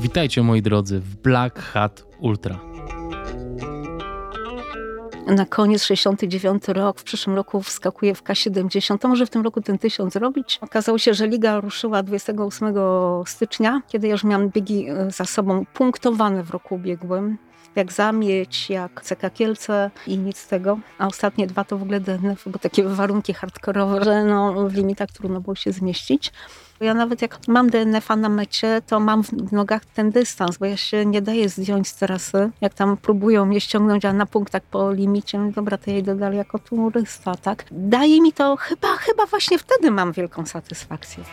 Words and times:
Witajcie 0.00 0.42
moi 0.42 0.62
drodzy 0.62 1.00
w 1.00 1.16
Black 1.16 1.58
Hat 1.58 2.04
Ultra. 2.20 2.60
Na 5.26 5.46
koniec 5.46 5.84
69 5.84 6.68
rok, 6.68 7.00
w 7.00 7.04
przyszłym 7.04 7.36
roku 7.36 7.62
wskakuje 7.62 8.14
w 8.14 8.22
K70. 8.22 8.98
To 8.98 9.08
może 9.08 9.26
w 9.26 9.30
tym 9.30 9.42
roku 9.42 9.60
ten 9.60 9.78
tysiąc 9.78 10.12
zrobić. 10.12 10.58
Okazało 10.60 10.98
się, 10.98 11.14
że 11.14 11.26
liga 11.26 11.60
ruszyła 11.60 12.02
28 12.02 12.74
stycznia, 13.26 13.82
kiedy 13.88 14.08
już 14.08 14.24
miałam 14.24 14.48
biegi 14.48 14.88
e, 14.88 15.10
za 15.10 15.24
sobą 15.24 15.64
punktowane 15.74 16.42
w 16.42 16.50
roku 16.50 16.74
ubiegłym 16.74 17.38
jak 17.76 17.92
Zamieć, 17.92 18.70
jak 18.70 19.02
CK 19.02 19.34
Kielce 19.34 19.90
i 20.06 20.18
nic 20.18 20.38
z 20.38 20.48
tego. 20.48 20.78
A 20.98 21.06
ostatnie 21.06 21.46
dwa 21.46 21.64
to 21.64 21.78
w 21.78 21.82
ogóle 21.82 22.00
DNF, 22.00 22.48
bo 22.48 22.58
takie 22.58 22.84
warunki 22.84 23.34
hardkorowe, 23.34 24.04
że 24.04 24.24
no, 24.24 24.68
w 24.68 24.74
limitach 24.74 25.08
trudno 25.12 25.40
było 25.40 25.54
się 25.54 25.72
zmieścić. 25.72 26.32
Ja 26.82 26.94
nawet 26.94 27.22
jak 27.22 27.38
mam 27.48 27.70
DNF-a 27.70 28.16
na 28.16 28.28
mecie, 28.28 28.82
to 28.86 29.00
mam 29.00 29.22
w 29.22 29.52
nogach 29.52 29.84
ten 29.84 30.10
dystans, 30.10 30.58
bo 30.58 30.66
ja 30.66 30.76
się 30.76 31.06
nie 31.06 31.22
daję 31.22 31.48
zdjąć 31.48 31.88
z 31.88 31.94
trasy. 31.94 32.50
Jak 32.60 32.74
tam 32.74 32.96
próbują 32.96 33.46
mnie 33.46 33.60
ściągnąć, 33.60 34.04
a 34.04 34.12
na 34.12 34.26
punktach 34.26 34.62
po 34.62 34.92
limicie, 34.92 35.38
no 35.38 35.50
dobra, 35.52 35.78
to 35.78 35.90
ja 35.90 35.98
idę 35.98 36.16
dalej 36.16 36.38
jako 36.38 36.58
turysta, 36.58 37.34
tak? 37.34 37.64
Daje 37.70 38.20
mi 38.20 38.32
to, 38.32 38.56
chyba, 38.56 38.88
chyba 38.96 39.26
właśnie 39.26 39.58
wtedy 39.58 39.90
mam 39.90 40.12
wielką 40.12 40.46
satysfakcję. 40.46 41.24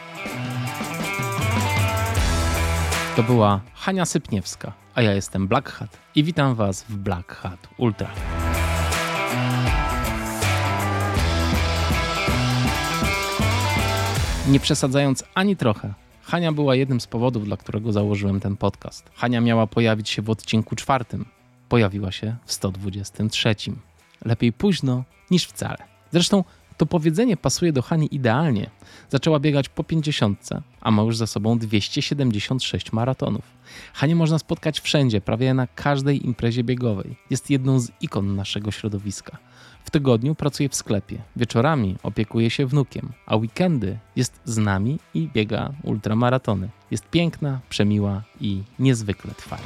To 3.16 3.24
była 3.24 3.62
Hania 3.74 4.06
Sypniewska, 4.06 4.74
a 4.96 5.02
ja 5.02 5.14
jestem 5.14 5.48
Black 5.48 5.70
Hat 5.70 5.98
i 6.16 6.24
witam 6.24 6.56
Was 6.56 6.84
w 6.84 6.96
Black 6.96 7.34
Hat 7.34 7.68
Ultra. 7.78 8.10
Nie 14.48 14.60
przesadzając 14.60 15.24
ani 15.34 15.56
trochę, 15.56 15.94
Hania 16.22 16.52
była 16.52 16.76
jednym 16.76 17.02
z 17.02 17.08
powodów, 17.08 17.46
dla 17.46 17.58
którego 17.58 17.92
założyłem 17.92 18.40
ten 18.40 18.58
podcast. 18.58 19.10
Hania 19.16 19.42
miała 19.42 19.68
pojawić 19.68 20.10
się 20.10 20.22
w 20.22 20.30
odcinku 20.30 20.76
czwartym. 20.76 21.26
Pojawiła 21.70 22.12
się 22.12 22.36
w 22.46 22.54
123. 22.54 23.56
Lepiej 24.26 24.54
późno 24.54 25.04
niż 25.32 25.46
wcale. 25.46 25.78
Zresztą 26.12 26.44
to 26.78 26.86
powiedzenie 26.86 27.38
pasuje 27.38 27.74
do 27.74 27.82
Hani 27.82 28.16
idealnie. 28.16 28.70
Zaczęła 29.10 29.40
biegać 29.40 29.70
po 29.70 29.84
50, 29.84 30.50
a 30.82 30.92
ma 30.92 31.04
już 31.04 31.18
za 31.18 31.28
sobą 31.28 31.60
276 31.60 32.94
maratonów. 32.94 33.44
Hanie 33.94 34.16
można 34.16 34.40
spotkać 34.40 34.80
wszędzie, 34.80 35.22
prawie 35.22 35.54
na 35.54 35.68
każdej 35.68 36.26
imprezie 36.26 36.64
biegowej. 36.64 37.16
Jest 37.30 37.50
jedną 37.50 37.80
z 37.80 37.92
ikon 38.02 38.36
naszego 38.36 38.72
środowiska. 38.72 39.38
W 39.88 39.92
tygodniu 39.92 40.36
pracuje 40.36 40.70
w 40.70 40.76
sklepie, 40.76 41.18
wieczorami 41.36 41.96
opiekuje 42.04 42.50
się 42.50 42.66
wnukiem, 42.66 43.10
a 43.26 43.36
weekendy 43.36 43.98
jest 44.16 44.42
z 44.46 44.58
nami 44.58 45.00
i 45.14 45.30
biega 45.34 45.74
ultramaratony. 45.84 46.70
Jest 46.92 47.10
piękna, 47.10 47.60
przemiła 47.70 48.24
i 48.42 48.64
niezwykle 48.80 49.32
twarda. 49.38 49.66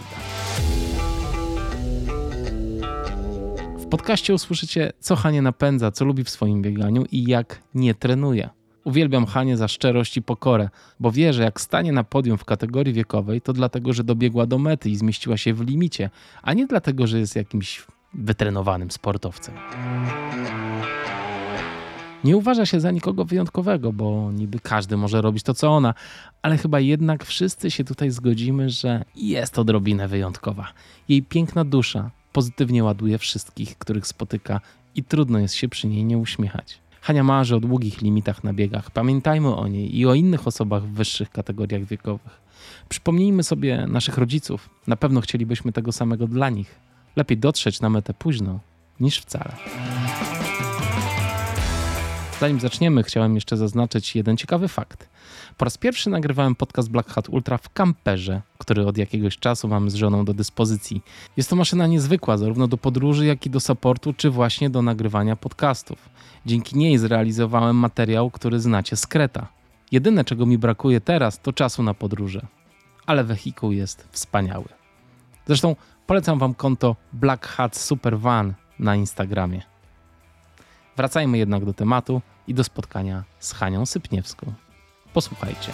W 3.77 3.87
podcaście 3.89 4.33
usłyszycie, 4.33 4.93
co 4.99 5.15
Hanie 5.15 5.41
napędza, 5.41 5.91
co 5.91 6.05
lubi 6.05 6.23
w 6.23 6.29
swoim 6.29 6.61
bieganiu 6.61 7.05
i 7.11 7.23
jak 7.23 7.63
nie 7.73 7.95
trenuje. 7.95 8.49
Uwielbiam 8.83 9.25
Hanie 9.25 9.57
za 9.57 9.67
szczerość 9.67 10.17
i 10.17 10.21
pokorę, 10.21 10.69
bo 10.99 11.11
wie, 11.11 11.33
że 11.33 11.43
jak 11.43 11.61
stanie 11.61 11.91
na 11.91 12.03
podium 12.03 12.37
w 12.37 12.45
kategorii 12.45 12.93
wiekowej, 12.93 13.41
to 13.41 13.53
dlatego, 13.53 13.93
że 13.93 14.03
dobiegła 14.03 14.45
do 14.45 14.57
mety 14.57 14.89
i 14.89 14.95
zmieściła 14.95 15.37
się 15.37 15.53
w 15.53 15.61
limicie, 15.61 16.09
a 16.41 16.53
nie 16.53 16.67
dlatego, 16.67 17.07
że 17.07 17.19
jest 17.19 17.35
jakimś 17.35 17.85
wytrenowanym 18.13 18.91
sportowcem. 18.91 19.55
Nie 22.23 22.37
uważa 22.37 22.65
się 22.65 22.79
za 22.79 22.91
nikogo 22.91 23.25
wyjątkowego, 23.25 23.93
bo 23.93 24.31
niby 24.31 24.59
każdy 24.59 24.97
może 24.97 25.21
robić 25.21 25.43
to, 25.43 25.53
co 25.53 25.69
ona, 25.69 25.93
ale 26.41 26.57
chyba 26.57 26.79
jednak 26.79 27.25
wszyscy 27.25 27.71
się 27.71 27.83
tutaj 27.83 28.11
zgodzimy, 28.11 28.69
że 28.69 29.05
jest 29.15 29.59
odrobinę 29.59 30.07
wyjątkowa. 30.07 30.67
Jej 31.09 31.23
piękna 31.23 31.65
dusza 31.65 32.11
pozytywnie 32.33 32.83
ładuje 32.83 33.17
wszystkich, 33.17 33.77
których 33.77 34.07
spotyka 34.07 34.61
i 34.95 35.03
trudno 35.03 35.39
jest 35.39 35.55
się 35.55 35.69
przy 35.69 35.87
niej 35.87 36.05
nie 36.05 36.17
uśmiechać. 36.17 36.79
Hania 37.01 37.23
marzy 37.23 37.55
o 37.55 37.59
długich 37.59 38.01
limitach 38.01 38.43
na 38.43 38.53
biegach. 38.53 38.91
Pamiętajmy 38.91 39.55
o 39.55 39.67
niej 39.67 39.97
i 39.97 40.07
o 40.07 40.13
innych 40.13 40.47
osobach 40.47 40.83
w 40.83 40.93
wyższych 40.93 41.29
kategoriach 41.29 41.83
wiekowych. 41.83 42.41
Przypomnijmy 42.89 43.43
sobie 43.43 43.87
naszych 43.87 44.17
rodziców. 44.17 44.69
Na 44.87 44.95
pewno 44.95 45.21
chcielibyśmy 45.21 45.71
tego 45.71 45.91
samego 45.91 46.27
dla 46.27 46.49
nich. 46.49 46.90
Lepiej 47.15 47.37
dotrzeć 47.37 47.81
na 47.81 47.89
metę 47.89 48.13
późno 48.13 48.59
niż 48.99 49.19
wcale. 49.19 49.55
Zanim 52.39 52.59
zaczniemy, 52.59 53.03
chciałem 53.03 53.35
jeszcze 53.35 53.57
zaznaczyć 53.57 54.15
jeden 54.15 54.37
ciekawy 54.37 54.67
fakt. 54.67 55.09
Po 55.57 55.65
raz 55.65 55.77
pierwszy 55.77 56.09
nagrywałem 56.09 56.55
podcast 56.55 56.89
Black 56.89 57.09
Hat 57.09 57.29
Ultra 57.29 57.57
w 57.57 57.69
kamperze, 57.69 58.41
który 58.57 58.87
od 58.87 58.97
jakiegoś 58.97 59.37
czasu 59.37 59.67
mam 59.67 59.89
z 59.89 59.95
żoną 59.95 60.25
do 60.25 60.33
dyspozycji. 60.33 61.01
Jest 61.37 61.49
to 61.49 61.55
maszyna 61.55 61.87
niezwykła, 61.87 62.37
zarówno 62.37 62.67
do 62.67 62.77
podróży, 62.77 63.25
jak 63.25 63.45
i 63.45 63.49
do 63.49 63.59
supportu, 63.59 64.13
czy 64.13 64.29
właśnie 64.29 64.69
do 64.69 64.81
nagrywania 64.81 65.35
podcastów. 65.35 66.09
Dzięki 66.45 66.77
niej 66.77 66.97
zrealizowałem 66.97 67.75
materiał, 67.75 68.31
który 68.31 68.59
znacie 68.59 68.95
z 68.95 69.07
Kreta. 69.07 69.47
Jedyne, 69.91 70.25
czego 70.25 70.45
mi 70.45 70.57
brakuje 70.57 71.01
teraz, 71.01 71.39
to 71.39 71.53
czasu 71.53 71.83
na 71.83 71.93
podróże. 71.93 72.45
Ale 73.05 73.23
wehikuł 73.23 73.71
jest 73.71 74.07
wspaniały. 74.11 74.80
Zresztą 75.47 75.75
polecam 76.07 76.39
Wam 76.39 76.53
konto 76.53 76.95
Black 77.13 77.47
Hat 77.47 77.77
Super 77.77 78.19
Van 78.19 78.53
na 78.79 78.95
Instagramie. 78.95 79.61
Wracajmy 80.97 81.37
jednak 81.37 81.65
do 81.65 81.73
tematu 81.73 82.21
i 82.47 82.53
do 82.53 82.63
spotkania 82.63 83.23
z 83.39 83.53
Hanią 83.53 83.85
Sypniewską. 83.85 84.53
Posłuchajcie. 85.13 85.71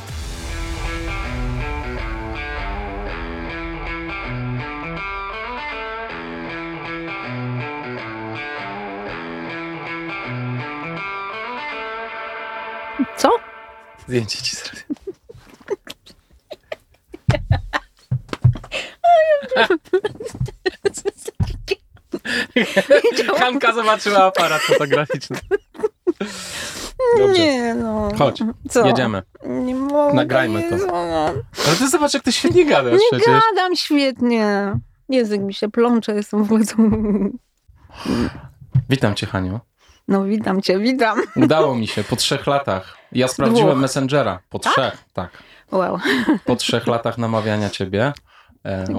Co? 13.18 13.30
Zdjęcie 14.08 14.42
ci 14.42 14.56
zrobię. 14.56 15.07
Hanka 23.40 23.74
zobaczyła 23.74 24.24
aparat 24.26 24.62
fotograficzny. 24.62 25.38
Dobrze. 27.18 27.42
Nie 27.42 27.76
no. 27.76 28.10
Chodź, 28.18 28.40
Co? 28.70 28.86
jedziemy. 28.88 29.24
Nie 29.46 29.76
mogę. 29.76 30.14
Nagrajmy 30.14 30.64
to. 30.64 30.76
Jezu, 30.76 30.88
no. 30.88 31.26
Ale 31.68 31.76
ty 31.80 31.90
zobacz, 31.90 32.14
jak 32.14 32.24
ty 32.24 32.32
świetnie 32.32 32.66
gadasz 32.66 32.94
Nie 32.94 33.00
przecież. 33.20 33.42
gadam 33.50 33.76
świetnie. 33.76 34.74
Język 35.10 35.42
mi 35.42 35.54
się 35.54 35.70
plącze, 35.70 36.16
jestem 36.16 36.44
w 36.44 36.46
ogóle... 36.46 36.64
Witam 38.90 39.16
cię, 39.16 39.28
Haniu. 39.28 39.60
No 40.08 40.24
witam 40.24 40.62
cię, 40.62 40.80
witam. 40.80 41.22
Udało 41.36 41.76
mi 41.76 41.88
się 41.88 42.04
po 42.04 42.16
trzech 42.16 42.48
latach. 42.48 42.98
Ja 43.12 43.28
sprawdziłem 43.28 43.70
Dwóch. 43.70 43.82
Messengera. 43.82 44.40
Po 44.50 44.60
trzech, 44.60 44.98
tak. 45.14 45.30
Wow. 45.72 46.00
Po 46.46 46.56
trzech 46.56 46.88
latach 46.88 47.18
namawiania 47.18 47.70
ciebie 47.70 48.14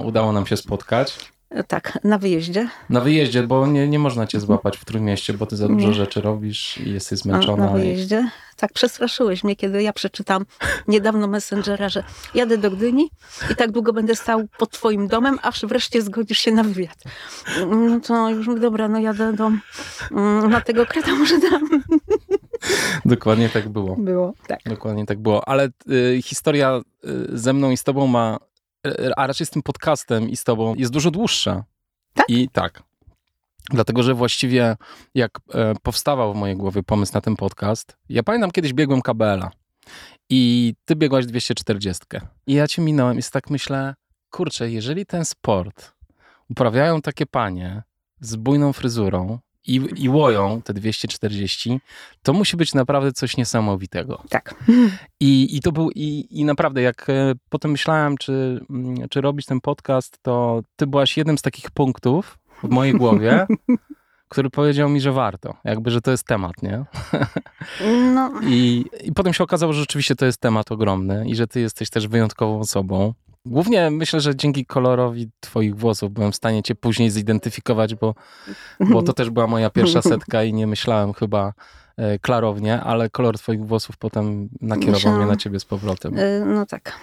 udało 0.03 0.31
nam 0.31 0.45
się 0.45 0.57
spotkać. 0.57 1.31
Tak, 1.67 1.99
na 2.03 2.17
wyjeździe. 2.17 2.69
Na 2.89 3.01
wyjeździe, 3.01 3.43
bo 3.43 3.67
nie, 3.67 3.87
nie 3.87 3.99
można 3.99 4.27
cię 4.27 4.39
złapać 4.39 4.77
w 4.77 4.85
Trójmieście, 4.85 5.33
bo 5.33 5.45
ty 5.45 5.55
za 5.57 5.67
dużo 5.67 5.87
Nie. 5.87 5.93
rzeczy 5.93 6.21
robisz 6.21 6.77
i 6.77 6.93
jesteś 6.93 7.19
Na, 7.19 7.23
zmęczona. 7.23 7.65
na 7.65 7.71
wyjeździe. 7.71 8.29
Tak, 8.55 8.73
przestraszyłeś 8.73 9.43
mnie, 9.43 9.55
kiedy 9.55 9.83
ja 9.83 9.93
przeczytam 9.93 10.45
niedawno 10.87 11.27
Messengera, 11.27 11.89
że 11.89 12.03
jadę 12.33 12.57
do 12.57 12.71
Gdyni 12.71 13.09
i 13.51 13.55
tak 13.55 13.71
długo 13.71 13.93
będę 13.93 14.15
stał 14.15 14.47
pod 14.57 14.71
twoim 14.71 15.07
domem, 15.07 15.39
aż 15.41 15.65
wreszcie 15.65 16.01
zgodzisz 16.01 16.39
się 16.39 16.51
na 16.51 16.63
wywiad. 16.63 17.03
No 17.69 17.99
to 17.99 18.29
już 18.29 18.47
mówię, 18.47 18.59
dobra, 18.61 18.87
no 18.87 18.99
jadę 18.99 19.33
do, 19.33 19.51
mm, 20.11 20.49
na 20.49 20.61
tego 20.61 20.85
kreta 20.85 21.15
może 21.15 21.35
tam. 21.51 21.69
Dokładnie 23.05 23.49
tak 23.49 23.69
było. 23.69 23.95
Było, 23.95 24.33
tak. 24.47 24.59
Dokładnie 24.65 25.05
tak 25.05 25.19
było. 25.19 25.47
Ale 25.47 25.69
y, 25.91 26.21
historia 26.21 26.81
y, 27.05 27.37
ze 27.37 27.53
mną 27.53 27.71
i 27.71 27.77
z 27.77 27.83
tobą 27.83 28.07
ma, 28.07 28.37
a 29.15 29.27
raczej 29.27 29.47
z 29.47 29.49
tym 29.49 29.63
podcastem 29.63 30.29
i 30.29 30.35
z 30.35 30.43
tobą 30.43 30.75
jest 30.75 30.91
dużo 30.91 31.11
dłuższa. 31.11 31.63
Tak? 32.13 32.25
I 32.29 32.49
tak. 32.49 32.83
Dlatego, 33.69 34.03
że 34.03 34.13
właściwie 34.13 34.77
jak 35.15 35.39
e, 35.53 35.73
powstawał 35.83 36.33
w 36.33 36.37
mojej 36.37 36.57
głowie 36.57 36.83
pomysł 36.83 37.11
na 37.13 37.21
ten 37.21 37.35
podcast, 37.35 37.97
ja 38.09 38.23
pamiętam 38.23 38.51
kiedyś 38.51 38.73
biegłem 38.73 39.01
KBL-a 39.01 39.51
i 40.29 40.73
ty 40.85 40.95
biegłaś 40.95 41.25
240. 41.25 42.03
I 42.47 42.53
ja 42.53 42.67
cię 42.67 42.81
minąłem 42.81 43.19
i 43.19 43.21
tak 43.31 43.49
myślę, 43.49 43.95
kurczę, 44.29 44.71
jeżeli 44.71 45.05
ten 45.05 45.25
sport 45.25 45.93
uprawiają 46.49 47.01
takie 47.01 47.25
panie 47.25 47.83
z 48.19 48.35
bujną 48.35 48.73
fryzurą 48.73 49.39
i, 49.67 49.81
i 49.95 50.09
łoją 50.09 50.61
te 50.61 50.73
240, 50.73 51.79
to 52.23 52.33
musi 52.33 52.57
być 52.57 52.73
naprawdę 52.73 53.11
coś 53.11 53.37
niesamowitego. 53.37 54.23
Tak. 54.29 54.55
I, 55.19 55.57
i 55.57 55.61
to 55.61 55.71
był, 55.71 55.91
i, 55.91 56.27
i 56.29 56.45
naprawdę, 56.45 56.81
jak 56.81 57.09
e, 57.09 57.33
potem 57.49 57.71
myślałem, 57.71 58.17
czy, 58.17 58.61
mm, 58.69 59.09
czy 59.09 59.21
robić 59.21 59.45
ten 59.45 59.61
podcast, 59.61 60.19
to 60.21 60.61
ty 60.75 60.87
byłaś 60.87 61.17
jednym 61.17 61.37
z 61.37 61.41
takich 61.41 61.71
punktów 61.71 62.39
w 62.63 62.69
mojej 62.69 62.93
głowie, 62.93 63.47
który 64.29 64.49
powiedział 64.49 64.89
mi, 64.89 65.01
że 65.01 65.11
warto, 65.11 65.55
jakby, 65.63 65.91
że 65.91 66.01
to 66.01 66.11
jest 66.11 66.27
temat, 66.27 66.63
nie? 66.63 66.85
No, 68.13 68.31
I, 68.43 68.85
I 69.03 69.13
potem 69.13 69.33
się 69.33 69.43
okazało, 69.43 69.73
że 69.73 69.79
rzeczywiście 69.79 70.15
to 70.15 70.25
jest 70.25 70.41
temat 70.41 70.71
ogromny 70.71 71.25
i 71.27 71.35
że 71.35 71.47
ty 71.47 71.59
jesteś 71.59 71.89
też 71.89 72.07
wyjątkową 72.07 72.59
osobą. 72.59 73.13
Głównie 73.45 73.91
myślę, 73.91 74.21
że 74.21 74.35
dzięki 74.35 74.65
kolorowi 74.65 75.29
twoich 75.39 75.75
włosów 75.75 76.11
byłem 76.11 76.31
w 76.31 76.35
stanie 76.35 76.63
cię 76.63 76.75
później 76.75 77.09
zidentyfikować, 77.09 77.95
bo, 77.95 78.15
bo 78.79 79.03
to 79.03 79.13
też 79.13 79.29
była 79.29 79.47
moja 79.47 79.69
pierwsza 79.69 80.01
setka 80.01 80.43
i 80.43 80.53
nie 80.53 80.67
myślałem 80.67 81.13
chyba 81.13 81.53
e, 81.97 82.19
klarownie, 82.19 82.81
ale 82.81 83.09
kolor 83.09 83.37
twoich 83.37 83.65
włosów 83.65 83.97
potem 83.97 84.49
nakierował 84.61 85.13
mnie 85.13 85.25
na 85.25 85.35
ciebie 85.35 85.59
z 85.59 85.65
powrotem. 85.65 86.17
Y, 86.17 86.43
No 86.45 86.65
tak. 86.65 86.99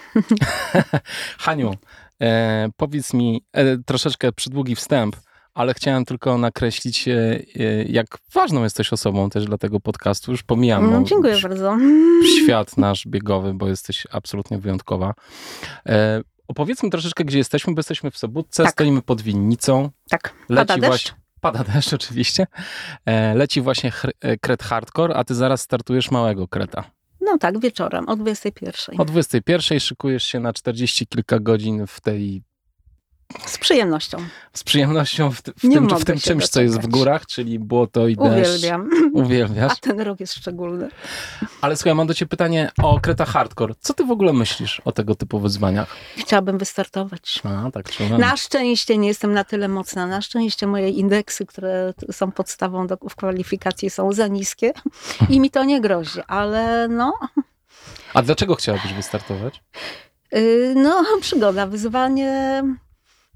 Haniu, 1.39 1.75
e, 2.21 2.69
powiedz 2.77 3.13
mi 3.13 3.45
e, 3.53 3.77
troszeczkę 3.77 4.31
przydługi 4.31 4.75
wstęp, 4.75 5.15
ale 5.57 5.73
chciałem 5.73 6.05
tylko 6.05 6.37
nakreślić, 6.37 7.07
e, 7.07 7.13
e, 7.59 7.83
jak 7.83 8.07
ważną 8.33 8.63
jesteś 8.63 8.93
osobą 8.93 9.29
też 9.29 9.45
dla 9.45 9.57
tego 9.57 9.79
podcastu. 9.79 10.31
Już 10.31 10.43
pomijam 10.43 10.91
No, 10.91 11.03
dziękuję 11.03 11.37
bardzo. 11.43 11.77
świat 12.43 12.77
nasz 12.77 13.07
biegowy, 13.07 13.53
bo 13.53 13.67
jesteś 13.67 14.07
absolutnie 14.11 14.57
wyjątkowa. 14.57 15.13
E, 15.85 16.21
opowiedzmy 16.47 16.89
troszeczkę, 16.89 17.25
gdzie 17.25 17.37
jesteśmy, 17.37 17.73
bo 17.73 17.79
jesteśmy 17.79 18.11
w 18.11 18.17
Sobótce, 18.17 18.63
Tak. 18.63 18.71
stoimy 18.71 19.01
pod 19.01 19.21
winnicą. 19.21 19.89
Tak, 20.09 20.33
Leci 20.49 20.67
pada 20.67 20.77
deszcz. 20.77 20.87
właśnie. 20.87 21.11
Pada 21.41 21.63
deszcz 21.63 21.93
oczywiście. 21.99 22.47
E, 23.05 23.35
leci 23.35 23.61
właśnie 23.61 23.91
kret 24.41 24.63
hardcore, 24.63 25.15
a 25.15 25.23
ty 25.23 25.35
zaraz 25.35 25.61
startujesz 25.61 26.11
małego 26.11 26.47
kreta. 26.47 26.83
No 27.21 27.37
tak, 27.37 27.59
wieczorem 27.59 28.09
o 28.09 28.15
21. 28.15 29.01
O 29.01 29.05
21 29.05 29.79
szykujesz 29.79 30.23
się 30.23 30.39
na 30.39 30.53
40 30.53 31.07
kilka 31.07 31.39
godzin 31.39 31.87
w 31.87 32.01
tej 32.01 32.41
Z 33.45 33.57
przyjemnością. 33.57 34.17
z 34.53 34.63
przyjemnością 34.63 35.31
w, 35.31 35.41
ty- 35.41 35.53
w 35.57 35.61
tym, 35.61 35.89
w 35.89 36.05
tym 36.05 36.19
czymś, 36.19 36.47
co 36.47 36.61
jest 36.61 36.79
w 36.81 36.87
górach, 36.87 37.25
czyli 37.25 37.59
błoto 37.59 38.07
i 38.07 38.15
deszcz. 38.15 38.29
Uwielbiam. 38.49 38.89
Uwielbiasz. 39.13 39.71
A 39.71 39.75
ten 39.75 40.01
rok 40.01 40.19
jest 40.19 40.33
szczególny. 40.33 40.89
Ale 41.61 41.75
słuchaj, 41.75 41.95
mam 41.95 42.07
do 42.07 42.13
ciebie 42.13 42.29
pytanie 42.29 42.71
o 42.83 42.99
Kreta 42.99 43.25
Hardcore. 43.25 43.73
Co 43.79 43.93
ty 43.93 44.05
w 44.05 44.11
ogóle 44.11 44.33
myślisz 44.33 44.81
o 44.85 44.91
tego 44.91 45.15
typu 45.15 45.39
wyzwaniach? 45.39 45.95
Chciałabym 46.17 46.57
wystartować. 46.57 47.41
A, 47.43 47.71
tak 47.71 47.91
czułem. 47.91 48.21
Na 48.21 48.37
szczęście 48.37 48.97
nie 48.97 49.07
jestem 49.07 49.33
na 49.33 49.43
tyle 49.43 49.67
mocna. 49.67 50.07
Na 50.07 50.21
szczęście 50.21 50.67
moje 50.67 50.89
indeksy, 50.89 51.45
które 51.45 51.93
t- 51.97 52.13
są 52.13 52.31
podstawą 52.31 52.87
do, 52.87 52.97
w 53.09 53.15
kwalifikacji 53.15 53.89
są 53.89 54.11
za 54.11 54.27
niskie 54.27 54.73
i 55.29 55.39
mi 55.39 55.51
to 55.51 55.63
nie 55.63 55.81
grozi, 55.81 56.19
ale 56.27 56.87
no, 56.87 57.13
A 58.13 58.21
dlaczego 58.21 58.55
chciałabyś 58.55 58.93
wystartować? 58.93 59.63
yy, 60.31 60.73
no 60.75 61.05
przygoda, 61.21 61.67
wyzwanie. 61.67 62.63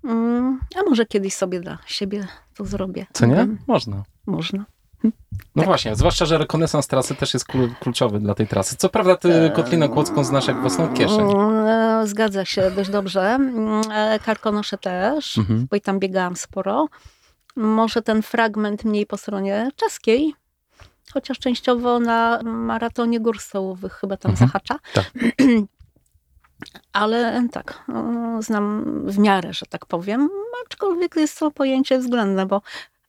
Mm, 0.04 0.60
a 0.80 0.90
może 0.90 1.06
kiedyś 1.06 1.34
sobie 1.34 1.60
dla 1.60 1.78
siebie 1.86 2.28
to 2.56 2.66
zrobię. 2.66 3.06
Co 3.14 3.26
nie? 3.26 3.48
Można. 3.68 4.04
Można. 4.26 4.66
No 5.04 5.12
Tak. 5.56 5.66
właśnie, 5.66 5.96
zwłaszcza, 5.96 6.26
że 6.26 6.38
rekonesans 6.38 6.88
trasy 6.88 7.16
też 7.16 7.34
jest 7.34 7.48
klu- 7.48 7.76
kluczowy 7.80 8.20
dla 8.20 8.36
tej 8.36 8.48
trasy. 8.48 8.76
Co 8.76 8.90
prawda 8.90 9.16
ty 9.16 9.52
Kotlinę 9.56 9.90
Kłodzką 9.90 10.24
znasz 10.24 10.48
jak 10.48 10.62
własną 10.62 10.94
kieszeń. 10.94 11.32
Mm, 11.32 12.08
Zgadza 12.08 12.46
się 12.46 12.72
dość 12.72 12.90
dobrze. 12.90 13.22
Mm, 13.22 13.82
e, 13.92 14.20
Karkonosze 14.20 14.78
też, 14.78 15.38
Mhm. 15.38 15.68
bo 15.70 15.76
i 15.76 15.82
tam 15.82 16.00
biegałam 16.00 16.36
sporo. 16.36 16.88
Może 17.56 18.02
ten 18.02 18.22
fragment 18.22 18.84
mniej 18.86 19.06
po 19.06 19.18
stronie 19.18 19.70
czeskiej, 19.76 20.34
chociaż 21.14 21.40
częściowo 21.40 22.00
na 22.00 22.40
maratonie 22.44 23.20
gór 23.20 23.40
stołowych 23.40 23.94
chyba 23.94 24.18
tam 24.18 24.32
Mhm. 24.32 24.50
zahacza. 24.50 24.76
Tak. 24.94 25.12
Ale 26.94 27.48
tak, 27.52 27.84
znam 28.40 28.84
w 29.06 29.20
miarę, 29.20 29.54
że 29.54 29.66
tak 29.66 29.86
powiem, 29.86 30.30
aczkolwiek 30.66 31.16
jest 31.16 31.40
to 31.40 31.52
pojęcie 31.52 32.00
względne, 32.00 32.46
bo 32.46 32.62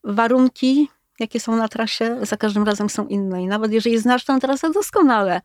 warunki, 0.04 0.88
jakie 1.20 1.40
są 1.40 1.56
na 1.56 1.68
trasie, 1.68 2.18
za 2.22 2.36
każdym 2.36 2.64
razem 2.64 2.90
są 2.90 3.06
inne. 3.06 3.42
I 3.42 3.46
nawet 3.46 3.72
jeżeli 3.72 3.98
znasz 3.98 4.24
tę 4.24 4.40
trasę 4.40 4.70
doskonale, 4.70 5.40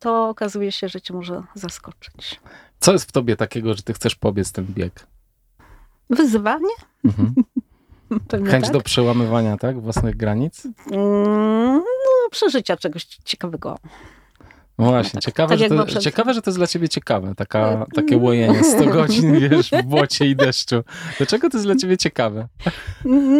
to 0.00 0.28
okazuje 0.28 0.72
się, 0.72 0.88
że 0.88 1.00
cię 1.00 1.14
może 1.14 1.42
zaskoczyć. 1.54 2.40
Co 2.80 2.92
jest 2.92 3.08
w 3.08 3.12
tobie 3.12 3.36
takiego, 3.36 3.74
że 3.74 3.82
ty 3.82 3.92
chcesz 3.92 4.14
pobiec 4.14 4.52
ten 4.52 4.66
bieg? 4.66 5.06
Wyzwanie? 6.10 6.74
Mhm. 7.04 7.34
Chęć 8.50 8.64
tak. 8.64 8.72
do 8.72 8.80
przełamywania, 8.80 9.56
tak? 9.56 9.80
Własnych 9.80 10.16
granic? 10.16 10.64
Mm, 10.64 11.74
No, 11.74 12.30
przeżycia 12.30 12.76
czegoś 12.76 13.04
ciekawego. 13.04 13.78
No 14.82 14.90
właśnie, 14.90 15.12
tak- 15.12 15.22
ciekawe, 15.22 15.48
tak 15.58 15.58
że 15.58 15.68
to, 15.94 16.00
ciekawe, 16.00 16.34
że 16.34 16.42
to 16.42 16.50
jest 16.50 16.58
dla 16.58 16.66
ciebie 16.66 16.88
ciekawe, 16.88 17.34
taka, 17.34 17.68
Mm. 17.68 17.86
takie 17.94 18.16
łojenie 18.16 18.64
100 18.64 18.84
godzin, 18.86 19.32
wiesz, 19.50 19.70
w 19.70 19.82
błocie 19.82 20.26
i 20.26 20.36
deszczu. 20.36 20.82
Dlaczego 21.18 21.50
to 21.50 21.56
jest 21.56 21.66
dla 21.66 21.76
ciebie 21.76 21.96
ciekawe? 21.96 22.48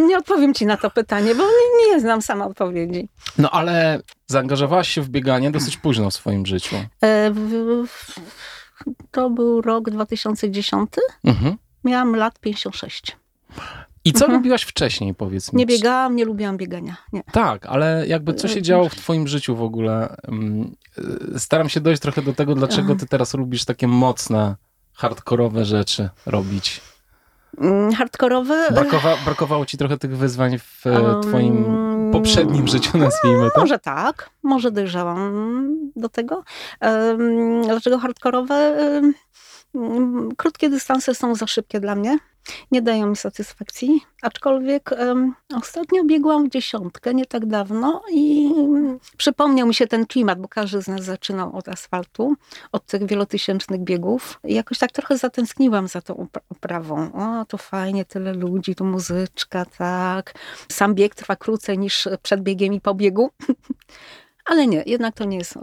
Nie 0.08 0.18
odpowiem 0.18 0.54
ci 0.54 0.66
na 0.66 0.76
to 0.76 0.90
pytanie, 0.90 1.34
bo 1.34 1.42
nie, 1.42 1.88
nie 1.94 2.00
znam 2.00 2.22
sama 2.22 2.46
odpowiedzi. 2.46 3.08
No 3.38 3.50
ale 3.50 4.00
zaangażowałaś 4.26 4.88
się 4.88 5.02
w 5.02 5.08
bieganie 5.08 5.50
dosyć 5.50 5.76
późno 5.76 6.10
w 6.10 6.14
swoim 6.14 6.46
życiu. 6.46 6.76
E, 7.04 7.32
To 9.10 9.30
był 9.30 9.60
rok 9.60 9.90
2010. 9.90 10.90
Mhm. 11.24 11.56
Miałam 11.84 12.16
lat 12.16 12.38
56. 12.40 13.16
I 14.04 14.12
co 14.12 14.24
Mhm. 14.24 14.38
robiłaś 14.40 14.62
wcześniej, 14.62 15.14
powiedz 15.14 15.52
mi? 15.52 15.58
Nie 15.58 15.66
biegałam, 15.66 16.16
nie 16.16 16.24
lubiłam 16.24 16.56
biegania. 16.56 16.96
Nie. 17.12 17.22
Tak, 17.32 17.66
ale 17.66 18.04
jakby 18.06 18.34
co 18.34 18.48
się 18.48 18.58
E, 18.58 18.62
działo 18.62 18.88
w 18.88 18.94
twoim 18.94 19.28
życiu 19.28 19.56
w 19.56 19.62
ogóle? 19.62 20.16
Mm, 20.28 20.74
y, 21.34 21.38
Staram 21.38 21.68
się 21.68 21.80
dojść 21.80 22.02
trochę 22.02 22.22
do 22.22 22.32
tego, 22.32 22.54
dlaczego 22.54 22.96
ty 22.96 23.06
teraz 23.06 23.34
lubisz 23.34 23.64
takie 23.64 23.88
mocne, 23.88 24.56
hardkorowe 24.94 25.64
rzeczy 25.64 26.08
robić. 26.26 26.80
Mm, 27.58 27.92
Hardkorowe. 27.92 28.68
Brakowa, 28.70 29.16
brakowało 29.24 29.66
ci 29.66 29.78
trochę 29.78 29.98
tych 29.98 30.16
wyzwań 30.16 30.58
w 30.58 30.86
e, 30.86 31.20
twoim 31.22 31.64
Um, 31.64 32.12
poprzednim 32.12 32.68
życiu, 32.68 32.98
nazwijmy 32.98 33.48
to. 33.54 33.60
Może 33.60 33.78
tak, 33.78 34.30
może 34.42 34.70
dojrzałam 34.70 35.68
do 35.96 36.08
tego. 36.08 36.44
Dlaczego 37.66 37.98
hardkorowe? 37.98 38.54
Mm, 39.74 40.28
Krótkie 40.36 40.68
dystanse 40.70 41.14
są 41.14 41.34
za 41.34 41.46
szybkie 41.46 41.80
dla 41.80 41.94
mnie. 41.94 42.18
Nie 42.70 42.82
dają 42.82 43.06
mi 43.06 43.16
satysfakcji. 43.16 44.00
Aczkolwiek 44.22 44.92
em, 44.92 45.34
ostatnio 45.54 46.04
biegłam 46.04 46.46
w 46.46 46.50
dziesiątkę, 46.50 47.14
nie 47.14 47.26
tak 47.26 47.46
dawno 47.46 48.02
i 48.10 48.52
mm, 48.56 48.98
przypomniał 49.16 49.66
mi 49.66 49.74
się 49.74 49.86
ten 49.86 50.06
klimat, 50.06 50.40
bo 50.40 50.48
każdy 50.48 50.82
z 50.82 50.88
nas 50.88 51.04
zaczynał 51.04 51.56
od 51.56 51.68
asfaltu, 51.68 52.34
od 52.72 52.86
tych 52.86 53.06
wielotysięcznych 53.06 53.80
biegów. 53.80 54.40
I 54.44 54.54
jakoś 54.54 54.78
tak 54.78 54.92
trochę 54.92 55.18
zatęskniłam 55.18 55.88
za 55.88 56.00
tą 56.00 56.28
uprawą. 56.48 57.12
O, 57.12 57.44
to 57.44 57.58
fajnie, 57.58 58.04
tyle 58.04 58.32
ludzi, 58.32 58.74
tu 58.74 58.84
muzyczka, 58.84 59.64
tak. 59.64 60.34
Sam 60.68 60.94
bieg 60.94 61.14
trwa 61.14 61.36
krócej 61.36 61.78
niż 61.78 62.08
przed 62.22 62.40
biegiem 62.40 62.74
i 62.74 62.80
po 62.80 62.94
biegu. 62.94 63.30
Ale 64.44 64.66
nie, 64.66 64.82
jednak 64.86 65.14
to 65.14 65.24
nie 65.24 65.36
jest 65.38 65.56
e, 65.56 65.60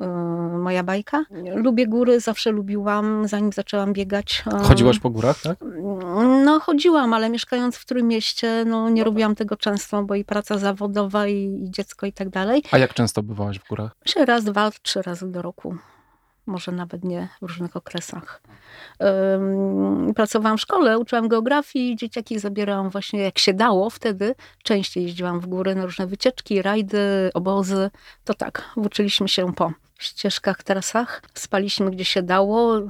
moja 0.58 0.84
bajka. 0.84 1.24
Lubię 1.56 1.88
góry, 1.88 2.20
zawsze 2.20 2.52
lubiłam, 2.52 3.28
zanim 3.28 3.52
zaczęłam 3.52 3.94
biegać. 3.94 4.44
E, 4.54 4.60
Chodziłaś 4.64 5.00
po 5.00 5.10
górach, 5.10 5.42
tak? 5.42 5.58
No 6.46 6.60
chodziłam, 6.60 7.14
ale 7.14 7.30
mieszkając 7.30 7.76
w 7.76 7.86
Trójmieście, 7.86 8.64
no 8.68 8.90
nie 8.90 9.04
robiłam 9.04 9.36
tego 9.36 9.58
często, 9.58 10.04
bo 10.04 10.16
i 10.16 10.26
praca 10.26 10.58
zawodowa, 10.58 11.28
i, 11.28 11.64
i 11.64 11.72
dziecko 11.72 12.06
i 12.06 12.14
tak 12.14 12.30
dalej. 12.30 12.64
A 12.72 12.78
jak 12.78 12.94
często 12.94 13.24
bywałaś 13.24 13.60
w 13.60 13.68
górach? 13.68 13.92
Myślę 14.06 14.26
raz, 14.26 14.44
dwa, 14.44 14.72
trzy 14.82 15.02
razy 15.02 15.32
do 15.32 15.42
roku. 15.42 15.76
Może 16.50 16.72
nawet 16.72 17.04
nie 17.04 17.28
w 17.42 17.46
różnych 17.46 17.76
okresach. 17.76 18.42
Pracowałam 20.16 20.58
w 20.58 20.62
szkole, 20.62 21.00
uczyłam 21.00 21.28
geografii, 21.28 21.96
dzieciaki 21.96 22.40
zabierałam 22.40 22.90
właśnie 22.90 23.20
jak 23.20 23.40
się 23.40 23.54
dało 23.54 23.90
wtedy. 23.90 24.36
Częściej 24.64 25.04
jeździłam 25.04 25.40
w 25.40 25.48
góry 25.48 25.76
na 25.76 25.86
różne 25.86 26.08
wycieczki, 26.08 26.62
rajdy, 26.62 27.30
obozy. 27.34 27.90
To 28.26 28.34
tak, 28.34 28.70
uczyliśmy 28.76 29.28
się 29.28 29.54
po 29.54 29.72
ścieżkach, 30.00 30.64
trasach. 30.64 31.22
Spaliśmy 31.34 31.92
gdzie 31.92 32.06
się 32.06 32.24
dało 32.24 32.78
yy, 32.78 32.86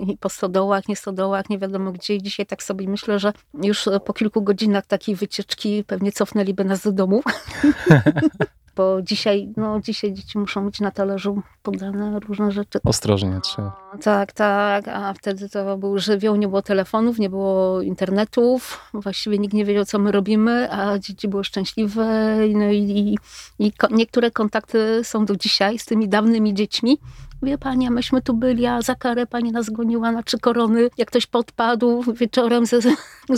i 0.12 0.18
po 0.18 0.28
stodołach, 0.28 0.88
nie 0.88 0.96
stodołach, 0.96 1.50
nie 1.50 1.58
wiadomo 1.58 1.92
gdzie. 1.92 2.14
I 2.14 2.22
dzisiaj 2.22 2.46
tak 2.46 2.62
sobie 2.62 2.88
myślę, 2.88 3.18
że 3.18 3.32
już 3.62 3.88
po 4.04 4.12
kilku 4.12 4.42
godzinach 4.42 4.86
takiej 4.86 5.16
wycieczki 5.16 5.84
pewnie 5.84 6.12
cofnęliby 6.12 6.64
nas 6.64 6.82
do 6.82 6.92
domu. 6.92 7.22
Bo 8.76 9.02
dzisiaj, 9.02 9.52
no 9.56 9.80
dzisiaj 9.80 10.12
dzieci 10.12 10.38
muszą 10.38 10.62
mieć 10.62 10.80
na 10.80 10.90
talerzu 10.90 11.42
podane 11.62 12.20
różne 12.20 12.52
rzeczy. 12.52 12.78
Ostrożnie 12.84 13.40
trzeba. 13.42 13.90
Tak, 14.02 14.32
tak, 14.32 14.88
a 14.88 15.14
wtedy 15.14 15.48
to 15.48 15.78
był 15.78 15.98
żywioł, 15.98 16.36
nie 16.36 16.48
było 16.48 16.62
telefonów, 16.62 17.18
nie 17.18 17.30
było 17.30 17.82
internetów, 17.82 18.80
właściwie 18.94 19.38
nikt 19.38 19.54
nie 19.54 19.64
wiedział, 19.64 19.84
co 19.84 19.98
my 19.98 20.12
robimy, 20.12 20.72
a 20.72 20.98
dzieci 20.98 21.28
były 21.28 21.44
szczęśliwe. 21.44 22.36
No 22.54 22.70
i, 22.70 22.78
i, 22.78 23.18
i 23.58 23.72
niektóre 23.90 24.30
kontakty 24.30 25.04
są 25.04 25.24
do 25.24 25.36
dzisiaj 25.36 25.78
z 25.78 25.84
tymi 25.84 26.08
dawnymi 26.08 26.54
dziećmi. 26.54 26.98
Wie 27.42 27.58
pani, 27.58 27.86
a 27.86 27.90
myśmy 27.90 28.22
tu 28.22 28.34
byli, 28.34 28.66
a 28.66 28.82
za 28.82 28.94
karę 28.94 29.26
pani 29.26 29.52
nas 29.52 29.70
goniła 29.70 30.12
na 30.12 30.22
trzy 30.22 30.38
korony, 30.38 30.88
jak 30.98 31.08
ktoś 31.08 31.26
podpadł 31.26 32.02
wieczorem 32.12 32.66
ze, 32.66 32.80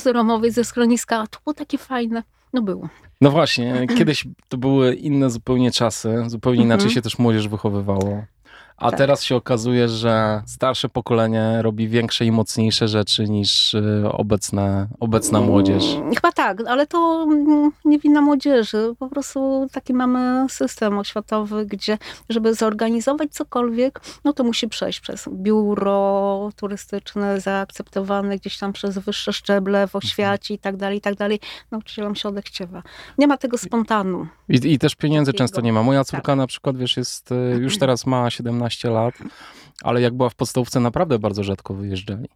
z 0.03 0.07
Romowej, 0.07 0.51
ze 0.51 0.65
schroniska, 0.65 1.19
a 1.19 1.27
to 1.27 1.39
było 1.45 1.55
takie 1.55 1.79
fajne. 1.79 2.23
No 2.53 2.63
było. 2.63 2.89
No 3.21 3.31
właśnie, 3.31 3.87
kiedyś 3.99 4.27
to 4.49 4.57
były 4.59 4.95
inne 4.95 5.31
zupełnie 5.31 5.71
czasy, 5.71 6.25
zupełnie 6.27 6.63
inaczej 6.63 6.85
Mhm. 6.87 6.95
się 6.95 7.03
też 7.03 7.19
młodzież 7.19 7.49
wychowywało. 7.49 8.25
A 8.79 8.91
Tak. 8.91 8.99
teraz 8.99 9.23
się 9.23 9.37
okazuje, 9.37 9.89
że 9.89 10.43
starsze 10.47 10.89
pokolenie 10.89 11.63
robi 11.63 11.89
większe 11.89 12.25
i 12.25 12.33
mocniejsze 12.33 12.89
rzeczy 12.89 13.29
niż 13.29 13.75
y, 13.75 14.03
obecne, 14.13 14.87
obecna 15.01 15.41
młodzież. 15.41 15.85
Mm, 15.95 16.15
Chyba 16.15 16.33
tak, 16.33 16.59
ale 16.69 16.87
to 16.87 17.23
mm, 17.29 17.71
nie 17.85 17.99
wina 17.99 18.21
młodzieży. 18.21 18.95
Po 18.99 19.09
prostu 19.09 19.69
taki 19.73 19.95
mamy 19.95 20.47
system 20.51 20.99
oświatowy, 20.99 21.67
gdzie 21.67 21.99
żeby 22.29 22.55
zorganizować 22.55 23.31
cokolwiek, 23.33 24.01
no 24.25 24.33
to 24.33 24.45
musi 24.45 24.69
przejść 24.69 25.01
przez 25.01 25.29
biuro 25.33 26.51
turystyczne 26.57 27.41
zaakceptowane 27.41 28.37
gdzieś 28.37 28.59
tam 28.59 28.73
przez 28.73 28.99
wyższe 28.99 29.33
szczeble 29.33 29.87
w 29.89 29.97
oświacie 29.97 30.55
i 30.55 30.59
tak 30.59 30.77
dalej, 30.77 30.99
i 30.99 31.01
tak 31.01 31.15
dalej. 31.15 31.41
Nauczycielom 31.71 32.15
się 32.15 32.29
odechciewa. 32.29 32.83
Nie 33.19 33.27
ma 33.27 33.37
tego 33.37 33.59
spontanu. 33.59 34.27
I, 34.49 34.73
I 34.73 34.79
też 34.79 34.95
pieniędzy 34.95 35.33
Takiego. 35.33 35.39
często 35.45 35.61
nie 35.61 35.73
ma. 35.73 35.83
Moja 35.83 36.01
Tak. 36.01 36.07
córka 36.07 36.37
na 36.37 36.47
przykład, 36.47 36.77
wiesz, 36.77 36.97
jest, 36.97 37.33
y, 37.33 37.35
już 37.61 37.79
teraz 37.83 38.07
ma 38.07 38.31
17 38.31 38.68
lat, 38.85 39.15
ale 39.83 40.01
jak 40.01 40.15
była 40.15 40.29
w 40.31 40.35
podstawówce, 40.35 40.81
naprawdę 40.81 41.19
bardzo 41.19 41.45
rzadko 41.45 41.75
wyjeżdżali. 41.75 42.29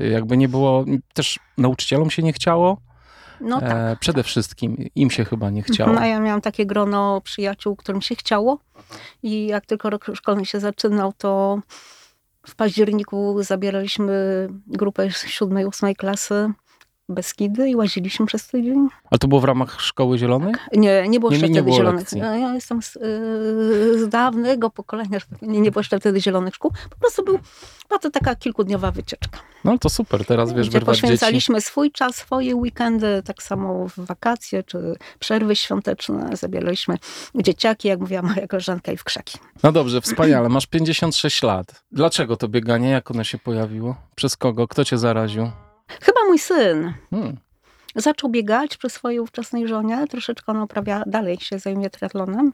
Y, 0.00 0.08
Jakby 0.08 0.36
nie 0.36 0.48
było, 0.48 0.84
też 1.14 1.38
nauczycielom 1.58 2.10
się 2.10 2.22
nie 2.22 2.32
chciało, 2.32 2.78
No 3.40 3.60
tak. 3.60 3.70
e, 3.70 3.96
przede 4.00 4.22
wszystkim 4.22 4.76
im 4.94 5.10
się 5.10 5.24
chyba 5.24 5.50
nie 5.50 5.62
chciało. 5.62 5.92
No, 5.92 6.00
a 6.00 6.06
ja 6.06 6.20
miałam 6.20 6.40
takie 6.40 6.66
grono 6.66 7.20
przyjaciół, 7.20 7.76
którym 7.76 8.02
się 8.02 8.14
chciało. 8.16 8.58
I 9.22 9.46
jak 9.46 9.66
tylko 9.66 9.90
rok 9.90 10.06
szkolny 10.14 10.44
się 10.46 10.60
zaczynał, 10.60 11.12
to 11.18 11.58
w 12.46 12.54
październiku 12.54 13.42
zabieraliśmy 13.42 14.48
grupę 14.66 15.10
z 15.10 15.26
siódmej, 15.26 15.64
ósmej 15.66 15.96
klasy 15.96 16.52
Beskidy 17.12 17.68
i 17.68 17.76
łaziliśmy 17.76 18.26
przez 18.26 18.46
tydzień. 18.46 18.88
Ale 19.10 19.18
to 19.18 19.28
było 19.28 19.40
w 19.40 19.44
ramach 19.44 19.80
Szkoły 19.80 20.18
Zielonej? 20.18 20.54
Nie, 20.72 21.08
nie 21.08 21.20
było 21.20 21.30
Nie, 21.30 21.36
jeszcze 21.36 21.48
nie 21.48 21.54
wtedy 21.54 21.64
było 21.64 21.76
zielonych. 21.76 22.00
lekcji. 22.00 22.18
Ja 22.18 22.36
ja 22.36 22.54
jestem 22.54 22.82
z, 22.82 22.94
yy, 22.94 23.98
z 23.98 24.08
dawnego 24.08 24.70
pokolenia, 24.70 25.18
tak 25.30 25.42
nie, 25.42 25.60
nie 25.60 25.70
było 25.70 25.80
jeszcze 25.80 26.00
wtedy 26.00 26.20
zielonych 26.20 26.54
szkół. 26.54 26.70
Po 26.90 26.96
prostu 26.96 27.24
był, 27.24 27.38
była 27.88 27.98
to 27.98 28.10
taka 28.10 28.34
kilkudniowa 28.36 28.90
wycieczka. 28.90 29.38
No 29.64 29.78
to 29.78 29.88
super, 29.90 30.24
teraz 30.24 30.52
wiesz, 30.52 30.68
gdzie 30.68 30.78
wyrwać 30.78 30.96
dzieci. 30.96 31.02
poświęcaliśmy 31.02 31.60
swój 31.60 31.90
czas, 31.90 32.16
swoje 32.16 32.56
weekendy, 32.56 33.22
tak 33.24 33.42
samo 33.42 33.88
w 33.88 33.94
wakacje 33.96 34.62
czy 34.62 34.94
przerwy 35.18 35.56
świąteczne. 35.56 36.30
Zabieraliśmy 36.36 36.98
dzieciaki, 37.34 37.88
jak 37.88 38.00
mówiła 38.00 38.22
moja 38.22 38.46
koleżanka, 38.46 38.92
i 38.92 38.96
w 38.96 39.04
krzaki. 39.04 39.38
No 39.62 39.72
dobrze, 39.72 40.00
wspaniale, 40.00 40.48
masz 40.48 40.66
56 40.66 41.42
lat. 41.42 41.82
Dlaczego 41.92 42.36
to 42.36 42.48
bieganie, 42.48 42.90
jak 42.90 43.10
ono 43.10 43.24
się 43.24 43.38
pojawiło? 43.38 43.96
Przez 44.14 44.36
kogo? 44.36 44.68
Kto 44.68 44.84
cię 44.84 44.98
zaraził? 44.98 45.50
Chyba 46.00 46.20
mój 46.26 46.38
syn 46.38 46.92
Hmm. 47.10 47.36
zaczął 47.96 48.30
biegać 48.30 48.76
przy 48.76 48.90
swojej 48.90 49.20
ówczesnej 49.20 49.68
żonie. 49.68 50.06
Troszeczkę 50.10 50.52
on 50.52 50.62
uprawia, 50.62 51.02
dalej 51.06 51.40
się 51.40 51.58
zajmuje 51.58 51.90
triatlonem. 51.90 52.52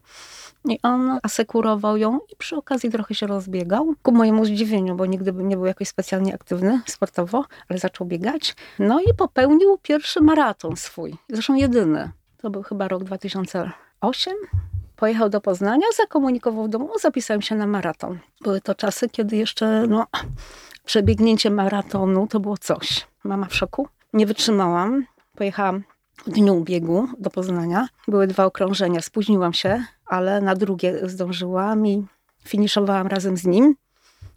I 0.65 0.79
on 0.83 1.19
asekurował 1.23 1.97
ją 1.97 2.19
i 2.31 2.35
przy 2.35 2.55
okazji 2.55 2.89
trochę 2.89 3.15
się 3.15 3.27
rozbiegał. 3.27 3.93
Ku 4.03 4.11
mojemu 4.11 4.45
zdziwieniu, 4.45 4.95
bo 4.95 5.05
nigdy 5.05 5.33
nie 5.33 5.55
był 5.55 5.65
jakoś 5.65 5.87
specjalnie 5.87 6.33
aktywny 6.35 6.81
sportowo, 6.85 7.45
ale 7.69 7.79
zaczął 7.79 8.07
biegać. 8.07 8.55
No 8.79 8.99
i 9.01 9.13
popełnił 9.13 9.77
pierwszy 9.77 10.21
maraton 10.21 10.75
swój. 10.75 11.15
Zresztą 11.29 11.55
jedyny. 11.55 12.11
To 12.37 12.49
był 12.49 12.63
chyba 12.63 12.87
rok 12.87 13.03
2008. 13.03 14.33
Pojechał 14.95 15.29
do 15.29 15.41
Poznania, 15.41 15.87
zakomunikował 15.97 16.65
w 16.65 16.69
domu, 16.69 16.89
zapisałem 17.01 17.41
się 17.41 17.55
na 17.55 17.67
maraton. 17.67 18.19
Były 18.41 18.61
to 18.61 18.75
czasy, 18.75 19.09
kiedy 19.09 19.35
jeszcze 19.35 19.87
no, 19.87 20.07
przebiegnięcie 20.89 21.49
maratonu 21.51 22.27
to 22.27 22.39
było 22.39 22.57
coś. 22.57 23.07
Mama 23.23 23.45
w 23.45 23.55
szoku. 23.55 23.87
Nie 24.13 24.25
wytrzymałam. 24.25 25.05
Pojechałam 25.35 25.83
w 26.27 26.29
dniu 26.29 26.63
biegu 26.63 27.07
do 27.19 27.29
Poznania. 27.29 27.87
Były 28.07 28.27
dwa 28.27 28.45
okrążenia. 28.45 29.01
Spóźniłam 29.01 29.53
się, 29.53 29.83
ale 30.05 30.41
na 30.41 30.55
drugie 30.55 31.09
zdążyłam 31.09 31.87
i 31.87 32.05
finiszowałam 32.45 33.07
razem 33.07 33.37
z 33.37 33.45
nim. 33.45 33.75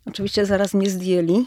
Oczywiście 0.07 0.47
zaraz 0.47 0.75
mnie 0.75 0.91
zdjęli, 0.91 1.47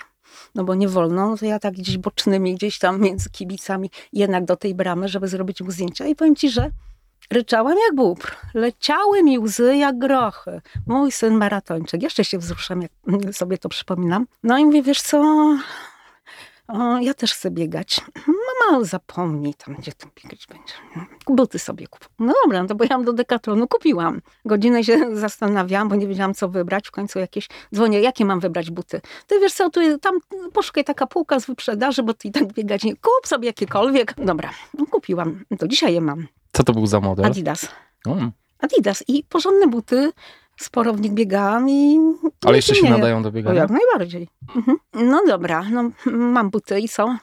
no 0.56 0.64
bo 0.64 0.76
nie 0.76 0.88
wolno. 0.88 1.30
No 1.30 1.38
to 1.38 1.46
ja 1.46 1.60
tak 1.60 1.74
gdzieś 1.74 1.98
bocznymi, 1.98 2.56
gdzieś 2.56 2.80
tam 2.80 3.02
między 3.02 3.30
kibicami, 3.30 3.90
jednak 4.14 4.46
do 4.46 4.56
tej 4.56 4.76
bramy, 4.76 5.08
żeby 5.08 5.28
zrobić 5.28 5.62
mu 5.62 5.72
zdjęcia. 5.72 6.06
I 6.06 6.16
powiem 6.16 6.36
ci, 6.36 6.50
że 6.50 6.72
ryczałam 7.32 7.78
jak 7.88 7.96
bóbr. 7.96 8.36
Leciały 8.54 9.24
mi 9.24 9.40
łzy 9.40 9.78
jak 9.78 9.98
grochy. 9.98 10.62
Mój 10.88 11.12
syn 11.12 11.34
maratończyk. 11.34 12.04
Jeszcze 12.04 12.26
się 12.26 12.38
wzruszam, 12.38 12.82
jak 12.82 12.92
sobie 13.36 13.58
to 13.58 13.70
przypominam. 13.70 14.28
No 14.44 14.58
i 14.58 14.66
mówię, 14.66 14.82
wiesz 14.82 15.02
co, 15.02 15.48
o, 16.68 16.98
ja 16.98 17.14
też 17.14 17.34
chcę 17.34 17.52
biegać. 17.52 18.02
Mama 18.28 18.84
zapomnij 18.84 19.54
tam, 19.54 19.76
gdzie 19.76 19.92
tu 19.92 20.08
biegać 20.24 20.48
będzie. 20.48 20.74
Buty 21.28 21.60
sobie 21.60 21.88
kup. 21.88 22.10
No 22.20 22.34
dobra, 22.44 22.62
no 22.62 22.68
to 22.68 22.76
pojechałam 22.76 23.06
do 23.06 23.14
Decathlonu, 23.14 23.68
kupiłam. 23.68 24.22
Godzinę 24.46 24.84
się 24.84 25.16
zastanawiałam, 25.16 25.90
bo 25.90 25.96
nie 25.96 26.08
wiedziałam, 26.08 26.34
co 26.34 26.50
wybrać. 26.50 26.88
W 26.88 26.92
końcu 26.92 27.20
jakieś 27.20 27.50
dzwonię, 27.76 28.02
jakie 28.02 28.26
mam 28.26 28.40
wybrać 28.40 28.72
buty. 28.72 29.02
Ty 29.28 29.40
wiesz 29.40 29.54
co, 29.54 29.70
tu, 29.70 30.00
tam 30.00 30.20
poszukaj 30.54 30.84
taka 30.84 31.08
półka 31.08 31.40
z 31.40 31.46
wyprzedaży, 31.46 32.04
bo 32.04 32.14
ty 32.14 32.28
i 32.28 32.32
tak 32.32 32.54
biegać 32.54 32.84
nie... 32.84 32.96
Kup 32.96 33.28
sobie 33.28 33.48
jakiekolwiek. 33.48 34.14
Dobra, 34.18 34.50
no 34.78 34.86
kupiłam. 34.86 35.46
To 35.60 35.68
dzisiaj 35.68 35.94
je 35.94 36.02
mam. 36.02 36.28
Co 36.56 36.64
to 36.64 36.74
był 36.74 36.88
za 36.88 37.00
model? 37.00 37.26
Adidas. 37.26 37.68
Mm. 38.08 38.32
Adidas 38.60 39.04
i 39.08 39.24
porządne 39.24 39.68
buty. 39.68 40.12
Sporo 40.58 40.94
w 40.94 41.02
nich 41.02 41.12
biegałam 41.12 41.70
i... 41.70 42.00
Ale 42.46 42.56
jeszcze 42.56 42.76
się 42.76 42.90
nadają 42.90 43.24
do 43.24 43.32
biegania? 43.32 43.62
jak 43.62 43.70
najbardziej. 43.70 44.28
Mhm. 44.56 44.78
No 44.94 45.22
dobra, 45.28 45.64
no 45.72 45.90
mam 46.06 46.50
buty 46.50 46.80
i 46.80 46.90
co? 46.90 47.18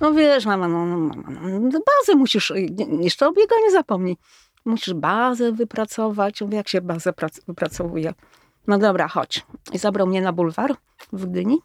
No 0.00 0.12
wiesz, 0.12 0.46
mama, 0.46 0.68
no, 0.68 0.86
no, 0.86 0.96
mama, 0.96 1.40
no 1.60 1.70
bazę 1.70 2.16
musisz, 2.18 2.52
nie- 2.70 3.04
jeszcze 3.04 3.26
o 3.28 3.32
bieganiu 3.32 3.70
zapomnij. 3.72 4.16
Musisz 4.64 4.94
bazę 4.94 5.52
wypracować. 5.52 6.40
Mówię, 6.40 6.56
jak 6.56 6.68
się 6.68 6.80
bazę 6.80 7.10
prac- 7.12 7.40
wypracowuje? 7.48 8.14
No 8.66 8.78
dobra, 8.78 9.08
chodź. 9.08 9.46
I 9.72 9.78
zabrał 9.78 10.06
mnie 10.06 10.20
na 10.22 10.32
bulwar 10.32 10.74
w 11.12 11.26
Gdyni. 11.26 11.58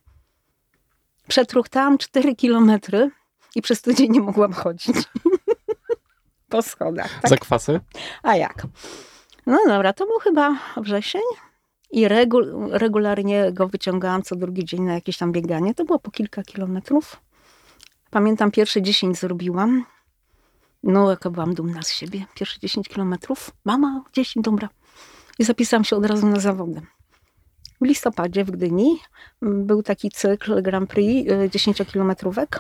Przetruchtałam 1.28 1.98
4 1.98 2.36
kilometry 2.36 3.12
i 3.56 3.62
przez 3.62 3.82
tydzień 3.82 4.12
nie 4.12 4.22
mogłam 4.22 4.54
chodzić. 4.54 4.96
po 6.50 6.62
schodach. 6.62 7.20
Tak? 7.22 7.30
Zakwasy? 7.30 7.80
A 8.24 8.36
jak? 8.36 8.68
No 9.46 9.60
dobra, 9.68 9.94
to 9.94 10.06
był 10.06 10.20
chyba 10.20 10.58
wrzesień 10.78 11.22
i 11.92 12.08
regu- 12.08 12.70
regularnie 12.72 13.52
go 13.52 13.68
wyciągałam 13.68 14.22
co 14.22 14.36
drugi 14.36 14.66
dzień 14.66 14.82
na 14.82 14.94
jakieś 14.94 15.18
tam 15.18 15.32
bieganie. 15.32 15.76
To 15.76 15.86
było 15.86 16.00
po 16.00 16.12
kilka 16.12 16.44
kilometrów. 16.44 17.22
Pamiętam, 18.10 18.52
pierwsze 18.52 18.82
10 18.82 19.18
zrobiłam. 19.18 19.86
No, 20.84 21.10
jaka 21.10 21.30
byłam 21.30 21.54
dumna 21.54 21.82
z 21.82 21.90
siebie. 21.90 22.26
Pierwsze 22.36 22.60
10 22.60 22.90
kilometrów. 22.90 23.52
Mama, 23.66 24.04
10, 24.14 24.44
dobra. 24.44 24.70
I 25.40 25.44
zapisałam 25.44 25.84
się 25.84 25.96
od 25.96 26.06
razu 26.06 26.28
na 26.28 26.40
zawody. 26.40 26.82
W 27.82 27.86
listopadzie 27.86 28.46
w 28.46 28.52
Gdyni 28.52 29.00
mm, 29.42 29.66
był 29.66 29.84
taki 29.84 30.10
cykl 30.10 30.62
Grand 30.62 30.90
Prix 30.90 31.32
y, 31.32 31.50
10-kilometrówek. 31.50 32.60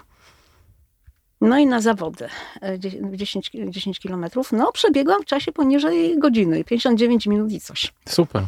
No 1.41 1.58
i 1.60 1.65
na 1.65 1.81
zawody 1.81 2.27
e, 2.62 2.79
dzie- 2.79 3.12
10, 3.12 3.51
10 3.69 4.00
kilometrów. 4.00 4.51
No, 4.51 4.72
przebiegłam 4.72 5.22
w 5.22 5.25
czasie 5.25 5.51
poniżej 5.51 6.19
godziny, 6.19 6.63
59 6.63 7.27
minut 7.27 7.51
i 7.51 7.60
coś. 7.60 7.93
Super. 8.10 8.43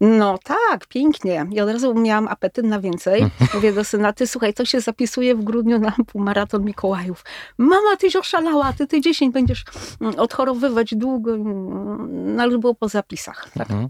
No 0.00 0.38
tak, 0.44 0.86
pięknie. 0.86 1.46
I 1.52 1.60
od 1.60 1.70
razu 1.70 1.94
miałam 1.94 2.28
apetyt 2.28 2.64
na 2.66 2.80
więcej. 2.80 3.26
Mówię 3.54 3.72
do 3.72 3.84
syna, 3.84 4.12
ty 4.12 4.26
słuchaj, 4.26 4.54
to 4.54 4.64
się 4.64 4.80
zapisuje 4.80 5.34
w 5.34 5.44
grudniu 5.44 5.78
na 5.78 5.92
półmaraton 6.06 6.64
Mikołajów. 6.64 7.24
Mama, 7.58 7.96
tyś 7.98 8.16
oszalała, 8.16 8.72
ty 8.72 8.86
ty 8.86 9.00
10 9.00 9.34
będziesz 9.34 9.64
mm, 10.00 10.14
odchorowywać 10.18 10.94
długo. 10.94 11.34
Mm, 11.34 12.36
No 12.36 12.42
ale 12.42 12.58
było 12.58 12.74
po 12.74 12.88
zapisach. 12.88 13.50
Tak. 13.54 13.70
Mhm. 13.70 13.88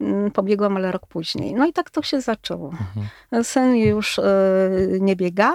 Mm, 0.00 0.30
Pobiegłam, 0.30 0.76
ale 0.76 0.92
rok 0.92 1.06
później. 1.06 1.54
No 1.54 1.66
i 1.66 1.72
tak 1.72 1.90
to 1.90 2.02
się 2.02 2.20
zaczęło. 2.20 2.70
Mhm. 2.70 3.44
Syn 3.44 3.76
już 3.76 4.18
e, 4.18 4.24
nie 5.00 5.16
biega. 5.16 5.54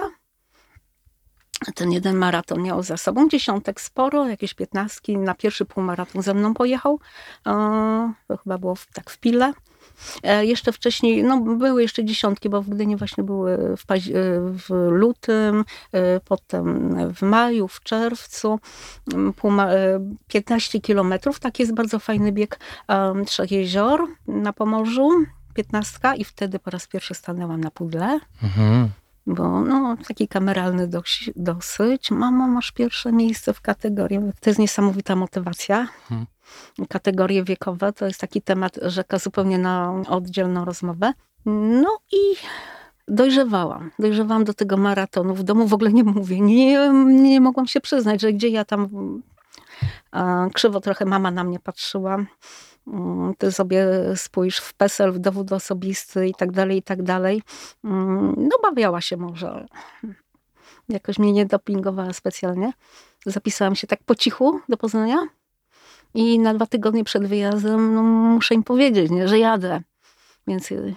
Ten 1.74 1.92
jeden 1.92 2.16
maraton 2.16 2.62
miał 2.62 2.82
za 2.82 2.96
sobą 2.96 3.28
dziesiątek 3.28 3.80
sporo, 3.80 4.28
jakieś 4.28 4.54
piętnastki. 4.54 5.18
Na 5.18 5.34
pierwszy 5.34 5.64
półmaraton 5.64 6.22
ze 6.22 6.34
mną 6.34 6.54
pojechał. 6.54 7.00
E, 7.46 8.12
To 8.28 8.36
chyba 8.36 8.58
było 8.58 8.74
tak 8.94 9.10
w 9.10 9.18
Pile. 9.18 9.52
E, 10.22 10.46
Jeszcze 10.46 10.72
wcześniej, 10.72 11.24
no 11.24 11.40
były 11.40 11.82
jeszcze 11.82 12.04
dziesiątki, 12.04 12.48
bo 12.48 12.62
w 12.62 12.68
Gdyni 12.68 12.96
właśnie 12.96 13.24
były 13.24 13.56
w, 13.76 13.90
e, 13.92 13.96
w 14.58 14.88
lutym, 14.90 15.64
potem 16.24 16.94
w 17.14 17.22
maju, 17.22 17.68
w 17.68 17.80
czerwcu. 17.80 18.60
Mm, 19.14 19.32
Półma- 19.32 19.68
e, 19.72 20.00
15 20.28 20.80
kilometrów. 20.80 21.40
Tak 21.40 21.58
jest 21.58 21.74
bardzo 21.74 21.98
fajny 21.98 22.32
bieg 22.32 22.58
Trzech 23.26 23.50
Jezior 23.52 24.06
na 24.26 24.52
Pomorzu. 24.52 25.08
15 25.54 26.14
i 26.16 26.24
wtedy 26.24 26.58
po 26.58 26.70
raz 26.70 26.86
pierwszy 26.86 27.14
stanęłam 27.14 27.60
na 27.60 27.70
pudle, 27.70 28.20
Mhm. 28.42 28.88
Bo 29.26 29.60
no, 29.60 29.96
taki 30.08 30.28
kameralny 30.28 30.88
dość, 30.88 31.30
dosyć. 31.36 32.10
Mamo, 32.10 32.48
masz 32.48 32.72
pierwsze 32.72 33.12
miejsce 33.12 33.54
w 33.54 33.60
kategorii. 33.60 34.18
To 34.40 34.50
jest 34.50 34.58
niesamowita 34.58 35.16
motywacja. 35.16 35.88
Mhm. 36.10 36.26
Kategorie 36.88 37.44
wiekowe 37.44 37.92
to 37.92 38.06
jest 38.06 38.20
taki 38.20 38.42
temat 38.42 38.78
rzeka 38.82 39.18
zupełnie 39.18 39.58
na 39.58 40.02
oddzielną 40.08 40.64
rozmowę. 40.64 41.12
No 41.46 41.98
i 42.12 42.18
dojrzewałam. 43.08 43.90
Dojrzewałam 43.98 44.44
do 44.44 44.54
tego 44.54 44.76
maratonu. 44.76 45.34
W 45.34 45.42
domu 45.42 45.66
w 45.66 45.74
ogóle 45.74 45.92
nie 45.92 46.04
mówię. 46.04 46.40
Nie, 46.40 46.90
nie 47.04 47.40
mogłam 47.40 47.66
się 47.66 47.80
przyznać, 47.80 48.20
że 48.20 48.32
gdzie 48.32 48.48
ja 48.48 48.64
tam... 48.64 48.88
Krzywo 50.54 50.80
trochę 50.80 51.04
mama 51.04 51.30
na 51.30 51.44
mnie 51.44 51.60
patrzyła. 51.60 52.18
Mm, 52.86 53.34
ty 53.38 53.52
sobie 53.52 53.86
spójrz 54.16 54.58
w 54.58 54.74
PESEL, 54.74 55.12
w 55.12 55.18
dowód 55.18 55.52
osobisty 55.52 56.28
i 56.28 56.34
tak 56.34 56.52
dalej, 56.52 56.78
i 56.78 56.82
tak 56.82 57.02
dalej. 57.02 57.42
Mm, 57.84 58.34
no 58.38 58.56
bawiała 58.62 59.00
się 59.00 59.16
może. 59.16 59.66
Jakoś 60.88 61.18
mnie 61.18 61.32
nie 61.32 61.46
dopingowała 61.46 62.12
specjalnie. 62.12 62.72
Zapisałam 63.26 63.74
się 63.74 63.86
tak 63.86 64.04
po 64.04 64.14
cichu 64.14 64.60
do 64.68 64.76
Poznania 64.76 65.26
i 66.14 66.38
na 66.38 66.54
dwa 66.54 66.66
tygodnie 66.66 67.04
przed 67.04 67.26
wyjazdem 67.26 67.94
no, 67.94 68.02
muszę 68.02 68.54
im 68.54 68.62
powiedzieć, 68.62 69.10
nie, 69.10 69.28
że 69.28 69.38
jadę. 69.38 69.82
Więc 70.46 70.72
y, 70.72 70.94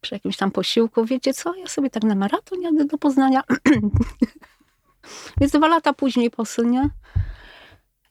przy 0.00 0.14
jakimś 0.14 0.36
tam 0.36 0.50
posiłku, 0.50 1.04
wiecie 1.04 1.34
co, 1.34 1.54
ja 1.54 1.66
sobie 1.66 1.90
tak 1.90 2.02
na 2.02 2.14
maraton 2.14 2.62
jadę 2.62 2.84
do 2.84 2.98
Poznania. 2.98 3.42
Więc 5.40 5.52
dwa 5.52 5.68
lata 5.68 5.92
później 5.92 6.30
po 6.30 6.44
synie 6.44 6.90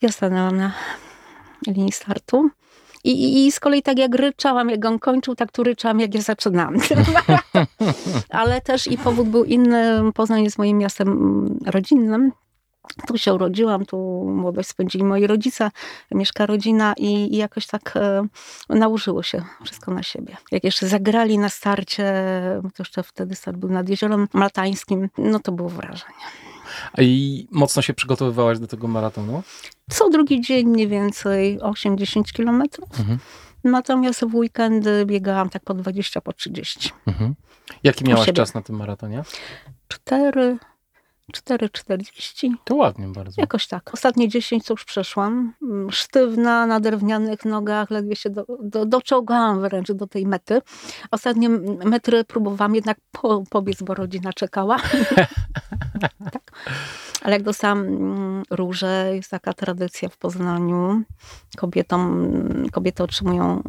ja 0.01 0.11
stanęłam 0.11 0.57
na 0.57 0.73
linii 1.67 1.91
startu. 1.91 2.49
I, 3.03 3.45
I 3.47 3.51
z 3.51 3.59
kolei 3.59 3.81
tak 3.81 3.99
jak 3.99 4.15
ryczałam, 4.15 4.69
jak 4.69 4.85
on 4.85 4.99
kończył, 4.99 5.35
tak 5.35 5.51
tu 5.51 5.63
ryczałam, 5.63 5.99
jak 5.99 6.15
ja 6.15 6.21
zaczynałam. 6.21 6.75
Ale 8.29 8.61
też 8.61 8.87
i 8.87 8.97
powód 8.97 9.29
był 9.29 9.43
inny. 9.43 10.11
Poznań 10.13 10.43
jest 10.43 10.57
moim 10.57 10.77
miastem 10.77 11.59
rodzinnym. 11.65 12.31
Tu 13.07 13.17
się 13.17 13.33
urodziłam, 13.33 13.85
tu 13.85 13.97
młodość 14.27 14.69
spędzili 14.69 15.03
moi 15.03 15.27
rodzice, 15.27 15.71
mieszka 16.11 16.45
rodzina 16.45 16.93
i, 16.97 17.33
i 17.33 17.37
jakoś 17.37 17.67
tak 17.67 17.93
e, 17.95 18.27
nałożyło 18.69 19.23
się 19.23 19.41
wszystko 19.63 19.93
na 19.93 20.03
siebie. 20.03 20.37
Jak 20.51 20.63
jeszcze 20.63 20.87
zagrali 20.87 21.37
na 21.37 21.49
starcie, 21.49 22.13
to 22.61 22.69
jeszcze 22.83 23.03
wtedy 23.03 23.35
start 23.35 23.57
był 23.57 23.69
nad 23.69 23.89
Jeziorem 23.89 24.27
Maltańskim, 24.33 25.09
no 25.17 25.39
to 25.39 25.51
było 25.51 25.69
wrażenie. 25.69 26.13
I 26.97 27.47
mocno 27.51 27.81
się 27.81 27.93
przygotowywałaś 27.93 28.59
do 28.59 28.67
tego 28.67 28.87
maratonu? 28.87 29.43
Co 29.89 30.09
drugi 30.09 30.41
dzień 30.41 30.67
mniej 30.67 30.87
więcej 30.87 31.59
8-10 31.59 32.23
kilometrów. 32.23 32.89
Mhm. 32.99 33.19
Natomiast 33.63 34.25
w 34.25 34.35
weekendy 34.35 35.05
biegałam 35.05 35.49
tak 35.49 35.63
po 35.63 35.73
20, 35.73 36.21
po 36.21 36.33
30. 36.33 36.91
Mhm. 37.07 37.35
Jaki 37.83 38.03
miałaś 38.03 38.31
czas 38.33 38.53
na 38.53 38.61
tym 38.61 38.75
maratonie? 38.75 39.23
4, 39.87 40.57
4,40. 41.29 42.53
To 42.63 42.75
ładnie 42.75 43.07
bardzo. 43.07 43.41
Jakoś 43.41 43.67
tak. 43.67 43.93
Ostatnie 43.93 44.27
10 44.27 44.65
to 44.65 44.73
już 44.73 44.85
przeszłam. 44.85 45.53
Mm, 45.61 45.91
sztywna, 45.91 46.65
na 46.65 46.79
drewnianych 46.79 47.45
nogach, 47.45 47.89
ledwie 47.89 48.15
się 48.15 48.29
do, 48.29 48.45
do, 48.63 48.85
doczołgałam 48.85 49.61
wręcz 49.61 49.91
do 49.91 50.07
tej 50.07 50.25
mety. 50.25 50.61
Ostatnie 51.11 51.49
metry 51.85 52.23
próbowałam 52.23 52.75
jednak 52.75 52.97
po, 53.11 53.43
pobiec, 53.49 53.83
bo 53.83 53.93
rodzina 53.93 54.33
czekała. 54.33 54.77
tak. 56.33 56.51
Ale 57.29 57.35
jak 57.35 57.43
dostałam 57.43 57.79
mm, 57.79 58.43
róże, 58.49 59.11
jest 59.13 59.31
taka 59.31 59.53
tradycja 59.53 60.09
w 60.09 60.17
Poznaniu, 60.17 61.01
kobietom, 61.57 62.31
kobiety 62.71 63.03
otrzymują 63.03 63.63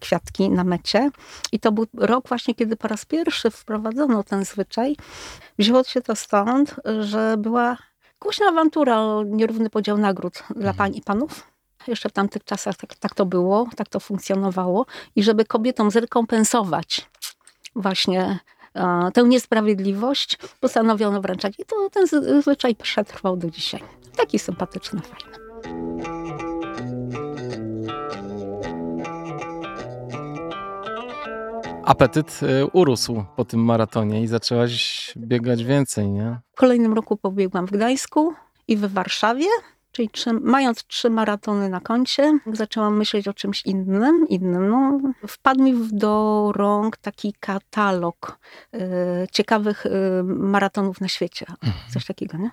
kwiatki 0.00 0.50
na 0.50 0.64
mecie. 0.64 1.10
I 1.52 1.60
to 1.60 1.72
był 1.72 1.86
rok 1.94 2.28
właśnie, 2.28 2.54
kiedy 2.54 2.76
po 2.76 2.88
raz 2.88 3.04
pierwszy 3.04 3.50
wprowadzono 3.50 4.22
ten 4.22 4.44
zwyczaj. 4.44 4.96
Wzięło 5.58 5.84
się 5.84 6.00
to 6.02 6.16
stąd, 6.16 6.76
że 7.00 7.36
była 7.38 7.76
głośna 8.20 8.46
awantura 8.48 9.00
o 9.00 9.22
nierówny 9.22 9.70
podział 9.70 9.98
nagród 9.98 10.42
dla 10.50 10.70
mhm. 10.70 10.76
pań 10.76 10.96
i 10.96 11.02
panów. 11.02 11.46
Jeszcze 11.86 12.08
w 12.08 12.12
tamtych 12.12 12.44
czasach 12.44 12.76
tak, 12.76 12.94
tak 12.94 13.14
to 13.14 13.26
było, 13.26 13.68
tak 13.76 13.88
to 13.88 14.00
funkcjonowało. 14.00 14.86
I 15.16 15.22
żeby 15.22 15.44
kobietom 15.44 15.90
zrekompensować 15.90 17.08
właśnie 17.76 18.38
tę 19.14 19.22
niesprawiedliwość 19.22 20.38
postanowiono 20.60 21.20
wręczać. 21.20 21.54
I 21.58 21.64
to 21.64 21.90
ten 21.90 22.06
zwyczaj 22.42 22.74
przetrwał 22.74 23.36
do 23.36 23.50
dzisiaj. 23.50 23.82
Taki 24.16 24.38
sympatyczny, 24.38 25.00
fajny. 25.00 25.46
Apetyt 31.86 32.40
y, 32.42 32.66
urósł 32.72 33.24
po 33.36 33.44
tym 33.44 33.64
maratonie 33.64 34.22
i 34.22 34.26
zaczęłaś 34.26 35.12
biegać 35.16 35.64
więcej, 35.64 36.08
nie? 36.08 36.40
W 36.52 36.56
kolejnym 36.56 36.92
roku 36.94 37.16
pobiegłam 37.16 37.66
w 37.66 37.70
Gdańsku 37.70 38.34
i 38.68 38.76
w 38.76 38.92
Warszawie. 38.92 39.46
Czyli 39.96 40.10
trzy, 40.10 40.32
mając 40.32 40.84
trzy 40.84 41.10
maratony 41.10 41.68
na 41.68 41.80
koncie, 41.80 42.38
zaczęłam 42.52 42.96
myśleć 42.96 43.28
o 43.28 43.34
czymś 43.34 43.66
innym. 43.66 44.28
innym. 44.28 44.68
No, 44.68 45.00
wpadł 45.28 45.62
mi 45.62 45.74
do 45.92 46.52
rąk 46.54 46.96
taki 46.96 47.34
katalog 47.40 48.38
y, 48.74 48.78
ciekawych 49.32 49.86
y, 49.86 49.90
maratonów 50.24 51.00
na 51.00 51.08
świecie. 51.08 51.46
Mhm. 51.48 51.72
Coś 51.92 52.06
takiego, 52.06 52.38
nie? 52.38 52.50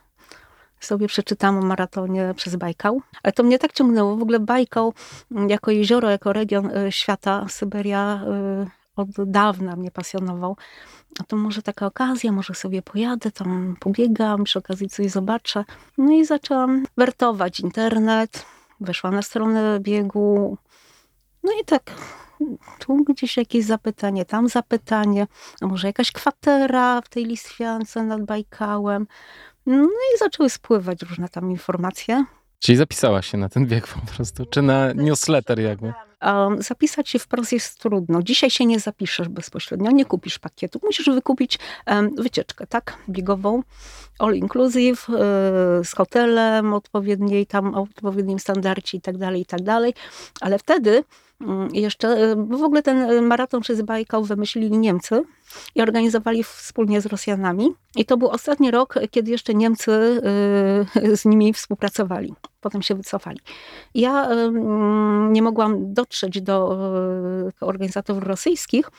sobie 0.79 1.07
przeczytałam 1.07 1.57
o 1.57 1.61
maratonie 1.61 2.33
przez 2.35 2.55
Bajkał. 2.55 3.01
Ale 3.23 3.33
to 3.33 3.43
mnie 3.43 3.59
tak 3.59 3.73
ciągnęło. 3.73 4.17
W 4.17 4.21
ogóle 4.21 4.39
Bajkał 4.39 4.93
mm, 5.31 5.49
jako 5.49 5.71
jezioro, 5.71 6.09
jako 6.09 6.33
region 6.33 6.77
y, 6.77 6.91
świata, 6.91 7.45
Syberia 7.49 8.23
y, 8.67 8.82
od 8.95 9.09
dawna 9.25 9.75
mnie 9.75 9.91
pasjonował 9.91 10.55
a 11.19 11.23
to 11.23 11.35
może 11.35 11.61
taka 11.61 11.85
okazja, 11.85 12.31
może 12.31 12.53
sobie 12.53 12.81
pojadę, 12.81 13.31
tam 13.31 13.75
pobiegam, 13.79 14.43
przy 14.43 14.59
okazji 14.59 14.89
coś 14.89 15.11
zobaczę. 15.11 15.65
No 15.97 16.11
i 16.11 16.25
zaczęłam 16.25 16.85
wertować 16.97 17.59
internet, 17.59 18.45
weszłam 18.79 19.15
na 19.15 19.21
stronę 19.21 19.79
biegu, 19.79 20.57
no 21.43 21.51
i 21.61 21.65
tak 21.65 21.91
tu 22.79 23.03
gdzieś 23.03 23.37
jakieś 23.37 23.65
zapytanie, 23.65 24.25
tam 24.25 24.49
zapytanie, 24.49 25.27
a 25.61 25.67
może 25.67 25.87
jakaś 25.87 26.11
kwatera 26.11 27.01
w 27.01 27.09
tej 27.09 27.25
listwiance 27.25 28.03
nad 28.03 28.23
Bajkałem. 28.25 29.07
No 29.65 29.83
i 30.15 30.17
zaczęły 30.19 30.49
spływać 30.49 31.01
różne 31.01 31.29
tam 31.29 31.51
informacje. 31.51 32.25
Czyli 32.59 32.77
zapisałaś 32.77 33.27
się 33.27 33.37
na 33.37 33.49
ten 33.49 33.65
bieg 33.67 33.87
po 33.87 34.13
prostu, 34.15 34.45
czy 34.45 34.61
na 34.61 34.93
newsletter 34.93 35.59
jakby? 35.59 35.93
Zapisać 36.59 37.09
się 37.09 37.19
wprost 37.19 37.51
jest 37.51 37.79
trudno. 37.79 38.23
Dzisiaj 38.23 38.49
się 38.49 38.65
nie 38.65 38.79
zapiszesz 38.79 39.29
bezpośrednio, 39.29 39.91
nie 39.91 40.05
kupisz 40.05 40.39
pakietu. 40.39 40.79
Musisz 40.83 41.05
wykupić 41.05 41.59
wycieczkę, 42.17 42.67
tak? 42.67 42.97
Biegową, 43.09 43.63
all 44.19 44.35
inclusive, 44.35 45.09
e, 45.09 45.13
z 45.83 45.91
hotelem 45.95 46.73
odpowiedniej, 46.73 47.45
tam 47.45 47.75
odpowiednim 47.75 48.39
standardzie 48.39 48.97
i 48.97 49.01
tak 49.01 49.17
dalej, 49.17 49.41
i 49.41 49.45
tak 49.45 49.61
dalej. 49.61 49.93
Ale 50.41 50.59
wtedy 50.59 51.03
jeszcze, 51.73 52.07
e, 52.07 52.35
bo 52.35 52.57
w 52.57 52.63
ogóle 52.63 52.81
ten 52.83 53.25
maraton 53.25 53.61
przez 53.61 53.81
Bajkał 53.81 54.23
wymyślili 54.23 54.77
Niemcy 54.77 55.23
i 55.75 55.81
organizowali 55.81 56.43
wspólnie 56.43 57.01
z 57.01 57.05
Rosjanami. 57.05 57.73
I 57.95 58.05
to 58.05 58.17
był 58.17 58.29
ostatni 58.29 58.71
rok, 58.71 58.95
kiedy 59.11 59.31
jeszcze 59.31 59.53
Niemcy 59.53 59.91
e, 59.91 61.15
z 61.17 61.25
nimi 61.25 61.53
współpracowali 61.53 62.33
potem 62.63 62.81
się 62.81 62.95
wycofali. 62.95 63.39
Ja 63.95 64.29
nie 65.29 65.41
mogłam 65.41 65.93
dotrzeć 65.93 66.41
do 66.41 66.77
organizatorów 67.61 68.23
rosyjskich. 68.23 68.89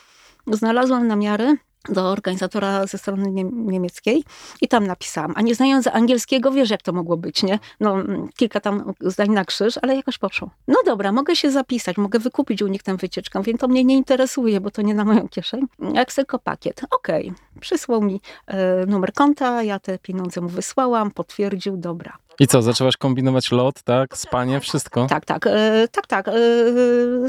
Znalazłam 0.47 1.07
namiary 1.07 1.57
do 1.89 2.09
organizatora 2.09 2.87
ze 2.87 2.97
strony 2.97 3.43
niemieckiej 3.53 4.23
i 4.61 4.67
tam 4.67 4.87
napisałam. 4.87 5.33
A 5.35 5.41
nie 5.41 5.55
znając 5.55 5.87
angielskiego, 5.87 6.51
wiesz 6.51 6.69
jak 6.69 6.81
to 6.81 6.93
mogło 6.93 7.17
być, 7.17 7.43
nie? 7.43 7.59
No, 7.79 7.97
kilka 8.37 8.59
tam 8.59 8.93
zdań 9.01 9.29
na 9.29 9.45
krzyż, 9.45 9.79
ale 9.81 9.95
jakoś 9.95 10.17
poszło. 10.17 10.49
No 10.67 10.75
dobra, 10.85 11.11
mogę 11.11 11.35
się 11.35 11.51
zapisać, 11.51 11.97
mogę 11.97 12.19
wykupić 12.19 12.61
u 12.61 12.67
nich 12.67 12.83
tę 12.83 12.97
wycieczkę, 12.97 13.43
więc 13.43 13.59
to 13.59 13.67
mnie 13.67 13.83
nie 13.83 13.95
interesuje, 13.95 14.61
bo 14.61 14.71
to 14.71 14.81
nie 14.81 14.93
na 14.93 15.05
moją 15.05 15.27
kieszeń. 15.27 15.61
Jak 15.93 16.13
tylko 16.13 16.39
pakiet. 16.39 16.81
Okej, 16.91 17.29
okay. 17.29 17.59
przysłał 17.59 18.01
mi 18.01 18.21
e, 18.47 18.85
numer 18.85 19.13
konta, 19.13 19.63
ja 19.63 19.79
te 19.79 19.99
pieniądze 19.99 20.41
mu 20.41 20.49
wysłałam, 20.49 21.11
potwierdził, 21.11 21.77
dobra. 21.77 22.24
I 22.39 22.47
co, 22.47 22.61
zaczęłaś 22.61 22.97
kombinować 22.97 23.51
lot, 23.51 23.81
tak? 23.83 24.17
Spanie, 24.17 24.59
wszystko? 24.59 25.07
Tak, 25.07 25.25
tak, 25.25 25.47
e, 25.47 25.87
tak, 25.91 26.07
tak. 26.07 26.27
E, 26.27 26.33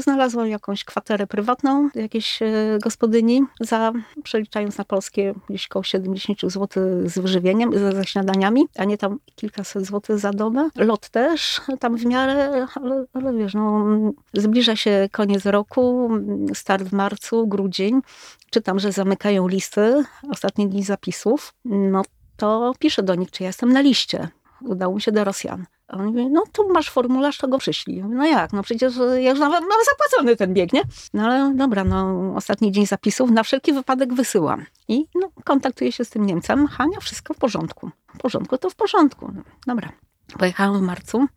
znalazłam 0.01 0.47
jakąś 0.47 0.83
kwaterę 0.83 1.27
prywatną, 1.27 1.89
jakiejś 1.95 2.41
e, 2.41 2.77
gospodyni, 2.83 3.41
za, 3.61 3.91
przeliczając 4.23 4.77
na 4.77 4.83
polskie, 4.83 5.33
gdzieś 5.49 5.67
około 5.67 5.83
70 5.83 6.41
zł 6.41 6.83
z 7.05 7.19
wyżywieniem, 7.19 7.93
ze 7.93 8.05
śniadaniami, 8.05 8.67
a 8.77 8.83
nie 8.85 8.97
tam 8.97 9.19
kilkaset 9.35 9.85
złotych 9.85 10.19
za 10.19 10.31
dobę. 10.31 10.69
Lot 10.75 11.09
też, 11.09 11.61
tam 11.79 11.97
w 11.97 12.05
miarę, 12.05 12.67
ale, 12.75 13.05
ale 13.13 13.33
wiesz, 13.33 13.53
no, 13.53 13.85
zbliża 14.33 14.75
się 14.75 15.09
koniec 15.11 15.45
roku, 15.45 16.09
start 16.53 16.83
w 16.83 16.93
marcu, 16.93 17.47
grudzień. 17.47 18.01
Czytam, 18.49 18.79
że 18.79 18.91
zamykają 18.91 19.47
listy, 19.47 20.03
ostatnie 20.29 20.67
dni 20.67 20.83
zapisów. 20.83 21.53
No 21.65 22.01
to 22.37 22.73
piszę 22.79 23.03
do 23.03 23.15
nich, 23.15 23.31
czy 23.31 23.43
ja 23.43 23.49
jestem 23.49 23.73
na 23.73 23.81
liście 23.81 24.29
udało 24.61 24.95
mi 24.95 25.01
się 25.01 25.11
do 25.11 25.23
Rosjan. 25.23 25.65
A 25.87 25.97
on 25.97 26.05
mówi, 26.05 26.29
no 26.29 26.43
tu 26.51 26.73
masz 26.73 26.89
formularz, 26.89 27.37
to 27.37 27.47
go 27.47 27.57
przyszli. 27.57 28.03
Mówię, 28.03 28.15
no 28.15 28.25
jak, 28.25 28.53
no 28.53 28.63
przecież 28.63 28.93
ja 28.97 29.29
już 29.29 29.39
nawet 29.39 29.61
mam 29.61 29.79
zapłacony 29.91 30.35
ten 30.35 30.53
bieg, 30.53 30.73
nie? 30.73 30.81
No 31.13 31.23
ale 31.23 31.55
dobra, 31.55 31.83
no 31.83 32.33
ostatni 32.35 32.71
dzień 32.71 32.85
zapisów, 32.85 33.31
na 33.31 33.43
wszelki 33.43 33.73
wypadek 33.73 34.13
wysyłam. 34.13 34.65
I 34.87 35.05
no, 35.15 35.29
kontaktuję 35.43 35.91
się 35.91 36.05
z 36.05 36.09
tym 36.09 36.25
Niemcem. 36.25 36.67
Hania, 36.67 36.99
wszystko 36.99 37.33
w 37.33 37.37
porządku. 37.37 37.91
W 38.15 38.17
porządku, 38.17 38.57
to 38.57 38.69
w 38.69 38.75
porządku. 38.75 39.31
Dobra. 39.67 39.89
Pojechałam 40.37 40.79
w 40.79 40.81
marcu 40.81 41.27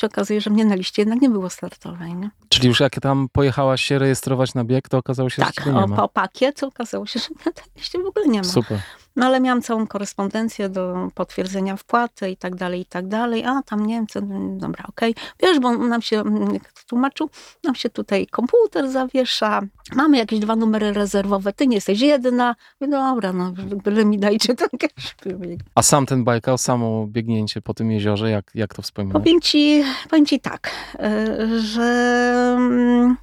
się 0.00 0.06
okazuje, 0.06 0.40
że 0.40 0.50
mnie 0.50 0.64
na 0.64 0.74
liście 0.74 1.02
jednak 1.02 1.20
nie 1.20 1.30
było 1.30 1.50
startowej. 1.50 2.14
Nie? 2.14 2.30
Czyli 2.48 2.68
już 2.68 2.80
jak 2.80 3.00
tam 3.00 3.28
pojechałaś 3.32 3.82
się 3.82 3.98
rejestrować 3.98 4.54
na 4.54 4.64
bieg, 4.64 4.88
to 4.88 4.98
okazało 4.98 5.30
się, 5.30 5.42
tak, 5.42 5.64
że 5.64 5.72
nie 5.72 5.72
ma. 5.72 5.88
Tak, 5.88 5.96
po 5.96 6.08
pakiet 6.08 6.62
okazało 6.62 7.06
się, 7.06 7.20
że 7.20 7.28
na 7.46 7.52
tej 7.52 7.64
liście 7.76 7.98
w 7.98 8.06
ogóle 8.06 8.26
nie 8.26 8.38
ma. 8.38 8.44
Super. 8.44 8.80
No 9.16 9.26
ale 9.26 9.40
miałam 9.40 9.62
całą 9.62 9.86
korespondencję 9.86 10.68
do 10.68 11.08
potwierdzenia 11.14 11.76
wpłaty 11.76 12.30
i 12.30 12.36
tak 12.36 12.54
dalej, 12.54 12.80
i 12.80 12.86
tak 12.86 13.08
dalej. 13.08 13.44
A 13.44 13.62
tam 13.62 13.86
nie 13.86 13.94
wiem, 13.94 14.06
co, 14.06 14.20
dobra, 14.50 14.84
okej. 14.88 15.10
Okay. 15.10 15.24
Wiesz, 15.42 15.58
bo 15.58 15.76
nam 15.76 16.02
się, 16.02 16.16
jak 16.52 16.72
tłumaczył, 16.72 17.30
nam 17.64 17.74
się 17.74 17.90
tutaj 17.90 18.26
komputer 18.26 18.90
zawiesza, 18.90 19.60
mamy 19.94 20.18
jakieś 20.18 20.38
dwa 20.40 20.56
numery 20.56 20.92
rezerwowe, 20.92 21.52
ty 21.52 21.66
nie 21.66 21.76
jesteś 21.76 22.00
jedna. 22.00 22.56
Mówię, 22.80 22.90
dobra, 22.90 23.32
no, 23.32 23.52
byle 23.84 24.04
mi 24.04 24.18
dajcie 24.18 24.54
ten 24.54 24.68
cash. 24.78 25.16
A 25.74 25.82
sam 25.82 26.06
ten 26.06 26.24
bajkał, 26.24 26.58
samo 26.58 27.06
biegnięcie 27.06 27.62
po 27.62 27.74
tym 27.74 27.90
jeziorze, 27.90 28.30
jak, 28.30 28.50
jak 28.54 28.74
to 28.74 28.82
wspominasz? 28.82 29.22
Powiem 29.22 29.40
ci, 29.40 29.84
powiem 30.10 30.26
ci 30.26 30.40
tak, 30.40 30.70
y, 30.94 31.60
że 31.60 32.54
mm, 32.56 32.90
Mm, 33.00 33.16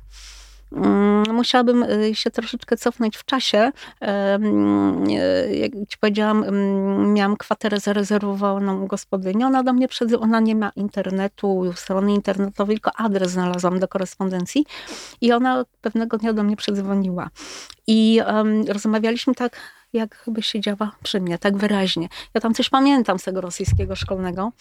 musiałabym 1.34 1.84
y, 1.84 2.15
się 2.15 2.32
troszeczkę 2.32 2.77
cofnąć 2.77 3.17
w 3.17 3.25
czasie. 3.25 3.71
Y, 4.01 5.56
jak 5.56 5.71
ci 5.71 5.97
powiedziałam, 5.99 6.45
miałam 7.13 7.38
kwaterę 7.38 7.80
zarezerwowaną 7.80 8.84
u 8.84 8.88
gospodyni. 8.88 9.43
Ona 9.43 9.63
do 9.63 9.73
mnie 9.73 9.88
przed, 9.88 10.13
ona 10.13 10.39
nie 10.39 10.56
ma 10.56 10.71
internetu, 10.75 11.73
strony 11.75 12.13
internetowej, 12.13 12.75
tylko 12.75 12.91
adres 12.95 13.32
znalazłam 13.32 13.80
do 13.80 13.88
korespondencji. 13.88 14.65
I 15.21 15.32
ona 15.32 15.65
pewnego 15.82 16.17
dnia 16.17 16.34
do 16.34 16.43
mnie 16.43 16.56
przedzwoniła. 16.56 17.30
I 17.88 18.21
um, 18.27 18.63
rozmawialiśmy 18.67 19.36
tak, 19.36 19.60
jakby 19.93 20.41
siedziała 20.41 20.91
przy 21.03 21.21
mnie, 21.21 21.38
tak 21.38 21.58
wyraźnie. 21.58 22.10
Ja 22.34 22.41
tam 22.41 22.53
coś 22.53 22.69
pamiętam 22.69 23.19
z 23.19 23.23
tego 23.23 23.41
rosyjskiego 23.41 23.95
szkolnego. 23.95 24.51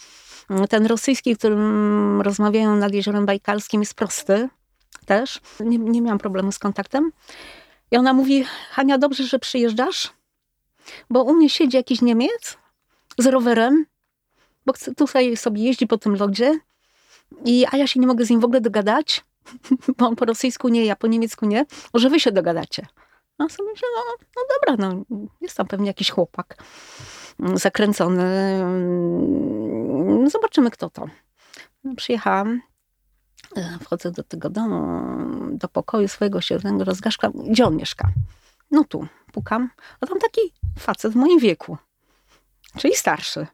Ten 0.69 0.85
rosyjski, 0.85 1.35
którym 1.35 2.21
rozmawiają 2.21 2.75
nad 2.75 2.93
Jeziorem 2.93 3.25
Bajkalskim 3.25 3.81
jest 3.81 3.93
prosty, 3.93 4.49
też. 5.07 5.41
Nie, 5.59 5.77
nie 5.77 6.01
miałam 6.01 6.17
problemu 6.17 6.51
z 6.51 6.59
kontaktem. 6.59 7.11
I 7.91 7.97
ona 7.97 8.13
mówi, 8.13 8.45
Hania, 8.71 8.97
dobrze, 8.97 9.23
że 9.23 9.39
przyjeżdżasz, 9.39 10.13
bo 11.09 11.23
u 11.23 11.33
mnie 11.33 11.49
siedzi 11.49 11.77
jakiś 11.77 12.01
Niemiec 12.01 12.57
z 13.17 13.25
rowerem, 13.25 13.85
bo 14.65 14.73
tutaj 14.97 15.37
sobie 15.37 15.63
jeździ 15.63 15.87
po 15.87 15.97
tym 15.97 16.15
lodzie, 16.15 16.59
i, 17.45 17.65
a 17.71 17.77
ja 17.77 17.87
się 17.87 17.99
nie 17.99 18.07
mogę 18.07 18.25
z 18.25 18.29
nim 18.29 18.39
w 18.39 18.45
ogóle 18.45 18.61
dogadać, 18.61 19.25
bo 19.97 20.07
on 20.07 20.15
po 20.15 20.25
rosyjsku 20.25 20.69
nie, 20.69 20.85
ja 20.85 20.95
po 20.95 21.07
niemiecku 21.07 21.45
nie, 21.45 21.65
może 21.93 22.09
wy 22.09 22.19
się 22.19 22.31
dogadacie. 22.31 22.85
A 23.37 23.49
sobie 23.49 23.69
myślę, 23.71 23.87
no, 23.95 24.01
no 24.35 24.41
dobra, 24.55 24.89
no, 24.89 25.03
jest 25.41 25.57
tam 25.57 25.67
pewnie 25.67 25.87
jakiś 25.87 26.11
chłopak 26.11 26.63
zakręcony. 27.53 28.23
Mm, 28.23 30.29
zobaczymy, 30.29 30.71
kto 30.71 30.89
to. 30.89 31.07
Przyjechałam, 31.95 32.61
E, 32.61 32.66
wchodzę 33.81 34.11
do 34.11 34.23
tego 34.23 34.49
domu, 34.49 35.05
do 35.51 35.67
pokoju 35.67 36.07
swojego 36.07 36.41
siedzącego 36.41 36.83
rozgaszka. 36.83 37.29
Gdzie 37.49 37.65
on 37.65 37.75
mieszka? 37.75 38.09
No 38.71 38.83
tu. 38.83 39.07
Pukam. 39.31 39.69
A 40.01 40.07
tam 40.07 40.19
taki 40.19 40.41
facet 40.79 41.13
w 41.13 41.15
moim 41.15 41.39
wieku. 41.39 41.77
Czyli 42.77 42.95
starszy. 42.95 43.47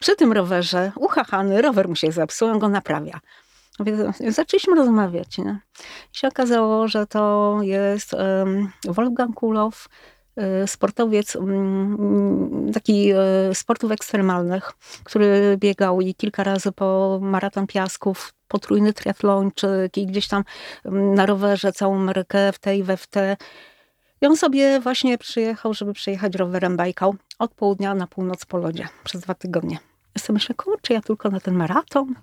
Przy 0.00 0.16
tym 0.16 0.32
rowerze, 0.32 0.92
uchachany, 0.96 1.62
rower 1.62 1.88
mu 1.88 1.96
się 1.96 2.12
zepsuł, 2.12 2.48
on 2.48 2.58
go 2.58 2.68
naprawia. 2.68 3.20
Zaczęliśmy 4.28 4.74
rozmawiać. 4.74 5.38
Nie? 5.38 5.60
I 6.14 6.18
się 6.18 6.28
okazało, 6.28 6.88
że 6.88 7.06
to 7.06 7.56
jest 7.62 8.14
um, 8.14 8.72
Wolfgang 8.84 9.34
Kulow, 9.34 9.88
e, 9.88 9.88
sportowiec 10.66 11.36
um, 11.36 12.70
taki 12.74 13.12
um, 13.12 13.54
sportów 13.54 13.92
ekstremalnych, 13.92 14.72
który 15.04 15.56
biegał 15.58 16.00
i 16.00 16.14
kilka 16.14 16.44
razy 16.44 16.72
po 16.72 17.18
maraton 17.22 17.66
piasków, 17.66 18.34
potrójny 18.48 18.92
triatlończyk 18.92 19.96
i 19.96 20.06
gdzieś 20.06 20.28
tam 20.28 20.44
mm, 20.84 21.14
na 21.14 21.26
rowerze 21.26 21.72
całą 21.72 21.96
Amerykę 21.96 22.52
w 22.52 22.58
tej 22.58 22.82
we 22.82 22.96
w 22.96 23.06
te. 23.06 23.36
I 24.20 24.26
on 24.26 24.36
sobie 24.36 24.80
właśnie 24.80 25.18
przyjechał, 25.18 25.74
żeby 25.74 25.92
przejechać 25.92 26.34
rowerem 26.34 26.76
Bajkał 26.76 27.14
od 27.38 27.54
południa 27.54 27.94
na 27.94 28.06
północ 28.06 28.44
po 28.44 28.58
lodzie 28.58 28.88
przez 29.04 29.20
dwa 29.20 29.34
tygodnie. 29.34 29.78
Ja 30.14 30.22
sobie 30.22 30.34
myślę, 30.34 30.54
kurczę, 30.54 30.94
ja 30.94 31.00
tylko 31.00 31.30
na 31.30 31.40
ten 31.40 31.54
maraton? 31.54 32.14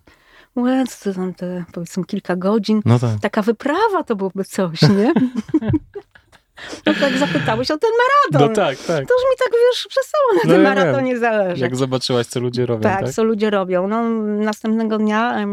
Łec, 0.56 1.00
to 1.00 1.13
tam 1.13 1.34
te 1.34 1.65
powiedzmy 1.74 2.06
kilka 2.06 2.36
godzin. 2.36 2.82
No 2.86 3.00
tak. 3.00 3.20
Taka 3.22 3.41
wyprawa 3.41 4.04
to 4.06 4.15
byłoby 4.15 4.43
coś, 4.43 4.82
nie? 4.82 5.13
No 6.86 6.93
tak 7.00 7.17
zapytałeś 7.17 7.72
o 7.72 7.78
ten 7.78 7.91
maraton. 7.91 8.50
No 8.50 8.56
tak, 8.56 8.78
tak. 8.78 9.08
To 9.08 9.13
już 9.13 9.24
mi 9.24 9.38
tak, 9.39 9.52
wiesz, 9.52 9.88
przestało 9.89 10.34
na 10.34 10.41
no 10.43 10.54
tym 10.54 10.63
ja 10.63 10.70
maratonie 10.70 11.12
wiem. 11.12 11.22
zależeć. 11.22 11.60
Jak 11.60 11.76
zobaczyłaś, 11.76 12.28
co 12.28 12.39
ludzie 12.39 12.65
robią, 12.65 12.84
tak? 12.84 13.06
tak? 13.06 13.13
co 13.13 13.24
ludzie 13.24 13.50
robią. 13.50 13.88
No, 13.88 14.10
następnego 14.43 14.98
dnia, 14.98 15.46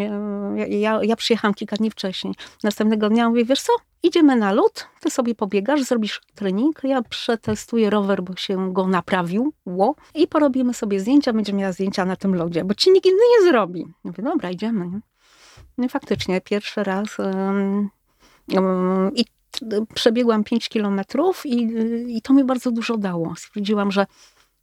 ja, 0.57 0.67
ja, 0.67 1.01
ja 1.03 1.17
przyjechałam 1.17 1.55
kilka 1.55 1.77
dni 1.77 1.91
wcześniej. 1.91 2.35
Następnego 2.63 3.09
dnia 3.09 3.29
mówię, 3.29 3.45
wiesz 3.45 3.61
co, 3.63 3.73
idziemy 4.03 4.37
na 4.37 4.53
lód, 4.53 4.87
ty 5.01 5.11
sobie 5.11 5.35
pobiegasz, 5.35 5.83
zrobisz 5.83 6.21
trening, 6.35 6.81
ja 6.85 7.03
przetestuję 7.03 7.91
rower, 7.91 8.23
bo 8.23 8.37
się 8.37 8.73
go 8.73 8.87
naprawił, 8.87 9.53
ło, 9.67 9.95
i 10.15 10.29
porobimy 10.29 10.75
sobie 10.75 11.01
zdjęcia, 11.01 11.33
będziemy 11.33 11.59
miała 11.59 11.73
zdjęcia 11.73 12.05
na 12.05 12.17
tym 12.17 12.35
lodzie, 12.35 12.65
bo 12.65 12.75
ci 12.75 12.91
nikt 12.91 13.07
inny 13.07 13.23
nie 13.39 13.51
zrobi. 13.51 13.87
Mówię, 14.05 14.23
dobra, 14.23 14.51
idziemy. 14.51 15.01
No 15.79 15.85
i 15.85 15.89
faktycznie, 15.89 16.41
pierwszy 16.41 16.85
raz 16.85 17.19
um, 17.19 17.91
um, 18.53 19.11
i 19.15 19.25
przebiegłam 19.95 20.45
5 20.45 20.69
kilometrów 20.69 21.47
i, 21.47 21.69
i 22.17 22.23
to 22.23 22.33
mi 22.33 22.45
bardzo 22.45 22.71
dużo 22.71 22.97
dało. 22.97 23.35
Stwierdziłam, 23.37 23.93
że 23.93 24.07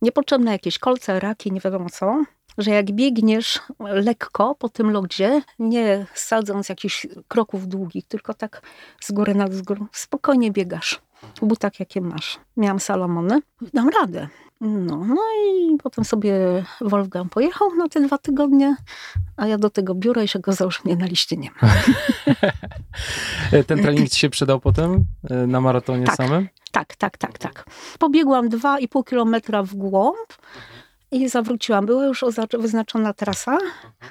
niepotrzebne 0.01 0.51
jakieś 0.51 0.79
kolce, 0.79 1.19
raki, 1.19 1.51
nie 1.51 1.59
wiadomo 1.59 1.89
co, 1.89 2.23
że 2.57 2.71
jak 2.71 2.91
biegniesz 2.91 3.59
lekko 3.79 4.55
po 4.55 4.69
tym 4.69 4.91
lodzie, 4.91 5.41
nie 5.59 6.05
sadząc 6.13 6.69
jakichś 6.69 7.07
kroków 7.27 7.67
długich, 7.67 8.07
tylko 8.07 8.33
tak 8.33 8.61
z 9.01 9.11
góry 9.11 9.35
na 9.35 9.47
wzgór, 9.47 9.85
spokojnie 9.91 10.51
biegasz 10.51 11.01
w 11.41 11.45
butach, 11.45 11.79
jakie 11.79 12.01
masz. 12.01 12.39
Miałam 12.57 12.79
Salomony, 12.79 13.41
dam 13.73 13.89
radę. 13.89 14.27
No, 14.61 15.05
no 15.05 15.21
i 15.47 15.77
potem 15.83 16.05
sobie 16.05 16.33
Wolfgang 16.81 17.31
pojechał 17.31 17.75
na 17.75 17.89
te 17.89 18.01
dwa 18.01 18.17
tygodnie, 18.17 18.75
a 19.37 19.47
ja 19.47 19.57
do 19.57 19.69
tego 19.69 19.95
biura 19.95 20.23
i 20.23 20.27
się 20.27 20.39
go 20.39 20.51
że 20.51 20.79
mnie 20.85 20.95
na 20.95 21.05
liście 21.05 21.37
nie 21.37 21.49
ma. 21.61 21.69
Ten 23.67 23.81
trening 23.81 24.09
ci 24.09 24.19
się 24.19 24.29
przydał 24.29 24.59
potem 24.59 25.05
e, 25.29 25.47
na 25.47 25.61
maratonie 25.61 26.05
tak, 26.05 26.15
samym? 26.15 26.47
Tak, 26.71 26.95
tak, 26.95 27.17
tak, 27.17 27.37
tak. 27.37 27.65
Pobiegłam 27.99 28.49
2,5 28.49 29.03
kilometra 29.03 29.63
w 29.63 29.75
głąb 29.75 30.33
i 31.11 31.29
zawróciłam. 31.29 31.85
Była 31.85 32.05
już 32.05 32.25
wyznaczona 32.59 33.13
trasa 33.13 33.57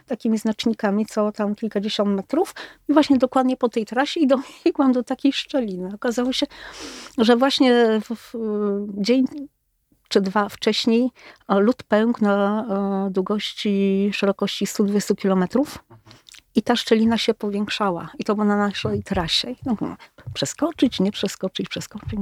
takimi 0.07 0.39
znacznikami, 0.39 1.07
co 1.07 1.33
tam 1.33 1.55
kilkadziesiąt 1.55 2.17
metrów. 2.17 2.55
I 2.89 2.93
właśnie 2.93 3.19
dokładnie 3.19 3.57
po 3.57 3.69
tej 3.69 3.87
trasie 3.87 4.21
i 4.21 4.27
dobiegłam 4.65 4.93
do 4.93 5.03
takiej 5.03 5.33
szczeliny. 5.33 5.95
Okazało 5.95 6.33
się, 6.33 6.47
że 7.19 7.37
właśnie 7.37 8.01
w, 8.01 8.35
w 8.35 9.03
dzień 9.03 9.25
czy 10.11 10.21
dwa 10.21 10.49
wcześniej 10.49 11.11
lód 11.49 11.83
pękł 11.83 12.25
na 12.25 12.67
e, 13.07 13.11
długości, 13.11 14.11
szerokości 14.13 14.67
120 14.67 15.15
kilometrów. 15.15 15.85
I 16.55 16.63
ta 16.63 16.77
szczelina 16.77 17.19
się 17.19 17.35
powiększała. 17.35 18.11
I 18.19 18.25
to 18.25 18.35
było 18.35 18.45
na 18.45 18.57
naszej 18.57 19.03
trasie. 19.03 19.55
No, 19.67 19.77
przeskoczyć, 20.35 21.01
nie 21.01 21.13
przeskoczyć, 21.13 21.69
przeskoczyć. 21.69 22.19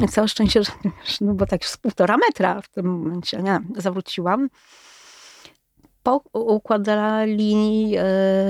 Nie 0.00 0.08
całe 0.08 0.28
szczęście, 0.28 0.62
że 0.62 0.72
no 1.20 1.34
bo 1.34 1.46
tak 1.46 1.64
z 1.64 1.76
półtora 1.76 2.16
metra 2.16 2.60
w 2.62 2.68
tym 2.68 2.86
momencie, 2.86 3.42
nie, 3.42 3.60
zawróciłam. 3.76 4.48
Poukładali 6.02 7.94
e, 7.96 8.02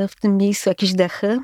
w 0.09 0.15
tym 0.21 0.37
miejscu 0.37 0.69
jakieś 0.69 0.93
dechy. 0.93 1.39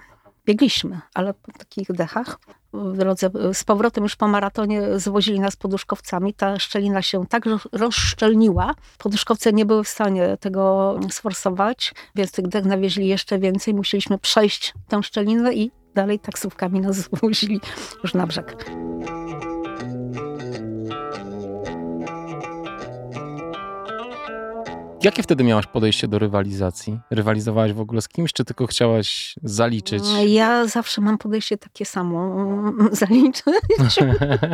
Biegliśmy, 0.46 1.00
ale 1.14 1.34
po 1.34 1.52
takich 1.52 1.92
dechach 1.92 2.38
w 2.72 2.96
drodze 2.96 3.30
z 3.52 3.64
powrotem 3.64 4.04
już 4.04 4.16
po 4.16 4.28
maratonie 4.28 4.82
zwozili 4.98 5.40
nas 5.40 5.56
poduszkowcami. 5.56 6.34
Ta 6.34 6.58
szczelina 6.58 7.02
się 7.02 7.26
tak 7.26 7.44
rozszczelniła. 7.72 8.74
Poduszkowce 8.98 9.52
nie 9.52 9.66
były 9.66 9.84
w 9.84 9.88
stanie 9.88 10.36
tego 10.40 10.94
sforsować, 11.10 11.94
więc 12.14 12.32
tych 12.32 12.48
dech 12.48 12.64
nawieźli 12.64 13.08
jeszcze 13.08 13.38
więcej. 13.38 13.74
Musieliśmy 13.74 14.18
przejść 14.18 14.74
tę 14.88 15.02
szczelinę 15.02 15.54
i 15.54 15.70
dalej 15.94 16.18
taksówkami 16.18 16.80
nas 16.80 16.96
zwozili 17.12 17.60
już 18.02 18.14
na 18.14 18.26
brzeg. 18.26 18.64
Jakie 25.02 25.22
wtedy 25.22 25.44
miałaś 25.44 25.66
podejście 25.66 26.08
do 26.08 26.18
rywalizacji? 26.18 26.98
Rywalizowałaś 27.10 27.72
w 27.72 27.80
ogóle 27.80 28.02
z 28.02 28.08
kimś, 28.08 28.32
czy 28.32 28.44
tylko 28.44 28.66
chciałaś 28.66 29.34
zaliczyć? 29.42 30.04
Ja 30.26 30.66
zawsze 30.66 31.00
mam 31.00 31.18
podejście 31.18 31.58
takie 31.58 31.84
samo. 31.84 32.46
Zaliczyć. 32.92 33.44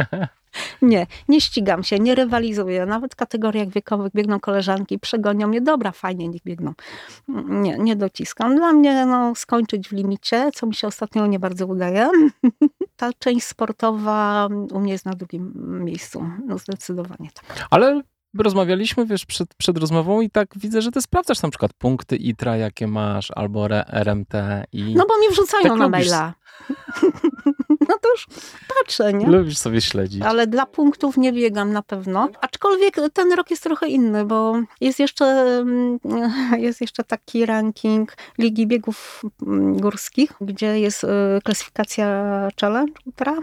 nie, 0.82 1.06
nie 1.28 1.40
ścigam 1.40 1.84
się, 1.84 1.98
nie 1.98 2.14
rywalizuję. 2.14 2.86
Nawet 2.86 3.12
w 3.12 3.16
kategoriach 3.16 3.68
wiekowych 3.68 4.12
biegną 4.12 4.40
koleżanki, 4.40 4.98
przegonią 4.98 5.48
mnie. 5.48 5.60
Dobra, 5.60 5.92
fajnie, 5.92 6.28
niech 6.28 6.42
biegną. 6.42 6.72
Nie, 7.48 7.78
nie 7.78 7.96
dociskam. 7.96 8.56
Dla 8.56 8.72
mnie 8.72 9.06
no, 9.06 9.34
skończyć 9.34 9.88
w 9.88 9.92
limicie, 9.92 10.50
co 10.54 10.66
mi 10.66 10.74
się 10.74 10.86
ostatnio 10.86 11.26
nie 11.26 11.38
bardzo 11.38 11.66
udaje. 11.66 12.10
Ta 12.96 13.12
część 13.18 13.46
sportowa 13.46 14.48
u 14.72 14.80
mnie 14.80 14.92
jest 14.92 15.04
na 15.04 15.12
drugim 15.12 15.52
miejscu. 15.84 16.28
No 16.44 16.58
zdecydowanie 16.58 17.30
tak. 17.34 17.66
Ale 17.70 18.02
rozmawialiśmy, 18.38 19.06
wiesz, 19.06 19.26
przed, 19.26 19.54
przed 19.54 19.78
rozmową 19.78 20.20
i 20.20 20.30
tak 20.30 20.48
widzę, 20.56 20.82
że 20.82 20.90
ty 20.90 21.02
sprawdzasz 21.02 21.42
na 21.42 21.50
przykład 21.50 21.72
punkty 21.72 22.16
ITRA, 22.16 22.56
jakie 22.56 22.86
masz, 22.86 23.30
albo 23.34 23.68
RMT 23.88 24.32
i... 24.72 24.94
No 24.94 25.04
bo 25.08 25.18
mi 25.18 25.28
wrzucają 25.32 25.62
tak 25.62 25.78
na 25.78 25.86
lubisz- 25.86 25.90
maila. 25.90 26.34
No 27.88 27.94
to 28.02 28.10
już 28.10 28.26
patrzę, 28.78 29.12
nie? 29.12 29.26
Lubisz 29.26 29.58
sobie 29.58 29.80
śledzić. 29.80 30.22
Ale 30.22 30.46
dla 30.46 30.66
punktów 30.66 31.16
nie 31.16 31.32
biegam 31.32 31.72
na 31.72 31.82
pewno. 31.82 32.28
Aczkolwiek 32.40 32.96
ten 33.12 33.32
rok 33.32 33.50
jest 33.50 33.62
trochę 33.62 33.88
inny, 33.88 34.24
bo 34.24 34.54
jest 34.80 34.98
jeszcze, 34.98 35.24
mm, 35.24 35.98
jest 36.66 36.80
jeszcze 36.80 37.04
taki 37.04 37.46
ranking 37.46 38.16
Ligi 38.38 38.66
Biegów 38.66 39.22
Górskich, 39.72 40.32
gdzie 40.40 40.80
jest 40.80 41.04
y, 41.04 41.08
klasyfikacja 41.44 42.08
challenge 42.60 42.92
ultra. 43.06 43.36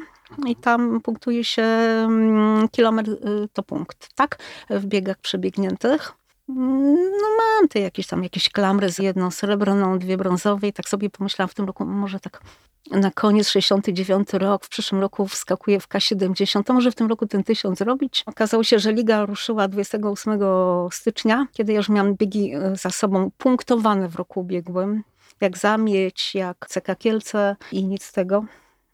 I 0.47 0.55
tam 0.55 1.01
punktuje 1.01 1.43
się 1.43 1.63
mm, 1.63 2.69
kilometr 2.69 3.11
y, 3.11 3.47
to 3.53 3.63
punkt, 3.63 4.09
tak? 4.15 4.37
W 4.69 4.85
biegach 4.85 5.17
przebiegniętych. 5.17 6.13
Mm, 6.49 6.95
No 6.95 7.27
mam 7.37 7.67
te 7.67 7.79
jakieś 7.79 8.07
tam 8.07 8.23
jakieś 8.23 8.49
klamry 8.49 8.91
z 8.91 8.99
jedną 8.99 9.31
srebrną, 9.31 9.99
dwie 9.99 10.17
brązowe 10.17 10.67
i 10.67 10.73
tak 10.73 10.89
sobie 10.89 11.09
pomyślałam 11.09 11.49
w 11.49 11.53
tym 11.53 11.65
roku, 11.65 11.85
może 11.85 12.19
tak 12.19 12.41
na 12.91 13.11
koniec 13.11 13.49
69 13.49 14.33
rok, 14.33 14.65
w 14.65 14.69
przyszłym 14.69 15.01
roku 15.01 15.27
wskakuje 15.27 15.79
w 15.79 15.87
K70, 15.87 16.63
to 16.63 16.73
może 16.73 16.91
w 16.91 16.95
tym 16.95 17.07
roku 17.07 17.27
ten 17.27 17.43
tysiąc 17.43 17.79
zrobić. 17.79 18.23
Okazało 18.25 18.63
się, 18.63 18.79
że 18.79 18.93
liga 18.93 19.25
ruszyła 19.25 19.67
28 19.67 20.39
stycznia, 20.91 21.47
kiedy 21.53 21.73
już 21.73 21.89
miałam 21.89 22.15
biegi 22.15 22.53
e, 22.55 22.75
za 22.75 22.89
sobą 22.89 23.31
punktowane 23.37 24.09
w 24.09 24.15
roku 24.15 24.39
ubiegłym, 24.39 25.03
jak 25.41 25.57
Zamieć, 25.57 26.35
jak 26.35 26.67
CK 26.69 26.97
Kielce 26.99 27.55
i 27.71 27.85
nic 27.85 28.03
z 28.03 28.11
tego. 28.11 28.45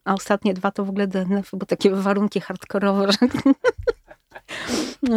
A 0.09 0.13
ostatnie 0.13 0.53
dwa 0.53 0.71
to 0.71 0.85
w 0.85 0.89
ogóle 0.89 1.07
DNF, 1.07 1.49
bo 1.53 1.65
takie 1.65 1.91
warunki 1.91 2.41
hardkorowe, 2.41 3.07
że, 3.11 3.27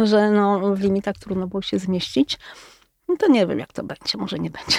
że 0.07 0.31
no, 0.31 0.75
w 0.75 0.79
limitach 0.79 1.15
trudno 1.15 1.47
było 1.47 1.61
się 1.61 1.79
zmieścić. 1.79 2.39
No 3.07 3.17
to 3.17 3.27
nie 3.27 3.47
wiem, 3.47 3.59
jak 3.59 3.73
to 3.73 3.83
będzie, 3.83 4.17
może 4.17 4.39
nie 4.39 4.49
będzie. 4.49 4.77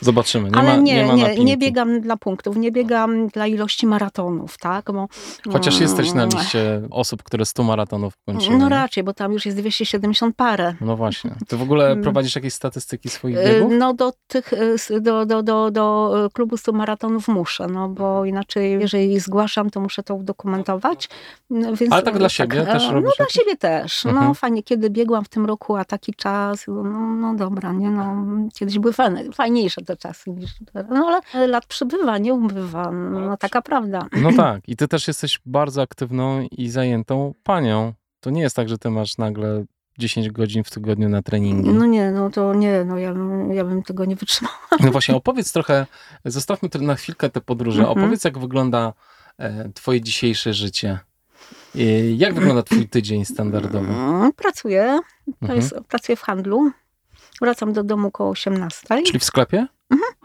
Zobaczymy. 0.00 0.50
Nie 0.50 0.56
Ale 0.56 0.76
ma, 0.76 0.82
nie, 0.82 0.94
nie, 0.94 1.06
ma 1.06 1.14
nie, 1.14 1.44
nie 1.44 1.56
biegam 1.56 2.00
dla 2.00 2.16
punktów, 2.16 2.56
nie 2.56 2.72
biegam 2.72 3.28
dla 3.28 3.46
ilości 3.46 3.86
maratonów, 3.86 4.58
tak? 4.58 4.92
Bo, 4.92 5.08
Chociaż 5.52 5.80
jesteś 5.80 6.12
na 6.12 6.22
Mm, 6.22 6.38
liście 6.38 6.82
osób, 6.90 7.22
które 7.22 7.44
100 7.44 7.62
maratonów 7.64 8.12
kończyły. 8.26 8.58
No 8.58 8.68
raczej, 8.68 9.04
bo 9.04 9.14
tam 9.14 9.32
już 9.32 9.46
jest 9.46 9.58
270 9.58 10.36
parę. 10.36 10.74
No 10.80 10.96
właśnie. 10.96 11.34
Ty 11.48 11.56
w 11.56 11.62
ogóle 11.62 11.86
Mm. 11.90 12.02
prowadzisz 12.02 12.34
jakieś 12.34 12.54
statystyki 12.54 13.08
swoich 13.08 13.36
Y, 13.38 13.44
biegów? 13.44 13.72
No 13.78 13.94
do 13.94 14.12
tych, 14.26 14.52
y, 14.90 15.00
do, 15.00 15.26
do, 15.26 15.42
do, 15.42 15.70
do 15.70 16.28
klubu 16.32 16.56
100 16.56 16.72
maratonów 16.72 17.28
muszę, 17.28 17.66
no 17.66 17.88
bo 17.88 18.24
inaczej, 18.24 18.72
jeżeli 18.80 19.20
zgłaszam, 19.20 19.70
to 19.70 19.80
muszę 19.80 20.02
to 20.02 20.14
udokumentować. 20.14 21.08
No, 21.50 21.76
Więc, 21.76 21.92
Ale 21.92 22.02
tak 22.02 22.18
dla 22.18 22.28
siebie 22.28 22.62
e, 22.62 22.66
też 22.66 22.82
No 22.92 23.00
dla 23.00 23.26
siebie 23.30 23.56
też. 23.56 24.04
No 24.04 24.10
Mhm. 24.10 24.34
fajnie, 24.34 24.62
kiedy 24.62 24.90
biegłam 24.90 25.24
w 25.24 25.28
tym 25.28 25.46
roku, 25.46 25.76
a 25.76 25.84
taki 25.84 26.14
czas, 26.14 26.64
no, 26.68 26.82
no 27.14 27.34
dobra, 27.34 27.72
nie 27.72 27.90
no, 27.90 28.14
kiedyś 28.54 28.78
były 28.78 28.92
fajne, 28.92 29.24
fajniejsze 29.32 29.82
te 29.82 29.93
czasy 29.96 30.30
niż 30.30 30.50
teraz. 30.72 30.90
No 30.90 31.20
ale 31.34 31.46
lat 31.46 31.66
przybywa, 31.66 32.18
nie 32.18 32.34
ubywa, 32.34 32.90
no 32.90 33.36
taka 33.36 33.62
prawda. 33.62 34.06
No 34.22 34.30
tak. 34.44 34.68
I 34.68 34.76
ty 34.76 34.88
też 34.88 35.08
jesteś 35.08 35.40
bardzo 35.46 35.82
aktywną 35.82 36.46
i 36.50 36.68
zajętą 36.68 37.34
panią. 37.42 37.92
To 38.20 38.30
nie 38.30 38.42
jest 38.42 38.56
tak, 38.56 38.68
że 38.68 38.78
ty 38.78 38.90
masz 38.90 39.18
nagle 39.18 39.64
10 39.98 40.30
godzin 40.30 40.64
w 40.64 40.70
tygodniu 40.70 41.08
na 41.08 41.22
treningi. 41.22 41.70
No 41.70 41.86
nie, 41.86 42.10
no 42.10 42.30
to 42.30 42.54
nie, 42.54 42.84
no 42.84 42.98
ja, 42.98 43.12
bym- 43.12 43.52
ja 43.52 43.64
bym 43.64 43.82
tego 43.82 44.04
nie 44.04 44.16
wytrzymała. 44.16 44.56
No 44.80 44.90
właśnie, 44.92 45.14
opowiedz 45.16 45.52
trochę, 45.52 45.86
zostawmy 46.24 46.68
na 46.80 46.94
chwilkę 46.94 47.30
te 47.30 47.40
podróże. 47.40 47.80
Mhm. 47.82 47.98
Opowiedz, 47.98 48.24
jak 48.24 48.38
wygląda 48.38 48.92
e, 49.38 49.68
twoje 49.74 50.00
dzisiejsze 50.00 50.52
życie. 50.54 50.98
E, 51.76 51.80
jak 52.10 52.34
wygląda 52.34 52.62
twój 52.62 52.88
tydzień 52.88 53.24
standardowy? 53.24 53.88
Mm, 53.92 54.32
Pracuję, 54.32 54.98
to 55.26 55.32
Mhm. 55.42 55.60
jest, 55.60 55.74
pracuję 55.88 56.16
w 56.16 56.20
handlu. 56.22 56.70
Wracam 57.40 57.72
do 57.72 57.84
domu 57.84 58.10
koło 58.10 58.30
18. 58.30 59.02
Czyli 59.06 59.18
w 59.18 59.24
sklepie? 59.24 59.66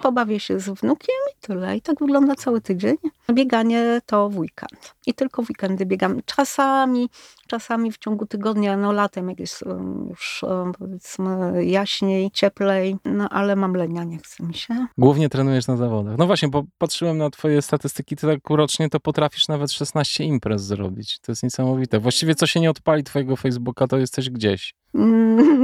Pobawię 0.02 0.40
się 0.40 0.60
z 0.60 0.70
wnukiem 0.70 1.16
i 1.32 1.42
tyle. 1.42 1.78
I 1.78 1.82
tak 1.82 2.00
wygląda 2.00 2.36
cały 2.36 2.62
tydzień. 2.62 2.96
Bieganie 3.32 4.02
to 4.06 4.30
w 4.30 4.38
weekend. 4.38 4.96
I 5.06 5.14
tylko 5.14 5.44
w 5.44 5.50
weekendy 5.50 5.86
biegam. 5.86 6.22
Czasami, 6.26 7.10
czasami 7.50 7.92
w 7.92 7.98
ciągu 7.98 8.26
tygodnia, 8.26 8.78
no 8.78 8.92
latem, 8.92 9.30
jak 9.30 9.40
jest 9.40 9.64
już 10.10 10.46
powiedzmy 10.80 11.66
jaśniej, 11.66 12.32
cieplej, 12.32 12.98
no 13.06 13.30
ale 13.30 13.56
mam 13.56 13.74
lenia, 13.74 14.04
nie 14.04 14.18
chce 14.18 14.44
mi 14.44 14.54
się. 14.54 14.88
Głównie 14.98 15.30
trenujesz 15.30 15.68
na 15.68 15.78
zawodach. 15.78 16.18
No 16.18 16.28
właśnie, 16.28 16.48
bo 16.48 16.64
patrzyłem 16.78 17.18
na 17.18 17.30
twoje 17.30 17.62
statystyki, 17.62 18.16
ty 18.16 18.28
tak 18.28 18.40
rocznie 18.50 18.90
to 18.90 19.00
potrafisz 19.00 19.48
nawet 19.48 19.72
16 19.72 20.24
imprez 20.24 20.64
zrobić. 20.64 21.20
To 21.20 21.32
jest 21.32 21.44
niesamowite. 21.44 22.00
Właściwie 22.00 22.36
co 22.36 22.48
się 22.48 22.60
nie 22.60 22.70
odpali 22.70 23.04
twojego 23.04 23.36
Facebooka, 23.36 23.88
to 23.88 23.98
jesteś 23.98 24.30
gdzieś. 24.30 24.74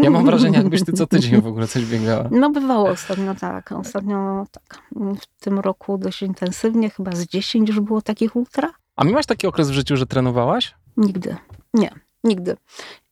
Ja 0.02 0.10
mam 0.10 0.26
wrażenie, 0.26 0.58
jakbyś 0.58 0.86
ty 0.86 0.94
co 0.94 1.08
tydzień 1.08 1.42
w 1.42 1.48
ogóle 1.48 1.68
coś 1.68 1.86
biegała. 1.86 2.30
No 2.32 2.50
bywało 2.50 2.90
ostatnio 2.90 3.36
tak, 3.36 3.72
ostatnio 3.72 4.46
tak. 4.52 4.82
W 5.22 5.44
tym 5.44 5.60
roku 5.60 5.98
dość 5.98 6.22
intensywnie, 6.22 6.90
chyba 6.90 7.12
z 7.12 7.26
10 7.26 7.70
już 7.70 7.80
było 7.80 8.02
takich 8.02 8.36
ultra. 8.36 8.70
A 8.96 9.04
miałaś 9.04 9.26
taki 9.26 9.48
okres 9.48 9.70
w 9.70 9.74
życiu, 9.74 9.98
że 9.98 10.06
trenowałaś? 10.06 10.76
Nigdy. 10.98 11.36
Nie, 11.76 11.90
nigdy. 12.24 12.58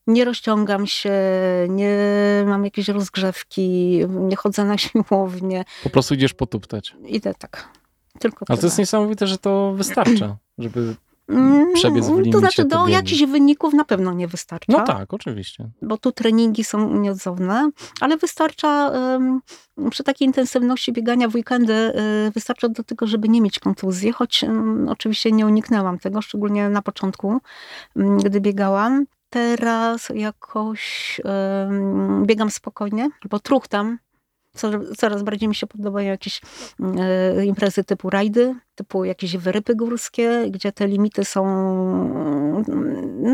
Nie 0.07 0.25
rozciągam 0.25 0.87
się, 0.87 1.11
nie 1.69 1.97
mam 2.45 2.65
jakiejś 2.65 2.87
rozgrzewki, 2.87 3.99
nie 4.09 4.35
chodzę 4.35 4.65
na 4.65 4.77
siłownię. 4.77 5.63
Po 5.83 5.89
prostu 5.89 6.13
idziesz 6.13 6.33
potuptać. 6.33 6.95
Idę 7.05 7.33
tak. 7.33 7.69
Tylko 8.19 8.45
Ale 8.49 8.57
to 8.57 8.61
tyle. 8.61 8.67
jest 8.67 8.77
niesamowite, 8.77 9.27
że 9.27 9.37
to 9.37 9.73
wystarcza, 9.75 10.37
żeby... 10.57 10.95
Mm, 11.33 11.73
przebiec 11.73 12.07
w 12.07 12.11
limicie 12.11 12.31
To 12.31 12.39
znaczy 12.39 12.65
do 12.65 12.87
jakichś 12.87 13.23
wyników 13.23 13.73
na 13.73 13.85
pewno 13.85 14.13
nie 14.13 14.27
wystarcza. 14.27 14.73
No 14.77 14.83
tak, 14.83 15.13
oczywiście. 15.13 15.69
Bo 15.81 15.97
tu 15.97 16.11
treningi 16.11 16.63
są 16.63 16.93
nieodzowne, 16.93 17.69
ale 18.01 18.17
wystarcza 18.17 18.91
przy 19.89 20.03
takiej 20.03 20.27
intensywności 20.27 20.93
biegania 20.93 21.27
w 21.29 21.35
weekendy, 21.35 21.73
y, 22.27 22.31
wystarcza 22.31 22.69
do 22.69 22.83
tego, 22.83 23.07
żeby 23.07 23.29
nie 23.29 23.41
mieć 23.41 23.59
kontuzji, 23.59 24.11
choć 24.11 24.45
oczywiście 24.87 25.31
nie 25.31 25.45
uniknęłam 25.45 25.99
tego, 25.99 26.21
szczególnie 26.21 26.69
na 26.69 26.81
początku, 26.81 27.37
gdy 27.95 28.41
biegałam. 28.41 29.05
Teraz 29.29 30.09
jakoś 30.15 31.21
biegam 32.25 32.51
spokojnie, 32.51 33.09
albo 33.23 33.39
truchtam. 33.39 33.97
Co- 34.55 34.95
Coraz 34.97 35.23
bardziej 35.23 35.49
mi 35.49 35.55
się 35.55 35.67
podobają 35.67 36.09
jakieś 36.09 36.41
e, 36.99 37.45
imprezy 37.45 37.83
typu 37.83 38.09
rajdy, 38.09 38.55
typu 38.75 39.05
jakieś 39.05 39.37
wyrypy 39.37 39.75
górskie, 39.75 40.45
gdzie 40.49 40.71
te 40.71 40.87
limity 40.87 41.25
są 41.25 41.43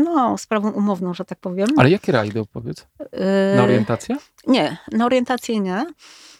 no, 0.04 0.38
sprawą 0.38 0.70
umowną, 0.70 1.14
że 1.14 1.24
tak 1.24 1.38
powiem. 1.38 1.68
Ale 1.76 1.90
jakie 1.90 2.12
rajdy 2.12 2.40
opowiedz? 2.40 2.86
E, 3.12 3.56
Na 3.56 3.62
orientację? 3.62 4.16
Nie, 4.46 4.76
na 4.92 5.06
orientację 5.06 5.60
nie. 5.60 5.86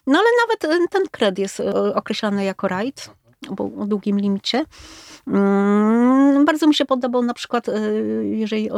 No 0.07 0.19
ale 0.19 0.29
nawet 0.47 0.91
ten 0.91 1.03
kred 1.11 1.39
jest 1.39 1.61
e, 1.61 1.95
określany 1.95 2.45
jako 2.45 2.69
rajd, 2.69 3.11
o 3.59 3.87
długim 3.87 4.19
limicie. 4.21 4.65
Mm, 5.27 6.45
Bardzo 6.45 6.67
mi 6.67 6.75
się 6.75 6.85
podobał 6.85 7.23
na 7.23 7.35
przykład, 7.35 7.69
e, 7.69 7.73
jeżeli 8.25 8.69
e, 8.69 8.73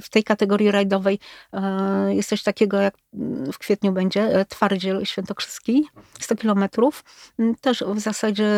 w 0.00 0.08
tej 0.10 0.24
kategorii 0.24 0.70
rajdowej 0.70 1.18
e, 1.52 2.14
jest 2.14 2.28
coś 2.28 2.42
takiego, 2.42 2.80
jak 2.80 2.94
mm, 3.14 3.52
w 3.52 3.58
kwietniu 3.58 3.92
będzie, 3.92 4.44
Twardziel 4.48 5.04
Świętokrzyski, 5.04 5.88
100 6.20 6.36
kilometrów. 6.36 7.04
Mm, 7.38 7.54
Też 7.54 7.84
w 7.94 8.00
zasadzie 8.00 8.50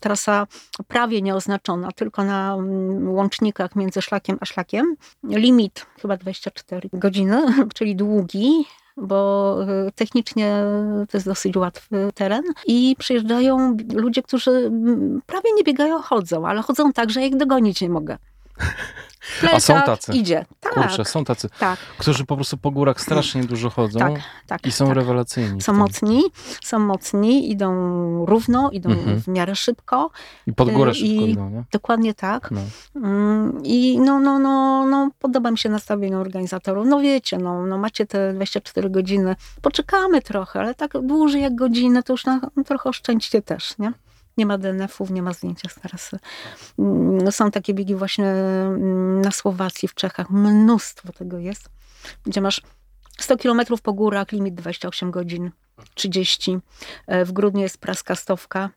trasa 0.00 0.46
prawie 0.88 1.22
nieoznaczona, 1.22 1.92
tylko 1.92 2.24
na 2.24 2.56
łącznikach 3.06 3.76
między 3.76 4.02
szlakiem 4.02 4.38
a 4.40 4.44
szlakiem. 4.44 4.96
Limit 5.24 5.86
chyba 6.02 6.16
24 6.16 6.88
godziny, 6.92 7.42
czyli 7.76 7.96
długi, 7.96 8.64
bo 8.96 9.58
y, 9.88 9.92
technicznie 9.92 10.62
to 11.10 11.16
jest 11.16 11.26
dosyć 11.26 11.56
łatwy 11.56 12.10
teren 12.14 12.42
i 12.66 12.96
przyjeżdżają 12.98 13.76
ludzie, 13.94 14.22
którzy 14.22 14.50
mm, 14.50 15.22
prawie 15.26 15.50
nie 15.56 15.64
biegają, 15.64 16.02
chodzą, 16.02 16.46
ale 16.46 16.62
chodzą 16.62 16.92
tak, 16.92 17.10
że 17.10 17.26
ich 17.26 17.36
dogonić 17.36 17.80
nie 17.80 17.88
mogę. 17.88 18.18
A 19.42 19.60
są 19.60 19.74
Plecak 19.74 19.86
tacy? 19.86 20.12
Idzie. 20.12 20.46
Tak, 20.60 20.74
Kurczę, 20.74 21.04
są 21.04 21.24
tacy, 21.24 21.48
tak, 21.58 21.78
którzy 21.98 22.24
po 22.24 22.36
prostu 22.36 22.56
po 22.56 22.70
górach 22.70 23.00
strasznie 23.00 23.44
dużo 23.44 23.70
chodzą 23.70 23.98
tak, 23.98 24.12
tak. 24.46 24.66
i 24.66 24.72
są 24.72 24.86
tak. 24.86 24.96
rewelacyjni. 24.96 25.62
Są 25.62 25.72
mocni, 25.72 26.22
są 26.64 26.78
mocni, 26.78 27.50
idą 27.50 28.26
równo, 28.26 28.70
idą 28.70 28.90
Mhm. 28.90 29.20
w 29.20 29.28
miarę 29.28 29.56
szybko. 29.56 30.10
I 30.46 30.52
pod 30.52 30.70
górę 30.70 30.90
y, 30.90 30.94
szybko 30.94 31.24
idą, 31.24 31.50
nie? 31.50 31.64
Dokładnie 31.72 32.14
tak. 32.14 32.50
No. 32.50 32.60
Mm, 32.96 33.60
I 33.64 33.98
no, 34.00 34.20
no, 34.20 34.38
no, 34.38 34.86
no, 34.86 35.10
podoba 35.18 35.50
mi 35.50 35.58
się 35.58 35.68
nastawienie 35.68 36.18
organizatorów. 36.18 36.86
No 36.86 37.00
wiecie, 37.00 37.38
no, 37.38 37.66
no 37.66 37.78
macie 37.78 38.06
te 38.06 38.32
24 38.32 38.90
godziny. 38.90 39.36
Poczekamy 39.62 40.22
trochę, 40.22 40.60
ale 40.60 40.74
tak 40.74 40.92
dłużej 41.02 41.42
jak 41.42 41.54
godzinę, 41.54 42.02
to 42.02 42.12
już 42.12 42.24
na, 42.26 42.40
no, 42.56 42.64
trochę 42.64 42.88
oszczędźcie 42.88 43.42
też, 43.42 43.78
nie? 43.78 43.92
Nie 44.36 44.46
ma 44.46 44.58
DNF-ów, 44.58 45.10
nie 45.10 45.22
ma 45.22 45.32
zdjęcia 45.32 45.68
z 45.68 45.74
trasy. 45.74 46.18
Mm, 46.78 47.32
są 47.32 47.50
takie 47.50 47.74
biegi 47.74 47.94
właśnie 47.94 48.26
mm, 48.26 49.20
na 49.20 49.30
Słowacji, 49.30 49.88
w 49.88 49.94
Czechach. 49.94 50.30
Mnóstwo 50.30 51.12
tego 51.12 51.38
jest. 51.38 51.68
Gdzie 52.26 52.40
masz 52.40 52.62
100 53.20 53.36
kilometrów 53.36 53.82
po 53.82 53.92
górach, 53.92 54.32
limit 54.32 54.54
28 54.54 55.10
godzin, 55.10 55.50
30. 55.94 56.58
E, 57.06 57.24
W 57.24 57.32
grudniu 57.32 57.60
jest 57.62 57.78
praskastowka. 57.78 58.60
mm, 58.60 58.70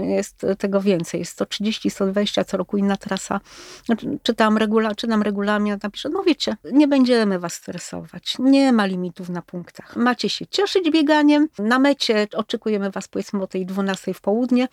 jest 0.00 0.46
tego 0.58 0.80
więcej. 0.80 1.20
Jest 1.20 1.32
130, 1.32 1.90
120 1.90 2.44
co 2.44 2.56
roku 2.56 2.76
inna 2.76 2.96
trasa. 2.96 3.40
Znaczy, 3.84 4.18
czytam, 4.22 4.58
regula, 4.58 4.94
czytam 4.94 5.22
regulamin, 5.22 5.76
napiszę, 5.82 6.08
no 6.08 6.22
wiecie, 6.22 6.56
nie 6.72 6.88
będziemy 6.88 7.38
was 7.38 7.54
stresować. 7.54 8.36
Nie 8.38 8.72
ma 8.72 8.86
limitów 8.86 9.28
na 9.28 9.42
punktach. 9.42 9.96
Macie 9.96 10.28
się 10.28 10.46
cieszyć 10.46 10.90
bieganiem. 10.90 11.48
Na 11.58 11.78
mecie 11.78 12.26
oczekujemy 12.34 12.90
was 12.90 13.08
powiedzmy 13.08 13.42
o 13.42 13.46
tej 13.46 13.66
12 13.66 14.14
w 14.14 14.20
południe, 14.20 14.68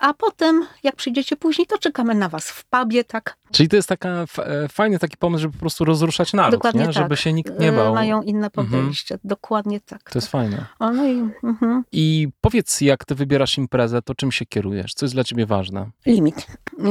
a 0.00 0.14
potem 0.14 0.66
jak 0.82 0.96
przyjdziecie 0.96 1.36
później, 1.36 1.66
to 1.66 1.78
czekamy 1.78 2.14
na 2.14 2.28
was 2.28 2.50
w 2.50 2.64
pubie, 2.64 3.04
tak? 3.04 3.36
Czyli 3.52 3.68
to 3.68 3.76
jest 3.76 3.88
taka 3.88 4.24
e, 4.38 4.68
fajny 4.68 4.98
taki 4.98 5.16
pomysł, 5.16 5.42
żeby 5.42 5.54
po 5.54 5.60
prostu 5.60 5.84
rozruszać 5.84 6.32
naród, 6.32 6.52
Dokładnie 6.52 6.80
nie? 6.80 6.86
Tak. 6.86 6.94
żeby 6.94 7.16
się 7.16 7.32
nikt 7.32 7.58
nie 7.58 7.68
e, 7.68 7.72
bał. 7.72 7.94
Mają 7.94 8.22
inne 8.22 8.46
mhm. 8.46 8.66
podejście. 8.66 9.14
Mhm. 9.14 9.28
Dokładnie 9.28 9.80
tak. 9.80 10.10
To 10.10 10.18
jest 10.18 10.28
fajne. 10.28 10.66
No 10.80 11.06
i, 11.06 11.30
mhm. 11.44 11.84
I 11.92 12.28
powiedz, 12.40 12.80
jak 12.80 13.04
ty 13.04 13.14
wybierasz 13.14 13.58
imprezę, 13.58 13.89
to 14.04 14.14
czym 14.14 14.32
się 14.32 14.46
kierujesz? 14.46 14.94
Co 14.94 15.06
jest 15.06 15.14
dla 15.14 15.24
ciebie 15.24 15.46
ważne? 15.46 15.90
Limit. 16.06 16.46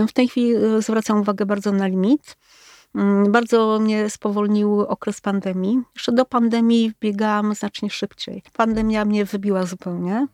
W 0.08 0.14
tej 0.14 0.28
chwili 0.28 0.56
e, 0.56 0.82
zwracam 0.82 1.22
uwagę 1.22 1.46
bardzo 1.46 1.72
na 1.72 1.88
limit. 1.88 2.38
Mm, 2.96 3.32
bardzo 3.32 3.80
mnie 3.80 4.10
spowolnił 4.10 4.82
okres 4.82 5.22
pandemii. 5.22 5.82
Jeszcze 5.96 6.12
do 6.12 6.26
pandemii 6.26 6.92
biegałam 7.02 7.56
znacznie 7.56 7.90
szybciej. 7.90 8.44
Pandemia 8.54 9.06
mnie 9.06 9.26
wybiła 9.26 9.66
zupełnie. 9.66 10.28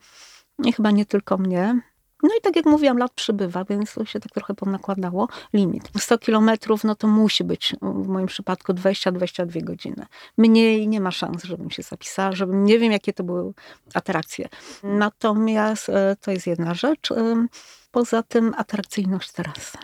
I 0.64 0.74
chyba 0.74 0.92
nie 0.92 1.06
tylko 1.06 1.38
mnie. 1.38 1.82
No 2.26 2.32
i 2.40 2.42
tak 2.42 2.56
jak 2.56 2.66
mówiłam, 2.66 2.98
lat 2.98 3.12
przybywa, 3.12 3.66
więc 3.66 3.94
to 3.94 4.06
się 4.06 4.20
tak 4.20 4.32
trochę 4.32 4.54
ponakładało. 4.54 5.28
Limit. 5.54 5.90
100 5.98 6.18
kilometrów, 6.18 6.84
no 6.84 6.96
to 6.96 7.08
musi 7.08 7.44
być 7.44 7.76
w 7.82 8.08
moim 8.08 8.28
przypadku 8.28 8.74
20-22 8.74 9.64
godziny. 9.64 10.06
Mniej 10.38 10.88
nie 10.88 11.02
ma 11.02 11.12
szans, 11.12 11.44
żebym 11.44 11.72
się 11.72 11.84
zapisała, 11.84 12.32
żebym, 12.32 12.66
nie 12.66 12.80
wiem 12.80 12.92
jakie 12.92 13.14
to 13.14 13.24
były 13.24 13.54
atrakcje. 13.94 14.50
Natomiast 14.84 15.90
e, 15.90 16.16
to 16.22 16.32
jest 16.32 16.48
jedna 16.48 16.74
rzecz. 16.74 17.12
E, 17.12 17.48
poza 17.92 18.24
tym 18.24 18.54
atrakcyjność 18.58 19.32
trasy. 19.32 19.78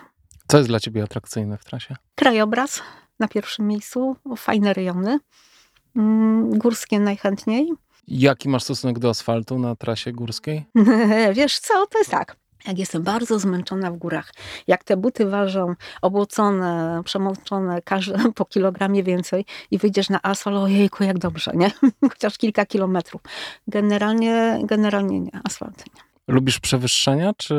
Co 0.46 0.56
jest 0.58 0.70
dla 0.70 0.80
ciebie 0.80 1.02
atrakcyjne 1.02 1.58
w 1.58 1.64
trasie? 1.64 1.96
Krajobraz 2.14 2.82
na 3.18 3.28
pierwszym 3.28 3.66
miejscu, 3.66 4.16
fajne 4.36 4.72
rejony, 4.72 5.18
mm, 5.96 6.58
górskie 6.58 7.00
najchętniej. 7.00 7.72
Jaki 8.12 8.48
masz 8.48 8.62
stosunek 8.62 8.98
do 8.98 9.08
asfaltu 9.08 9.58
na 9.58 9.76
trasie 9.76 10.12
górskiej? 10.12 10.64
Wiesz 11.34 11.58
co, 11.58 11.86
to 11.86 11.98
jest 11.98 12.10
tak. 12.10 12.36
Jak 12.66 12.78
jestem 12.78 13.02
bardzo 13.02 13.38
zmęczona 13.38 13.90
w 13.90 13.96
górach, 13.96 14.32
jak 14.66 14.84
te 14.84 14.96
buty 14.96 15.26
ważą 15.26 15.74
obłocone, 16.02 17.02
przemoczone, 17.04 17.82
każde 17.82 18.18
po 18.34 18.44
kilogramie 18.44 19.02
więcej 19.02 19.44
i 19.70 19.78
wyjdziesz 19.78 20.08
na 20.08 20.22
asfalt, 20.22 20.56
ojejku, 20.56 21.04
jak 21.04 21.18
dobrze, 21.18 21.52
nie? 21.54 21.70
Chociaż 22.10 22.38
kilka 22.38 22.66
kilometrów. 22.66 23.22
Generalnie, 23.68 24.60
generalnie 24.64 25.20
nie, 25.20 25.40
asfalt 25.44 25.84
nie. 25.86 26.11
Lubisz 26.28 26.60
przewyższenia, 26.60 27.32
czy 27.36 27.54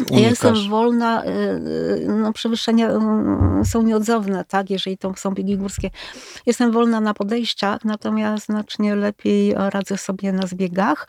unikasz? 0.00 0.20
Ja 0.20 0.28
jestem 0.28 0.68
wolna, 0.70 1.24
y, 1.24 1.28
y, 1.28 2.06
no 2.08 2.32
przewyższenia 2.32 2.90
y, 2.90 3.64
są 3.64 3.82
nieodzowne, 3.82 4.44
tak, 4.44 4.70
jeżeli 4.70 4.98
to 4.98 5.14
są 5.16 5.30
biegi 5.30 5.56
górskie. 5.56 5.90
Jestem 6.46 6.72
wolna 6.72 7.00
na 7.00 7.14
podejściach, 7.14 7.84
natomiast 7.84 8.46
znacznie 8.46 8.96
lepiej 8.96 9.54
radzę 9.56 9.98
sobie 9.98 10.32
na 10.32 10.46
zbiegach. 10.46 11.08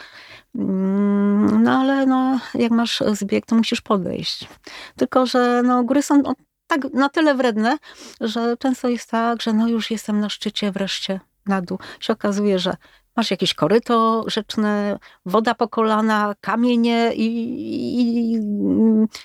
Mm, 0.56 1.64
no 1.64 1.72
ale 1.72 2.06
no, 2.06 2.40
jak 2.54 2.72
masz 2.72 3.04
zbieg, 3.14 3.46
to 3.46 3.56
musisz 3.56 3.82
podejść. 3.82 4.48
Tylko, 4.96 5.26
że 5.26 5.62
no, 5.66 5.84
góry 5.84 6.02
są 6.02 6.24
tak 6.68 6.94
na 6.94 7.10
tyle 7.10 7.36
wredne, 7.36 7.78
że 8.22 8.58
często 8.58 8.90
jest 8.90 9.10
tak, 9.10 9.42
że 9.42 9.54
no 9.54 9.68
już 9.68 9.92
jestem 9.92 10.20
na 10.20 10.30
szczycie, 10.30 10.72
wreszcie 10.72 11.20
na 11.46 11.62
dół. 11.62 11.80
Się 12.00 12.14
okazuje, 12.14 12.60
że 12.60 12.76
Masz 13.16 13.32
jakieś 13.32 13.54
koryto 13.54 14.24
rzeczne, 14.28 15.00
woda 15.26 15.56
po 15.56 15.68
kolana, 15.68 16.36
kamienie 16.42 17.12
i, 17.14 17.26
i, 17.26 18.34
i 18.34 18.40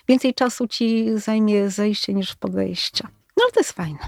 więcej 0.09 0.35
czasu 0.35 0.67
ci 0.69 1.19
zajmie 1.19 1.71
zejście 1.71 2.15
niż 2.15 2.35
podejście. 2.35 3.09
No 3.37 3.45
ale 3.45 3.53
to 3.53 3.61
jest 3.61 3.73
fajne. 3.73 3.99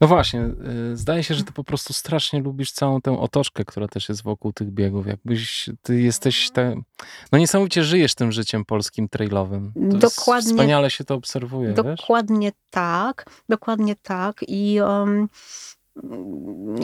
No 0.00 0.06
właśnie, 0.06 0.50
y, 0.92 0.96
zdaje 0.96 1.22
się, 1.22 1.34
że 1.34 1.44
ty 1.44 1.52
po 1.52 1.64
prostu 1.64 1.92
strasznie 1.92 2.40
lubisz 2.40 2.72
całą 2.72 3.00
tę 3.00 3.18
otoczkę, 3.18 3.64
która 3.64 3.88
też 3.88 4.08
jest 4.08 4.22
wokół 4.22 4.52
tych 4.52 4.70
biegów. 4.70 5.06
Jakbyś, 5.06 5.70
ty 5.82 6.00
jesteś, 6.00 6.50
te, 6.50 6.82
no 7.32 7.38
niesamowicie 7.38 7.84
żyjesz 7.84 8.14
tym 8.14 8.32
życiem 8.32 8.64
polskim 8.64 9.08
trailowym. 9.08 9.72
To 9.90 9.96
dokładnie. 9.96 10.50
Wspaniale 10.50 10.90
się 10.90 11.04
to 11.04 11.14
obserwuje, 11.14 11.72
Dokładnie 11.72 12.46
wiesz? 12.46 12.60
tak, 12.70 13.26
dokładnie 13.48 13.96
tak 13.96 14.44
i... 14.48 14.80
Um, 14.80 15.28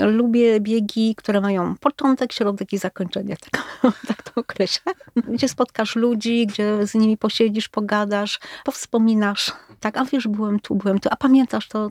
lubię 0.00 0.60
biegi, 0.60 1.14
które 1.14 1.40
mają 1.40 1.74
początek, 1.76 2.32
środek 2.32 2.72
i 2.72 2.78
zakończenie, 2.78 3.36
tak, 3.50 3.66
tak 4.06 4.22
to 4.22 4.40
określę. 4.40 4.92
Gdzie 5.16 5.48
spotkasz 5.48 5.96
ludzi, 5.96 6.46
gdzie 6.46 6.86
z 6.86 6.94
nimi 6.94 7.16
posiedzisz, 7.16 7.68
pogadasz, 7.68 8.40
powspominasz. 8.64 9.52
Tak, 9.80 9.96
a 9.96 10.04
wiesz, 10.04 10.28
byłem 10.28 10.60
tu, 10.60 10.74
byłem 10.74 10.98
tu, 10.98 11.08
a 11.12 11.16
pamiętasz 11.16 11.68
to? 11.68 11.90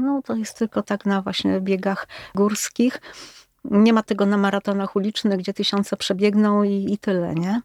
No 0.00 0.22
to 0.22 0.36
jest 0.36 0.58
tylko 0.58 0.82
tak 0.82 1.06
na 1.06 1.22
właśnie 1.22 1.60
biegach 1.60 2.08
górskich. 2.34 3.00
Nie 3.70 3.92
ma 3.92 4.02
tego 4.02 4.26
na 4.26 4.36
maratonach 4.36 4.96
ulicznych, 4.96 5.38
gdzie 5.38 5.54
tysiące 5.54 5.96
przebiegną 5.96 6.62
i, 6.62 6.92
i 6.92 6.98
tyle, 6.98 7.34
nie? 7.34 7.60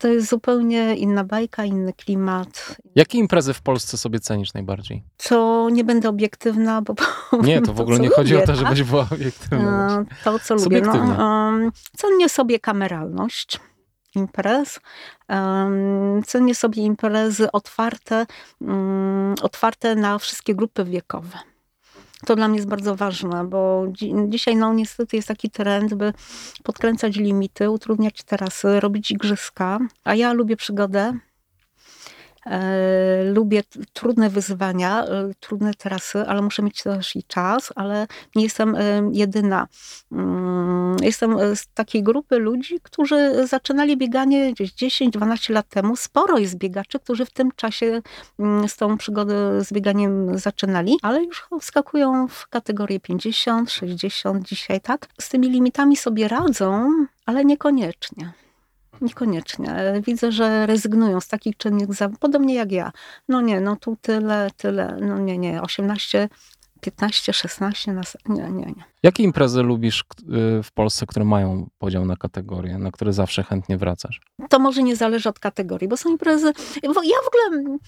To 0.00 0.08
jest 0.08 0.28
zupełnie 0.28 0.96
inna 0.96 1.24
bajka, 1.24 1.64
inny 1.64 1.92
klimat. 1.92 2.76
Jakie 2.94 3.18
imprezy 3.18 3.54
w 3.54 3.62
Polsce 3.62 3.96
sobie 3.96 4.20
cenisz 4.20 4.54
najbardziej? 4.54 5.04
Co 5.16 5.68
nie 5.72 5.84
będę 5.84 6.08
obiektywna, 6.08 6.82
bo. 6.82 6.94
Nie, 7.42 7.62
to 7.62 7.74
w 7.74 7.80
ogóle 7.80 7.96
to, 7.96 8.02
nie 8.02 8.08
lubię, 8.08 8.16
chodzi 8.16 8.36
o 8.36 8.40
to, 8.40 8.46
tak? 8.46 8.56
żebyś 8.56 8.82
była 8.82 9.06
obiektywna. 9.12 10.04
To, 10.24 10.38
co 10.38 10.54
lubię. 10.54 10.80
No, 10.80 11.58
cenię 11.96 12.28
sobie 12.28 12.60
kameralność 12.60 13.60
imprez. 14.14 14.80
Cenię 16.26 16.54
sobie 16.54 16.82
imprezy 16.82 17.52
otwarte, 17.52 18.26
um, 18.60 19.34
otwarte 19.42 19.94
na 19.94 20.18
wszystkie 20.18 20.54
grupy 20.54 20.84
wiekowe. 20.84 21.38
To 22.26 22.36
dla 22.36 22.48
mnie 22.48 22.56
jest 22.56 22.68
bardzo 22.68 22.96
ważne, 22.96 23.44
bo 23.44 23.86
dzi 23.92 24.12
dzisiaj 24.28 24.56
no 24.56 24.74
niestety 24.74 25.16
jest 25.16 25.28
taki 25.28 25.50
trend, 25.50 25.94
by 25.94 26.12
podkręcać 26.62 27.16
limity, 27.16 27.70
utrudniać 27.70 28.22
terasy, 28.22 28.80
robić 28.80 29.10
igrzyska, 29.10 29.78
a 30.04 30.14
ja 30.14 30.32
lubię 30.32 30.56
przygodę, 30.56 31.18
lubię 33.24 33.62
trudne 33.92 34.30
wyzwania, 34.30 35.04
e, 35.04 35.30
trudne 35.40 35.74
trasy, 35.74 36.18
ale 36.26 36.42
muszę 36.42 36.62
mieć 36.62 36.82
też 36.82 37.16
i 37.16 37.22
czas, 37.22 37.72
ale 37.76 38.06
nie 38.34 38.42
jestem 38.42 38.74
e, 38.74 38.80
jedyna. 39.12 39.68
Mm, 40.12 40.96
jestem 41.02 41.56
z 41.56 41.66
takiej 41.74 42.02
grupy 42.02 42.38
ludzi, 42.38 42.80
którzy 42.82 43.46
zaczynali 43.46 43.96
bieganie 43.96 44.52
gdzieś 44.52 44.72
10-12 44.72 45.52
lat 45.52 45.68
temu. 45.68 45.96
Sporo 45.96 46.38
jest 46.38 46.56
biegaczy, 46.56 46.98
którzy 46.98 47.26
w 47.26 47.30
tym 47.30 47.50
czasie 47.56 48.02
mm, 48.38 48.68
z 48.68 48.76
tą 48.76 48.98
przygodę 48.98 49.64
z 49.64 49.72
bieganiem 49.72 50.38
zaczynali, 50.38 50.98
ale 51.02 51.24
już 51.24 51.46
wskakują 51.60 52.28
w 52.28 52.48
kategorię 52.48 53.00
50, 53.00 53.70
60 53.70 54.48
dzisiaj, 54.48 54.80
tak? 54.80 55.08
Z 55.20 55.28
tymi 55.28 55.50
limitami 55.50 55.96
sobie 55.96 56.28
radzą, 56.28 56.90
ale 57.26 57.44
niekoniecznie. 57.44 58.32
Niekoniecznie. 59.00 59.74
Widzę, 60.06 60.32
że 60.32 60.66
rezygnują 60.66 61.20
z 61.20 61.28
takich 61.28 61.56
czynnych 61.56 61.94
za 61.94 62.08
podobnie 62.08 62.54
jak 62.54 62.72
ja. 62.72 62.92
No 63.28 63.40
nie, 63.40 63.60
no 63.60 63.76
tu 63.76 63.96
tyle, 64.00 64.50
tyle, 64.56 64.96
no 65.00 65.18
nie, 65.18 65.38
nie, 65.38 65.62
18, 65.62 66.28
15, 66.80 67.32
16, 67.32 67.92
na... 67.92 68.02
nie, 68.28 68.42
nie, 68.42 68.66
nie. 68.66 68.84
Jakie 69.02 69.22
imprezy 69.22 69.62
lubisz 69.62 70.00
y, 70.00 70.62
w 70.62 70.72
Polsce, 70.74 71.06
które 71.06 71.24
mają 71.24 71.70
podział 71.78 72.04
na 72.06 72.16
kategorie, 72.16 72.78
na 72.78 72.90
które 72.90 73.12
zawsze 73.12 73.42
chętnie 73.42 73.76
wracasz? 73.76 74.20
To 74.48 74.58
może 74.58 74.82
nie 74.82 74.96
zależy 74.96 75.28
od 75.28 75.38
kategorii, 75.38 75.88
bo 75.88 75.96
są 75.96 76.10
imprezy. 76.10 76.52
Ja 76.82 76.92
w 76.92 77.28
ogóle 77.28 77.78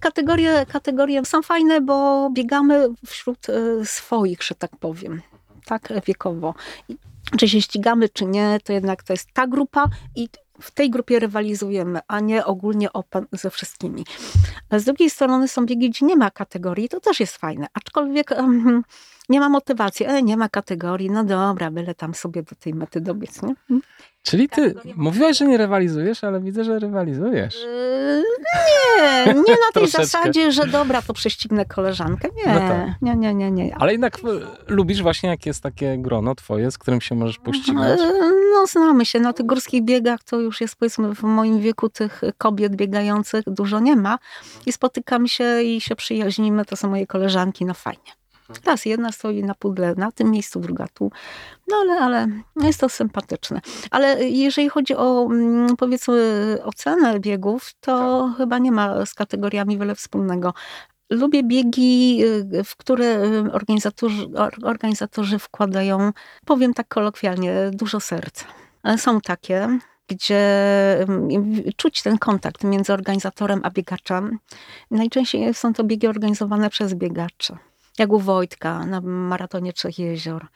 kategorie, 0.00 0.66
kategorie 0.68 1.24
są 1.24 1.42
fajne, 1.42 1.80
bo 1.80 2.30
biegamy 2.30 2.88
wśród 3.06 3.48
y, 3.48 3.86
swoich, 3.86 4.42
że 4.42 4.54
tak 4.54 4.76
powiem. 4.76 5.22
Tak 5.64 5.92
wiekowo. 6.06 6.54
Czy 7.38 7.48
się 7.48 7.62
ścigamy, 7.62 8.08
czy 8.08 8.26
nie, 8.26 8.58
to 8.64 8.72
jednak 8.72 9.02
to 9.02 9.12
jest 9.12 9.32
ta 9.32 9.46
grupa 9.46 9.88
i 10.16 10.28
w 10.62 10.70
tej 10.70 10.90
grupie 10.90 11.18
rywalizujemy, 11.18 12.00
a 12.08 12.20
nie 12.20 12.44
ogólnie 12.44 12.92
open 12.92 13.26
ze 13.32 13.50
wszystkimi. 13.50 14.04
Z 14.72 14.84
drugiej 14.84 15.10
strony 15.10 15.48
są 15.48 15.66
biegi, 15.66 15.90
gdzie 15.90 16.06
nie 16.06 16.16
ma 16.16 16.30
kategorii, 16.30 16.88
to 16.88 17.00
też 17.00 17.20
jest 17.20 17.36
fajne. 17.36 17.66
Aczkolwiek 17.74 18.30
um, 18.30 18.82
nie 19.28 19.40
ma 19.40 19.48
motywacji, 19.48 20.06
e, 20.06 20.22
nie 20.22 20.36
ma 20.36 20.48
kategorii, 20.48 21.10
no 21.10 21.24
dobra, 21.24 21.70
byle 21.70 21.94
tam 21.94 22.14
sobie 22.14 22.42
do 22.42 22.56
tej 22.56 22.74
mety 22.74 23.00
dobiec, 23.00 23.42
nie? 23.42 23.54
Czyli 24.22 24.48
ty 24.48 24.74
mówiłaś, 24.96 25.38
że 25.38 25.46
nie 25.46 25.56
rywalizujesz, 25.56 26.24
ale 26.24 26.40
widzę, 26.40 26.64
że 26.64 26.78
rywalizujesz. 26.78 27.62
Yy, 27.62 28.22
nie, 29.26 29.34
nie 29.34 29.52
na 29.52 29.72
tej 29.74 29.88
zasadzie, 29.88 30.52
że 30.52 30.66
dobra, 30.66 31.02
to 31.02 31.12
prześcignę 31.12 31.64
koleżankę. 31.64 32.28
Nie, 32.36 32.54
no 32.54 32.60
tak. 32.60 32.88
nie, 33.02 33.16
nie, 33.16 33.34
nie, 33.34 33.50
nie. 33.50 33.76
Ale 33.76 33.92
jednak 33.92 34.18
lubisz 34.68 35.02
właśnie, 35.02 35.28
jak 35.28 35.46
jest 35.46 35.62
takie 35.62 35.98
grono 35.98 36.34
twoje, 36.34 36.70
z 36.70 36.78
którym 36.78 37.00
się 37.00 37.14
możesz 37.14 37.38
pościgać? 37.38 38.00
Yy, 38.00 38.41
no 38.52 38.66
znamy 38.66 39.06
się. 39.06 39.20
Na 39.20 39.32
tych 39.32 39.46
górskich 39.46 39.82
biegach 39.82 40.24
to 40.24 40.40
już 40.40 40.60
jest 40.60 40.76
powiedzmy 40.76 41.14
w 41.14 41.22
moim 41.22 41.60
wieku 41.60 41.88
tych 41.88 42.20
kobiet 42.38 42.76
biegających 42.76 43.44
dużo 43.46 43.80
nie 43.80 43.96
ma. 43.96 44.18
I 44.66 44.72
spotykamy 44.72 45.28
się 45.28 45.62
i 45.62 45.80
się 45.80 45.96
przyjaźnimy. 45.96 46.64
To 46.64 46.76
są 46.76 46.90
moje 46.90 47.06
koleżanki, 47.06 47.64
no 47.64 47.74
fajnie. 47.74 48.12
Raz 48.64 48.86
jedna 48.86 49.12
stoi 49.12 49.44
na 49.44 49.54
pudle 49.54 49.94
na 49.96 50.12
tym 50.12 50.30
miejscu, 50.30 50.60
druga 50.60 50.86
tu. 50.94 51.10
No 51.68 51.76
ale, 51.76 51.92
ale 51.92 52.26
jest 52.60 52.80
to 52.80 52.88
sympatyczne. 52.88 53.60
Ale 53.90 54.24
jeżeli 54.24 54.68
chodzi 54.68 54.96
o 54.96 55.26
mm, 55.30 55.76
powiedzmy 55.76 56.58
ocenę 56.64 57.20
biegów, 57.20 57.70
to 57.80 58.26
tak. 58.28 58.36
chyba 58.36 58.58
nie 58.58 58.72
ma 58.72 59.06
z 59.06 59.14
kategoriami 59.14 59.78
wiele 59.78 59.94
wspólnego. 59.94 60.54
Lubię 61.12 61.42
biegi, 61.42 62.24
y, 62.54 62.64
w 62.64 62.76
które 62.76 63.04
y, 63.04 63.52
organizatorzy, 63.52 64.26
organizatorzy 64.62 65.38
wkładają, 65.38 66.12
powiem 66.44 66.74
tak 66.74 66.88
kolokwialnie, 66.88 67.70
dużo 67.72 68.00
serca. 68.00 68.46
Są 68.96 69.20
takie, 69.20 69.78
gdzie 70.08 70.40
czuć 71.76 72.02
ten 72.02 72.18
kontakt 72.18 72.64
między 72.64 72.92
organizatorem 72.92 73.60
a 73.62 73.70
biegaczem. 73.70 74.38
Najczęściej 74.90 75.54
są 75.54 75.72
to 75.72 75.84
biegi 75.84 76.06
organizowane 76.06 76.70
przez 76.70 76.94
biegaczy 76.94 77.56
jak 77.98 78.12
u 78.12 78.18
Wojtka 78.18 78.86
na 78.86 79.00
maratonie 79.00 79.72
Trzech 79.72 79.98
Jezior. 79.98 80.46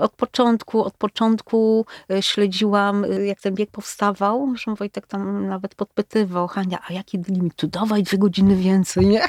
Od 0.00 0.12
początku, 0.12 0.84
od 0.84 0.94
początku 0.96 1.86
e, 2.10 2.22
śledziłam, 2.22 3.04
e, 3.04 3.26
jak 3.26 3.40
ten 3.40 3.54
bieg 3.54 3.70
powstawał, 3.70 4.56
że 4.56 4.74
Wojtek 4.74 5.06
tam 5.06 5.46
nawet 5.46 5.74
podpytywał, 5.74 6.48
Hania, 6.48 6.78
a 6.88 6.92
jaki 6.92 7.18
limit? 7.18 7.54
Tu 7.54 7.66
dawaj 7.66 8.02
dwie 8.02 8.18
godziny 8.18 8.56
więcej, 8.56 9.06
nie? 9.06 9.22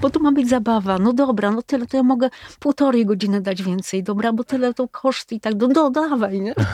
bo 0.00 0.10
tu 0.10 0.20
ma 0.20 0.32
być 0.32 0.48
zabawa. 0.48 0.98
No 0.98 1.12
dobra, 1.12 1.50
no 1.50 1.62
tyle, 1.62 1.86
to 1.86 1.96
ja 1.96 2.02
mogę 2.02 2.30
półtorej 2.58 3.06
godziny 3.06 3.40
dać 3.40 3.62
więcej, 3.62 4.02
dobra, 4.02 4.32
bo 4.32 4.44
tyle 4.44 4.74
to 4.74 4.88
koszty 4.88 5.34
i 5.34 5.40
tak, 5.40 5.54
no, 5.58 5.68
no 5.74 5.90
dawaj, 5.90 6.40
nie? 6.40 6.54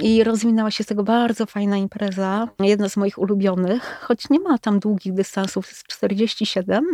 I 0.00 0.24
rozwinęła 0.24 0.70
się 0.70 0.84
z 0.84 0.86
tego 0.86 1.02
bardzo 1.02 1.46
fajna 1.46 1.76
impreza, 1.76 2.48
jedna 2.60 2.88
z 2.88 2.96
moich 2.96 3.18
ulubionych, 3.18 4.00
choć 4.02 4.30
nie 4.30 4.40
ma 4.40 4.58
tam 4.58 4.78
długich 4.78 5.12
dystansów, 5.12 5.68
jest 5.68 5.86
47, 5.86 6.84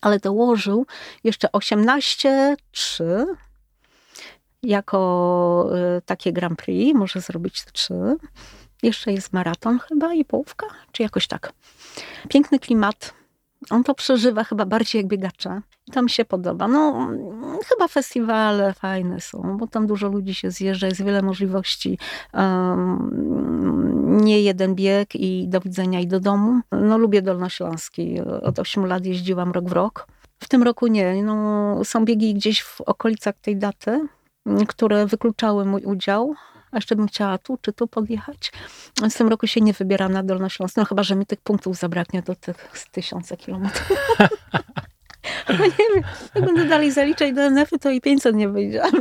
ale 0.00 0.18
dołożył 0.18 0.86
jeszcze 1.24 1.48
18-3 1.48 2.56
jako 4.62 5.70
y, 5.98 6.02
takie 6.02 6.32
Grand 6.32 6.58
Prix, 6.58 6.98
może 6.98 7.20
zrobić 7.20 7.64
trzy. 7.72 8.16
Jeszcze 8.82 9.12
jest 9.12 9.32
maraton 9.32 9.78
chyba 9.78 10.14
i 10.14 10.24
połówka, 10.24 10.66
czy 10.92 11.02
jakoś 11.02 11.26
tak. 11.26 11.52
Piękny 12.28 12.58
klimat, 12.58 13.14
on 13.70 13.84
to 13.84 13.94
przeżywa 13.94 14.44
chyba 14.44 14.66
bardziej 14.66 14.98
jak 14.98 15.08
biegacze. 15.08 15.60
Tam 15.92 16.08
się 16.08 16.24
podoba. 16.24 16.68
No, 16.68 17.08
chyba 17.68 17.88
festiwale 17.88 18.74
fajne 18.74 19.20
są, 19.20 19.56
bo 19.58 19.66
tam 19.66 19.86
dużo 19.86 20.08
ludzi 20.08 20.34
się 20.34 20.50
zjeżdża, 20.50 20.86
jest 20.86 21.04
wiele 21.04 21.22
możliwości. 21.22 21.98
Um, 22.34 23.87
nie 24.08 24.42
jeden 24.42 24.74
bieg 24.74 25.14
i 25.14 25.48
do 25.48 25.60
widzenia 25.60 26.00
i 26.00 26.06
do 26.06 26.20
domu. 26.20 26.60
No, 26.72 26.98
lubię 26.98 27.22
Dolnośląski. 27.22 28.20
Od 28.20 28.58
8 28.58 28.86
lat 28.86 29.06
jeździłam 29.06 29.52
rok 29.52 29.68
w 29.68 29.72
rok. 29.72 30.06
W 30.38 30.48
tym 30.48 30.62
roku 30.62 30.86
nie. 30.86 31.22
No, 31.22 31.80
są 31.84 32.04
biegi 32.04 32.34
gdzieś 32.34 32.62
w 32.62 32.80
okolicach 32.80 33.34
tej 33.42 33.56
daty, 33.56 34.08
które 34.68 35.06
wykluczały 35.06 35.64
mój 35.64 35.82
udział 35.82 36.34
a 36.70 36.76
jeszcze 36.76 36.96
bym 36.96 37.08
chciała 37.08 37.38
tu 37.38 37.58
czy 37.62 37.72
tu 37.72 37.86
podjechać. 37.86 38.52
W 39.10 39.14
tym 39.18 39.28
roku 39.28 39.46
się 39.46 39.60
nie 39.60 39.72
wybieram 39.72 40.12
na 40.12 40.22
Dolnośląsk, 40.22 40.76
no 40.76 40.84
chyba, 40.84 41.02
że 41.02 41.16
mi 41.16 41.26
tych 41.26 41.40
punktów 41.40 41.76
zabraknie 41.76 42.22
do 42.22 42.34
tych 42.34 42.70
tysiąca 42.92 43.36
kilometrów. 43.36 43.88
No 45.48 45.64
nie 45.78 45.94
wiem, 45.94 46.04
jak 46.34 46.44
będę 46.44 46.64
dalej 46.64 46.92
zaliczać 46.92 47.32
do 47.32 47.42
NF-y, 47.42 47.78
to 47.78 47.90
i 47.90 48.00
500 48.00 48.36
nie 48.36 48.48
wyjdzie. 48.48 48.82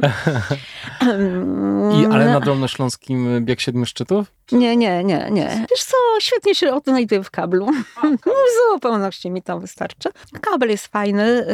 I, 2.01 2.05
ale 2.05 2.25
na 2.25 2.39
Dolnośląskim 2.39 3.45
bieg 3.45 3.61
siedmiu 3.61 3.86
szczytów? 3.86 4.32
Nie, 4.51 4.78
nie, 4.78 5.03
nie, 5.03 5.28
nie. 5.32 5.65
Wiesz 5.71 5.84
co, 5.84 5.95
świetnie 6.19 6.55
się 6.55 6.73
odnajduję 6.73 7.23
w 7.23 7.32
kablu. 7.32 7.67
W 8.25 8.73
zupełności 8.73 9.32
mi 9.32 9.41
to 9.41 9.59
wystarczy. 9.59 10.09
Kabel 10.41 10.69
jest 10.69 10.88
fajny, 10.88 11.45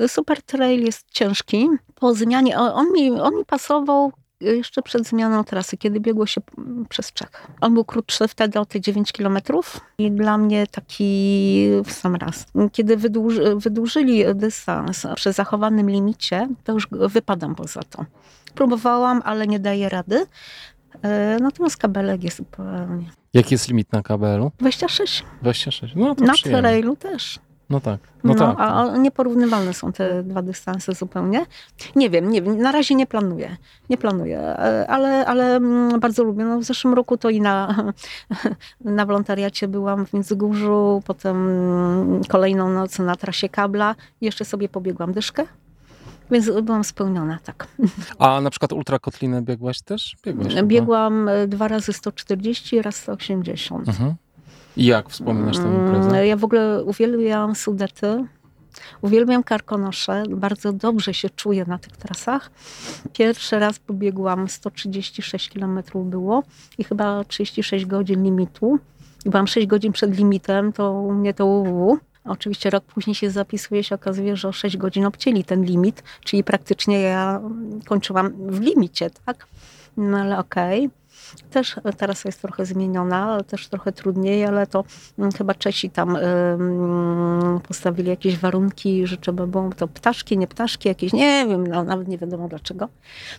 y, 0.00 0.08
super 0.08 0.42
trail 0.42 0.84
jest 0.84 1.06
ciężki. 1.10 1.68
Po 1.94 2.14
zmianie, 2.14 2.58
on 2.58 2.92
mi, 2.92 3.10
on 3.20 3.36
mi 3.36 3.44
pasował 3.44 4.12
jeszcze 4.40 4.82
przed 4.82 5.06
zmianą 5.06 5.44
trasy, 5.44 5.76
kiedy 5.76 6.00
biegło 6.00 6.26
się 6.26 6.40
przez 6.88 7.12
Czech. 7.12 7.46
On 7.60 7.74
był 7.74 7.84
krótszy 7.84 8.28
wtedy 8.28 8.60
o 8.60 8.66
te 8.66 8.80
9 8.80 9.12
kilometrów 9.12 9.80
i 9.98 10.10
dla 10.10 10.38
mnie 10.38 10.66
taki 10.66 11.68
w 11.84 11.92
sam 11.92 12.16
raz. 12.16 12.46
Kiedy 12.72 12.96
wydłuży, 12.96 13.56
wydłużyli 13.56 14.24
dystans 14.34 15.06
przy 15.14 15.32
zachowanym 15.32 15.90
limicie, 15.90 16.48
to 16.64 16.72
już 16.72 16.88
wypadam 16.90 17.54
poza 17.54 17.80
to. 17.82 18.04
Próbowałam, 18.54 19.22
ale 19.24 19.46
nie 19.46 19.60
daję 19.60 19.88
rady. 19.88 20.26
E, 21.02 21.36
natomiast 21.40 21.76
kabelek 21.76 22.24
jest 22.24 22.36
zupełnie. 22.36 23.10
Jaki 23.34 23.54
jest 23.54 23.68
limit 23.68 23.92
na 23.92 24.02
kabelu? 24.02 24.52
26. 24.58 25.24
26. 25.42 25.94
No 25.96 26.14
to 26.14 26.24
na 26.24 26.34
trailu 26.34 26.96
też. 26.96 27.38
No 27.70 27.80
tak. 27.80 28.00
No, 28.24 28.34
no 28.34 28.40
tak. 28.40 28.56
A 28.58 28.96
nieporównywalne 28.96 29.74
są 29.74 29.92
te 29.92 30.22
dwa 30.22 30.42
dystanse 30.42 30.94
zupełnie. 30.94 31.46
Nie 31.96 32.10
wiem, 32.10 32.30
nie 32.30 32.42
wiem, 32.42 32.58
na 32.58 32.72
razie 32.72 32.94
nie 32.94 33.06
planuję. 33.06 33.56
Nie 33.90 33.98
planuję, 33.98 34.38
e, 34.38 34.86
ale, 34.88 35.26
ale 35.26 35.56
mm, 35.56 36.00
bardzo 36.00 36.24
lubię. 36.24 36.44
No, 36.44 36.58
w 36.58 36.64
zeszłym 36.64 36.94
roku 36.94 37.16
to 37.16 37.30
i 37.30 37.40
na, 37.40 37.84
na 38.80 39.06
wolontariacie 39.06 39.68
byłam 39.68 40.06
w 40.06 40.12
Międzygórzu, 40.12 41.02
potem 41.06 41.36
mm, 41.48 42.24
kolejną 42.24 42.70
noc 42.70 42.98
na 42.98 43.16
trasie 43.16 43.48
kabla. 43.48 43.94
Jeszcze 44.20 44.44
sobie 44.44 44.68
pobiegłam 44.68 45.12
dyszkę. 45.12 45.44
Więc 46.30 46.50
byłam 46.62 46.84
spełniona, 46.84 47.38
tak. 47.44 47.66
A 48.18 48.40
na 48.40 48.50
przykład 48.50 48.72
ultrakotlinę 48.72 49.42
biegłaś 49.42 49.82
też? 49.82 50.16
Biegłaś, 50.24 50.54
Biegłam 50.62 51.26
chyba? 51.26 51.46
dwa 51.46 51.68
razy 51.68 51.92
140, 51.92 52.82
raz 52.82 52.96
180. 52.96 53.88
Mhm. 53.88 54.14
Jak 54.78 55.08
wspominasz 55.08 55.56
tę 55.56 55.62
imprezę? 55.62 56.08
Mm, 56.08 56.26
ja 56.26 56.36
w 56.36 56.44
ogóle 56.44 56.84
uwielbiam 56.84 57.54
Sudety. 57.54 58.24
Uwielbiam 59.02 59.42
karkonosze, 59.42 60.22
bardzo 60.30 60.72
dobrze 60.72 61.14
się 61.14 61.30
czuję 61.30 61.64
na 61.64 61.78
tych 61.78 61.96
trasach. 61.96 62.50
Pierwszy 63.12 63.58
raz 63.58 63.78
pobiegłam 63.78 64.48
136 64.48 65.50
km 65.50 65.82
było 65.94 66.42
i 66.78 66.84
chyba 66.84 67.24
36 67.24 67.86
godzin 67.86 68.22
limitu. 68.22 68.78
I 69.24 69.30
byłam 69.30 69.46
6 69.46 69.66
godzin 69.66 69.92
przed 69.92 70.18
limitem, 70.18 70.72
to 70.72 70.92
u 70.92 71.14
mnie 71.14 71.34
to 71.34 71.46
uwu. 71.46 71.98
Oczywiście 72.24 72.70
rok 72.70 72.84
później 72.84 73.14
się 73.14 73.30
zapisuje, 73.30 73.84
się 73.84 73.94
okazuje, 73.94 74.36
że 74.36 74.48
o 74.48 74.52
6 74.52 74.76
godzin 74.76 75.04
obcięli 75.04 75.44
ten 75.44 75.64
limit, 75.64 76.02
czyli 76.24 76.44
praktycznie 76.44 77.00
ja 77.00 77.40
kończyłam 77.86 78.32
w 78.50 78.60
limicie, 78.60 79.10
tak? 79.26 79.46
No 79.96 80.18
ale 80.18 80.38
okej. 80.38 80.86
Okay. 80.86 80.98
Też 81.50 81.76
teraz 81.96 82.24
jest 82.24 82.42
trochę 82.42 82.66
zmieniona, 82.66 83.42
też 83.42 83.68
trochę 83.68 83.92
trudniej, 83.92 84.44
ale 84.44 84.66
to 84.66 84.84
mm, 85.18 85.32
chyba 85.32 85.54
Czesi 85.54 85.90
tam 85.90 86.18
postawili 87.68 88.08
jakieś 88.08 88.38
warunki, 88.38 89.06
że 89.06 89.16
trzeba 89.16 89.46
było 89.46 89.70
to 89.76 89.88
ptaszki, 89.88 90.38
nie 90.38 90.46
ptaszki, 90.46 90.88
jakieś, 90.88 91.12
nie 91.12 91.46
wiem, 91.48 91.66
no, 91.66 91.84
nawet 91.84 92.08
nie 92.08 92.18
wiadomo 92.18 92.48
dlaczego. 92.48 92.88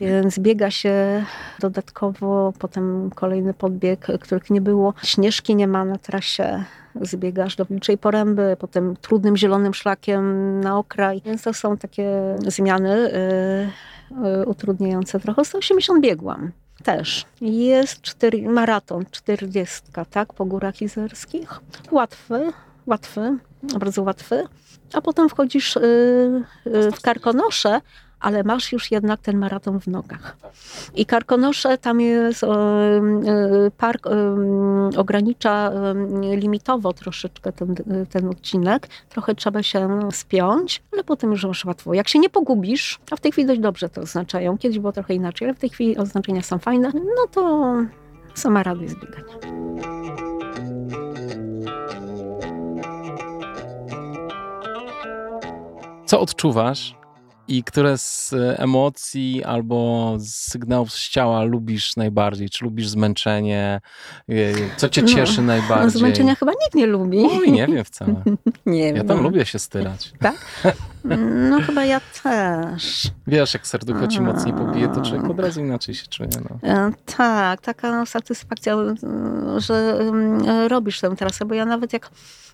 Więc 0.01 0.39
biega 0.39 0.71
się 0.71 1.25
dodatkowo, 1.59 2.53
potem 2.59 3.09
kolejny 3.15 3.53
podbieg, 3.53 4.07
których 4.19 4.49
nie 4.49 4.61
było. 4.61 4.93
Śnieżki 5.03 5.55
nie 5.55 5.67
ma 5.67 5.85
na 5.85 5.97
trasie 5.97 6.63
zbiegasz 7.01 7.55
do 7.55 7.65
Wilczej 7.65 7.97
Poręby, 7.97 8.57
potem 8.59 8.95
trudnym 8.95 9.37
zielonym 9.37 9.73
szlakiem 9.73 10.59
na 10.61 10.77
okraj. 10.77 11.21
Więc 11.25 11.43
to 11.43 11.53
są 11.53 11.77
takie 11.77 12.35
zmiany 12.47 13.11
yy, 14.21 14.45
utrudniające 14.45 15.19
trochę. 15.19 15.45
180 15.45 16.01
biegłam 16.01 16.51
też. 16.83 17.25
Jest 17.41 18.01
cztery, 18.01 18.41
maraton, 18.41 19.05
czterdziestka, 19.11 20.05
tak, 20.05 20.33
po 20.33 20.45
górach 20.45 20.81
izerskich. 20.81 21.59
Łatwy, 21.91 22.53
łatwy, 22.85 23.37
bardzo 23.63 24.03
łatwy. 24.03 24.45
A 24.93 25.01
potem 25.01 25.29
wchodzisz 25.29 25.75
y, 25.75 25.79
y, 26.67 26.91
w 26.91 27.01
Karkonosze, 27.01 27.81
ale 28.19 28.43
masz 28.43 28.71
już 28.71 28.91
jednak 28.91 29.19
ten 29.19 29.37
maraton 29.37 29.79
w 29.79 29.87
nogach. 29.87 30.37
I 30.95 31.05
Karkonosze 31.05 31.77
tam 31.77 32.01
jest, 32.01 32.45
park 33.77 34.07
ogranicza 34.97 35.71
limitowo 36.35 36.93
troszeczkę 36.93 37.51
ten, 37.51 37.75
ten 38.09 38.27
odcinek. 38.27 38.87
Trochę 39.09 39.35
trzeba 39.35 39.63
się 39.63 39.99
spiąć, 40.11 40.83
ale 40.93 41.03
potem 41.03 41.31
już 41.31 41.45
masz 41.45 41.65
łatwo. 41.65 41.93
Jak 41.93 42.07
się 42.07 42.19
nie 42.19 42.29
pogubisz, 42.29 42.99
a 43.11 43.15
w 43.15 43.19
tej 43.19 43.31
chwili 43.31 43.47
dość 43.47 43.59
dobrze 43.59 43.89
to 43.89 44.01
oznaczają, 44.01 44.57
kiedyś 44.57 44.79
było 44.79 44.91
trochę 44.91 45.13
inaczej, 45.13 45.47
ale 45.47 45.55
w 45.55 45.59
tej 45.59 45.69
chwili 45.69 45.97
oznaczenia 45.97 46.41
są 46.41 46.59
fajne, 46.59 46.91
no 46.93 47.27
to 47.31 47.73
sama 48.33 48.63
radość 48.63 48.89
zbiegania. 48.91 49.33
Co 56.05 56.19
odczuwasz, 56.19 56.95
i 57.49 57.63
które 57.63 57.97
z 57.97 58.33
emocji 58.57 59.43
albo 59.43 60.15
z 60.17 60.35
sygnałów 60.35 60.91
z 60.91 61.09
ciała 61.09 61.43
lubisz 61.43 61.95
najbardziej? 61.95 62.49
Czy 62.49 62.65
lubisz 62.65 62.87
zmęczenie? 62.87 63.81
Co 64.77 64.89
cię 64.89 65.01
no, 65.01 65.07
cieszy 65.07 65.41
no, 65.41 65.47
najbardziej? 65.47 65.99
Zmęczenia 65.99 66.35
chyba 66.35 66.51
nikt 66.51 66.75
nie 66.75 66.85
lubi. 66.85 67.17
Oj, 67.31 67.51
nie 67.51 67.67
wiem 67.67 67.85
wcale. 67.85 68.23
nie 68.65 68.89
ja 68.89 69.03
tam 69.03 69.17
no. 69.17 69.23
lubię 69.23 69.45
się 69.45 69.59
styrać. 69.59 70.11
Tak? 70.19 70.35
No 71.49 71.61
chyba 71.61 71.85
ja 71.85 72.01
też. 72.23 73.11
Wiesz, 73.27 73.53
jak 73.53 73.67
serducho 73.67 74.07
ci 74.07 74.21
mocniej 74.21 74.53
pobije, 74.53 74.87
to 74.87 75.01
człowiek 75.01 75.29
od 75.29 75.39
razu 75.39 75.61
inaczej 75.61 75.95
się 75.95 76.07
czuje. 76.07 76.29
No. 76.49 76.69
E, 76.69 76.91
tak, 77.17 77.61
taka 77.61 78.05
satysfakcja, 78.05 78.73
e, 78.73 78.95
że 79.57 79.99
robisz 80.67 80.99
tę 80.99 81.15
trasę, 81.15 81.45
bo 81.45 81.53
ja 81.55 81.65
nawet 81.65 81.93
jak 81.93 82.09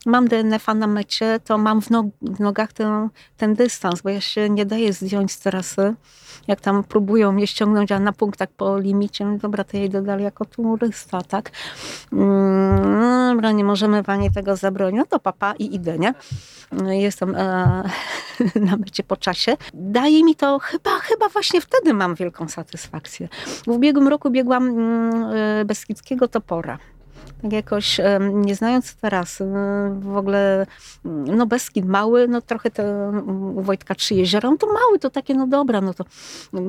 mam 0.05 0.27
DNF-a 0.27 0.73
na 0.73 0.87
mecie, 0.87 1.39
to 1.43 1.57
mam 1.57 1.81
w, 1.81 1.89
nog 1.89 2.05
w 2.21 2.39
nogach 2.39 2.73
ten, 2.73 3.09
ten 3.37 3.53
dystans, 3.55 4.01
bo 4.01 4.09
ja 4.09 4.21
się 4.21 4.49
nie 4.49 4.65
daję 4.65 4.84
zdjąć 4.93 5.31
z 5.31 5.39
trasy. 5.39 5.93
Jak 6.47 6.61
tam 6.61 6.83
próbują 6.83 7.31
mnie 7.31 7.47
ściągnąć, 7.47 7.91
a 7.91 7.99
na 7.99 8.13
punktach 8.13 8.49
po 8.49 8.79
limicie, 8.79 9.25
no 9.25 9.37
dobra, 9.37 9.63
to 9.63 9.77
ja 9.77 9.83
idę 9.83 10.17
jako 10.19 10.45
turysta, 10.45 11.21
tak? 11.21 11.51
Mm, 12.13 13.35
dobra, 13.35 13.51
nie 13.51 13.63
możemy 13.63 14.03
pani 14.03 14.31
tego 14.31 14.55
zabronić. 14.55 14.97
No 14.97 15.05
to 15.05 15.19
papa 15.19 15.53
i 15.59 15.75
idę, 15.75 15.99
nie? 15.99 16.13
Jestem 16.87 17.35
e, 17.35 17.89
na 18.69 18.77
mecie 18.77 19.03
po 19.03 19.17
czasie. 19.17 19.57
Daje 19.73 20.23
mi 20.23 20.35
to 20.35 20.59
chyba, 20.59 20.99
chyba 20.99 21.29
właśnie 21.29 21.61
wtedy 21.61 21.93
mam 21.93 22.15
wielką 22.15 22.47
satysfakcję. 22.47 23.27
W 23.45 23.67
ubiegłym 23.67 24.07
roku 24.07 24.29
biegłam 24.29 24.67
mm, 24.67 25.23
e, 25.33 25.65
Beskidzkiego 25.65 26.27
Topora 26.27 26.77
tak 27.41 27.53
jakoś 27.53 28.01
nie 28.33 28.55
znając 28.55 28.95
teraz 28.95 29.41
w 29.99 30.17
ogóle, 30.17 30.65
no 31.05 31.45
Beskid 31.45 31.85
mały, 31.85 32.27
no 32.27 32.41
trochę 32.41 32.71
to 32.71 32.83
u 33.55 33.61
Wojtka 33.61 33.95
Trzy 33.95 34.15
Jeziora, 34.15 34.51
no 34.51 34.57
to 34.57 34.67
mały, 34.67 34.99
to 34.99 35.09
takie, 35.09 35.33
no 35.33 35.47
dobra, 35.47 35.81
no 35.81 35.93
to 35.93 36.05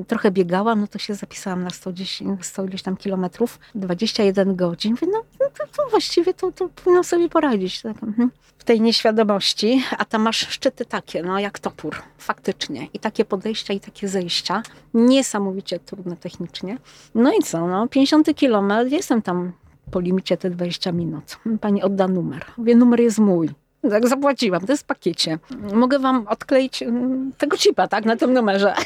trochę 0.06 0.30
biegałam, 0.30 0.80
no 0.80 0.86
to 0.86 0.98
się 0.98 1.14
zapisałam 1.14 1.64
na 1.64 1.70
110, 1.70 2.46
100 2.46 2.64
ileś 2.64 2.82
tam 2.82 2.96
kilometrów, 2.96 3.58
21 3.74 4.56
godzin, 4.56 4.96
Mówię, 5.00 5.12
no, 5.12 5.22
no 5.40 5.46
to, 5.58 5.64
to, 5.76 5.90
właściwie 5.90 6.34
to, 6.34 6.52
to 6.52 6.68
powinno 6.68 7.04
sobie 7.04 7.28
poradzić. 7.28 7.82
Tak, 7.82 8.02
mhm. 8.02 8.30
w 8.58 8.64
tej 8.64 8.80
nieświadomości, 8.80 9.84
a 9.98 10.04
tam 10.04 10.22
masz 10.22 10.48
szczyty 10.48 10.84
takie, 10.84 11.22
no 11.22 11.38
jak 11.38 11.58
topór, 11.58 11.96
faktycznie. 12.18 12.88
I 12.94 12.98
takie 12.98 13.24
podejścia, 13.24 13.74
i 13.74 13.80
takie 13.80 14.08
zejścia, 14.08 14.62
niesamowicie 14.94 15.78
trudne 15.78 16.16
technicznie. 16.16 16.78
No 17.14 17.32
i 17.32 17.42
co, 17.42 17.66
no 17.66 17.88
50 17.88 18.34
kilometr, 18.34 18.92
jestem 18.92 19.22
tam 19.22 19.52
po 19.90 20.00
limicie 20.00 20.36
te 20.36 20.50
20 20.50 20.92
minut. 20.92 21.38
Pani 21.60 21.82
odda 21.82 22.08
numer. 22.08 22.44
Mówię, 22.56 22.76
numer 22.76 23.00
jest 23.00 23.18
mój. 23.18 23.48
Tak, 23.90 24.08
zapłaciłam, 24.08 24.66
to 24.66 24.72
jest 24.72 24.82
w 24.82 24.86
pakiecie. 24.86 25.38
Mogę 25.74 25.98
wam 25.98 26.26
odkleić 26.28 26.82
mm, 26.82 27.32
tego 27.38 27.56
chipa, 27.56 27.88
tak, 27.88 28.04
na 28.04 28.16
tym 28.16 28.32
numerze. 28.32 28.74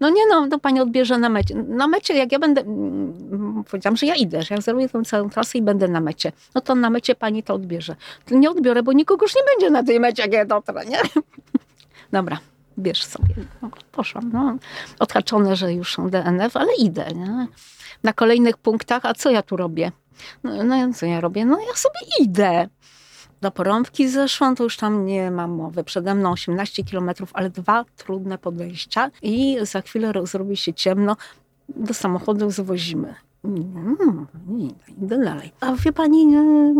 No 0.00 0.10
nie 0.10 0.26
no, 0.26 0.48
to 0.48 0.58
pani 0.58 0.80
odbierze 0.80 1.18
na 1.18 1.28
mecie. 1.28 1.54
Na 1.54 1.88
mecie, 1.88 2.14
jak 2.14 2.32
ja 2.32 2.38
będę, 2.38 2.60
mm, 2.60 3.64
powiedziałam, 3.70 3.96
że 3.96 4.06
ja 4.06 4.14
idę, 4.14 4.42
że 4.42 4.54
ja 4.54 4.60
zeruję 4.60 4.88
tę 4.88 5.02
całą 5.02 5.30
trasę 5.30 5.58
i 5.58 5.62
będę 5.62 5.88
na 5.88 6.00
mecie. 6.00 6.32
No 6.54 6.60
to 6.60 6.74
na 6.74 6.90
mecie 6.90 7.14
pani 7.14 7.42
to 7.42 7.54
odbierze. 7.54 7.96
To 8.24 8.34
nie 8.34 8.50
odbiorę, 8.50 8.82
bo 8.82 8.92
nikogo 8.92 9.24
już 9.24 9.36
nie 9.36 9.42
będzie 9.54 9.70
na 9.70 9.82
tej 9.82 10.00
mecie, 10.00 10.22
jak 10.22 10.32
ja 10.32 10.44
dotrę, 10.44 10.84
nie? 10.86 10.98
Dobra, 12.12 12.38
bierz 12.78 13.04
sobie. 13.04 13.34
No, 13.62 13.70
poszłam, 13.92 14.30
no. 14.32 14.56
Odhaczone, 14.98 15.56
że 15.56 15.72
już 15.72 15.94
są 15.94 16.10
DNF, 16.10 16.56
ale 16.56 16.74
idę, 16.78 17.06
nie? 17.14 17.46
Na 18.02 18.12
kolejnych 18.12 18.56
punktach, 18.56 19.04
a 19.04 19.14
co 19.14 19.30
ja 19.30 19.42
tu 19.42 19.56
robię? 19.56 19.92
No, 20.44 20.64
no 20.64 20.92
co 20.94 21.06
ja 21.06 21.20
robię? 21.20 21.44
No 21.44 21.60
ja 21.60 21.74
sobie 21.74 22.00
idę. 22.20 22.68
Do 23.40 23.50
porąbki 23.50 24.08
zeszłam, 24.08 24.56
to 24.56 24.64
już 24.64 24.76
tam 24.76 25.06
nie 25.06 25.30
mam 25.30 25.50
mowy. 25.50 25.84
Przede 25.84 26.14
mną 26.14 26.32
18 26.32 26.84
kilometrów, 26.84 27.30
ale 27.32 27.50
dwa 27.50 27.84
trudne 27.96 28.38
podejścia 28.38 29.10
i 29.22 29.56
za 29.62 29.80
chwilę 29.80 30.12
zrobi 30.24 30.56
się 30.56 30.74
ciemno. 30.74 31.16
Do 31.68 31.94
samochodu 31.94 32.50
zwozimy. 32.50 33.14
Hmm, 33.42 34.26
idę 35.02 35.18
dalej. 35.18 35.52
A 35.60 35.72
wie 35.72 35.92
pani, 35.92 36.36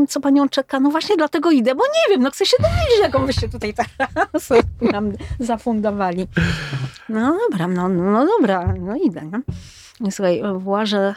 co 0.08 0.20
panią 0.20 0.48
czeka? 0.48 0.80
No 0.80 0.90
właśnie 0.90 1.16
dlatego 1.16 1.50
idę, 1.50 1.74
bo 1.74 1.84
nie 1.84 2.14
wiem, 2.14 2.22
no 2.22 2.30
chcę 2.30 2.46
się 2.46 2.56
dowiedzieć, 2.62 2.98
jaką 3.02 3.26
byście 3.26 3.48
tutaj 3.48 3.74
teraz 3.74 4.48
nam 4.92 5.12
zafundowali. 5.40 6.28
No 7.08 7.38
dobra, 7.50 7.68
no, 7.68 7.88
no 7.88 8.26
dobra, 8.26 8.74
no 8.80 8.96
idę. 8.96 9.22
No. 9.32 9.38
Słuchaj, 10.10 10.42
w 10.54 10.68
Łaże 10.68 11.14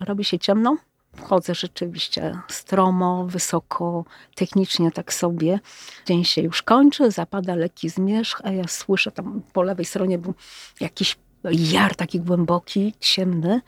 robi 0.00 0.24
się 0.24 0.38
ciemno. 0.38 0.76
Wchodzę 1.16 1.54
rzeczywiście 1.54 2.38
stromo, 2.48 3.26
wysoko, 3.26 4.04
technicznie 4.34 4.90
tak 4.92 5.12
sobie. 5.12 5.60
Dzień 6.06 6.24
się 6.24 6.42
już 6.42 6.62
kończy, 6.62 7.10
zapada 7.10 7.54
lekki 7.54 7.88
zmierzch, 7.88 8.40
a 8.44 8.50
ja 8.50 8.68
słyszę 8.68 9.10
tam 9.10 9.42
po 9.52 9.62
lewej 9.62 9.84
stronie 9.84 10.18
był 10.18 10.34
jakiś 10.80 11.16
jar 11.44 11.96
taki 11.96 12.20
głęboki, 12.20 12.94
ciemny 13.00 13.60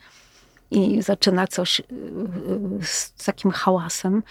i 0.71 1.01
zaczyna 1.01 1.47
coś 1.47 1.79
y, 1.79 1.83
y, 1.83 2.85
z 2.85 3.13
takim 3.25 3.51
hałasem 3.51 4.23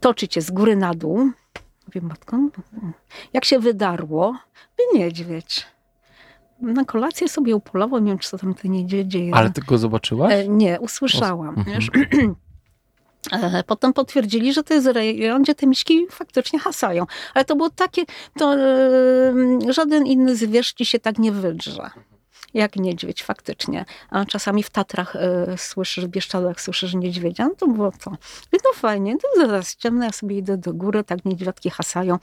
toczyć 0.00 0.34
się 0.34 0.40
z 0.40 0.50
góry 0.50 0.76
na 0.76 0.94
dół. 0.94 1.30
Wiem, 1.94 2.06
matko, 2.06 2.36
jak 3.32 3.44
się 3.44 3.58
wydarło, 3.58 4.36
by 4.76 4.98
niedźwiedź 4.98 5.66
na 6.60 6.84
kolację 6.84 7.28
sobie 7.28 7.56
upolował, 7.56 8.00
nie 8.00 8.10
wiem, 8.10 8.18
czy 8.18 8.28
co 8.28 8.38
tam 8.38 8.54
ty 8.54 8.68
nie 8.68 9.06
dzieje. 9.06 9.34
Ale 9.34 9.50
ty 9.50 9.60
go 9.60 9.78
zobaczyłaś? 9.78 10.32
E, 10.32 10.48
nie, 10.48 10.80
usłyszałam. 10.80 11.54
Mhm. 11.58 12.36
E, 13.32 13.64
potem 13.66 13.92
potwierdzili, 13.92 14.52
że 14.52 14.62
to 14.62 14.74
jest 14.74 14.86
rejon, 14.86 15.42
gdzie 15.42 15.54
te 15.54 15.66
miśki 15.66 16.06
faktycznie 16.10 16.58
hasają. 16.58 17.06
Ale 17.34 17.44
to 17.44 17.56
było 17.56 17.70
takie, 17.70 18.04
to 18.38 18.54
e, 18.54 19.72
żaden 19.72 20.06
inny 20.06 20.36
zwierz 20.36 20.72
ci 20.72 20.84
się 20.84 20.98
tak 20.98 21.18
nie 21.18 21.32
wydrze. 21.32 21.90
Jak 22.54 22.76
niedźwiedź 22.76 23.22
faktycznie. 23.22 23.84
A 24.10 24.24
czasami 24.24 24.62
w 24.62 24.70
Tatrach 24.70 25.16
e, 25.16 25.58
słyszysz, 25.58 26.04
w 26.04 26.08
Bieszczadach 26.08 26.60
słyszysz 26.60 26.94
niedźwiedzia, 26.94 27.48
no 27.48 27.54
to 27.54 27.66
było. 27.66 27.92
I 28.52 28.56
no 28.64 28.72
fajnie, 28.74 29.16
to 29.16 29.46
zaraz 29.46 29.76
ciemno, 29.76 30.04
ja 30.04 30.12
sobie 30.12 30.38
idę 30.38 30.56
do 30.56 30.74
góry, 30.74 31.04
tak 31.04 31.24
niedźwiadki 31.24 31.70
hasają. 31.70 32.18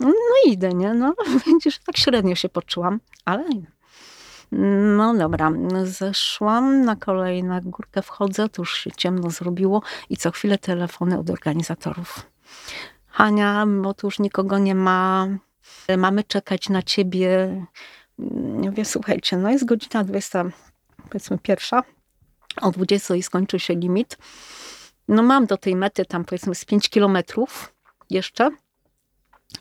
No 0.00 0.12
idę, 0.46 0.74
nie? 0.74 0.94
No 0.94 1.14
widzisz, 1.46 1.78
tak 1.78 1.96
średnio 1.96 2.34
się 2.34 2.48
poczułam, 2.48 3.00
ale 3.24 3.44
no 4.52 5.14
dobra, 5.14 5.52
zeszłam 5.84 6.84
na 6.84 6.96
kolejną 6.96 7.60
górkę, 7.60 8.02
wchodzę, 8.02 8.48
to 8.48 8.62
już 8.62 8.76
się 8.76 8.90
ciemno 8.92 9.30
zrobiło 9.30 9.82
i 10.10 10.16
co 10.16 10.30
chwilę 10.30 10.58
telefony 10.58 11.18
od 11.18 11.30
organizatorów. 11.30 12.26
Hania, 13.06 13.66
bo 13.82 13.94
tu 13.94 14.06
już 14.06 14.18
nikogo 14.18 14.58
nie 14.58 14.74
ma, 14.74 15.28
mamy 15.98 16.24
czekać 16.24 16.68
na 16.68 16.82
ciebie. 16.82 17.64
Nie 18.18 18.70
wiem, 18.70 18.84
słuchajcie, 18.84 19.36
no 19.36 19.50
jest 19.50 19.64
godzina 19.64 20.04
20, 20.04 20.44
powiedzmy 21.10 21.38
pierwsza, 21.38 21.82
o 22.60 22.70
20 22.70 23.14
i 23.14 23.22
skończy 23.22 23.58
się 23.58 23.74
limit. 23.74 24.18
No 25.08 25.22
mam 25.22 25.46
do 25.46 25.56
tej 25.56 25.76
mety 25.76 26.04
tam 26.04 26.24
powiedzmy 26.24 26.54
z 26.54 26.64
5 26.64 26.88
kilometrów 26.88 27.74
jeszcze. 28.10 28.50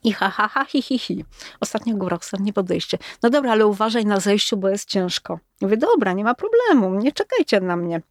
I 0.03 0.14
ha, 0.14 0.30
ha, 0.30 0.47
ha, 0.47 0.66
hi, 0.66 0.82
hi, 0.82 0.99
hi. 0.99 1.26
Ostatnia 1.60 1.93
góra, 1.93 2.18
ostatnie 2.18 2.53
podejście. 2.53 2.97
No 3.24 3.30
dobra, 3.30 3.51
ale 3.51 3.68
uważaj 3.68 4.05
na 4.05 4.20
zejściu, 4.20 4.58
bo 4.58 4.70
jest 4.70 4.89
ciężko. 4.89 5.39
Mówię, 5.62 5.78
dobra, 5.78 6.14
nie 6.14 6.24
ma 6.24 6.36
problemu, 6.36 6.95
nie 6.95 7.12
czekajcie 7.12 7.62
na 7.62 7.76
mnie. 7.76 8.01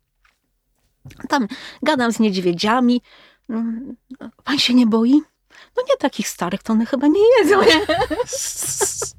Tam 1.28 1.48
gadam 1.82 2.12
z 2.12 2.18
niedźwiedziami. 2.18 3.02
Mm, 3.50 3.96
pan 4.44 4.58
się 4.58 4.74
nie 4.74 4.86
boi? 4.86 5.22
No 5.76 5.82
nie 5.82 5.96
takich 5.98 6.28
starych, 6.28 6.62
to 6.62 6.72
one 6.72 6.86
chyba 6.86 7.06
nie 7.06 7.20
jedzą. 7.38 7.62
Nie? 7.62 7.86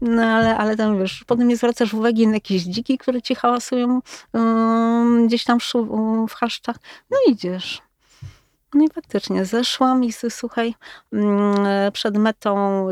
No 0.00 0.22
ale, 0.22 0.56
ale 0.56 0.76
tam 0.76 0.98
wiesz, 0.98 1.24
potem 1.26 1.48
nie 1.48 1.56
zwracasz 1.56 1.94
uwagi 1.94 2.26
na 2.26 2.34
jakieś 2.34 2.62
dziki, 2.62 2.98
które 2.98 3.22
ci 3.22 3.34
hałasują 3.34 4.00
um, 4.32 5.26
gdzieś 5.26 5.44
tam 5.44 5.60
w, 5.60 5.72
w 6.28 6.34
chaszczach. 6.34 6.76
No 7.10 7.16
idziesz. 7.28 7.82
No 8.74 8.84
i 8.84 8.88
faktycznie 8.88 9.44
zeszłam 9.44 10.04
i 10.04 10.12
słuchaj, 10.12 10.74
mm, 11.12 11.92
przed 11.92 12.16
metą 12.16 12.86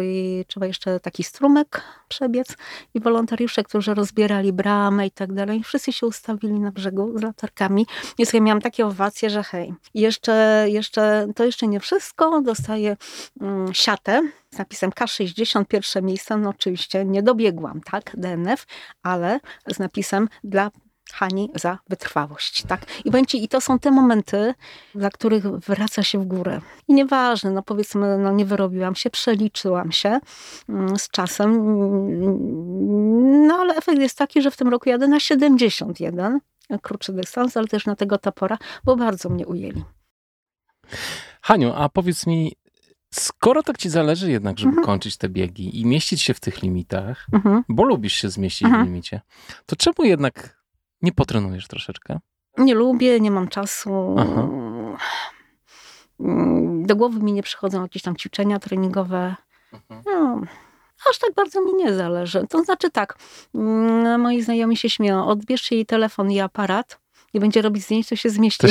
trzeba 0.46 0.66
jeszcze 0.66 1.00
taki 1.00 1.24
strumyk 1.24 1.82
przebiec 2.08 2.56
i 2.94 3.00
wolontariusze, 3.00 3.64
którzy 3.64 3.94
rozbierali 3.94 4.52
bramę 4.52 5.06
i 5.06 5.10
tak 5.10 5.32
dalej, 5.32 5.62
wszyscy 5.64 5.92
się 5.92 6.06
ustawili 6.06 6.60
na 6.60 6.70
brzegu 6.70 7.18
z 7.18 7.22
latarkami. 7.22 7.86
I 8.18 8.26
słuchaj, 8.26 8.40
miałam 8.40 8.60
takie 8.60 8.86
owacje, 8.86 9.30
że 9.30 9.42
hej, 9.42 9.74
jeszcze, 9.94 10.66
jeszcze, 10.68 11.28
to 11.36 11.44
jeszcze 11.44 11.68
nie 11.68 11.80
wszystko, 11.80 12.42
dostaję 12.42 12.96
mm, 13.40 13.74
siatę 13.74 14.22
z 14.54 14.58
napisem 14.58 14.90
K60, 14.90 15.64
pierwsze 15.64 16.02
miejsce, 16.02 16.36
no 16.36 16.50
oczywiście 16.50 17.04
nie 17.04 17.22
dobiegłam, 17.22 17.80
tak, 17.80 18.12
DNF, 18.16 18.66
ale 19.02 19.40
z 19.66 19.78
napisem 19.78 20.28
dla 20.44 20.70
Hani 21.12 21.50
za 21.54 21.78
wytrwałość, 21.88 22.62
tak? 22.62 22.86
I 23.04 23.10
będzie, 23.10 23.38
i 23.38 23.48
to 23.48 23.60
są 23.60 23.78
te 23.78 23.90
momenty, 23.90 24.54
dla 24.94 25.10
których 25.10 25.46
wraca 25.46 26.02
się 26.02 26.18
w 26.18 26.24
górę. 26.24 26.60
I 26.88 26.94
nieważne, 26.94 27.50
no 27.50 27.62
powiedzmy, 27.62 28.18
no 28.18 28.32
nie 28.32 28.44
wyrobiłam 28.44 28.94
się, 28.94 29.10
przeliczyłam 29.10 29.92
się 29.92 30.20
mm, 30.68 30.98
z 30.98 31.08
czasem, 31.08 31.50
no 33.46 33.54
ale 33.54 33.76
efekt 33.76 33.98
jest 33.98 34.18
taki, 34.18 34.42
że 34.42 34.50
w 34.50 34.56
tym 34.56 34.68
roku 34.68 34.88
jadę 34.88 35.08
na 35.08 35.20
71, 35.20 36.40
krótszy 36.82 37.12
dystans, 37.12 37.56
ale 37.56 37.66
też 37.66 37.86
na 37.86 37.96
tego 37.96 38.18
topora, 38.18 38.58
bo 38.84 38.96
bardzo 38.96 39.28
mnie 39.28 39.46
ujęli. 39.46 39.84
Haniu, 41.42 41.72
a 41.76 41.88
powiedz 41.88 42.26
mi, 42.26 42.52
skoro 43.14 43.62
tak 43.62 43.78
ci 43.78 43.90
zależy 43.90 44.30
jednak, 44.30 44.58
żeby 44.58 44.68
mhm. 44.68 44.86
kończyć 44.86 45.16
te 45.16 45.28
biegi 45.28 45.80
i 45.80 45.86
mieścić 45.86 46.22
się 46.22 46.34
w 46.34 46.40
tych 46.40 46.62
limitach, 46.62 47.26
mhm. 47.32 47.64
bo 47.68 47.84
lubisz 47.84 48.14
się 48.14 48.30
zmieścić 48.30 48.66
mhm. 48.66 48.84
w 48.84 48.88
limicie, 48.88 49.20
to 49.66 49.76
czemu 49.76 50.04
jednak 50.04 50.57
nie 51.02 51.12
potrenujesz 51.12 51.68
troszeczkę? 51.68 52.18
Nie 52.58 52.74
lubię, 52.74 53.20
nie 53.20 53.30
mam 53.30 53.48
czasu. 53.48 54.16
Aha. 54.18 54.48
Do 56.82 56.96
głowy 56.96 57.20
mi 57.20 57.32
nie 57.32 57.42
przychodzą 57.42 57.82
jakieś 57.82 58.02
tam 58.02 58.16
ćwiczenia 58.16 58.58
treningowe. 58.58 59.34
Mhm. 59.72 60.02
No, 60.06 60.40
aż 61.10 61.18
tak 61.18 61.34
bardzo 61.34 61.64
mi 61.64 61.74
nie 61.74 61.94
zależy. 61.94 62.46
To 62.50 62.64
znaczy 62.64 62.90
tak, 62.90 63.18
mm, 63.54 64.20
moi 64.20 64.42
znajomi 64.42 64.76
się 64.76 64.90
śmieją, 64.90 65.26
odbierz 65.26 65.70
jej 65.70 65.86
telefon 65.86 66.30
i 66.30 66.40
aparat 66.40 67.00
i 67.34 67.40
będzie 67.40 67.62
robić 67.62 67.84
zdjęć, 67.84 68.08
to 68.08 68.16
się 68.16 68.30
zmieści. 68.30 68.66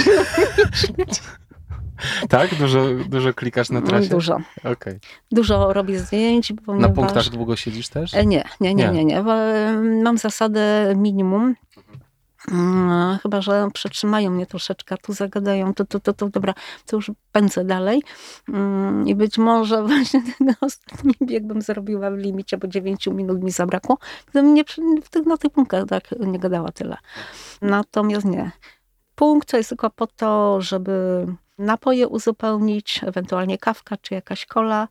tak? 2.29 2.55
Dużo, 2.55 2.85
dużo 3.09 3.33
klikasz 3.33 3.69
na 3.69 3.81
trasie? 3.81 4.09
Dużo. 4.09 4.37
Okay. 4.63 4.99
Dużo 5.31 5.73
robię 5.73 5.99
zdjęć. 5.99 6.53
Ponieważ... 6.65 6.89
Na 6.89 6.95
punktach 6.95 7.29
długo 7.29 7.55
siedzisz 7.55 7.89
też? 7.89 8.13
Nie, 8.13 8.25
nie, 8.25 8.43
nie, 8.61 8.75
nie. 8.75 8.91
nie, 8.91 9.05
nie. 9.05 9.23
Mam 10.03 10.17
zasadę 10.17 10.93
minimum 10.95 11.55
Mm, 12.51 13.17
chyba, 13.17 13.41
że 13.41 13.67
przetrzymają 13.73 14.31
mnie 14.31 14.45
troszeczkę, 14.45 14.97
tu 14.97 15.13
zagadają, 15.13 15.73
to, 15.73 15.85
to, 15.85 15.99
to, 15.99 16.13
to 16.13 16.29
dobra, 16.29 16.53
to 16.85 16.95
już 16.95 17.11
pędzę 17.31 17.65
dalej. 17.65 18.03
Mm, 18.49 19.07
I 19.07 19.15
być 19.15 19.37
może 19.37 19.83
właśnie 19.87 20.21
ten 20.37 20.55
ostatni 20.61 21.13
bieg 21.21 21.47
bym 21.47 21.61
zrobiła 21.61 22.11
w 22.11 22.17
limicie, 22.17 22.57
bo 22.57 22.67
9 22.67 23.07
minut 23.07 23.43
mi 23.43 23.51
zabrakło. 23.51 23.97
Gdybym 24.25 24.53
nie, 24.53 24.63
na 25.25 25.37
tych 25.37 25.51
punktach 25.51 25.85
tak 25.87 26.03
nie 26.19 26.39
gadała 26.39 26.71
tyle. 26.71 26.97
Natomiast 27.61 28.25
nie. 28.25 28.51
Punkt 29.15 29.51
to 29.51 29.57
jest 29.57 29.69
tylko 29.69 29.89
po 29.89 30.07
to, 30.07 30.61
żeby 30.61 31.25
napoje 31.57 32.07
uzupełnić, 32.07 33.01
ewentualnie 33.03 33.57
kawka 33.57 33.97
czy 33.97 34.13
jakaś 34.13 34.45
kola, 34.45 34.87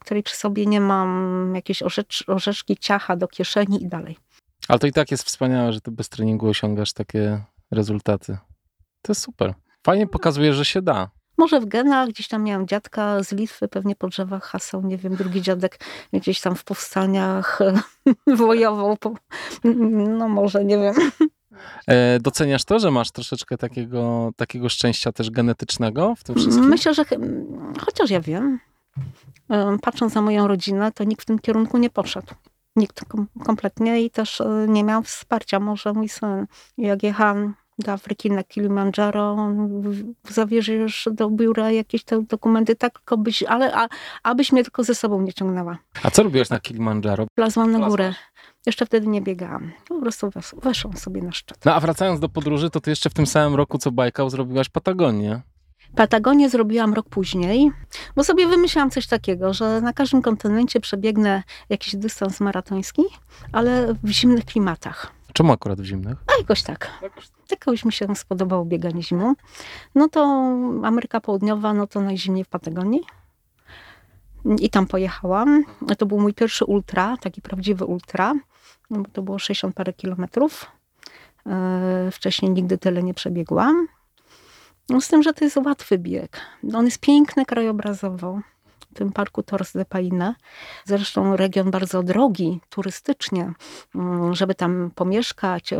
której 0.00 0.22
przy 0.22 0.36
sobie 0.36 0.66
nie 0.66 0.80
mam, 0.80 1.52
jakieś 1.54 1.82
orzecz, 1.82 2.24
orzeszki, 2.26 2.76
ciacha 2.76 3.16
do 3.16 3.28
kieszeni 3.28 3.82
i 3.82 3.88
dalej. 3.88 4.23
Ale 4.68 4.78
to 4.78 4.86
i 4.86 4.92
tak 4.92 5.10
jest 5.10 5.24
wspaniałe, 5.24 5.72
że 5.72 5.80
ty 5.80 5.90
bez 5.90 6.08
treningu 6.08 6.48
osiągasz 6.48 6.92
takie 6.92 7.40
rezultaty. 7.70 8.38
To 9.02 9.12
jest 9.12 9.22
super. 9.22 9.54
Fajnie 9.82 10.06
pokazuje, 10.06 10.54
że 10.54 10.64
się 10.64 10.82
da. 10.82 11.10
Może 11.38 11.60
w 11.60 11.66
genach, 11.66 12.08
gdzieś 12.08 12.28
tam 12.28 12.42
miałam 12.42 12.66
dziadka 12.66 13.22
z 13.22 13.32
Litwy, 13.32 13.68
pewnie 13.68 13.96
po 13.96 14.08
drzewach 14.08 14.44
hasał, 14.44 14.82
nie 14.82 14.96
wiem, 14.96 15.16
drugi 15.16 15.42
dziadek 15.42 15.80
gdzieś 16.12 16.40
tam 16.40 16.54
w 16.54 16.64
powstaniach 16.64 17.58
wojował. 18.36 18.96
Po... 18.96 19.14
No 20.18 20.28
może, 20.28 20.64
nie 20.64 20.78
wiem. 20.78 20.94
E, 21.86 22.20
doceniasz 22.20 22.64
to, 22.64 22.78
że 22.78 22.90
masz 22.90 23.10
troszeczkę 23.10 23.58
takiego, 23.58 24.30
takiego 24.36 24.68
szczęścia 24.68 25.12
też 25.12 25.30
genetycznego 25.30 26.14
w 26.16 26.24
tym 26.24 26.34
wszystkim? 26.34 26.68
Myślę, 26.68 26.94
że 26.94 27.04
chociaż 27.80 28.10
ja 28.10 28.20
wiem, 28.20 28.60
patrząc 29.82 30.14
na 30.14 30.22
moją 30.22 30.48
rodzinę, 30.48 30.92
to 30.92 31.04
nikt 31.04 31.22
w 31.22 31.24
tym 31.24 31.38
kierunku 31.38 31.78
nie 31.78 31.90
poszedł. 31.90 32.34
Nikt 32.76 33.00
kompletnie 33.44 34.02
i 34.02 34.10
też 34.10 34.40
e, 34.40 34.66
nie 34.68 34.84
miał 34.84 35.02
wsparcia. 35.02 35.60
Może 35.60 35.92
mój 35.92 36.08
syn, 36.08 36.46
jak 36.78 37.02
jechałam 37.02 37.54
do 37.78 37.92
Afryki 37.92 38.30
na 38.30 38.44
Kilimandżaro, 38.44 39.36
zawierzysz 40.28 41.08
do 41.12 41.30
biura 41.30 41.70
jakieś 41.70 42.04
te 42.04 42.22
dokumenty, 42.22 42.76
tak, 42.76 43.00
byś, 43.18 43.42
ale 43.42 43.74
a, 43.76 43.88
abyś 44.22 44.52
mnie 44.52 44.62
tylko 44.64 44.84
ze 44.84 44.94
sobą 44.94 45.22
nie 45.22 45.32
ciągnęła. 45.32 45.78
A 46.02 46.10
co 46.10 46.22
robiłaś 46.22 46.50
na 46.50 46.60
Kilimandżaro? 46.60 47.26
Plazłam 47.34 47.72
na 47.72 47.88
górę. 47.88 48.14
Jeszcze 48.66 48.86
wtedy 48.86 49.06
nie 49.06 49.22
biegałam. 49.22 49.72
Po 49.88 50.00
prostu 50.00 50.30
weszłam 50.62 50.96
sobie 50.96 51.22
na 51.22 51.32
szczyt. 51.32 51.64
No 51.64 51.74
a 51.74 51.80
wracając 51.80 52.20
do 52.20 52.28
podróży, 52.28 52.70
to 52.70 52.80
ty 52.80 52.90
jeszcze 52.90 53.10
w 53.10 53.14
tym 53.14 53.26
samym 53.26 53.54
roku, 53.54 53.78
co 53.78 53.92
Bajkał, 53.92 54.30
zrobiłaś 54.30 54.68
Patagonię. 54.68 55.40
Patagonię 55.96 56.48
zrobiłam 56.48 56.94
rok 56.94 57.08
później, 57.08 57.70
bo 58.16 58.24
sobie 58.24 58.46
wymyślałam 58.46 58.90
coś 58.90 59.06
takiego, 59.06 59.54
że 59.54 59.80
na 59.80 59.92
każdym 59.92 60.22
kontynencie 60.22 60.80
przebiegnę 60.80 61.42
jakiś 61.68 61.96
dystans 61.96 62.40
maratoński, 62.40 63.02
ale 63.52 63.94
w 64.02 64.08
zimnych 64.08 64.44
klimatach. 64.44 65.12
Czemu 65.32 65.52
akurat 65.52 65.80
w 65.80 65.84
zimnych? 65.84 66.18
A 66.26 66.38
jakoś 66.38 66.62
tak. 66.62 66.90
Jakoś 67.50 67.84
mi 67.84 67.92
się 67.92 68.16
spodobało 68.16 68.64
bieganie 68.64 69.02
zimą. 69.02 69.34
No 69.94 70.08
to 70.08 70.20
Ameryka 70.84 71.20
Południowa, 71.20 71.74
no 71.74 71.86
to 71.86 72.00
najzimniej 72.00 72.44
w 72.44 72.48
Patagonii. 72.48 73.00
I 74.60 74.70
tam 74.70 74.86
pojechałam. 74.86 75.64
To 75.98 76.06
był 76.06 76.20
mój 76.20 76.34
pierwszy 76.34 76.64
ultra, 76.64 77.16
taki 77.16 77.42
prawdziwy 77.42 77.84
ultra. 77.84 78.34
No 78.90 79.00
bo 79.00 79.08
to 79.12 79.22
było 79.22 79.38
60 79.38 79.74
parę 79.74 79.92
kilometrów. 79.92 80.66
E, 81.46 82.08
wcześniej 82.12 82.50
nigdy 82.50 82.78
tyle 82.78 83.02
nie 83.02 83.14
przebiegłam. 83.14 83.88
No 84.88 85.00
z 85.00 85.08
tym, 85.08 85.22
że 85.22 85.32
to 85.32 85.44
jest 85.44 85.56
łatwy 85.56 85.98
bieg. 85.98 86.40
On 86.74 86.84
jest 86.84 86.98
piękny 86.98 87.44
krajobrazowo 87.44 88.40
w 88.94 88.96
tym 88.96 89.12
parku 89.12 89.42
Torres 89.42 89.72
de 89.72 89.84
Paine. 89.84 90.34
Zresztą 90.84 91.36
region 91.36 91.70
bardzo 91.70 92.02
drogi 92.02 92.60
turystycznie, 92.68 93.52
mm, 93.94 94.34
żeby 94.34 94.54
tam 94.54 94.90
pomieszkać, 94.94 95.70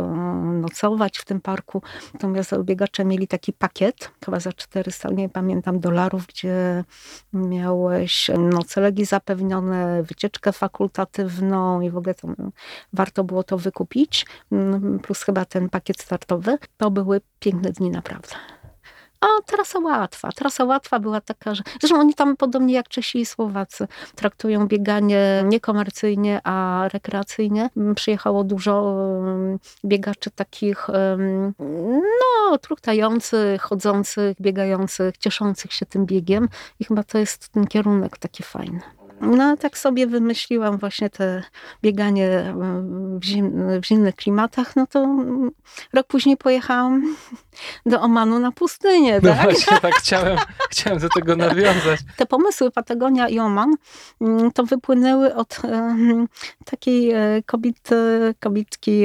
nocować 0.61 1.17
w 1.17 1.25
tym 1.25 1.41
parku. 1.41 1.81
Natomiast 2.13 2.55
biegacze 2.63 3.05
mieli 3.05 3.27
taki 3.27 3.53
pakiet, 3.53 4.11
chyba 4.25 4.39
za 4.39 4.53
400, 4.53 5.09
nie 5.09 5.29
pamiętam, 5.29 5.79
dolarów, 5.79 6.27
gdzie 6.27 6.83
miałeś 7.33 8.31
noclegi 8.37 9.05
zapewnione, 9.05 10.03
wycieczkę 10.03 10.51
fakultatywną 10.51 11.81
i 11.81 11.89
w 11.89 11.97
ogóle 11.97 12.13
to, 12.15 12.27
warto 12.93 13.23
było 13.23 13.43
to 13.43 13.57
wykupić, 13.57 14.25
mm, 14.51 14.99
plus 14.99 15.23
chyba 15.23 15.45
ten 15.45 15.69
pakiet 15.69 16.01
startowy. 16.01 16.57
To 16.77 16.91
były 16.91 17.21
piękne 17.39 17.71
dni 17.71 17.89
naprawdę. 17.89 18.54
A 19.25 19.41
trasa 19.45 19.79
łatwa. 19.79 20.31
Trasa 20.31 20.63
łatwa 20.63 20.99
była 20.99 21.21
taka, 21.21 21.55
że. 21.55 21.63
Zresztą 21.81 21.99
oni 21.99 22.13
tam 22.13 22.37
podobnie 22.37 22.73
jak 22.73 22.89
Czesi 22.89 23.19
i 23.19 23.25
Słowacy 23.25 23.87
traktują 24.15 24.67
bieganie 24.67 25.43
niekomercyjnie, 25.45 26.41
a 26.43 26.87
rekreacyjnie. 26.93 27.69
Mm, 27.77 27.95
przyjechało 27.95 28.43
dużo 28.43 28.95
biegaczy 29.85 30.31
takich, 30.31 30.87
no, 31.97 32.57
truchtających, 32.57 33.61
chodzących, 33.61 34.37
biegających, 34.41 35.17
cieszących 35.17 35.73
się 35.73 35.85
tym 35.85 36.05
biegiem. 36.05 36.49
I 36.79 36.85
chyba 36.85 37.03
to 37.03 37.17
jest 37.17 37.49
ten 37.49 37.67
kierunek 37.67 38.17
taki 38.17 38.43
fajny. 38.43 38.94
No 39.21 39.57
tak 39.57 39.77
sobie 39.77 40.07
wymyśliłam 40.07 40.77
właśnie 40.77 41.09
te 41.09 41.43
bieganie 41.81 42.53
w, 43.19 43.25
zim, 43.25 43.81
w 43.81 43.85
zimnych 43.85 44.15
klimatach, 44.15 44.75
no 44.75 44.87
to 44.87 45.07
rok 45.93 46.07
później 46.07 46.37
pojechałam 46.37 47.15
do 47.85 48.01
Omanu 48.01 48.39
na 48.39 48.51
pustynię. 48.51 49.19
No 49.23 49.29
tak? 49.29 49.43
właśnie, 49.43 49.79
tak 49.79 49.95
chciałem, 50.01 50.37
chciałem 50.69 50.99
do 50.99 51.09
tego 51.09 51.35
nawiązać. 51.35 51.99
Te 52.17 52.25
pomysły 52.25 52.71
Patagonia 52.71 53.29
i 53.29 53.39
Oman 53.39 53.75
mm, 54.21 54.51
to 54.51 54.63
wypłynęły 54.63 55.35
od 55.35 55.61
takiej 56.65 57.11
e, 57.11 57.43
kobiety, 57.45 57.95
kobietki 58.39 59.03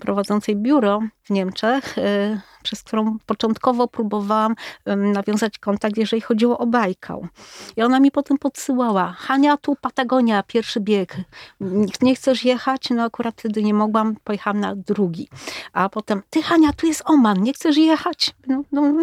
prowadzącej 0.00 0.56
biuro 0.56 1.00
w 1.24 1.30
Niemczech, 1.30 1.98
y, 1.98 2.40
przez 2.62 2.82
którą 2.82 3.18
początkowo 3.26 3.88
próbowałam 3.88 4.54
nawiązać 4.86 5.58
kontakt, 5.58 5.96
jeżeli 5.96 6.22
chodziło 6.22 6.58
o 6.58 6.66
Bajkał. 6.66 7.26
I 7.76 7.82
ona 7.82 8.00
mi 8.00 8.10
potem 8.10 8.38
podsyłała, 8.38 9.12
Hania, 9.18 9.56
tu 9.56 9.76
Patagonia, 9.80 10.42
pierwszy 10.42 10.80
bieg. 10.80 11.16
Nie 12.02 12.14
chcesz 12.14 12.44
jechać? 12.44 12.90
No 12.90 13.02
akurat 13.02 13.34
wtedy 13.38 13.62
nie 13.62 13.74
mogłam, 13.74 14.16
pojechałam 14.24 14.60
na 14.60 14.74
drugi. 14.76 15.28
A 15.72 15.88
potem, 15.88 16.22
ty 16.30 16.42
Hania, 16.42 16.72
tu 16.72 16.86
jest 16.86 17.02
Oman, 17.04 17.42
nie 17.42 17.52
chcesz 17.52 17.76
jechać? 17.76 18.30
No, 18.46 18.62
no, 18.72 18.92
no, 18.92 19.02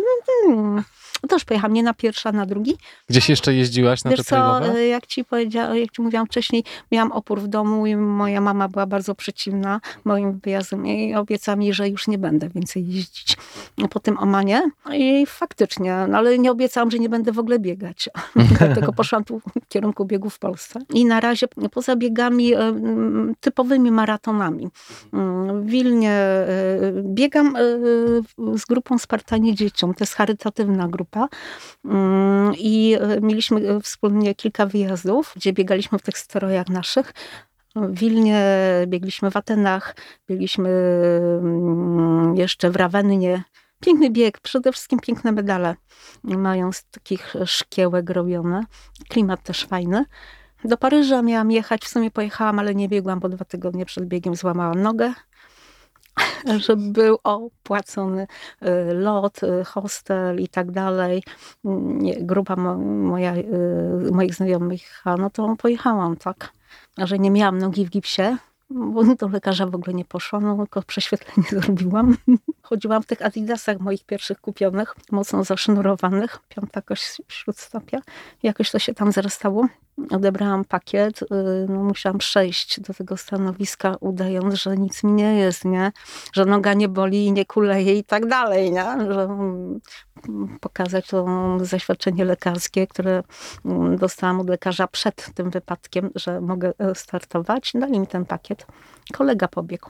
no. 0.50 0.84
No 1.24 1.28
to 1.30 1.36
już 1.36 1.46
pojechałam 1.46 1.74
nie 1.74 1.84
na 1.84 1.94
pierwszy, 1.94 2.30
a 2.30 2.32
na 2.32 2.46
drugi. 2.46 2.78
Gdzieś 3.10 3.30
jeszcze 3.30 3.54
jeździłaś 3.54 4.04
na 4.04 4.12
Wiesz 4.12 4.18
te 4.20 4.24
co, 4.24 4.66
e, 4.66 4.88
jak 4.88 5.08
ci 5.08 5.26
powiedziałam, 5.26 5.78
jak 5.78 5.92
ci 5.92 6.02
mówiłam 6.02 6.26
wcześniej, 6.26 6.64
miałam 6.92 7.12
opór 7.12 7.42
w 7.42 7.48
domu 7.48 7.86
i 7.86 7.96
moja 7.96 8.42
mama 8.42 8.68
była 8.68 8.86
bardzo 8.86 9.16
przeciwna 9.16 9.82
moim 10.06 10.40
wyjazdom 10.40 10.88
i 10.88 11.16
obiecała 11.16 11.56
mi, 11.56 11.74
że 11.74 11.90
już 11.90 12.08
nie 12.12 12.18
będę 12.18 12.50
więcej 12.50 12.88
jeździć 12.88 13.38
po 13.90 14.00
tym 14.00 14.18
Omanie. 14.18 14.72
I 14.94 15.26
faktycznie, 15.26 16.06
no 16.10 16.18
ale 16.18 16.40
nie 16.40 16.52
obiecałam, 16.52 16.92
że 16.92 17.00
nie 17.00 17.10
będę 17.10 17.32
w 17.32 17.40
ogóle 17.40 17.60
biegać. 17.60 18.10
Dlatego 18.60 18.94
poszłam 18.94 19.24
tu 19.24 19.40
w 19.40 19.68
kierunku 19.68 20.06
biegu 20.06 20.30
w 20.30 20.40
Polsce. 20.40 20.80
I 20.94 21.06
na 21.06 21.20
razie 21.20 21.48
poza 21.72 21.96
biegami 21.96 22.54
e, 22.54 22.74
typowymi 23.40 23.92
maratonami. 23.92 24.70
W 25.14 25.66
Wilnie 25.66 26.12
e, 26.12 26.48
biegam 27.04 27.56
z 28.56 28.66
grupą 28.66 28.98
Spartanie 28.98 29.56
Dzieciom. 29.56 29.94
To 29.94 30.04
jest 30.04 30.14
charytatywna 30.14 30.88
grupa 30.88 31.28
mm, 31.86 32.54
i 32.58 32.98
e, 33.00 33.22
mieliśmy 33.22 33.70
e, 33.70 33.80
wspólnie 33.80 34.36
kilka 34.36 34.66
wyjazdów, 34.66 35.34
gdzie 35.36 35.54
biegaliśmy 35.54 36.00
w 36.00 36.02
tych 36.02 36.18
strojach 36.18 36.70
naszych. 36.70 37.14
W 37.76 38.00
Wilnie, 38.00 38.44
biegliśmy 38.88 39.32
w 39.32 39.38
Atenach, 39.38 39.96
biegliśmy 40.30 40.70
mm, 41.42 42.36
jeszcze 42.36 42.70
w 42.70 42.76
Rawennie. 42.76 43.44
Piękny 43.80 44.10
bieg, 44.10 44.40
przede 44.40 44.72
wszystkim 44.72 45.00
piękne 45.00 45.32
medale. 45.32 45.76
Mają 46.24 46.72
z 46.72 46.84
takich 46.84 47.34
szkiełek 47.46 48.10
robione. 48.10 48.64
Klimat 49.10 49.44
też 49.44 49.66
fajny. 49.66 50.06
Do 50.64 50.78
Paryża 50.78 51.22
miałam 51.22 51.52
jechać, 51.52 51.82
w 51.82 51.88
sumie 51.88 52.12
pojechałam, 52.12 52.60
ale 52.60 52.76
nie 52.76 52.90
biegłam, 52.90 53.20
bo 53.20 53.30
dwa 53.30 53.46
tygodnie 53.46 53.86
przed 53.86 54.06
biegiem 54.06 54.36
złamałam 54.36 54.82
nogę. 54.82 55.14
żeby 56.66 56.92
był 56.92 57.18
opłacony 57.24 58.28
y, 58.62 58.94
lot, 58.94 59.44
y, 59.44 59.64
hostel 59.64 60.40
i 60.40 60.48
tak 60.48 60.72
dalej. 60.72 61.24
Grupa 62.22 62.56
moja, 62.56 63.36
y, 63.36 64.12
moich 64.12 64.36
znajomych, 64.36 65.04
no 65.18 65.30
to 65.30 65.56
pojechałam, 65.56 66.18
tak. 66.18 66.52
Że 66.98 67.20
nie 67.20 67.32
miałam 67.32 67.58
nogi 67.58 67.86
w 67.86 67.90
gipsie, 67.90 68.38
bo 68.70 69.04
do 69.20 69.28
lekarza 69.28 69.66
w 69.66 69.76
ogóle 69.76 69.94
nie 69.94 70.06
poszłam, 70.06 70.44
no 70.44 70.58
tylko 70.58 70.82
prześwietlenie 70.82 71.48
zrobiłam. 71.62 72.18
Chodziłam 72.62 73.04
w 73.04 73.06
tych 73.06 73.22
adidasach 73.22 73.80
moich 73.80 74.04
pierwszych 74.04 74.42
kupionych, 74.42 74.96
mocno 75.12 75.44
zasznurowanych, 75.44 76.40
piąta 76.50 76.82
kość 76.82 77.22
śródstopia. 77.28 78.02
Jakoś 78.44 78.72
to 78.72 78.80
się 78.80 78.94
tam 78.94 79.12
zarastało. 79.12 79.68
Odebrałam 80.10 80.66
pakiet, 80.66 81.22
y, 81.22 81.26
no 81.70 81.84
musiałam 81.84 82.18
przejść 82.18 82.80
do 82.80 82.94
tego 82.94 83.18
stanowiska, 83.18 83.96
udając, 84.00 84.54
że 84.54 84.78
nic 84.78 85.04
mi 85.04 85.12
nie 85.12 85.36
jest, 85.36 85.66
nie? 85.66 85.92
Że 86.34 86.46
noga 86.46 86.74
nie 86.74 86.90
boli 86.90 87.26
i 87.26 87.32
nie 87.32 87.46
kuleje 87.46 87.98
i 87.98 88.04
tak 88.04 88.26
dalej, 88.26 88.72
nie? 88.72 88.86
Że 89.14 89.24
mm, 89.24 89.80
pokazać 90.60 91.08
to 91.08 91.28
zaświadczenie 91.62 92.26
lekarskie, 92.26 92.88
które 92.88 93.24
mm, 93.66 93.98
dostałam 93.98 94.40
od 94.40 94.50
lekarza 94.50 94.88
przed 94.88 95.34
tym 95.34 95.50
wypadkiem, 95.50 96.10
że 96.16 96.42
mogę 96.42 96.74
e, 96.80 96.96
startować. 96.96 97.72
Dali 97.76 98.00
mi 98.00 98.08
ten 98.08 98.26
pakiet. 98.26 98.66
Kolega 99.14 99.48
pobiegł. 99.48 99.90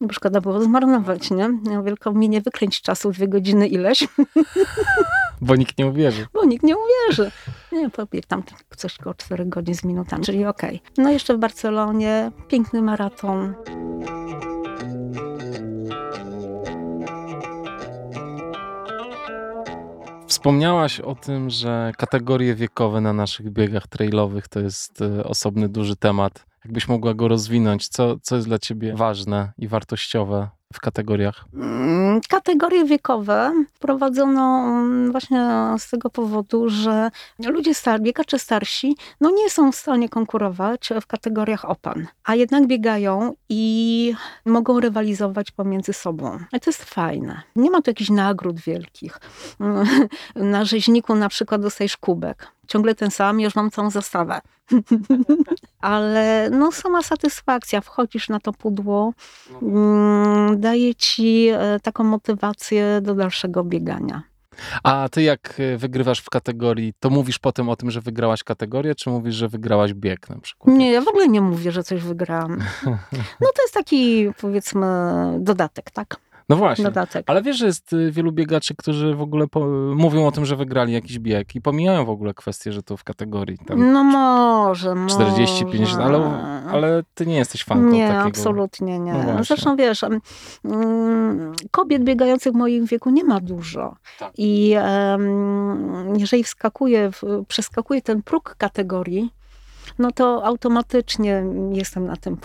Bo 0.00 0.12
szkoda 0.12 0.40
było 0.40 0.62
zmarnować, 0.62 1.30
nie? 1.30 1.50
Ja 1.70 1.82
wielką 1.82 2.12
mi 2.12 2.28
nie 2.28 2.40
wykręć 2.40 2.82
czasu, 2.82 3.12
dwie 3.12 3.28
godziny 3.28 3.68
ileś. 3.68 4.08
Bo 5.40 5.56
nikt 5.56 5.78
nie 5.78 5.86
uwierzy. 5.86 6.26
Bo 6.32 6.44
nikt 6.44 6.64
nie 6.64 6.74
uwierzy. 6.76 7.30
Nie, 7.76 7.90
pobiegł 7.90 8.26
tam 8.28 8.42
coś 8.76 9.00
około 9.00 9.14
4 9.14 9.46
godzin 9.46 9.74
z 9.74 9.84
minutami, 9.84 10.24
czyli 10.24 10.46
okej. 10.46 10.76
Okay. 10.76 11.04
No 11.04 11.10
jeszcze 11.10 11.34
w 11.34 11.38
Barcelonie, 11.38 12.32
piękny 12.48 12.82
maraton. 12.82 13.54
Wspomniałaś 20.26 21.00
o 21.00 21.14
tym, 21.14 21.50
że 21.50 21.92
kategorie 21.98 22.54
wiekowe 22.54 23.00
na 23.00 23.12
naszych 23.12 23.50
biegach 23.50 23.86
trailowych 23.86 24.48
to 24.48 24.60
jest 24.60 25.02
e, 25.02 25.24
osobny 25.24 25.68
duży 25.68 25.96
temat. 25.96 26.46
Jakbyś 26.64 26.88
mogła 26.88 27.14
go 27.14 27.28
rozwinąć, 27.28 27.88
co, 27.88 28.16
co 28.22 28.36
jest 28.36 28.48
dla 28.48 28.58
ciebie 28.58 28.94
ważne 28.94 29.52
i 29.58 29.68
wartościowe 29.68 30.48
w 30.74 30.80
kategoriach? 30.80 31.44
Mm, 31.54 32.20
kategorie 32.28 32.84
wiekowe 32.84 33.52
prowadzono 33.80 34.64
mm, 34.68 35.12
właśnie 35.12 35.50
z 35.78 35.90
tego 35.90 36.10
powodu, 36.10 36.68
że 36.68 37.10
ludzie 37.46 37.74
starsi, 37.74 38.04
biegacze 38.04 38.38
starsi, 38.38 38.96
no 39.20 39.30
nie 39.30 39.50
są 39.50 39.72
w 39.72 39.76
stanie 39.76 40.08
konkurować 40.08 40.88
w 41.02 41.06
kategoriach 41.06 41.64
opan, 41.64 42.06
a 42.24 42.34
jednak 42.34 42.66
biegają 42.66 43.32
i 43.48 44.14
mogą 44.44 44.80
rywalizować 44.80 45.50
pomiędzy 45.50 45.92
sobą. 45.92 46.38
I 46.52 46.60
to 46.60 46.70
jest 46.70 46.84
fajne. 46.84 47.42
Nie 47.56 47.70
ma 47.70 47.82
tu 47.82 47.90
jakichś 47.90 48.10
nagród 48.10 48.60
wielkich. 48.60 49.20
Na 50.36 50.64
rzeźniku 50.64 51.14
na 51.14 51.28
przykład 51.28 51.62
dostajesz 51.62 51.96
kubek. 51.96 52.48
Ciągle 52.68 52.94
ten 52.94 53.10
sam, 53.10 53.40
już 53.40 53.54
mam 53.54 53.70
całą 53.70 53.90
zastawę. 53.90 54.40
Ale 55.80 56.50
no 56.50 56.72
sama 56.72 57.02
satysfakcja, 57.02 57.80
wchodzisz 57.80 58.28
na 58.28 58.40
to 58.40 58.52
pudło, 58.52 59.12
mm, 59.62 60.60
daje 60.60 60.94
ci 60.94 61.48
e, 61.48 61.80
taką 61.82 62.04
motywację 62.04 63.00
do 63.02 63.14
dalszego 63.14 63.64
biegania. 63.64 64.22
A 64.82 65.08
ty 65.08 65.22
jak 65.22 65.60
e, 65.60 65.76
wygrywasz 65.76 66.20
w 66.20 66.30
kategorii, 66.30 66.92
to 67.00 67.10
mówisz 67.10 67.38
potem 67.38 67.68
o 67.68 67.76
tym, 67.76 67.90
że 67.90 68.00
wygrałaś 68.00 68.42
kategorię, 68.44 68.94
czy 68.94 69.10
mówisz, 69.10 69.34
że 69.34 69.48
wygrałaś 69.48 69.94
bieg 69.94 70.28
na 70.30 70.38
przykład? 70.38 70.76
Nie, 70.76 70.92
ja 70.92 71.00
w 71.00 71.08
ogóle 71.08 71.28
nie 71.28 71.40
mówię, 71.40 71.72
że 71.72 71.82
coś 71.82 72.02
wygrałam. 72.02 72.58
No 73.40 73.48
to 73.56 73.62
jest 73.62 73.74
taki 73.74 74.28
powiedzmy 74.40 74.86
dodatek, 75.40 75.90
tak? 75.90 76.16
No 76.48 76.56
właśnie, 76.56 76.84
dodatek. 76.84 77.24
ale 77.30 77.42
wiesz, 77.42 77.56
że 77.58 77.66
jest 77.66 77.92
y, 77.92 78.12
wielu 78.12 78.32
biegaczy, 78.32 78.74
którzy 78.74 79.14
w 79.14 79.20
ogóle 79.20 79.46
po, 79.46 79.66
mówią 79.94 80.26
o 80.26 80.32
tym, 80.32 80.46
że 80.46 80.56
wygrali 80.56 80.92
jakiś 80.92 81.18
bieg 81.18 81.54
i 81.54 81.60
pomijają 81.60 82.04
w 82.04 82.10
ogóle 82.10 82.34
kwestię, 82.34 82.72
że 82.72 82.82
to 82.82 82.96
w 82.96 83.04
kategorii 83.04 83.58
tam 83.58 83.92
No 83.92 84.04
może, 84.04 84.94
40, 85.08 85.64
może. 85.64 85.78
50, 85.78 86.02
ale, 86.02 86.18
ale 86.70 87.02
ty 87.14 87.26
nie 87.26 87.36
jesteś 87.36 87.64
fanką 87.64 87.90
nie, 87.90 88.08
takiego. 88.08 88.24
absolutnie 88.24 88.98
nie. 88.98 89.12
No 89.12 89.44
Zresztą 89.44 89.76
wiesz, 89.76 90.04
mm, 90.04 91.52
kobiet 91.70 92.04
biegających 92.04 92.52
w 92.52 92.56
moim 92.56 92.86
wieku 92.86 93.10
nie 93.10 93.24
ma 93.24 93.40
dużo. 93.40 93.96
Tak. 94.18 94.32
I 94.38 94.74
um, 95.10 96.14
jeżeli 96.16 96.44
wskakuje, 96.44 97.10
przeskakuje 97.48 98.02
ten 98.02 98.22
próg 98.22 98.54
kategorii, 98.58 99.30
no 99.98 100.12
to 100.12 100.44
automatycznie 100.44 101.44
jestem 101.72 102.06
na 102.06 102.16
tym 102.16 102.36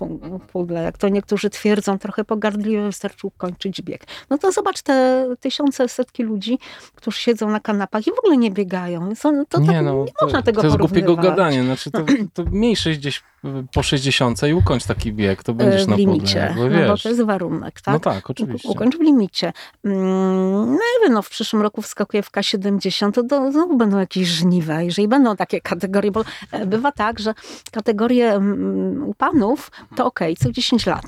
pudle. 0.51 0.83
Jak 0.83 0.97
to 0.97 1.09
niektórzy 1.09 1.49
twierdzą, 1.49 1.99
trochę 1.99 2.23
pogardliwie 2.23 2.83
wystarczy 2.83 3.27
ukończyć 3.27 3.81
bieg. 3.81 4.05
No 4.29 4.37
to 4.37 4.51
zobacz 4.51 4.81
te 4.81 5.27
tysiące, 5.39 5.89
setki 5.89 6.23
ludzi, 6.23 6.59
którzy 6.95 7.19
siedzą 7.19 7.49
na 7.49 7.59
kanapach 7.59 8.07
i 8.07 8.11
w 8.11 8.19
ogóle 8.19 8.37
nie 8.37 8.51
biegają. 8.51 9.09
To, 9.21 9.31
to 9.49 9.59
nie, 9.59 9.67
tak, 9.67 9.85
no, 9.85 10.03
nie 10.03 10.11
to, 10.19 10.25
można 10.25 10.41
tego 10.41 10.61
To 10.61 10.67
jest 10.67 10.77
głupiego 10.77 11.15
gadania. 11.15 11.63
Znaczy 11.63 11.91
to, 11.91 12.05
to 12.33 12.43
mniejsze 12.43 12.91
gdzieś 12.91 13.23
po 13.73 13.83
60 13.83 14.43
i 14.43 14.53
ukończ 14.53 14.85
taki 14.85 15.13
bieg, 15.13 15.43
to 15.43 15.53
będziesz 15.53 15.85
w 15.85 15.87
na 15.87 15.95
limicie, 15.95 16.53
pudle. 16.55 16.81
No 16.81 16.87
bo 16.87 16.97
to 16.97 17.09
jest 17.09 17.21
warunek, 17.21 17.81
tak? 17.81 17.93
No 17.93 17.99
tak, 17.99 18.29
oczywiście. 18.29 18.69
ukończ 18.69 18.97
w 18.97 19.01
limicie. 19.01 19.53
Mm, 19.85 20.71
no 20.71 20.75
i 20.77 21.03
wiem, 21.03 21.13
no 21.13 21.21
w 21.21 21.29
przyszłym 21.29 21.61
roku 21.61 21.81
wskakuje 21.81 22.23
w 22.23 22.31
K70, 22.31 23.11
to, 23.11 23.23
to 23.23 23.51
znowu 23.51 23.77
będą 23.77 23.99
jakieś 23.99 24.27
żniwa, 24.27 24.81
jeżeli 24.81 25.07
będą 25.07 25.35
takie 25.35 25.61
kategorie, 25.61 26.11
bo 26.11 26.23
e, 26.51 26.65
bywa 26.65 26.91
tak, 26.91 27.19
że 27.19 27.30
kategorie 27.71 28.33
mm, 28.33 29.03
u 29.03 29.13
panów 29.13 29.71
to 29.95 30.05
ok, 30.05 30.19
co 30.39 30.51
10 30.51 30.85
lat. 30.85 31.05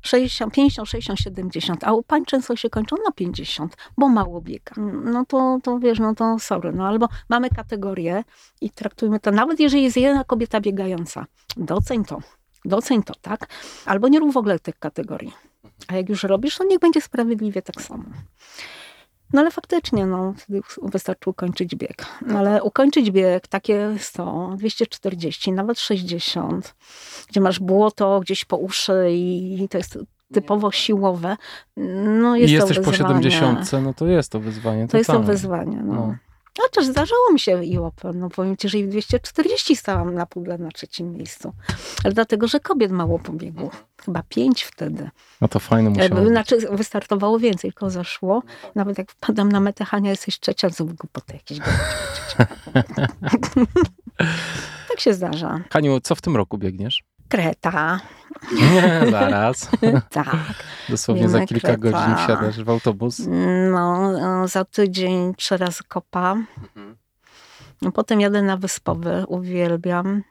60, 0.00 0.54
50, 0.54 0.88
60, 0.88 1.20
70, 1.20 1.84
a 1.84 1.92
u 1.92 2.02
pań 2.02 2.24
często 2.24 2.56
się 2.56 2.70
kończą 2.70 2.96
na 3.04 3.12
50, 3.12 3.76
bo 3.98 4.08
mało 4.08 4.40
biega. 4.40 4.72
No 5.04 5.24
to, 5.24 5.58
to 5.62 5.78
wiesz, 5.78 5.98
no 5.98 6.14
to 6.14 6.38
sorry, 6.38 6.72
no 6.72 6.86
albo 6.86 7.08
mamy 7.28 7.50
kategorię 7.50 8.24
i 8.60 8.70
traktujmy 8.70 9.20
to, 9.20 9.30
nawet 9.30 9.60
jeżeli 9.60 9.82
jest 9.82 9.96
jedna 9.96 10.24
kobieta 10.24 10.60
biegająca, 10.60 11.26
doceń 11.56 12.04
to, 12.04 12.18
doceń 12.64 13.02
to, 13.02 13.14
tak? 13.22 13.48
Albo 13.86 14.08
nie 14.08 14.20
rób 14.20 14.32
w 14.32 14.36
ogóle 14.36 14.58
tych 14.58 14.78
kategorii. 14.78 15.32
A 15.88 15.96
jak 15.96 16.08
już 16.08 16.22
robisz, 16.22 16.56
to 16.56 16.64
niech 16.64 16.78
będzie 16.78 17.00
sprawiedliwie 17.00 17.62
tak 17.62 17.82
samo. 17.82 18.04
No 19.32 19.40
ale 19.40 19.50
faktycznie, 19.50 20.06
no, 20.06 20.34
wystarczy 20.82 21.30
ukończyć 21.30 21.76
bieg. 21.76 22.06
No, 22.26 22.38
ale 22.38 22.62
ukończyć 22.62 23.10
bieg 23.10 23.48
takie 23.48 23.94
100, 23.98 24.54
240, 24.56 25.52
nawet 25.52 25.78
60, 25.78 26.74
gdzie 27.28 27.40
masz 27.40 27.60
błoto 27.60 28.20
gdzieś 28.20 28.44
po 28.44 28.56
uszy 28.56 29.08
i 29.12 29.68
to 29.70 29.78
jest 29.78 29.98
typowo 30.32 30.70
siłowe, 30.70 31.36
no 31.76 32.36
jest 32.36 32.50
I 32.50 32.54
jesteś 32.54 32.80
po 32.80 32.92
70, 32.92 33.72
no 33.82 33.94
to 33.94 34.06
jest 34.06 34.32
to 34.32 34.40
wyzwanie. 34.40 34.86
To, 34.86 34.90
to 34.90 34.98
jest 34.98 35.10
to 35.10 35.20
wyzwanie, 35.20 35.82
no. 35.84 35.94
no. 35.94 36.16
Chociaż 36.60 36.86
zdarzało 36.86 37.32
mi 37.32 37.40
się 37.40 37.64
i 37.64 37.78
Open, 37.78 38.18
no 38.18 38.30
powiem 38.30 38.56
ci, 38.56 38.68
że 38.68 38.78
i 38.78 38.88
240 38.88 39.76
stałam 39.76 40.14
na 40.14 40.26
pudle 40.26 40.58
na 40.58 40.70
trzecim 40.70 41.12
miejscu. 41.12 41.52
Ale 42.04 42.14
dlatego, 42.14 42.48
że 42.48 42.60
kobiet 42.60 42.92
mało 42.92 43.18
pobiegło. 43.18 43.70
Chyba 44.04 44.22
pięć 44.28 44.62
wtedy. 44.62 45.10
No 45.40 45.48
to 45.48 45.58
fajne 45.58 45.90
musiało 45.90 46.26
Znaczy 46.26 46.56
wystartowało 46.70 47.38
więcej, 47.38 47.72
tylko 47.72 47.90
zaszło. 47.90 48.42
Nawet 48.74 48.98
jak 48.98 49.10
wpadam 49.10 49.52
na 49.52 49.60
metę, 49.60 49.84
Hania, 49.84 50.10
jesteś 50.10 50.40
trzecia, 50.40 50.70
z 50.70 50.82
głupoty 50.82 51.32
jakieś 51.32 51.58
Tak 54.88 55.00
się 55.00 55.14
zdarza. 55.14 55.60
Haniu, 55.70 56.00
co 56.00 56.14
w 56.14 56.20
tym 56.20 56.36
roku 56.36 56.58
biegniesz? 56.58 57.02
Kreta. 57.28 58.00
Nie, 58.52 59.10
zaraz. 59.10 59.70
tak. 60.10 60.36
Dosłownie 60.88 61.28
za 61.28 61.46
kilka 61.46 61.76
Kreta. 61.76 61.78
godzin 61.78 62.16
wsiadasz 62.16 62.64
w 62.64 62.70
autobus. 62.70 63.22
No, 63.72 64.12
za 64.48 64.64
tydzień 64.64 65.34
trzy 65.34 65.56
razy 65.56 65.84
kopa. 65.88 66.36
Mhm. 66.58 66.96
Potem 67.94 68.20
jadę 68.20 68.42
na 68.42 68.56
Wyspowy, 68.56 69.24
uwielbiam 69.28 70.22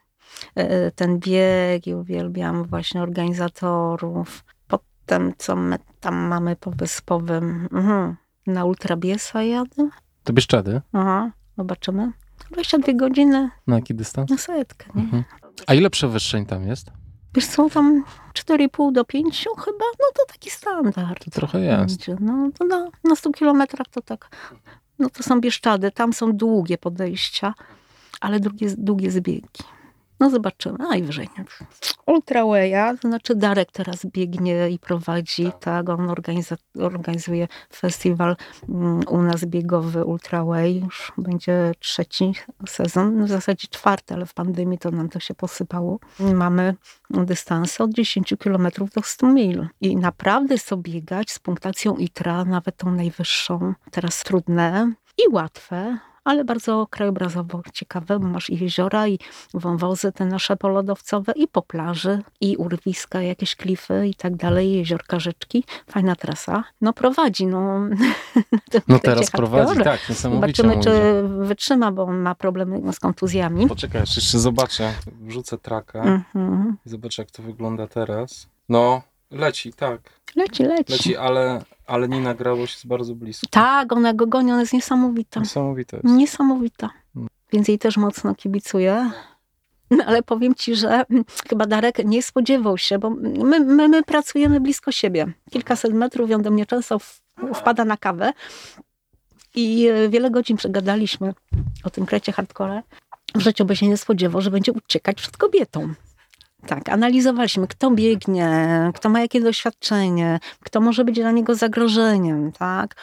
e, 0.54 0.90
ten 0.90 1.18
bieg 1.18 1.86
i 1.86 1.94
uwielbiam 1.94 2.64
właśnie 2.64 3.02
organizatorów. 3.02 4.44
Potem, 4.68 5.32
co 5.38 5.56
my 5.56 5.78
tam 6.00 6.14
mamy 6.14 6.56
po 6.56 6.70
Wyspowym, 6.70 7.68
mhm. 7.72 8.16
na 8.46 8.64
Ultrabiesa 8.64 9.42
jadę. 9.42 9.88
To 10.24 10.32
Bieszczady? 10.32 10.80
Aha, 10.92 11.30
zobaczymy. 11.58 12.12
22 12.50 12.92
godziny. 12.92 13.50
Na 13.66 13.76
jaki 13.76 13.94
dystans? 13.94 14.30
Na 14.30 14.38
setkę, 14.38 14.86
nie? 14.94 15.02
Mhm. 15.02 15.24
A 15.66 15.74
ile 15.74 15.90
przewyższeń 15.90 16.46
tam 16.46 16.68
jest? 16.68 16.90
Wiesz 17.34 17.46
co, 17.46 17.70
tam 17.70 18.04
4,5 18.34 18.92
do 18.92 19.04
5 19.04 19.48
chyba, 19.58 19.84
no 20.00 20.06
to 20.14 20.32
taki 20.32 20.50
standard. 20.50 21.24
To 21.24 21.30
trochę 21.30 21.60
jest. 21.60 22.00
No 22.20 22.50
to 22.58 22.64
na, 22.64 22.88
na 23.04 23.16
100 23.16 23.32
kilometrach 23.32 23.88
to 23.88 24.02
tak, 24.02 24.30
no 24.98 25.10
to 25.10 25.22
są 25.22 25.40
Bieszczady, 25.40 25.90
tam 25.90 26.12
są 26.12 26.32
długie 26.32 26.78
podejścia, 26.78 27.54
ale 28.20 28.40
długie, 28.40 28.74
długie 28.78 29.10
zbiegi. 29.10 29.48
No 30.20 30.30
zobaczymy, 30.30 30.78
najwyżej. 30.78 31.28
Ultrawaya, 32.06 32.96
to 33.00 33.08
znaczy 33.08 33.34
Darek 33.34 33.72
teraz 33.72 34.06
biegnie 34.06 34.70
i 34.70 34.78
prowadzi, 34.78 35.44
tak, 35.44 35.60
tak 35.60 35.88
on 35.88 36.14
organizuje 36.80 37.48
festiwal 37.72 38.36
mm, 38.68 39.00
u 39.08 39.22
nas 39.22 39.44
biegowy 39.44 40.04
Ultraway, 40.04 40.80
już 40.84 41.12
będzie 41.18 41.72
trzeci 41.78 42.32
sezon, 42.66 43.24
w 43.24 43.28
zasadzie 43.28 43.68
czwarty, 43.68 44.14
ale 44.14 44.26
w 44.26 44.34
pandemii 44.34 44.78
to 44.78 44.90
nam 44.90 45.08
to 45.08 45.20
się 45.20 45.34
posypało. 45.34 45.98
Mamy 46.20 46.74
dystanse 47.10 47.84
od 47.84 47.94
10 47.94 48.34
km 48.38 48.68
do 48.94 49.02
100 49.02 49.26
mil. 49.32 49.66
I 49.80 49.96
naprawdę 49.96 50.58
sobie 50.58 50.82
biegać 50.82 51.30
z 51.30 51.38
punktacją 51.38 51.96
ITRA, 51.96 52.44
nawet 52.44 52.76
tą 52.76 52.92
najwyższą, 52.92 53.74
teraz 53.90 54.24
trudne 54.24 54.92
i 55.18 55.28
łatwe, 55.32 55.98
ale 56.28 56.44
bardzo 56.44 56.86
krajobrazowo 56.90 57.62
ciekawe, 57.72 58.18
bo 58.18 58.28
masz 58.28 58.50
i 58.50 58.58
jeziora, 58.58 59.08
i 59.08 59.18
wąwozy 59.54 60.12
te 60.12 60.26
nasze 60.26 60.56
polodowcowe, 60.56 61.32
i 61.36 61.48
po 61.48 61.62
plaży, 61.62 62.22
i 62.40 62.56
urwiska, 62.56 63.22
jakieś 63.22 63.56
klify 63.56 64.08
i 64.08 64.14
tak 64.14 64.36
dalej, 64.36 64.72
jeziorka, 64.72 65.18
rzeczki. 65.18 65.64
Fajna 65.90 66.16
trasa. 66.16 66.64
No 66.80 66.92
prowadzi, 66.92 67.46
no. 67.46 67.80
No 68.88 68.98
teraz 68.98 69.30
prowadzi, 69.30 69.80
tak, 69.84 70.08
niesamowicie. 70.08 70.62
Zobaczymy, 70.62 70.84
czy 70.84 71.22
wytrzyma, 71.28 71.92
bo 71.92 72.02
on 72.02 72.18
ma 72.18 72.34
problemy 72.34 72.92
z 72.92 73.00
kontuzjami. 73.00 73.68
Poczekaj, 73.68 74.00
jeszcze 74.00 74.38
zobaczę, 74.38 74.92
wrzucę 75.20 75.58
traka 75.58 76.02
mhm. 76.02 76.76
i 76.86 76.88
zobaczę, 76.88 77.22
jak 77.22 77.30
to 77.30 77.42
wygląda 77.42 77.86
teraz. 77.86 78.48
No, 78.68 79.02
leci, 79.30 79.72
tak. 79.72 80.00
Leci, 80.36 80.62
leci. 80.62 80.92
Leci, 80.92 81.16
ale, 81.16 81.62
ale 81.88 82.08
nie 82.08 82.20
nagrało 82.20 82.66
się 82.66 82.78
z 82.78 82.86
bardzo 82.86 83.14
blisko. 83.14 83.46
Tak, 83.50 83.92
ona 83.92 84.14
go 84.14 84.26
goni, 84.26 84.52
ona 84.52 84.60
jest 84.60 84.72
niesamowita. 84.72 85.40
Niesamowita 85.40 85.96
jest. 85.96 86.08
Niesamowita. 86.08 86.90
Hmm. 87.14 87.28
Więc 87.52 87.68
jej 87.68 87.78
też 87.78 87.96
mocno 87.96 88.34
kibicuję. 88.34 89.10
No, 89.90 90.04
ale 90.04 90.22
powiem 90.22 90.54
ci, 90.54 90.74
że 90.74 91.04
chyba 91.48 91.66
Darek 91.66 92.04
nie 92.04 92.22
spodziewał 92.22 92.78
się, 92.78 92.98
bo 92.98 93.10
my, 93.10 93.60
my, 93.60 93.88
my 93.88 94.02
pracujemy 94.02 94.60
blisko 94.60 94.92
siebie. 94.92 95.26
Kilkaset 95.50 95.94
metrów, 95.94 96.30
on 96.30 96.42
do 96.42 96.50
mnie 96.50 96.66
często 96.66 96.98
wpada 97.54 97.84
na 97.84 97.96
kawę. 97.96 98.32
I 99.54 99.86
e, 99.86 100.08
wiele 100.08 100.30
godzin 100.30 100.56
przegadaliśmy 100.56 101.34
o 101.84 101.90
tym 101.90 102.06
krecie 102.06 102.32
hardcore. 102.32 102.82
W 103.34 103.40
życiu 103.40 103.64
by 103.64 103.76
się 103.76 103.88
nie 103.88 103.96
spodziewał, 103.96 104.40
że 104.40 104.50
będzie 104.50 104.72
uciekać 104.72 105.16
przed 105.16 105.36
kobietą. 105.36 105.94
Tak, 106.66 106.88
analizowaliśmy, 106.88 107.66
kto 107.66 107.90
biegnie, 107.90 108.68
kto 108.94 109.08
ma 109.08 109.20
jakie 109.20 109.40
doświadczenie, 109.40 110.40
kto 110.60 110.80
może 110.80 111.04
być 111.04 111.16
dla 111.16 111.30
niego 111.30 111.54
zagrożeniem, 111.54 112.52
tak. 112.52 112.94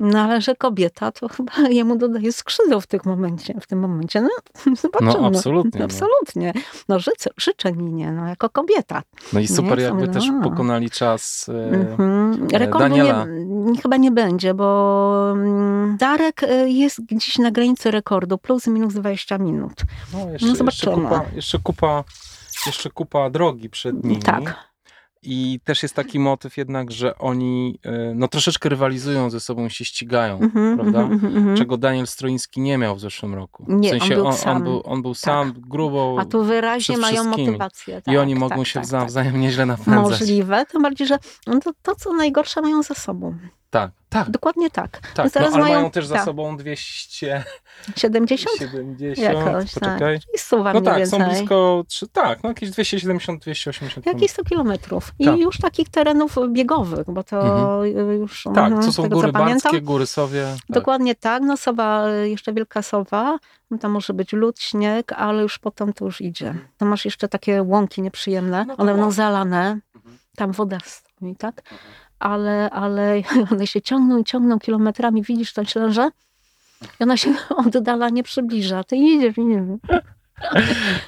No 0.00 0.20
ale 0.20 0.40
że 0.40 0.54
kobieta 0.54 1.12
to 1.12 1.28
chyba 1.36 1.52
jemu 1.70 1.96
dodaje 1.96 2.32
skrzydeł 2.32 2.80
w, 2.80 2.86
tych 2.86 3.04
momencie, 3.04 3.54
w 3.60 3.66
tym 3.66 3.78
momencie. 3.78 4.22
No, 4.22 4.30
zobaczymy. 4.82 5.12
No 5.12 5.26
absolutnie. 5.26 5.78
No, 5.78 5.84
absolutnie. 5.84 6.52
No 6.88 6.98
życzę, 6.98 7.30
życzę 7.36 7.72
Ninie, 7.72 8.12
no 8.12 8.26
jako 8.26 8.50
kobieta. 8.50 9.02
No 9.32 9.40
i 9.40 9.48
super, 9.48 9.78
nie? 9.78 9.84
jakby 9.84 10.06
no. 10.06 10.12
też 10.12 10.24
pokonali 10.42 10.90
czas 10.90 11.48
e, 11.48 11.70
mhm. 11.70 12.48
Rekordu 12.52 12.96
nie, 12.96 13.14
chyba 13.82 13.96
nie 13.96 14.10
będzie, 14.10 14.54
bo 14.54 15.32
mm, 15.32 15.96
Darek 15.96 16.42
e, 16.42 16.68
jest 16.68 17.00
gdzieś 17.04 17.38
na 17.38 17.50
granicy 17.50 17.90
rekordu, 17.90 18.38
plus 18.38 18.66
minus 18.66 18.94
20 18.94 19.38
minut. 19.38 19.82
No, 20.12 20.30
jeszcze, 20.30 20.46
no 20.46 20.56
zobaczymy. 20.56 20.92
Jeszcze 20.92 21.08
kupa, 21.08 21.24
jeszcze 21.34 21.58
kupa 21.58 22.04
jeszcze 22.66 22.90
kupa 22.90 23.30
drogi 23.30 23.70
przed 23.70 24.04
nimi. 24.04 24.22
Tak. 24.22 24.66
I 25.28 25.60
też 25.64 25.82
jest 25.82 25.94
taki 25.94 26.18
motyw 26.18 26.56
jednak, 26.56 26.90
że 26.90 27.18
oni 27.18 27.78
e, 27.84 28.12
no, 28.14 28.28
troszeczkę 28.28 28.68
rywalizują 28.68 29.30
ze 29.30 29.40
sobą, 29.40 29.68
się 29.68 29.84
ścigają, 29.84 30.38
mm 30.38 30.50
-hmm, 30.50 30.74
prawda? 30.76 31.00
Mm 31.00 31.18
-hmm. 31.18 31.58
Czego 31.58 31.76
Daniel 31.76 32.06
Stroiński 32.06 32.60
nie 32.60 32.78
miał 32.78 32.96
w 32.96 33.00
zeszłym 33.00 33.34
roku. 33.34 33.64
Nie, 33.68 33.88
w 33.88 33.90
sensie 33.90 34.14
on 34.14 34.20
był 34.20 34.26
on, 34.26 34.36
sam. 34.36 34.56
On 34.56 34.62
był, 34.62 34.82
on 34.84 35.02
był 35.02 35.14
sam 35.14 35.52
tak. 35.52 35.60
grubo. 35.60 36.16
A 36.20 36.24
tu 36.24 36.44
wyraźnie 36.44 36.98
mają 36.98 37.24
motywację. 37.24 38.02
Tak, 38.02 38.14
I 38.14 38.18
oni 38.18 38.34
mogą 38.34 38.56
tak, 38.56 38.66
się 38.66 38.80
tak, 38.80 39.12
tak. 39.12 39.34
nieźle 39.34 39.66
napędzać. 39.66 39.94
Możliwe, 39.94 40.66
tym 40.66 40.82
bardziej, 40.82 41.06
że 41.06 41.18
no 41.46 41.60
to, 41.60 41.70
to, 41.82 41.94
co 41.94 42.12
najgorsze 42.12 42.60
mają 42.60 42.82
za 42.82 42.94
sobą. 42.94 43.38
Tak, 43.70 43.90
tak. 44.08 44.30
Dokładnie 44.30 44.70
tak. 44.70 45.00
Tak, 45.14 45.34
no, 45.34 45.40
ale 45.40 45.50
mają, 45.50 45.74
mają 45.74 45.90
też 45.90 46.06
za 46.06 46.14
tak. 46.14 46.24
sobą 46.24 46.56
200... 46.56 47.44
70? 47.96 48.58
70, 48.58 49.18
Jakoś, 49.18 49.74
poczekaj. 49.74 50.20
Tak. 50.20 50.40
Suwa 50.40 50.72
no 50.72 50.80
tak, 50.80 50.98
więcej. 50.98 51.20
są 51.20 51.28
blisko, 51.28 51.84
tak, 52.12 52.42
no 52.42 52.48
jakieś 52.48 52.70
270, 52.70 53.42
280 53.42 54.06
Jakieś 54.06 54.30
100 54.30 54.44
kilometrów. 54.44 55.12
I 55.18 55.24
tak. 55.24 55.38
już 55.38 55.58
takich 55.58 55.88
terenów 55.88 56.36
biegowych, 56.48 57.10
bo 57.10 57.22
to 57.22 57.40
mhm. 57.86 58.12
już... 58.20 58.44
Tak, 58.54 58.72
to 58.84 58.92
są 58.92 59.08
góry 59.08 59.32
Barskie, 59.32 59.82
góry 59.82 60.06
Sowie. 60.06 60.46
Tak. 60.56 60.74
Dokładnie 60.74 61.14
tak, 61.14 61.42
no 61.42 61.56
Sowa, 61.56 62.10
jeszcze 62.10 62.52
Wielka 62.52 62.82
Sowa, 62.82 63.38
no 63.70 63.78
tam 63.78 63.90
może 63.90 64.14
być 64.14 64.32
lód, 64.32 64.60
śnieg, 64.60 65.12
ale 65.12 65.42
już 65.42 65.58
potem 65.58 65.92
to 65.92 66.04
już 66.04 66.20
idzie. 66.20 66.54
Tam 66.78 66.88
masz 66.88 67.04
jeszcze 67.04 67.28
takie 67.28 67.62
łąki 67.62 68.02
nieprzyjemne, 68.02 68.64
no 68.64 68.76
one 68.76 68.92
będą 68.92 69.10
zalane, 69.10 69.80
mhm. 69.94 70.18
tam 70.36 70.52
woda 70.52 70.78
stoi, 70.84 71.36
tak? 71.36 71.62
Mhm 71.72 72.05
ale, 72.18 72.70
ale 72.70 73.22
one 73.52 73.66
się 73.66 73.82
ciągną 73.82 74.18
i 74.18 74.24
ciągną 74.24 74.58
kilometrami, 74.58 75.22
widzisz 75.22 75.52
tę 75.52 75.66
ślężę 75.66 76.10
i 77.00 77.02
ona 77.02 77.16
się 77.16 77.34
oddala, 77.74 78.08
nie 78.08 78.22
przybliża. 78.22 78.84
Ty 78.84 78.96
idziesz 78.96 79.38
i 79.38 79.44
nie 79.44 79.54
wiem. 79.54 79.78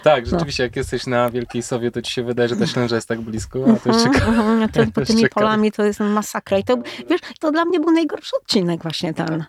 Tak, 0.03 0.25
no. 0.25 0.31
rzeczywiście, 0.31 0.63
no. 0.63 0.65
jak 0.65 0.77
jesteś 0.77 1.07
na 1.07 1.31
Wielkiej 1.31 1.63
Sowie, 1.63 1.91
to 1.91 2.03
ci 2.03 2.13
się 2.13 2.23
wydaje, 2.23 2.49
że 2.49 2.57
ta 2.57 2.67
ślęża 2.67 2.95
jest 2.95 3.09
tak 3.09 3.21
blisko, 3.21 3.59
a 3.59 3.79
to 3.79 3.91
uh 3.91 3.97
-huh, 3.97 4.69
to, 4.73 4.93
po 4.93 5.07
tymi 5.07 5.29
polami 5.29 5.73
to 5.73 5.85
jest 5.85 6.01
masakra. 6.01 6.59
I 6.59 6.65
to, 6.65 6.77
wiesz, 7.11 7.21
to 7.41 7.53
dla 7.53 7.65
mnie 7.65 7.81
był 7.81 7.91
najgorszy 7.91 8.37
odcinek 8.37 8.83
właśnie 8.83 9.15
ten 9.15 9.45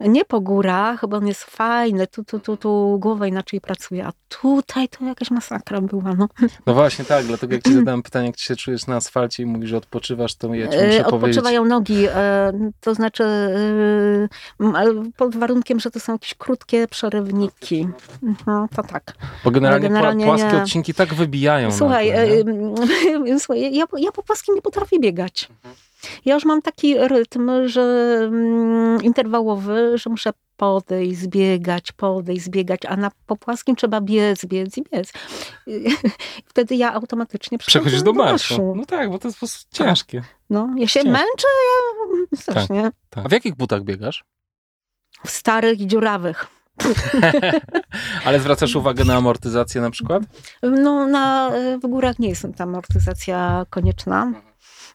nie 0.00 0.24
po 0.24 0.40
górach, 0.40 1.08
bo 1.08 1.16
on 1.16 1.26
jest 1.26 1.44
fajny, 1.44 2.06
tu, 2.06 2.24
tu, 2.24 2.40
tu, 2.40 2.56
tu 2.56 2.98
głowa 3.00 3.26
inaczej 3.26 3.60
pracuje, 3.60 4.06
a 4.06 4.12
tutaj 4.28 4.88
to 4.88 5.04
jakaś 5.04 5.30
masakra 5.30 5.80
była. 5.80 6.14
No, 6.18 6.28
no 6.66 6.74
właśnie 6.74 7.04
tak, 7.04 7.26
dlatego 7.26 7.54
jak 7.54 7.62
ci 7.62 7.74
zadałem 7.74 8.02
pytanie, 8.02 8.26
jak 8.26 8.36
ci 8.36 8.44
się 8.44 8.56
czujesz 8.56 8.86
na 8.86 8.96
asfalcie 8.96 9.42
i 9.42 9.46
mówisz, 9.46 9.70
że 9.70 9.76
odpoczywasz, 9.76 10.34
to 10.34 10.54
ja 10.54 10.68
ci 10.68 10.76
muszę 10.86 11.06
Odpoczywają 11.06 11.62
powiedzieć. 11.62 11.70
nogi, 11.70 12.06
e, 12.14 12.70
to 12.80 12.94
znaczy 12.94 13.24
e, 13.24 15.10
pod 15.16 15.36
warunkiem, 15.36 15.80
że 15.80 15.90
to 15.90 16.00
są 16.00 16.12
jakieś 16.12 16.34
krótkie 16.34 16.88
przerywniki. 16.88 17.88
Mhm, 18.22 18.68
to 18.68 18.82
tak. 18.82 19.12
Bo 19.44 19.50
generalnie, 19.50 19.88
generalnie 19.88 20.24
płaskie 20.24 20.52
nie. 20.52 20.62
odcinki 20.62 20.94
tak 20.94 21.14
wybijają. 21.14 21.72
Słuchaj, 21.72 22.08
e, 22.08 23.38
słuchaj 23.40 23.74
ja, 23.74 23.84
ja 23.98 24.12
po 24.12 24.22
płaskim 24.22 24.54
nie 24.54 24.62
potrafię 24.62 25.00
biegać. 25.00 25.48
Mhm. 25.50 25.74
Ja 26.24 26.34
już 26.34 26.44
mam 26.44 26.62
taki 26.62 26.98
rytm, 26.98 27.50
że 27.66 27.82
mm, 28.22 29.02
interwałowy, 29.02 29.98
że 29.98 30.10
muszę 30.10 30.32
podejść, 30.56 31.18
zbiegać, 31.18 31.92
podejść, 31.92 32.44
zbiegać, 32.44 32.80
a 32.86 32.96
na 32.96 33.10
po 33.26 33.36
płaskim 33.36 33.76
trzeba 33.76 34.00
biec, 34.00 34.46
biec 34.46 34.78
i 34.78 34.82
biec. 34.92 35.12
Wtedy 36.50 36.76
ja 36.76 36.92
automatycznie 36.94 37.58
przechodzisz 37.58 38.02
do 38.02 38.12
marszu. 38.12 38.74
No 38.76 38.86
tak, 38.86 39.10
bo 39.10 39.18
to 39.18 39.28
jest 39.28 39.36
po 39.36 39.46
prostu 39.46 39.70
tak. 39.70 39.86
ciężkie. 39.86 40.22
No, 40.50 40.68
ja 40.76 40.86
się 40.86 41.00
ciężkie. 41.00 41.10
męczę, 41.10 41.48
ja 41.68 42.36
strasznie. 42.42 42.82
Tak, 42.82 42.94
tak. 43.10 43.26
A 43.26 43.28
w 43.28 43.32
jakich 43.32 43.56
butach 43.56 43.82
biegasz? 43.82 44.24
W 45.26 45.30
starych 45.30 45.80
i 45.80 45.86
dziurawych. 45.86 46.46
Ale 48.24 48.40
zwracasz 48.40 48.76
uwagę 48.76 49.04
na 49.04 49.16
amortyzację 49.16 49.80
na 49.80 49.90
przykład? 49.90 50.22
No, 50.62 51.06
na, 51.06 51.50
w 51.82 51.86
górach 51.86 52.18
nie 52.18 52.28
jest 52.28 52.46
ta 52.56 52.64
amortyzacja 52.64 53.66
konieczna. 53.70 54.32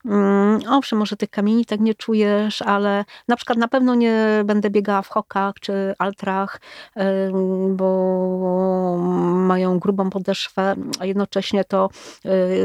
Mm, 0.05 0.59
owszem, 0.69 0.99
może 0.99 1.15
tych 1.15 1.29
kamieni 1.29 1.65
tak 1.65 1.79
nie 1.79 1.95
czujesz, 1.95 2.61
ale 2.61 3.05
na 3.27 3.35
przykład 3.35 3.57
na 3.57 3.67
pewno 3.67 3.95
nie 3.95 4.41
będę 4.45 4.69
biegała 4.69 5.01
w 5.01 5.09
hokach 5.09 5.55
czy 5.61 5.93
altrach, 5.99 6.61
bo 7.69 8.97
mają 9.33 9.79
grubą 9.79 10.09
podeszwę, 10.09 10.75
a 10.99 11.05
jednocześnie 11.05 11.63
to 11.65 11.89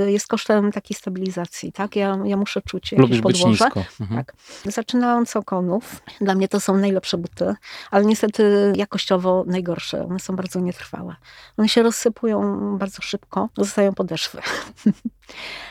y, 0.07 0.12
jest 0.12 0.26
kosztem 0.26 0.72
takiej 0.72 0.97
stabilizacji, 0.97 1.72
tak? 1.72 1.97
Ja, 1.97 2.18
ja 2.24 2.36
muszę 2.36 2.62
czuć 2.62 2.93
jakieś 2.93 3.09
Lubisz 3.09 3.20
podłoże. 3.22 3.64
Mhm. 4.01 4.24
Tak. 4.24 4.34
Zaczynając 4.64 5.36
okonów, 5.36 6.01
dla 6.20 6.34
mnie 6.34 6.49
to 6.49 6.61
są 6.61 6.76
najlepsze 6.76 7.18
buty, 7.18 7.55
ale 7.91 8.05
niestety 8.05 8.72
jakościowo 8.76 9.45
najgorsze. 9.47 10.05
One 10.05 10.20
są 10.20 10.36
bardzo 10.36 10.61
nietrwałe. 10.61 11.16
One 11.57 11.68
się 11.68 11.82
rozsypują 11.82 12.59
bardzo 12.78 13.03
szybko, 13.03 13.49
zostają 13.57 13.95
podeszwy. 13.95 14.39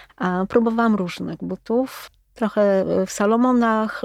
Próbowałam 0.50 0.96
różnych 0.96 1.38
butów, 1.38 2.12
trochę 2.34 2.86
w 3.06 3.12
Salomonach. 3.12 4.02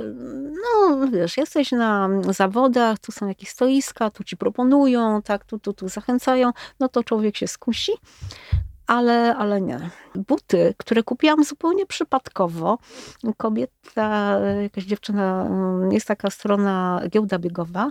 No, 0.52 0.98
wiesz, 1.12 1.36
jesteś 1.36 1.72
na 1.72 2.08
zawodach, 2.28 2.98
tu 2.98 3.12
są 3.12 3.28
jakieś 3.28 3.48
stoiska, 3.48 4.10
tu 4.10 4.24
ci 4.24 4.36
proponują, 4.36 5.22
tak, 5.22 5.44
tu, 5.44 5.58
tu, 5.58 5.72
tu 5.72 5.88
zachęcają, 5.88 6.50
no 6.80 6.88
to 6.88 7.04
człowiek 7.04 7.36
się 7.36 7.46
skusi. 7.46 7.92
Ale, 8.86 9.36
ale 9.36 9.60
nie. 9.60 9.90
Buty, 10.14 10.74
które 10.78 11.02
kupiłam 11.02 11.44
zupełnie 11.44 11.86
przypadkowo. 11.86 12.78
Kobieta, 13.36 14.38
jakaś 14.62 14.84
dziewczyna, 14.84 15.48
jest 15.90 16.06
taka 16.06 16.30
strona 16.30 17.02
giełda 17.08 17.38
biegowa, 17.38 17.90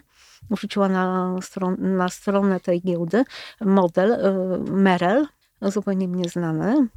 wrzuciła 0.50 0.90
na, 0.90 1.36
stron, 1.42 1.96
na 1.98 2.10
stronę 2.10 2.60
tej 2.60 2.82
giełdy 2.82 3.24
model 3.62 4.12
y, 4.12 4.72
Merel, 4.72 5.28
zupełnie 5.62 6.08
mnie 6.08 6.30
znany, 6.30 6.88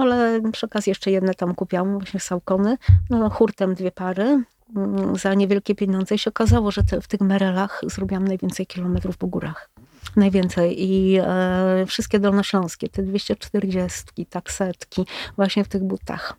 ale 0.00 0.40
przy 0.52 0.66
okazji 0.66 0.90
jeszcze 0.90 1.10
jedne 1.10 1.34
tam 1.34 1.54
kupiłam, 1.54 1.98
właśnie 1.98 2.20
Salkony, 2.20 2.78
no 3.10 3.30
hurtem 3.30 3.74
dwie 3.74 3.90
pary 3.90 4.42
mm, 4.76 5.16
za 5.16 5.34
niewielkie 5.34 5.74
pieniądze 5.74 6.14
i 6.14 6.18
się 6.18 6.30
okazało, 6.30 6.70
że 6.70 6.84
te, 6.84 7.00
w 7.00 7.08
tych 7.08 7.20
merelach 7.20 7.80
zrobiłam 7.86 8.28
najwięcej 8.28 8.66
kilometrów 8.66 9.16
po 9.16 9.26
górach. 9.26 9.70
Najwięcej 10.16 10.84
i 10.84 11.18
e, 11.22 11.84
wszystkie 11.86 12.18
dolnośląskie, 12.18 12.88
te 12.88 13.02
240, 13.02 14.26
taksetki, 14.26 15.06
właśnie 15.36 15.64
w 15.64 15.68
tych 15.68 15.84
butach. 15.84 16.36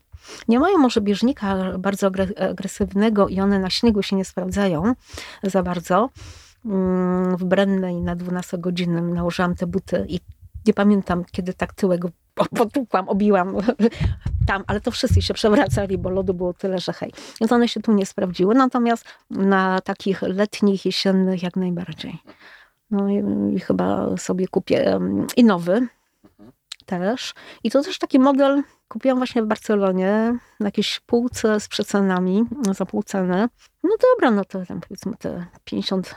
Nie 0.47 0.59
mają 0.59 0.77
może 0.77 1.01
bieżnika 1.01 1.77
bardzo 1.79 2.11
agresywnego 2.49 3.27
i 3.27 3.39
one 3.39 3.59
na 3.59 3.69
śniegu 3.69 4.03
się 4.03 4.15
nie 4.15 4.25
sprawdzają 4.25 4.93
za 5.43 5.63
bardzo. 5.63 6.09
Mm, 6.65 7.37
w 7.37 7.43
Brennej 7.43 8.01
na 8.01 8.15
12-godzinnym 8.15 9.13
nałożyłam 9.13 9.55
te 9.55 9.67
buty 9.67 10.05
i 10.09 10.19
nie 10.67 10.73
pamiętam, 10.73 11.25
kiedy 11.31 11.53
tak 11.53 11.73
tyłek 11.73 12.01
potłukłam, 12.45 13.09
obiłam 13.09 13.55
tam, 14.47 14.63
ale 14.67 14.81
to 14.81 14.91
wszyscy 14.91 15.21
się 15.21 15.33
przewracali, 15.33 15.97
bo 15.97 16.09
lodu 16.09 16.33
było 16.33 16.53
tyle, 16.53 16.79
że 16.79 16.93
hej. 16.93 17.13
Więc 17.41 17.51
one 17.51 17.67
się 17.67 17.81
tu 17.81 17.93
nie 17.93 18.05
sprawdziły, 18.05 18.55
natomiast 18.55 19.05
na 19.29 19.81
takich 19.81 20.21
letnich, 20.21 20.85
jesiennych 20.85 21.43
jak 21.43 21.55
najbardziej. 21.55 22.19
No 22.91 23.09
i, 23.09 23.23
i 23.55 23.59
chyba 23.59 24.17
sobie 24.17 24.47
kupię 24.47 24.99
i 25.37 25.43
nowy 25.43 25.87
też. 26.85 27.33
I 27.63 27.71
to 27.71 27.83
też 27.83 27.99
taki 27.99 28.19
model 28.19 28.63
kupiłam 28.87 29.17
właśnie 29.17 29.43
w 29.43 29.45
Barcelonie 29.45 30.37
na 30.59 30.67
jakiejś 30.67 30.99
półce 30.99 31.59
z 31.59 31.67
przecenami, 31.67 32.43
za 32.71 32.85
pół 32.85 33.03
ceny. 33.03 33.47
No 33.83 33.89
dobra, 34.13 34.31
no 34.31 34.45
to 34.45 34.65
tam 34.65 34.81
powiedzmy 34.81 35.13
te 35.19 35.45
50, 35.63 36.15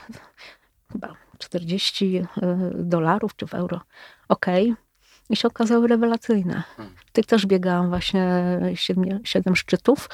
chyba 0.91 1.15
40 1.37 2.17
e, 2.17 2.27
dolarów 2.75 3.35
czy 3.35 3.47
w 3.47 3.53
euro. 3.53 3.81
Okej. 4.29 4.71
Okay 4.71 4.90
i 5.31 5.35
się 5.35 5.47
okazały 5.47 5.87
rewelacyjne. 5.87 6.63
Hmm. 6.77 6.95
Tych 7.13 7.25
też 7.25 7.45
biegałam 7.45 7.89
właśnie 7.89 8.43
siedmiu, 8.73 9.19
siedem 9.23 9.55
szczytów. 9.55 10.09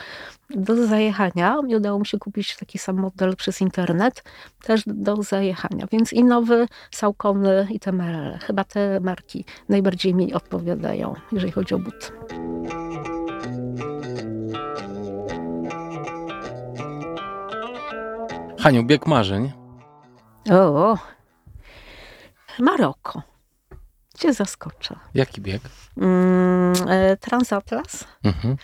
Do 0.50 0.88
zajechania 0.88 1.58
i 1.68 1.76
udało 1.76 2.00
mi 2.00 2.06
się 2.06 2.18
kupić 2.18 2.56
taki 2.58 2.78
sam 2.78 2.96
model 2.96 3.36
przez 3.36 3.62
internet, 3.62 4.24
też 4.64 4.84
do 4.86 5.24
zajechania. 5.24 5.88
Więc 5.92 6.14
i 6.14 6.24
nowy, 6.24 6.68
Saucony 6.92 7.68
i 7.70 7.80
te 7.80 7.92
Merele. 7.92 8.38
Chyba 8.38 8.64
te 8.64 9.00
marki 9.00 9.46
najbardziej 9.70 10.16
mi 10.16 10.34
odpowiadają, 10.34 11.14
jeżeli 11.32 11.52
chodzi 11.52 11.76
o 11.76 11.80
but. 11.80 12.12
Haniu, 18.60 18.84
bieg 18.84 19.08
marzeń. 19.08 19.52
O, 20.52 20.98
Maroko. 22.60 23.22
Cię 24.18 24.34
zaskoczę. 24.34 24.96
Jaki 25.14 25.42
bieg? 25.42 25.62
Mm, 25.98 26.74
e, 26.88 27.18
Transatlas. 27.18 28.06
Mhm. 28.24 28.56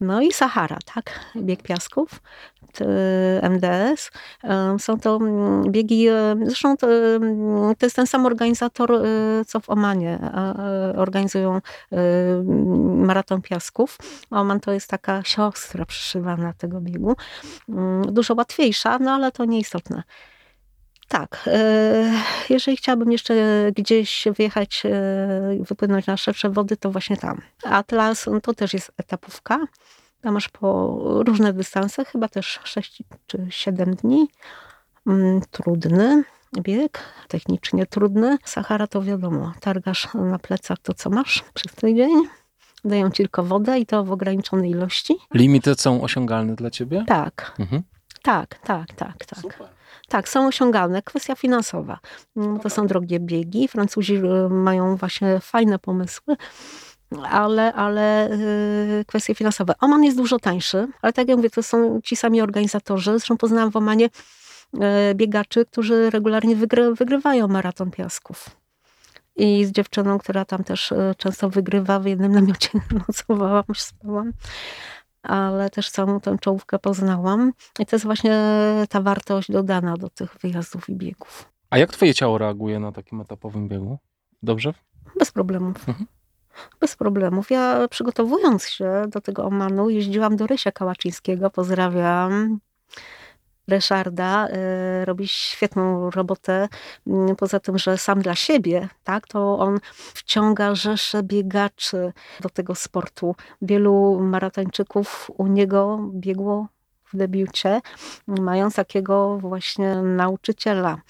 No 0.00 0.20
i 0.20 0.32
Sahara, 0.32 0.78
tak? 0.94 1.20
Bieg 1.36 1.62
piasków. 1.62 2.20
MDS. 3.42 4.10
E, 4.44 4.78
są 4.78 5.00
to 5.00 5.16
mm, 5.16 5.72
biegi, 5.72 6.08
e, 6.08 6.36
zresztą 6.46 6.76
to, 6.76 6.86
mm, 6.86 7.74
to, 7.74 7.86
jest 7.86 7.96
ten 7.96 8.06
sam 8.06 8.26
organizator, 8.26 9.02
co 9.46 9.60
w 9.60 9.70
Omanie 9.70 10.18
organizują 10.96 11.60
maraton 12.96 13.42
piasków. 13.42 13.98
Oman 14.30 14.60
to 14.60 14.72
jest 14.72 14.90
taka 14.90 15.22
siostra 15.24 15.86
przyszywana 15.86 16.52
tego 16.52 16.80
biegu. 16.80 17.16
Dużo 18.06 18.34
łatwiejsza, 18.34 18.98
no 18.98 19.10
ale 19.10 19.32
to 19.32 19.44
nieistotne. 19.44 20.02
Tak. 21.08 21.44
E, 21.46 22.12
jeżeli 22.50 22.76
chciałabym 22.76 23.12
jeszcze 23.12 23.34
gdzieś 23.76 24.24
wyjechać, 24.36 24.82
e, 24.86 24.90
wypłynąć 25.60 26.06
na 26.06 26.16
szersze 26.16 26.50
wody, 26.50 26.76
to 26.76 26.90
właśnie 26.90 27.16
tam. 27.16 27.40
Atlas 27.64 28.26
no 28.26 28.40
to 28.40 28.54
też 28.54 28.74
jest 28.74 28.92
etapówka. 28.96 29.58
Tam 30.20 30.34
masz 30.34 30.48
po 30.48 30.98
różne 31.26 31.52
dystanse, 31.52 32.04
chyba 32.04 32.28
też 32.28 32.60
6 32.64 33.02
czy 33.26 33.46
7 33.50 33.94
dni. 33.94 34.28
Mm, 35.06 35.40
trudny 35.50 36.24
bieg, 36.60 37.02
technicznie 37.28 37.86
trudny. 37.86 38.38
Sahara 38.44 38.86
to 38.86 39.02
wiadomo, 39.02 39.52
targasz 39.60 40.08
na 40.14 40.38
plecach 40.38 40.78
to, 40.78 40.94
co 40.94 41.10
masz 41.10 41.44
przez 41.54 41.72
tydzień. 41.72 42.10
Dają 42.84 43.10
ci 43.10 43.16
tylko 43.16 43.42
wodę 43.42 43.78
i 43.78 43.86
to 43.86 44.04
w 44.04 44.12
ograniczonej 44.12 44.70
ilości. 44.70 45.16
Limity 45.34 45.74
są 45.74 46.02
osiągalne 46.02 46.54
dla 46.54 46.70
ciebie? 46.70 47.04
Tak. 47.06 47.54
Mhm. 47.58 47.82
Tak, 48.22 48.58
tak, 48.58 48.92
tak, 48.92 49.24
tak. 49.24 49.40
Super. 49.40 49.73
Tak, 50.08 50.28
są 50.28 50.46
osiągalne. 50.46 51.02
Kwestia 51.02 51.34
finansowa. 51.34 51.98
Mm, 52.36 52.60
to 52.60 52.70
są 52.70 52.86
drogie 52.86 53.20
biegi. 53.20 53.68
Francuzi 53.68 54.14
y, 54.16 54.48
mają 54.48 54.96
właśnie 54.96 55.40
fajne 55.40 55.78
pomysły 55.78 56.36
ale, 57.22 57.72
ale 57.72 58.28
yy, 58.98 59.04
kwestie 59.04 59.34
finansowe. 59.34 59.74
Oman 59.80 60.04
jest 60.04 60.16
dużo 60.16 60.38
tańszy, 60.38 60.88
ale 61.02 61.12
tak 61.12 61.28
jak 61.28 61.36
mówię, 61.36 61.50
to 61.50 61.62
są 61.62 62.00
ci 62.04 62.16
sami 62.16 62.42
organizatorzy. 62.42 63.10
Zresztą 63.10 63.36
poznałam 63.36 63.70
w 63.70 63.76
Omanie 63.76 64.08
yy, 64.72 64.80
biegaczy, 65.14 65.66
którzy 65.66 66.10
regularnie 66.10 66.56
wygry, 66.56 66.94
wygrywają 66.94 67.48
maraton 67.48 67.90
piasków. 67.90 68.50
I 69.36 69.64
z 69.64 69.70
dziewczyną, 69.70 70.18
która 70.18 70.44
tam 70.44 70.64
też 70.64 70.90
yy, 70.90 71.14
często 71.18 71.50
wygrywa, 71.50 72.00
w 72.00 72.06
jednym 72.06 72.32
namiocie 72.32 72.70
nocowałam, 73.08 73.64
spałam 73.74 74.32
ale 75.24 75.70
też 75.70 75.90
całą 75.90 76.20
tę 76.20 76.36
czołówkę 76.40 76.78
poznałam. 76.78 77.52
I 77.78 77.86
to 77.86 77.96
jest 77.96 78.04
właśnie 78.04 78.38
ta 78.88 79.00
wartość 79.00 79.52
dodana 79.52 79.96
do 79.96 80.10
tych 80.10 80.36
wyjazdów 80.42 80.88
i 80.88 80.94
biegów. 80.94 81.48
A 81.70 81.78
jak 81.78 81.92
twoje 81.92 82.14
ciało 82.14 82.38
reaguje 82.38 82.80
na 82.80 82.92
takim 82.92 83.20
etapowym 83.20 83.68
biegu? 83.68 83.98
Dobrze? 84.42 84.74
Bez 85.18 85.30
problemów. 85.30 85.88
Mhm. 85.88 86.06
Bez 86.80 86.96
problemów. 86.96 87.50
Ja 87.50 87.88
przygotowując 87.90 88.68
się 88.68 89.04
do 89.08 89.20
tego 89.20 89.44
Omanu, 89.44 89.90
jeździłam 89.90 90.36
do 90.36 90.46
Rysia 90.46 90.72
Kałaczyńskiego, 90.72 91.50
pozdrawiam. 91.50 92.60
Ryszarda 93.68 94.48
y, 94.48 95.04
robi 95.04 95.28
świetną 95.28 96.10
robotę. 96.10 96.68
Mm, 97.06 97.36
poza 97.36 97.60
tym, 97.60 97.78
że 97.78 97.98
sam 97.98 98.22
dla 98.22 98.34
siebie, 98.34 98.88
tak, 99.04 99.26
to 99.26 99.58
on 99.58 99.78
wciąga 100.14 100.74
rzesze 100.74 101.22
biegaczy 101.22 102.12
do 102.40 102.48
tego 102.48 102.74
sportu. 102.74 103.36
Wielu 103.62 104.20
maratończyków 104.20 105.30
u 105.36 105.46
niego 105.46 106.10
biegło 106.12 106.68
w 107.12 107.16
debiucie, 107.16 107.80
mając 108.26 108.74
takiego 108.74 109.38
właśnie 109.38 109.94
nauczyciela. 109.94 111.00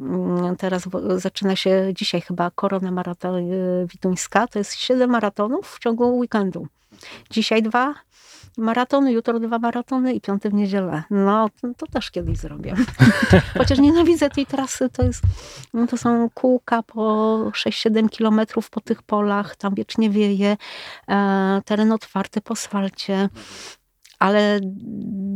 Mm, 0.00 0.56
teraz 0.56 0.82
zaczyna 1.16 1.56
się 1.56 1.92
dzisiaj 1.94 2.20
chyba 2.20 2.50
Korona 2.50 2.90
Maraton 2.90 3.52
y, 3.52 3.86
Widuńska. 3.86 4.46
To 4.46 4.58
jest 4.58 4.74
siedem 4.74 5.10
maratonów 5.10 5.74
w 5.74 5.78
ciągu 5.78 6.18
weekendu. 6.18 6.66
Dzisiaj 7.30 7.62
dwa, 7.62 7.94
maratony, 8.58 9.12
jutro 9.12 9.40
dwa 9.40 9.58
maratony 9.58 10.14
i 10.14 10.20
piąty 10.20 10.50
w 10.50 10.54
niedzielę. 10.54 11.02
No, 11.10 11.48
to, 11.76 11.86
też 11.86 12.10
kiedyś 12.10 12.38
zrobię. 12.38 12.74
Chociaż 13.58 13.78
nienawidzę 13.78 14.30
tej 14.30 14.46
trasy, 14.46 14.88
to 14.88 15.02
jest, 15.02 15.22
no, 15.74 15.86
to 15.86 15.96
są 15.96 16.30
kółka 16.34 16.82
po 16.82 17.36
6-7 17.50 18.08
kilometrów 18.08 18.70
po 18.70 18.80
tych 18.80 19.02
polach, 19.02 19.56
tam 19.56 19.74
wiecznie 19.74 20.10
wieje, 20.10 20.56
e, 21.08 21.62
teren 21.64 21.92
otwarty 21.92 22.40
po 22.40 22.52
asfalcie, 22.52 23.28
ale 24.18 24.60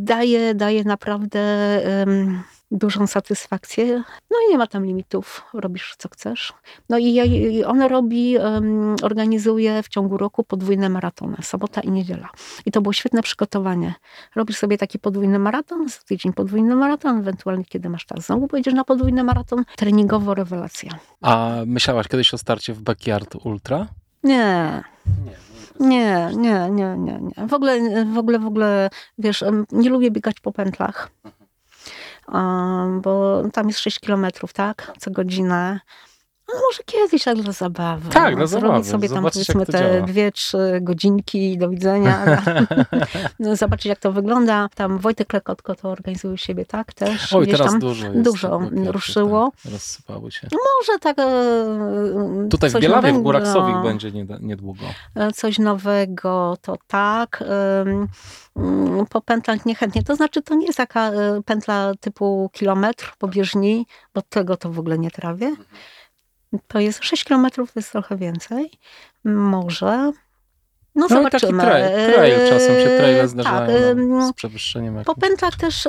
daje, 0.04 0.54
daje 0.54 0.84
naprawdę... 0.84 1.40
Um, 2.06 2.42
dużą 2.74 3.06
satysfakcję. 3.06 4.02
No 4.30 4.36
i 4.46 4.50
nie 4.50 4.58
ma 4.58 4.66
tam 4.66 4.86
limitów, 4.86 5.44
robisz 5.54 5.94
co 5.98 6.08
chcesz. 6.08 6.52
No 6.88 6.98
i, 6.98 7.04
i 7.04 7.64
on 7.64 7.82
robi, 7.82 8.38
um, 8.38 8.96
organizuje 9.02 9.82
w 9.82 9.88
ciągu 9.88 10.16
roku 10.16 10.44
podwójne 10.44 10.88
maratony, 10.88 11.36
sobota 11.42 11.80
i 11.80 11.90
niedziela. 11.90 12.28
I 12.66 12.70
to 12.70 12.80
było 12.80 12.92
świetne 12.92 13.22
przygotowanie. 13.22 13.94
Robisz 14.34 14.56
sobie 14.56 14.78
taki 14.78 14.98
podwójny 14.98 15.38
maraton, 15.38 15.88
za 15.88 15.98
tydzień 15.98 16.32
podwójny 16.32 16.76
maraton, 16.76 17.18
ewentualnie 17.18 17.64
kiedy 17.64 17.88
masz 17.88 18.06
czas. 18.06 18.26
Znowu 18.26 18.48
pojedziesz 18.48 18.74
na 18.74 18.84
podwójny 18.84 19.24
maraton, 19.24 19.64
treningowo 19.76 20.34
rewelacja. 20.34 20.90
A 21.20 21.56
myślałaś 21.66 22.08
kiedyś 22.08 22.34
o 22.34 22.38
starcie 22.38 22.74
w 22.74 22.82
Backyard 22.82 23.34
Ultra? 23.44 23.86
Nie. 24.22 24.82
Nie, 25.80 26.30
nie, 26.36 26.68
nie, 26.70 26.96
nie, 26.98 27.18
nie. 27.20 27.48
W 27.48 27.54
ogóle, 27.54 28.04
w 28.04 28.18
ogóle, 28.18 28.38
w 28.38 28.46
ogóle, 28.46 28.90
wiesz, 29.18 29.44
nie 29.72 29.90
lubię 29.90 30.10
biegać 30.10 30.40
po 30.40 30.52
pętlach 30.52 31.10
bo 33.00 33.42
tam 33.52 33.68
jest 33.68 33.80
6 33.80 34.00
kilometrów, 34.00 34.52
tak, 34.52 34.92
co 34.98 35.10
godzinę. 35.10 35.80
No 36.48 36.60
może 36.60 36.82
kiedyś 36.86 37.24
tak 37.24 37.36
dla 37.42 37.52
zabawy. 37.52 38.10
Tak, 38.10 38.36
dla 38.36 38.46
zabawy. 38.46 38.84
sobie 38.84 39.08
tam 39.08 39.16
Zobaczyć, 39.16 39.46
powiedzmy 39.46 39.66
te 39.66 39.78
działa. 39.94 40.06
dwie, 40.06 40.32
trzy 40.32 40.78
godzinki 40.82 41.58
do 41.58 41.68
widzenia. 41.70 42.24
No, 43.38 43.56
zobaczyć 43.56 43.86
jak 43.86 43.98
to 43.98 44.12
wygląda. 44.12 44.68
Tam 44.74 44.98
Wojtek 44.98 45.32
Lekotko 45.32 45.74
to 45.74 45.88
organizuje 45.90 46.38
siebie, 46.38 46.64
tak? 46.66 46.94
Też 46.94 47.32
Oj, 47.32 47.46
teraz 47.46 47.70
tam 47.70 47.80
dużo 47.80 48.06
jest. 48.06 48.22
Dużo 48.22 48.60
ruszyło. 48.86 49.52
Tak, 49.62 49.72
rozsypały 49.72 50.30
się. 50.30 50.48
No 50.52 50.58
może 50.80 50.98
tak 50.98 51.18
e, 51.18 52.48
Tutaj 52.50 52.70
w 52.70 52.72
Bielawie, 52.72 52.96
nowego, 52.96 53.18
w 53.18 53.22
Górach 53.22 53.46
Sowich 53.46 53.76
będzie 53.82 54.12
niedługo. 54.40 54.80
E, 55.14 55.32
coś 55.32 55.58
nowego 55.58 56.56
to 56.62 56.76
tak. 56.86 57.44
Mm, 58.56 59.06
po 59.10 59.20
pętlach 59.20 59.66
niechętnie. 59.66 60.02
To 60.02 60.16
znaczy 60.16 60.42
to 60.42 60.54
nie 60.54 60.66
jest 60.66 60.76
taka 60.76 61.10
e, 61.10 61.42
pętla 61.42 61.92
typu 62.00 62.50
kilometr 62.52 63.12
po 63.18 63.28
bieżni, 63.28 63.86
bo 64.14 64.22
tego 64.22 64.56
to 64.56 64.70
w 64.70 64.78
ogóle 64.78 64.98
nie 64.98 65.10
trawię. 65.10 65.56
To 66.68 66.80
jest 66.80 67.04
6 67.04 67.24
kilometrów, 67.24 67.72
to 67.72 67.80
jest 67.80 67.92
trochę 67.92 68.16
więcej. 68.16 68.70
Może. 69.24 70.12
No, 70.94 71.06
no 71.08 71.08
zobaczymy. 71.08 71.62
Taki 71.62 71.70
trail, 71.70 72.12
trail, 72.12 72.48
czasem 72.48 72.80
się 72.80 72.96
traile 72.98 73.28
zdarzają 73.28 73.66
tak, 73.66 73.96
no, 74.08 74.28
z 74.28 74.32
przewyższeniem. 74.32 74.96
Jakimś. 74.96 75.06
Po 75.06 75.20
pętlach 75.20 75.56
też 75.56 75.88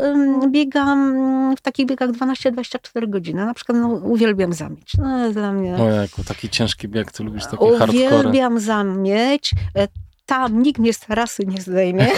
biegam 0.51 1.55
w 1.57 1.61
takich 1.61 1.85
biegach 1.85 2.09
12-24 2.09 3.09
godziny. 3.09 3.45
Na 3.45 3.53
przykład 3.53 3.77
no, 3.77 3.87
uwielbiam 3.87 4.53
zamieć. 4.53 4.93
No, 4.97 5.31
dla 5.31 5.51
mnie... 5.51 5.75
O 5.75 5.89
jako 5.89 6.23
taki 6.23 6.49
ciężki 6.49 6.87
bieg, 6.87 7.11
ty 7.11 7.23
lubisz 7.23 7.45
takie 7.45 7.77
hardcore. 7.77 7.89
Uwielbiam 7.89 8.59
zamieć. 8.59 9.51
E, 9.75 9.87
tam 10.25 10.63
nikt 10.63 10.79
mnie 10.79 10.93
z 10.93 10.99
tarasy 10.99 11.45
nie 11.45 11.61
zdejmie. 11.61 12.07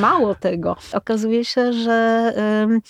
Mało 0.00 0.34
tego. 0.34 0.76
Okazuje 0.92 1.44
się, 1.44 1.72
że 1.72 2.32
um, 2.60 2.80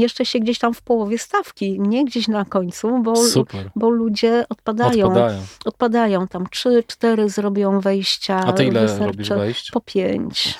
jeszcze 0.00 0.24
się 0.24 0.38
gdzieś 0.38 0.58
tam 0.58 0.74
w 0.74 0.82
połowie 0.82 1.18
stawki, 1.18 1.80
nie 1.80 2.04
gdzieś 2.04 2.28
na 2.28 2.44
końcu, 2.44 2.98
bo, 3.02 3.16
Super. 3.16 3.70
bo 3.76 3.90
ludzie 3.90 4.44
odpadają. 4.48 5.06
Odpadają. 5.06 5.40
Odpadają. 5.64 6.28
Tam 6.28 6.46
trzy, 6.50 6.84
cztery 6.86 7.28
zrobią 7.28 7.80
wejścia. 7.80 8.36
A 8.46 8.52
ty 8.52 8.64
ile 8.64 8.98
robisz 8.98 9.28
wejść? 9.28 9.70
Po 9.70 9.80
pięć. 9.80 10.58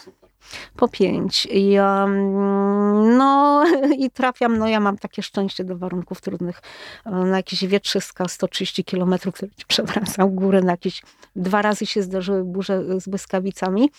Po 0.77 0.89
pięć. 0.89 1.49
I, 1.51 1.79
um, 1.79 3.17
no, 3.17 3.65
i 4.05 4.11
trafiam, 4.11 4.59
no 4.59 4.69
ja 4.69 4.81
mam 4.81 4.99
takie 4.99 5.23
szczęście 5.23 5.65
do 5.65 5.79
warunków 5.79 6.21
trudnych. 6.21 6.63
Na 7.07 7.37
jakieś 7.37 7.67
wietrzyska 7.67 8.29
130 8.29 8.85
km, 8.85 9.15
które 9.19 9.49
przewracał 9.69 10.31
górę, 10.31 10.61
na 10.63 10.73
jakieś 10.73 11.03
dwa 11.37 11.63
razy 11.63 11.87
się 11.87 12.03
zdarzyły 12.03 12.45
burze 12.45 13.01
z 13.01 13.09
błyskawicami. 13.09 13.91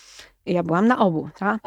Ja 0.45 0.64
byłam 0.64 0.88
na 0.88 0.99
obu, 0.99 1.30
tak? 1.39 1.62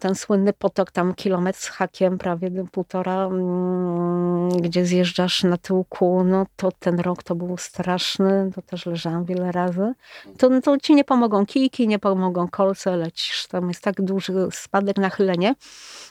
Ten 0.00 0.14
słynny 0.14 0.52
potok 0.52 0.90
tam 0.90 1.14
kilometr 1.14 1.58
z 1.58 1.66
hakiem, 1.66 2.18
prawie 2.18 2.50
półtora, 2.72 3.26
mm, 3.26 4.48
gdzie 4.48 4.86
zjeżdżasz 4.86 5.44
na 5.44 5.56
tyłku, 5.56 6.24
no 6.24 6.46
to 6.56 6.72
ten 6.72 7.00
rok 7.00 7.22
to 7.22 7.34
był 7.34 7.56
straszny, 7.56 8.50
to 8.54 8.62
też 8.62 8.86
leżałam 8.86 9.24
wiele 9.24 9.52
razy. 9.52 9.94
To, 10.38 10.60
to 10.60 10.78
ci 10.78 10.94
nie 10.94 11.04
pomogą 11.04 11.46
kijki, 11.46 11.88
nie 11.88 11.98
pomogą 11.98 12.48
kolce, 12.48 12.96
lecisz. 12.96 13.46
Tam 13.46 13.68
jest 13.68 13.82
tak 13.82 14.02
duży 14.02 14.32
spadek, 14.52 14.96
nachylenie, 14.96 15.54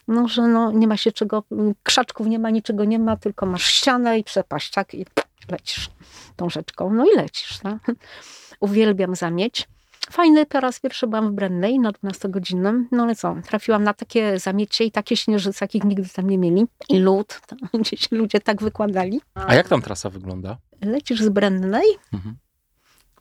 no 0.08 0.28
że 0.28 0.48
no, 0.48 0.72
nie 0.72 0.88
ma 0.88 0.98
się 0.98 1.12
czego, 1.12 1.44
krzaczków 1.84 2.28
nie 2.28 2.40
ma, 2.40 2.50
niczego 2.50 2.86
nie 2.86 3.00
ma, 3.00 3.18
tylko 3.18 3.46
masz 3.46 3.64
ścianę 3.64 4.20
i 4.20 4.24
przepaść, 4.24 4.72
tak? 4.72 4.94
I 4.94 5.06
lecisz 5.52 5.90
tą 6.36 6.50
rzeczką, 6.50 6.94
no 6.94 7.06
i 7.14 7.18
lecisz, 7.18 7.60
tak? 7.60 7.92
Uwielbiam 8.60 9.16
zamieć. 9.16 9.68
Fajny, 10.12 10.46
po 10.46 10.60
raz 10.60 10.80
pierwszy 10.80 11.08
byłam 11.08 11.32
w 11.32 11.32
Brennej 11.32 11.80
na 11.80 11.92
12-godzinnym. 11.92 12.84
No 12.92 13.04
ale 13.04 13.16
co, 13.16 13.36
trafiłam 13.48 13.84
na 13.84 13.94
takie 13.94 14.40
zamiecie 14.40 14.86
i 14.86 14.92
takie 14.92 15.18
śnieżyce, 15.18 15.66
jakich 15.66 15.84
nigdy 15.84 16.10
tam 16.10 16.30
nie 16.30 16.38
mieli. 16.38 16.66
I 16.90 17.00
lód, 17.00 17.42
gdzieś 17.80 18.12
ludzie 18.12 18.40
tak 18.40 18.62
wykładali. 18.62 19.22
A 19.36 19.56
jak 19.56 19.68
tam 19.68 19.82
trasa 19.82 20.10
wygląda? 20.10 20.58
Lecisz 20.82 21.22
z 21.22 21.30
Brennej. 21.30 21.86
Mhm. 22.14 22.36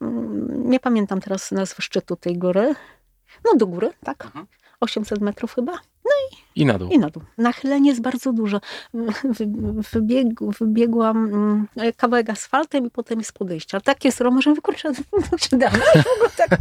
Mm, 0.01 0.71
nie 0.71 0.81
pamiętam 0.81 1.21
teraz 1.21 1.53
nazwy 1.53 1.83
szczytu 1.83 2.17
tej 2.17 2.39
góry. 2.39 2.75
No 3.45 3.59
do 3.59 3.67
góry, 3.67 3.91
tak. 4.05 4.25
Mhm. 4.25 4.47
800 4.81 5.21
metrów 5.21 5.55
chyba. 5.55 5.73
No 6.09 6.39
i, 6.55 6.61
I 6.63 6.67
na 6.67 6.79
dół. 6.79 6.89
I 6.89 6.99
na 6.99 7.11
dół. 7.11 7.23
Nachylenie 7.39 7.91
jest 7.91 8.03
bardzo. 8.03 8.33
Wybieg, 9.93 10.27
wybiegłam 10.61 11.17
mm, 11.27 11.69
kawałek 11.97 12.31
asfaltem 12.31 12.87
i 12.87 12.91
potem 12.91 13.19
jest 13.19 13.33
podejście. 13.33 13.77
A 13.77 13.81
takie 13.81 14.13
stromy, 14.13 14.43
że 14.43 14.55
wykurczę, 14.55 14.93
się 15.51 15.57
da. 15.57 15.71
Tak. 16.37 16.51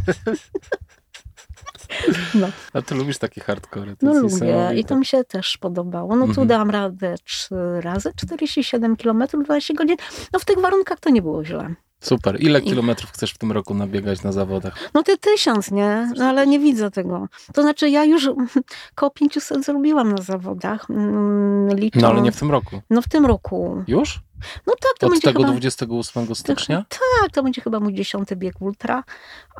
No. 2.34 2.48
A 2.72 2.82
ty 2.82 2.94
lubisz 2.94 3.18
takie 3.18 3.40
hardcore? 3.40 3.94
No 4.02 4.14
lubię 4.14 4.70
i 4.76 4.84
to 4.84 4.96
mi 4.96 5.06
się 5.06 5.24
też 5.24 5.58
podobało. 5.58 6.16
No 6.16 6.24
tu 6.24 6.30
mhm. 6.30 6.48
dałam 6.48 6.70
radę 6.70 7.14
trzy 7.24 7.54
razy, 7.80 8.12
47 8.16 8.96
km, 8.96 9.24
20 9.44 9.74
godzin. 9.74 9.96
No 10.32 10.38
w 10.38 10.44
tych 10.44 10.58
warunkach 10.58 11.00
to 11.00 11.10
nie 11.10 11.22
było 11.22 11.44
źle. 11.44 11.74
Super. 12.00 12.42
Ile 12.42 12.60
kilometrów 12.60 13.10
chcesz 13.10 13.32
w 13.32 13.38
tym 13.38 13.52
roku 13.52 13.74
nabiegać 13.74 14.22
na 14.22 14.32
zawodach? 14.32 14.90
No 14.94 15.02
ty 15.02 15.18
tysiąc, 15.18 15.70
nie? 15.70 16.12
No, 16.16 16.24
ale 16.24 16.46
nie 16.46 16.58
widzę 16.58 16.90
tego. 16.90 17.28
To 17.54 17.62
znaczy 17.62 17.90
ja 17.90 18.04
już 18.04 18.30
koło 18.94 19.10
500 19.10 19.64
zrobiłam 19.64 20.12
na 20.12 20.22
zawodach. 20.22 20.90
Mm, 20.90 21.76
liczę. 21.76 22.00
No 22.00 22.08
ale 22.08 22.22
nie 22.22 22.32
w 22.32 22.38
tym 22.38 22.50
roku. 22.50 22.80
No 22.90 23.02
w 23.02 23.08
tym 23.08 23.26
roku. 23.26 23.84
Już? 23.88 24.20
No 24.66 24.74
tak, 24.80 24.98
to 24.98 25.06
Od 25.06 25.12
będzie 25.12 25.28
tego 25.28 25.38
chyba, 25.38 25.50
28 25.52 26.34
stycznia? 26.34 26.84
Tak, 26.88 27.30
to 27.32 27.42
będzie 27.42 27.60
chyba 27.60 27.80
mój 27.80 27.94
dziesiąty 27.94 28.36
bieg 28.36 28.62
ultra. 28.62 29.04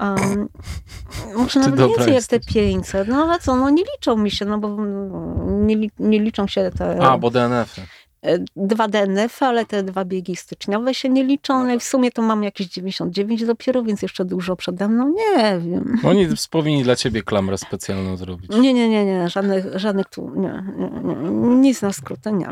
Um, 0.01 0.49
może 1.37 1.61
nawet 1.61 1.81
więcej 1.81 2.15
jak 2.15 2.25
te 2.25 2.41
500. 2.41 3.09
No 3.09 3.23
ale 3.23 3.39
co, 3.39 3.57
no 3.57 3.71
nie 3.71 3.85
liczą 3.95 4.17
mi 4.17 4.31
się, 4.31 4.45
no 4.45 4.59
bo 4.59 4.77
nie, 5.47 5.89
nie 5.99 6.21
liczą 6.21 6.47
się 6.47 6.71
te... 6.79 7.03
A, 7.03 7.19
bo 7.19 7.31
DNF-y. 7.31 7.83
E, 8.23 8.39
dwa 8.57 8.89
DNF, 8.89 9.43
ale 9.43 9.67
te 9.67 9.83
dwa 9.83 10.05
biegi 10.05 10.37
styczniowe 10.37 10.95
się 10.95 11.09
nie 11.09 11.25
liczą. 11.25 11.55
ale 11.55 11.79
w 11.79 11.83
sumie 11.83 12.11
to 12.11 12.23
mam 12.23 12.43
jakieś 12.43 12.67
99 12.67 13.45
dopiero, 13.45 13.83
więc 13.83 14.03
jeszcze 14.03 14.25
dużo 14.25 14.57
przede 14.57 14.89
mną. 14.89 15.09
Nie 15.09 15.61
wiem. 15.61 16.01
Oni 16.05 16.29
powinni 16.51 16.83
dla 16.83 16.97
ciebie 16.97 17.23
klamrę 17.23 17.59
specjalną 17.59 18.17
zrobić. 18.17 18.51
Nie, 18.51 18.75
nie, 18.75 18.89
nie, 18.89 19.05
nie. 19.05 19.29
Żadnych, 19.29 19.65
żadnych 19.75 20.07
tu, 20.07 20.33
nie, 20.37 20.65
nie, 20.77 21.15
nie. 21.15 21.57
nic 21.57 21.83
na 21.83 21.93
skrótę, 21.93 22.33
nie. 22.33 22.49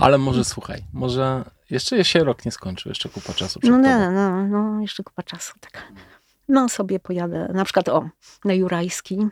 Ale 0.00 0.18
może 0.18 0.44
słuchaj, 0.44 0.82
może 0.92 1.44
jeszcze 1.70 2.04
się 2.04 2.24
rok 2.24 2.44
nie 2.44 2.52
skończył, 2.52 2.90
jeszcze 2.90 3.08
kupa 3.08 3.32
czasu 3.32 3.60
No 3.62 3.78
nie, 3.78 4.10
no, 4.10 4.46
no, 4.46 4.80
jeszcze 4.80 5.02
kupa 5.02 5.22
czasu, 5.22 5.52
tak. 5.60 5.92
No 6.48 6.68
sobie 6.68 7.00
pojadę, 7.00 7.50
na 7.54 7.64
przykład 7.64 7.88
o, 7.88 8.08
na 8.44 8.54
Jurajski, 8.54 9.26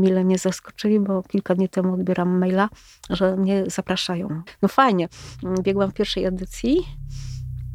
mile 0.00 0.24
mnie 0.24 0.38
zaskoczyli, 0.38 1.00
bo 1.00 1.22
kilka 1.22 1.54
dni 1.54 1.68
temu 1.68 1.94
odbieram 1.94 2.38
maila, 2.38 2.68
że 3.10 3.36
mnie 3.36 3.64
zapraszają. 3.66 4.42
No 4.62 4.68
fajnie. 4.68 5.08
Biegłam 5.62 5.90
w 5.90 5.94
pierwszej 5.94 6.24
edycji. 6.24 6.86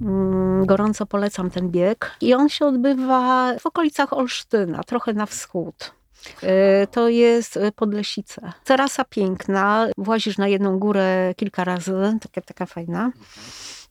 Mm, 0.01 0.65
gorąco 0.65 1.05
polecam 1.05 1.49
ten 1.49 1.69
bieg. 1.69 2.11
I 2.21 2.33
on 2.33 2.49
się 2.49 2.65
odbywa 2.65 3.53
w 3.59 3.65
okolicach 3.65 4.13
Olsztyna, 4.13 4.83
trochę 4.83 5.13
na 5.13 5.25
wschód. 5.25 5.93
Y, 6.43 6.87
to 6.91 7.09
jest 7.09 7.59
Podlesice. 7.75 8.51
Terasa 8.63 9.05
piękna, 9.05 9.87
włazisz 9.97 10.37
na 10.37 10.47
jedną 10.47 10.79
górę 10.79 11.33
kilka 11.37 11.63
razy, 11.63 12.17
taka, 12.21 12.41
taka 12.41 12.65
fajna. 12.65 13.11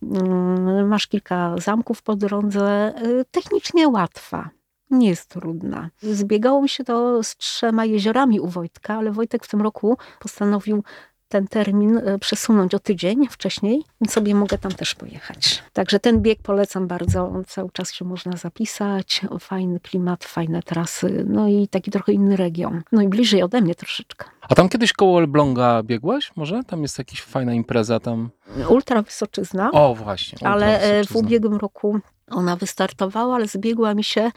Mm, 0.02 0.88
masz 0.88 1.06
kilka 1.06 1.54
zamków 1.58 2.02
po 2.02 2.16
drodze, 2.16 2.94
y, 3.06 3.24
technicznie 3.30 3.88
łatwa 3.88 4.50
nie 4.90 5.08
jest 5.08 5.28
trudna. 5.28 5.90
Zbiegało 6.02 6.62
mi 6.62 6.68
się 6.68 6.84
to 6.84 7.22
z 7.22 7.36
trzema 7.36 7.84
jeziorami 7.84 8.40
u 8.40 8.46
Wojtka, 8.48 8.94
ale 8.94 9.12
Wojtek 9.12 9.44
w 9.44 9.48
tym 9.48 9.62
roku 9.62 9.98
postanowił 10.20 10.82
ten 11.28 11.48
termin 11.48 11.98
e, 11.98 12.18
przesunąć 12.18 12.74
o 12.74 12.78
tydzień 12.78 13.28
wcześniej, 13.30 13.82
więc 14.00 14.12
sobie 14.12 14.34
mogę 14.34 14.58
tam 14.58 14.72
też 14.72 14.94
pojechać. 14.94 15.62
Także 15.72 16.00
ten 16.00 16.20
bieg 16.20 16.42
polecam 16.42 16.86
bardzo. 16.86 17.32
Cały 17.46 17.70
czas 17.70 17.92
się 17.92 18.04
można 18.04 18.32
zapisać. 18.36 19.20
Fajny 19.40 19.80
klimat, 19.80 20.24
fajne 20.24 20.62
trasy, 20.62 21.24
no 21.28 21.48
i 21.48 21.68
taki 21.68 21.90
trochę 21.90 22.12
inny 22.12 22.36
region. 22.36 22.82
No 22.92 23.02
i 23.02 23.08
bliżej 23.08 23.42
ode 23.42 23.60
mnie 23.60 23.74
troszeczkę. 23.74 24.26
A 24.48 24.54
tam 24.54 24.68
kiedyś 24.68 24.92
koło 24.92 25.20
Elbląga 25.20 25.82
biegłaś 25.82 26.32
może? 26.36 26.64
Tam 26.66 26.82
jest 26.82 26.98
jakaś 26.98 27.22
fajna 27.22 27.54
impreza 27.54 28.00
tam? 28.00 28.30
Ultra 28.68 29.02
Wysoczyzna. 29.02 29.70
O, 29.72 29.94
właśnie. 29.94 30.36
Ultra 30.36 30.50
ale 30.50 30.80
e, 30.80 30.98
Wysoczyzna. 30.98 31.20
w 31.20 31.24
ubiegłym 31.24 31.56
roku 31.56 32.00
ona 32.30 32.56
wystartowała, 32.56 33.34
ale 33.34 33.46
zbiegła 33.46 33.94
mi 33.94 34.04
się 34.04 34.30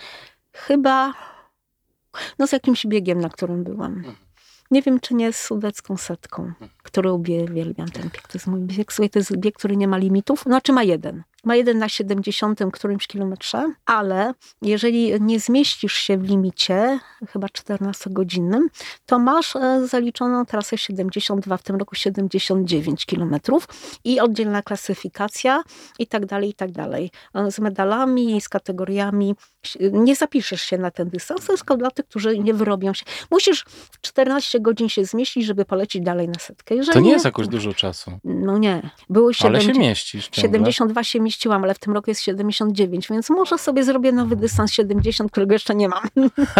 Chyba 0.53 1.13
no 2.39 2.47
z 2.47 2.51
jakimś 2.51 2.85
biegiem, 2.85 3.19
na 3.19 3.29
którym 3.29 3.63
byłam. 3.63 3.93
Mhm. 3.93 4.15
Nie 4.71 4.81
wiem, 4.81 4.99
czy 4.99 5.13
nie 5.13 5.33
z 5.33 5.41
sudecką 5.41 5.97
setką, 5.97 6.43
mhm. 6.43 6.69
który 6.83 7.11
uwielbiam 7.11 7.87
ten 7.87 8.03
bieg. 8.03 8.27
To 8.27 8.33
jest 8.33 8.47
mój 8.47 8.61
bieg. 8.61 8.93
Słuchaj, 8.93 9.09
to 9.09 9.19
jest 9.19 9.37
bieg, 9.37 9.55
który 9.55 9.77
nie 9.77 9.87
ma 9.87 9.97
limitów. 9.97 10.43
Znaczy 10.43 10.73
ma 10.73 10.83
jeden 10.83 11.23
ma 11.43 11.55
jeden 11.55 11.77
na 11.77 11.89
70 11.89 12.59
którymś 12.73 13.07
kilometrze, 13.07 13.73
ale 13.85 14.33
jeżeli 14.61 15.21
nie 15.21 15.39
zmieścisz 15.39 15.93
się 15.93 16.17
w 16.17 16.23
limicie, 16.23 16.99
chyba 17.29 17.47
14-godzinnym, 17.47 18.61
to 19.05 19.19
masz 19.19 19.55
e, 19.55 19.87
zaliczoną 19.87 20.45
trasę 20.45 20.77
72, 20.77 21.57
w 21.57 21.63
tym 21.63 21.75
roku 21.75 21.95
79 21.95 23.05
kilometrów 23.05 23.67
i 24.03 24.19
oddzielna 24.19 24.61
klasyfikacja 24.61 25.63
i 25.99 26.07
tak 26.07 26.25
dalej, 26.25 26.49
i 26.49 26.53
tak 26.53 26.71
dalej. 26.71 27.11
E, 27.33 27.51
z 27.51 27.59
medalami, 27.59 28.41
z 28.41 28.49
kategoriami. 28.49 29.35
Nie 29.91 30.15
zapiszesz 30.15 30.61
się 30.61 30.77
na 30.77 30.91
ten 30.91 31.09
dystans, 31.09 31.47
tylko 31.47 31.77
dla 31.77 31.91
tych, 31.91 32.05
którzy 32.05 32.39
nie 32.39 32.53
wyrobią 32.53 32.93
się. 32.93 33.05
Musisz 33.31 33.65
w 33.91 34.01
14 34.01 34.59
godzin 34.59 34.89
się 34.89 35.05
zmieścić, 35.05 35.45
żeby 35.45 35.65
polecić 35.65 36.01
dalej 36.01 36.27
na 36.27 36.39
setkę. 36.39 36.75
Jeżeli 36.75 36.93
to 36.93 36.99
nie 36.99 37.11
jest 37.11 37.25
jakoś 37.25 37.47
dużo 37.47 37.73
czasu. 37.73 38.11
No 38.23 38.57
nie. 38.57 38.89
Było 39.09 39.33
70, 39.33 39.65
ale 39.65 39.73
się 39.73 39.79
mieścisz. 39.79 40.27
Ciągle. 40.27 40.51
72 40.51 41.03
się 41.03 41.19
mieści 41.19 41.32
zmieściłam, 41.33 41.63
ale 41.63 41.73
w 41.73 41.79
tym 41.79 41.93
roku 41.93 42.09
jest 42.09 42.21
79, 42.21 43.07
więc 43.09 43.29
może 43.29 43.57
sobie 43.57 43.83
zrobię 43.83 44.11
nowy 44.11 44.35
dystans 44.35 44.71
70, 44.71 45.31
którego 45.31 45.53
jeszcze 45.53 45.75
nie 45.75 45.89
mam. 45.89 46.03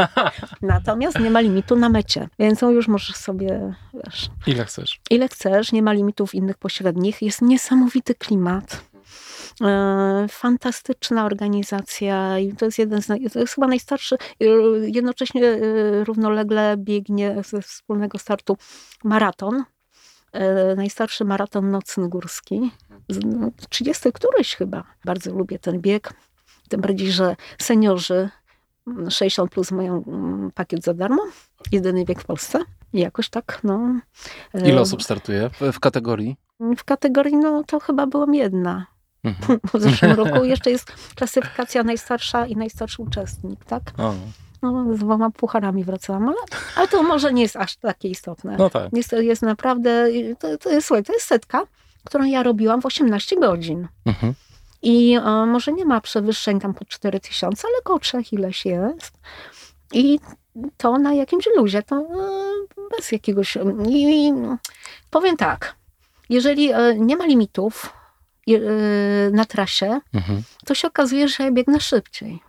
Natomiast 0.62 1.20
nie 1.20 1.30
ma 1.30 1.40
limitu 1.40 1.76
na 1.76 1.90
mecie, 1.90 2.30
więc 2.40 2.62
już 2.62 2.88
możesz 2.88 3.16
sobie, 3.16 3.76
wiesz... 3.94 4.30
Ile 4.48 4.66
chcesz. 4.66 5.00
Ile 5.10 5.28
chcesz, 5.28 5.72
nie 5.72 5.82
ma 5.82 5.94
limitów 5.94 6.36
innych 6.36 6.58
pośrednich. 6.58 7.22
Jest 7.22 7.42
niesamowity 7.42 8.16
klimat. 8.16 8.84
E, 9.62 10.26
fantastyczna 10.30 11.26
organizacja 11.26 12.40
i 12.40 12.54
to 12.54 12.66
jest 12.66 12.80
jeden 12.80 13.02
z, 13.02 13.08
to 13.34 13.40
jest 13.40 13.56
chyba 13.56 13.68
najstarszy, 13.68 14.16
e, 14.16 14.46
jednocześnie 14.88 15.46
e, 15.46 15.60
równolegle 16.04 16.76
biegnie 16.78 17.36
ze 17.46 17.62
wspólnego 17.62 18.18
startu 18.18 18.58
maraton, 19.04 19.64
najstarszy 20.76 21.26
maraton 21.26 21.72
nocny 21.72 22.10
górski. 22.10 22.72
30 23.70 24.12
któryś 24.14 24.56
chyba. 24.56 24.84
Bardzo 25.06 25.34
lubię 25.34 25.60
ten 25.60 25.82
bieg. 25.82 26.14
Tym 26.70 26.82
bardziej, 26.82 27.12
że 27.12 27.36
seniorzy 27.58 28.30
60 29.10 29.40
mm, 29.40 29.50
plus 29.50 29.72
mają 29.72 30.04
mm, 30.08 30.52
pakiet 30.52 30.84
za 30.84 30.94
darmo. 30.94 31.24
Jedyny 31.72 32.06
bieg 32.06 32.22
w 32.22 32.26
Polsce. 32.26 32.60
I 32.94 33.00
jakoś 33.00 33.30
tak, 33.30 33.60
no. 33.64 34.00
Ile 34.66 34.82
osób 34.82 35.04
startuje 35.04 35.50
w 35.74 35.80
kategorii? 35.80 36.36
W 36.78 36.84
kategorii, 36.84 37.38
no 37.38 37.64
to 37.64 37.80
chyba 37.80 38.08
byłam 38.08 38.36
jedna. 38.36 38.86
Mhm. 39.24 39.60
W 39.74 39.82
zeszłym 39.82 40.12
roku 40.12 40.44
jeszcze 40.44 40.72
jest 40.72 40.92
klasyfikacja 41.16 41.84
najstarsza 41.84 42.46
i 42.46 42.56
najstarszy 42.56 43.02
uczestnik, 43.02 43.66
tak? 43.66 43.82
O. 43.98 44.14
no, 44.64 44.94
z 44.96 45.00
dwoma 45.00 45.30
pucharami 45.30 45.84
wracałam, 45.84 46.28
ale, 46.28 46.38
ale 46.76 46.88
to 46.88 47.04
może 47.04 47.34
nie 47.34 47.42
jest 47.42 47.56
aż 47.56 47.76
takie 47.76 48.10
istotne. 48.10 48.56
No 48.60 48.70
tak. 48.70 48.94
Jest, 48.94 49.12
jest 49.20 49.42
naprawdę, 49.42 50.08
to, 50.40 50.58
to, 50.58 50.70
jest, 50.70 50.88
słuchaj, 50.88 51.04
to 51.04 51.14
jest 51.14 51.26
setka, 51.26 51.62
którą 52.04 52.24
ja 52.24 52.44
robiłam 52.44 52.82
w 52.82 52.86
18 52.86 53.40
godzin. 53.40 53.88
Mhm. 54.06 54.34
I 54.82 55.14
e, 55.14 55.46
może 55.46 55.74
nie 55.74 55.86
ma 55.86 56.02
przewyższeń 56.02 56.60
tam 56.60 56.74
po 56.74 56.86
4000, 56.86 57.68
ale 57.68 57.82
koło 57.84 58.00
3 58.00 58.18
ileś 58.32 58.66
jest. 58.66 59.18
I 59.94 60.20
to 60.78 60.98
na 60.98 61.14
jakimś 61.14 61.50
luzie, 61.58 61.84
to 61.84 61.96
e, 61.96 62.06
bez 62.98 63.12
jakiegoś... 63.12 63.58
I, 63.90 64.28
i 64.28 64.34
powiem 65.10 65.38
tak, 65.38 65.76
jeżeli 66.30 66.72
e, 66.72 66.96
nie 67.00 67.18
ma 67.18 67.26
limitów 67.26 67.94
e, 68.50 68.52
na 69.32 69.46
trasie, 69.46 70.00
Mhm. 70.14 70.44
to 70.66 70.76
się 70.76 70.88
okazuje, 70.88 71.28
że 71.28 71.44
ja 71.44 71.52
biegnę 71.52 71.80
szybciej. 71.80 72.40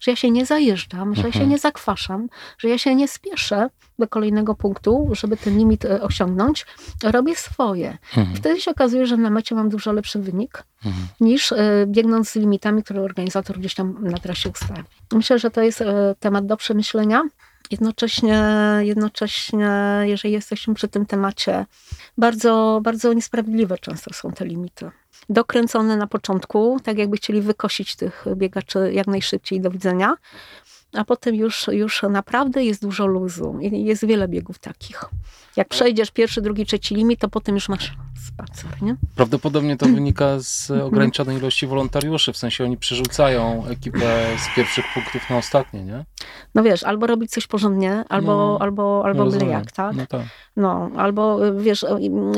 Że 0.00 0.10
ja 0.10 0.16
się 0.16 0.30
nie 0.30 0.46
zajeżdżam, 0.46 1.14
że 1.14 1.22
ja 1.22 1.32
się 1.32 1.38
Mhm. 1.38 1.50
nie 1.50 1.58
zakwaszam, 1.58 2.28
że 2.58 2.68
ja 2.68 2.78
się 2.78 2.94
nie 2.94 3.08
spieszę 3.08 3.70
do 3.98 4.08
kolejnego 4.08 4.54
punktu, 4.54 5.08
żeby 5.12 5.36
ten 5.36 5.58
limit 5.58 5.84
e, 5.84 6.02
osiągnąć. 6.02 6.66
Robię 7.02 7.36
swoje. 7.36 7.98
Mhm. 8.16 8.36
Wtedy 8.36 8.60
się 8.60 8.70
okazuje, 8.70 9.06
że 9.06 9.16
na 9.16 9.30
mecie 9.30 9.54
mam 9.54 9.68
dużo 9.68 9.92
lepszy 9.92 10.18
wynik 10.18 10.64
Mhm. 10.84 11.06
niż 11.20 11.52
e, 11.52 11.56
biegnąc 11.86 12.30
z 12.30 12.36
limitami, 12.36 12.82
które 12.82 13.02
organizator 13.02 13.58
gdzieś 13.58 13.74
tam 13.74 13.96
na 14.00 14.18
trasie 14.18 14.50
ustawi. 14.50 14.82
Myślę, 15.12 15.38
że 15.38 15.50
to 15.50 15.62
jest 15.62 15.80
e, 15.80 16.14
temat 16.20 16.46
do 16.46 16.56
przemyślenia. 16.56 17.22
Jednocześnie, 17.70 18.42
jednocześnie, 18.80 19.70
jeżeli 20.02 20.34
jesteśmy 20.34 20.74
przy 20.74 20.88
tym 20.88 21.06
temacie, 21.06 21.66
bardzo, 22.18 22.80
bardzo 22.82 23.12
niesprawiedliwe 23.12 23.78
często 23.78 24.14
są 24.14 24.32
te 24.32 24.44
limity. 24.46 24.90
Dokręcone 25.28 25.96
na 25.96 26.06
początku, 26.06 26.80
tak 26.84 26.98
jakby 26.98 27.16
chcieli 27.16 27.40
wykosić 27.40 27.96
tych 27.96 28.24
biegaczy 28.36 28.92
jak 28.92 29.06
najszybciej 29.06 29.60
do 29.60 29.70
widzenia, 29.70 30.14
a 30.92 31.04
potem 31.04 31.34
już, 31.34 31.66
już 31.72 32.02
naprawdę 32.10 32.64
jest 32.64 32.82
dużo 32.82 33.06
luzu. 33.06 33.58
I 33.60 33.84
Jest 33.84 34.06
wiele 34.06 34.28
biegów 34.28 34.58
takich. 34.58 35.04
Jak 35.56 35.68
przejdziesz 35.68 36.10
pierwszy, 36.10 36.42
drugi, 36.42 36.66
trzeci 36.66 36.94
limit, 36.94 37.20
to 37.20 37.28
potem 37.28 37.54
już 37.54 37.68
masz 37.68 37.92
spacer, 38.26 38.82
nie? 38.82 38.96
Prawdopodobnie 39.16 39.76
to 39.76 39.86
wynika 39.86 40.38
z 40.38 40.70
ograniczonej 40.70 41.36
ilości 41.36 41.66
wolontariuszy, 41.66 42.32
w 42.32 42.36
sensie 42.36 42.64
oni 42.64 42.76
przerzucają 42.76 43.66
ekipę 43.66 44.26
z 44.38 44.56
pierwszych 44.56 44.84
punktów 44.94 45.30
na 45.30 45.36
ostatnie, 45.36 45.84
nie? 45.84 46.04
No 46.54 46.62
wiesz, 46.62 46.84
albo 46.84 47.06
robić 47.06 47.30
coś 47.30 47.46
porządnie, 47.46 48.04
albo, 48.08 48.36
No, 48.36 48.58
albo, 48.60 49.02
albo 49.04 49.26
byle 49.26 49.46
jak, 49.46 49.72
tak? 49.72 49.96
No 49.96 50.06
tak. 50.06 50.22
No, 50.56 50.90
albo 50.96 51.46
y, 51.46 51.62
wiesz, 51.62 51.82
y, 51.82 51.86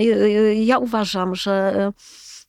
y, 0.01 0.55
ja 0.55 0.79
uważam, 0.79 1.35
że 1.35 1.93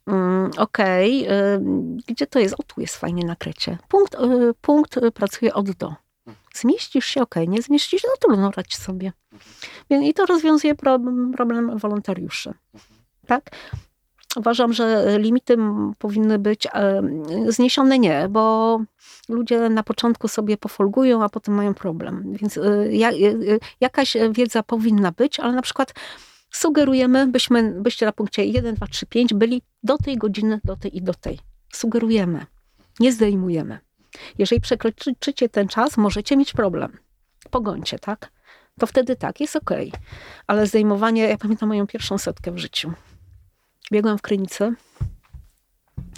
mm, 0.07 0.51
okej, 0.57 1.27
y, 1.29 1.61
gdzie 2.07 2.27
to 2.27 2.39
jest? 2.39 2.55
O, 2.59 2.63
tu 2.63 2.81
jest 2.81 2.97
fajnie 2.97 3.25
na 3.25 3.35
krecie. 3.35 3.77
Punkt, 3.87 4.15
y, 4.15 4.53
punkt 4.61 4.97
y, 4.97 5.11
pracuje 5.11 5.53
od 5.53 5.71
do. 5.71 5.93
Zmieścisz 6.53 7.05
się, 7.05 7.21
okej, 7.21 7.49
nie 7.49 7.61
zmieścisz, 7.61 8.03
no 8.03 8.13
trudno 8.19 8.51
radź 8.51 8.77
sobie. 8.77 9.11
Więc 9.89 10.05
I 10.05 10.13
to 10.13 10.25
rozwiązuje 10.25 10.75
problem, 10.75 11.31
problem 11.31 11.77
wolontariuszy. 11.77 12.53
Tak? 13.27 13.51
Uważam, 14.35 14.73
że 14.73 15.17
limity 15.19 15.57
powinny 15.97 16.39
być 16.39 16.67
e, 16.67 17.01
zniesione 17.47 17.99
nie, 17.99 18.27
bo 18.29 18.79
ludzie 19.29 19.69
na 19.69 19.83
początku 19.83 20.27
sobie 20.27 20.57
pofolgują, 20.57 21.23
a 21.23 21.29
potem 21.29 21.55
mają 21.55 21.73
problem. 21.73 22.33
Więc 22.33 22.57
y, 22.57 23.59
jakaś 23.81 24.17
wiedza 24.31 24.63
powinna 24.63 25.11
być, 25.11 25.39
ale 25.39 25.53
na 25.53 25.61
przykład 25.61 25.93
sugerujemy, 26.51 27.27
byśmy, 27.27 27.81
byście 27.81 28.05
na 28.05 28.11
punkcie 28.11 28.45
1, 28.45 28.75
2, 28.75 28.87
3, 28.87 29.05
5 29.05 29.33
byli 29.33 29.61
do 29.83 29.97
tej 29.97 30.17
godziny, 30.17 30.59
do 30.63 30.75
tej 30.75 30.97
i 30.97 31.01
do 31.01 31.13
tej. 31.13 31.39
Sugerujemy, 31.73 32.45
nie 32.99 33.11
zdejmujemy. 33.11 33.79
Jeżeli 34.37 34.61
przekroczycie 34.61 35.49
ten 35.49 35.67
czas, 35.67 35.97
możecie 35.97 36.37
mieć 36.37 36.53
problem. 36.53 36.97
Pogońcie, 37.49 37.99
tak? 37.99 38.31
To 38.79 38.87
wtedy 38.87 39.15
tak, 39.15 39.39
jest 39.39 39.55
okej. 39.55 39.91
Ale 40.47 40.67
zdejmowanie, 40.67 41.23
ja 41.23 41.37
pamiętam 41.37 41.69
moją 41.69 41.87
pierwszą 41.87 42.17
setkę 42.17 42.51
w 42.51 42.57
życiu. 42.57 42.93
Biegłam 43.91 44.17
w 44.17 44.21
Krynicy 44.21 44.73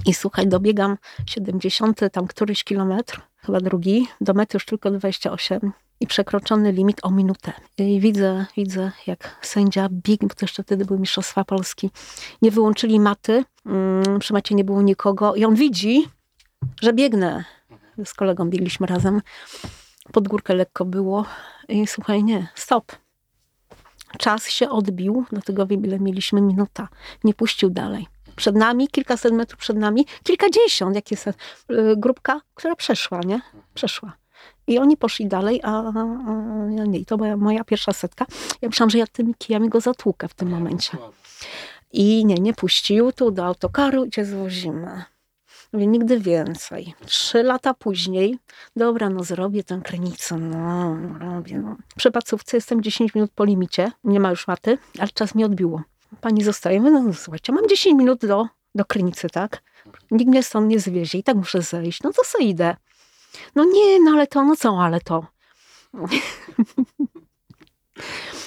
i 0.05 0.13
słuchaj, 0.13 0.47
dobiegam 0.47 0.97
70, 1.25 1.99
tam 2.11 2.27
któryś 2.27 2.63
kilometr, 2.63 3.21
chyba 3.37 3.59
drugi, 3.59 4.07
do 4.21 4.33
mety 4.33 4.55
już 4.55 4.65
tylko 4.65 4.91
28 4.91 5.71
i 6.03 6.07
przekroczony 6.07 6.71
limit 6.71 6.99
o 7.03 7.11
minutę. 7.11 7.53
I 7.77 7.99
widzę, 7.99 8.45
widzę, 8.57 8.91
jak 9.07 9.39
sędzia 9.41 9.89
biegnie, 9.91 10.27
bo 10.27 10.35
to 10.35 10.45
jeszcze 10.45 10.63
wtedy 10.63 10.85
były 10.85 10.99
Mistrzostwa 10.99 11.43
Polski, 11.43 11.89
nie 12.41 12.51
wyłączyli 12.51 12.99
maty, 12.99 13.43
mm, 13.65 14.19
przy 14.19 14.33
macie 14.33 14.55
nie 14.55 14.63
było 14.63 14.81
nikogo 14.81 15.35
i 15.35 15.45
on 15.45 15.55
widzi, 15.55 16.07
że 16.81 16.93
biegnę. 16.93 17.43
Z 18.05 18.13
kolegą 18.13 18.49
biegliśmy 18.49 18.87
razem, 18.87 19.21
pod 20.11 20.27
górkę 20.27 20.55
lekko 20.55 20.85
było 20.85 21.25
i 21.67 21.87
słuchaj, 21.87 22.23
nie, 22.23 22.47
stop. 22.55 22.91
Czas 24.17 24.47
się 24.47 24.69
odbił, 24.69 25.25
dlatego 25.31 25.67
ile 25.83 25.99
mieliśmy 25.99 26.41
minuta. 26.41 26.87
Nie 27.23 27.33
puścił 27.33 27.69
dalej. 27.69 28.07
Przed 28.35 28.55
nami, 28.55 28.87
kilkaset 28.87 29.33
metrów 29.33 29.59
przed 29.59 29.77
nami, 29.77 30.05
kilkadziesiąt, 30.23 30.95
jak 30.95 31.11
jest 31.11 31.27
y, 31.27 31.33
grupka, 31.97 32.41
która 32.53 32.75
przeszła, 32.75 33.19
nie? 33.25 33.41
Przeszła. 33.73 34.22
I 34.67 34.79
oni 34.79 34.97
poszli 34.97 35.27
dalej, 35.27 35.59
a, 35.63 35.93
ja 36.75 36.85
nie. 36.85 36.99
I 36.99 37.05
to 37.05 37.17
była 37.17 37.37
moja 37.37 37.63
pierwsza 37.63 37.93
setka. 37.93 38.25
Ja 38.61 38.69
myślałam, 38.69 38.89
że 38.89 38.97
ja 38.97 39.07
tymi 39.07 39.35
kijami 39.35 39.69
go 39.69 39.81
zatłukę 39.81 40.27
w 40.27 40.33
tym 40.33 40.49
momencie. 40.49 40.97
I 41.91 42.25
nie, 42.25 42.35
nie 42.35 42.53
puścił. 42.53 43.11
Tu 43.11 43.31
do 43.31 43.45
autokaru 43.45 44.05
i 44.05 44.09
cię 44.09 44.25
zwozimy. 44.25 45.03
Mówię, 45.73 45.87
nigdy 45.87 46.19
więcej. 46.19 46.93
Trzy 47.05 47.43
lata 47.43 47.73
później, 47.73 48.39
dobra, 48.75 49.09
no 49.09 49.23
zrobię 49.23 49.63
tę 49.63 49.81
krynicę, 49.83 50.37
no, 50.37 50.97
robię. 51.19 51.57
No. 51.57 51.75
Przy 51.95 52.11
pacówce 52.11 52.57
jestem 52.57 52.81
10 52.83 53.15
minut 53.15 53.31
po 53.35 53.45
limicie, 53.45 53.91
nie 54.03 54.19
ma 54.19 54.29
już 54.29 54.47
maty, 54.47 54.77
ale 54.99 55.09
czas 55.13 55.35
mi 55.35 55.43
odbiło. 55.43 55.81
Pani 56.21 56.43
zostaje, 56.43 56.81
no 56.81 57.13
słuchajcie, 57.13 57.53
mam 57.53 57.67
10 57.69 57.97
minut 57.97 58.25
do, 58.25 58.47
do 58.75 58.85
krynicy, 58.85 59.29
tak? 59.29 59.63
Nikt 60.11 60.29
mnie 60.29 60.43
stąd 60.43 60.67
nie 60.67 60.79
zwiezie 60.79 61.17
i 61.17 61.23
tak 61.23 61.35
muszę 61.35 61.61
zejść, 61.61 62.03
no 62.03 62.11
to 62.13 62.21
co 62.25 62.37
idę? 62.37 62.75
No 63.55 63.65
nie, 63.65 63.99
no 63.99 64.11
ale 64.11 64.27
to, 64.27 64.43
no 64.43 64.55
co, 64.55 64.79
ale 64.81 65.01
to. 65.01 65.25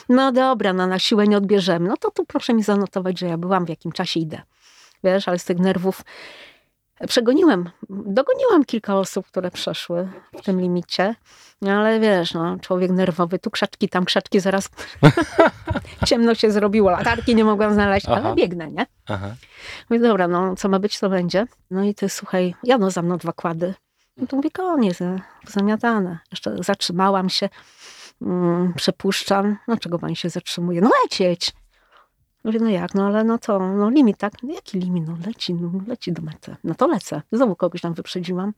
No 0.08 0.32
dobra, 0.32 0.72
no 0.72 0.86
na 0.86 0.98
siłę 0.98 1.26
nie 1.26 1.36
odbierzemy. 1.36 1.88
No 1.88 1.96
to 1.96 2.10
tu 2.10 2.24
proszę 2.24 2.54
mi 2.54 2.62
zanotować, 2.62 3.18
że 3.18 3.26
ja 3.26 3.38
byłam, 3.38 3.66
w 3.66 3.68
jakim 3.68 3.92
czasie 3.92 4.20
idę. 4.20 4.42
Wiesz, 5.04 5.28
ale 5.28 5.38
z 5.38 5.44
tych 5.44 5.58
nerwów 5.58 6.02
przegoniłem, 7.08 7.70
dogoniłam 7.90 8.64
kilka 8.64 8.96
osób, 8.98 9.26
które 9.26 9.50
przeszły 9.50 10.08
w 10.38 10.42
tym 10.42 10.60
limicie, 10.60 11.14
no 11.62 11.72
ale 11.72 12.00
wiesz, 12.00 12.34
no, 12.34 12.58
człowiek 12.58 12.90
nerwowy, 12.90 13.38
tu 13.38 13.50
krzaczki, 13.50 13.88
tam 13.88 14.04
krzaczki, 14.04 14.40
zaraz 14.40 14.68
ciemno 16.06 16.34
się 16.34 16.50
zrobiło, 16.50 16.90
latarki 16.90 17.34
nie 17.34 17.44
mogłam 17.44 17.74
znaleźć, 17.74 18.06
Aha. 18.08 18.20
ale 18.24 18.34
biegnę, 18.34 18.70
nie? 18.70 18.86
Aha. 19.06 19.34
Mówię, 19.90 20.00
dobra, 20.00 20.28
no 20.28 20.56
co 20.56 20.68
ma 20.68 20.78
być, 20.78 20.98
to 20.98 21.08
będzie. 21.08 21.46
No 21.70 21.84
i 21.84 21.94
ty, 21.94 22.08
słuchaj, 22.08 22.54
jadą 22.64 22.90
za 22.90 23.02
mną 23.02 23.16
dwa 23.16 23.32
kłady. 23.32 23.74
No 24.16 24.26
to 24.26 24.36
mówię, 24.36 24.51
koniec, 24.51 25.01
e, 25.01 25.20
zamiatane. 25.48 26.18
Jeszcze 26.30 26.56
zatrzymałam 26.62 27.28
się, 27.28 27.48
mm, 28.22 28.72
przepuszczam. 28.74 29.56
No 29.68 29.76
czego 29.76 29.98
pani 29.98 30.16
się 30.16 30.30
zatrzymuje? 30.30 30.80
No 30.80 30.90
lecieć! 31.02 31.52
Mówię, 32.44 32.59
no 32.60 32.70
jak, 32.70 32.94
no 32.94 33.06
ale 33.06 33.24
no 33.24 33.38
to, 33.38 33.59
no 33.59 33.90
limit, 33.90 34.18
tak? 34.18 34.32
No 34.43 34.55
jaki 34.55 34.78
limit? 34.78 35.09
No 35.09 35.16
leci, 35.26 35.55
no 35.55 35.70
leci 35.86 36.12
do 36.12 36.22
mety. 36.22 36.56
No 36.64 36.74
to 36.74 36.86
lecę. 36.86 37.22
Znowu 37.32 37.56
kogoś 37.56 37.80
tam 37.80 37.94
wyprzedziłam. 37.94 38.52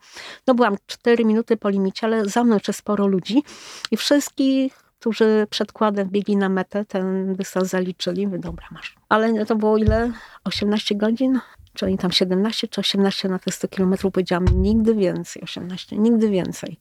No 0.46 0.54
byłam 0.54 0.76
cztery 0.86 1.24
minuty 1.24 1.56
po 1.56 1.68
limicie, 1.68 2.06
ale 2.06 2.28
za 2.28 2.44
mną 2.44 2.54
jeszcze 2.54 2.72
sporo 2.72 3.06
ludzi 3.06 3.42
i 3.90 3.96
wszystkich, 3.96 4.74
którzy 5.00 5.46
przed 5.50 5.72
kładem 5.72 6.08
biegli 6.08 6.36
na 6.36 6.48
metę, 6.48 6.84
ten 6.84 7.34
dystans 7.34 7.68
zaliczyli. 7.68 8.28
Dobra, 8.38 8.66
masz. 8.70 8.96
Ale 9.08 9.46
to 9.46 9.56
było 9.56 9.78
ile? 9.78 10.12
18 10.44 10.94
godzin? 10.94 11.40
Czy 11.78 11.86
oni 11.86 11.98
tam 11.98 12.12
17 12.12 12.68
czy 12.68 12.80
18 12.80 13.28
na 13.28 13.38
te 13.38 13.52
100 13.52 13.68
kilometrów? 13.68 14.12
Powiedziałam, 14.12 14.44
nigdy 14.62 14.94
więcej. 14.94 15.42
18, 15.42 15.96
nigdy 15.96 16.30
więcej. 16.30 16.78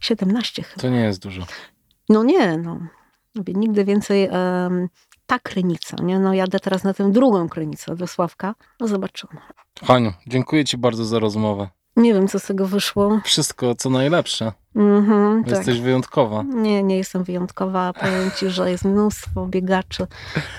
17 0.00 0.62
chyba. 0.62 0.82
To 0.82 0.88
nie 0.88 1.00
jest 1.00 1.22
dużo. 1.22 1.42
No 2.08 2.22
nie, 2.22 2.58
no. 2.58 2.78
Mówię, 3.34 3.52
nigdy 3.54 3.84
więcej 3.84 4.28
em, 4.32 4.88
ta 5.26 5.38
krynica, 5.38 5.96
nie? 6.02 6.18
No 6.18 6.34
jadę 6.34 6.60
teraz 6.60 6.84
na 6.84 6.94
tę 6.94 7.12
drugą 7.12 7.48
krynicę 7.48 7.96
do 7.96 8.06
Sławka. 8.06 8.54
No 8.80 8.88
zobaczymy. 8.88 9.40
Haniu, 9.82 10.12
dziękuję 10.26 10.64
Ci 10.64 10.78
bardzo 10.78 11.04
za 11.04 11.18
rozmowę. 11.18 11.68
Nie 11.96 12.14
wiem, 12.14 12.28
co 12.28 12.38
z 12.38 12.46
tego 12.46 12.66
wyszło. 12.66 13.20
Wszystko, 13.24 13.74
co 13.74 13.90
najlepsze. 13.90 14.52
Mhm, 14.76 15.44
tak. 15.44 15.52
Jesteś 15.56 15.80
wyjątkowa. 15.80 16.42
Nie, 16.42 16.82
nie 16.82 16.96
jestem 16.96 17.24
wyjątkowa. 17.24 17.92
Powiem 17.92 18.30
Ci, 18.38 18.50
że 18.50 18.70
jest 18.70 18.84
mnóstwo 18.84 19.46
biegaczy 19.46 20.06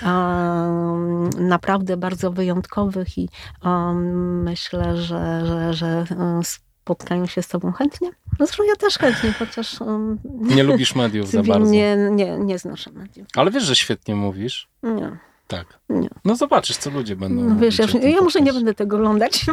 um, 0.02 1.30
naprawdę 1.48 1.96
bardzo 1.96 2.32
wyjątkowych 2.32 3.18
i 3.18 3.28
um, 3.64 4.42
myślę, 4.42 4.96
że, 4.96 5.46
że, 5.46 5.74
że 5.74 6.04
spotkają 6.44 7.26
się 7.26 7.42
z 7.42 7.48
Tobą 7.48 7.72
chętnie. 7.72 8.10
No 8.38 8.46
zresztą 8.46 8.62
ja 8.62 8.76
też 8.76 8.98
chętnie, 8.98 9.32
chociaż 9.32 9.80
um, 9.80 10.18
Nie 10.40 10.62
lubisz 10.62 10.94
mediów 10.94 11.28
za 11.30 11.42
bardzo. 11.42 11.70
nie, 11.70 11.96
nie, 12.10 12.38
nie 12.38 12.58
znoszę 12.58 12.92
mediów. 12.92 13.28
Ale 13.36 13.50
wiesz, 13.50 13.62
że 13.64 13.76
świetnie 13.76 14.14
mówisz. 14.14 14.68
Nie, 14.82 15.18
Tak. 15.46 15.78
nie. 15.88 16.08
No 16.24 16.36
zobaczysz, 16.36 16.76
co 16.76 16.90
ludzie 16.90 17.16
będą 17.16 17.44
No 17.44 17.56
wiesz, 17.56 17.78
ja, 17.78 17.86
ja 18.08 18.20
może 18.20 18.40
nie 18.40 18.52
będę 18.52 18.74
tego 18.74 18.96
oglądać. 18.96 19.44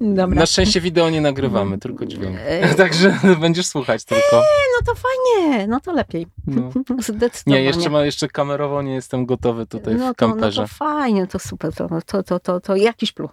Dobra. 0.00 0.40
Na 0.40 0.46
szczęście 0.46 0.80
wideo 0.80 1.10
nie 1.10 1.20
nagrywamy, 1.20 1.78
tylko 1.78 2.06
dźwięk. 2.06 2.36
E, 2.40 2.74
Także 2.84 3.18
będziesz 3.40 3.66
słuchać 3.66 4.04
tylko. 4.04 4.42
No 4.80 4.86
to 4.86 4.94
fajnie, 4.94 5.66
no 5.66 5.80
to 5.80 5.92
lepiej. 5.92 6.26
No. 6.46 6.70
Zdecydowanie. 6.98 7.32
Nie, 7.46 7.62
jeszcze, 7.62 7.90
ma, 7.90 8.04
jeszcze 8.04 8.28
kamerowo 8.28 8.82
nie 8.82 8.94
jestem 8.94 9.26
gotowy 9.26 9.66
tutaj 9.66 9.94
no 9.94 10.12
w 10.12 10.16
to, 10.16 10.26
no 10.28 10.32
kamperze. 10.32 10.62
to 10.62 10.68
fajnie, 10.68 11.26
to 11.26 11.38
super, 11.38 11.74
to, 11.74 11.88
to, 12.06 12.22
to, 12.22 12.40
to, 12.40 12.60
to 12.60 12.76
jakiś 12.76 13.12
plus. 13.12 13.30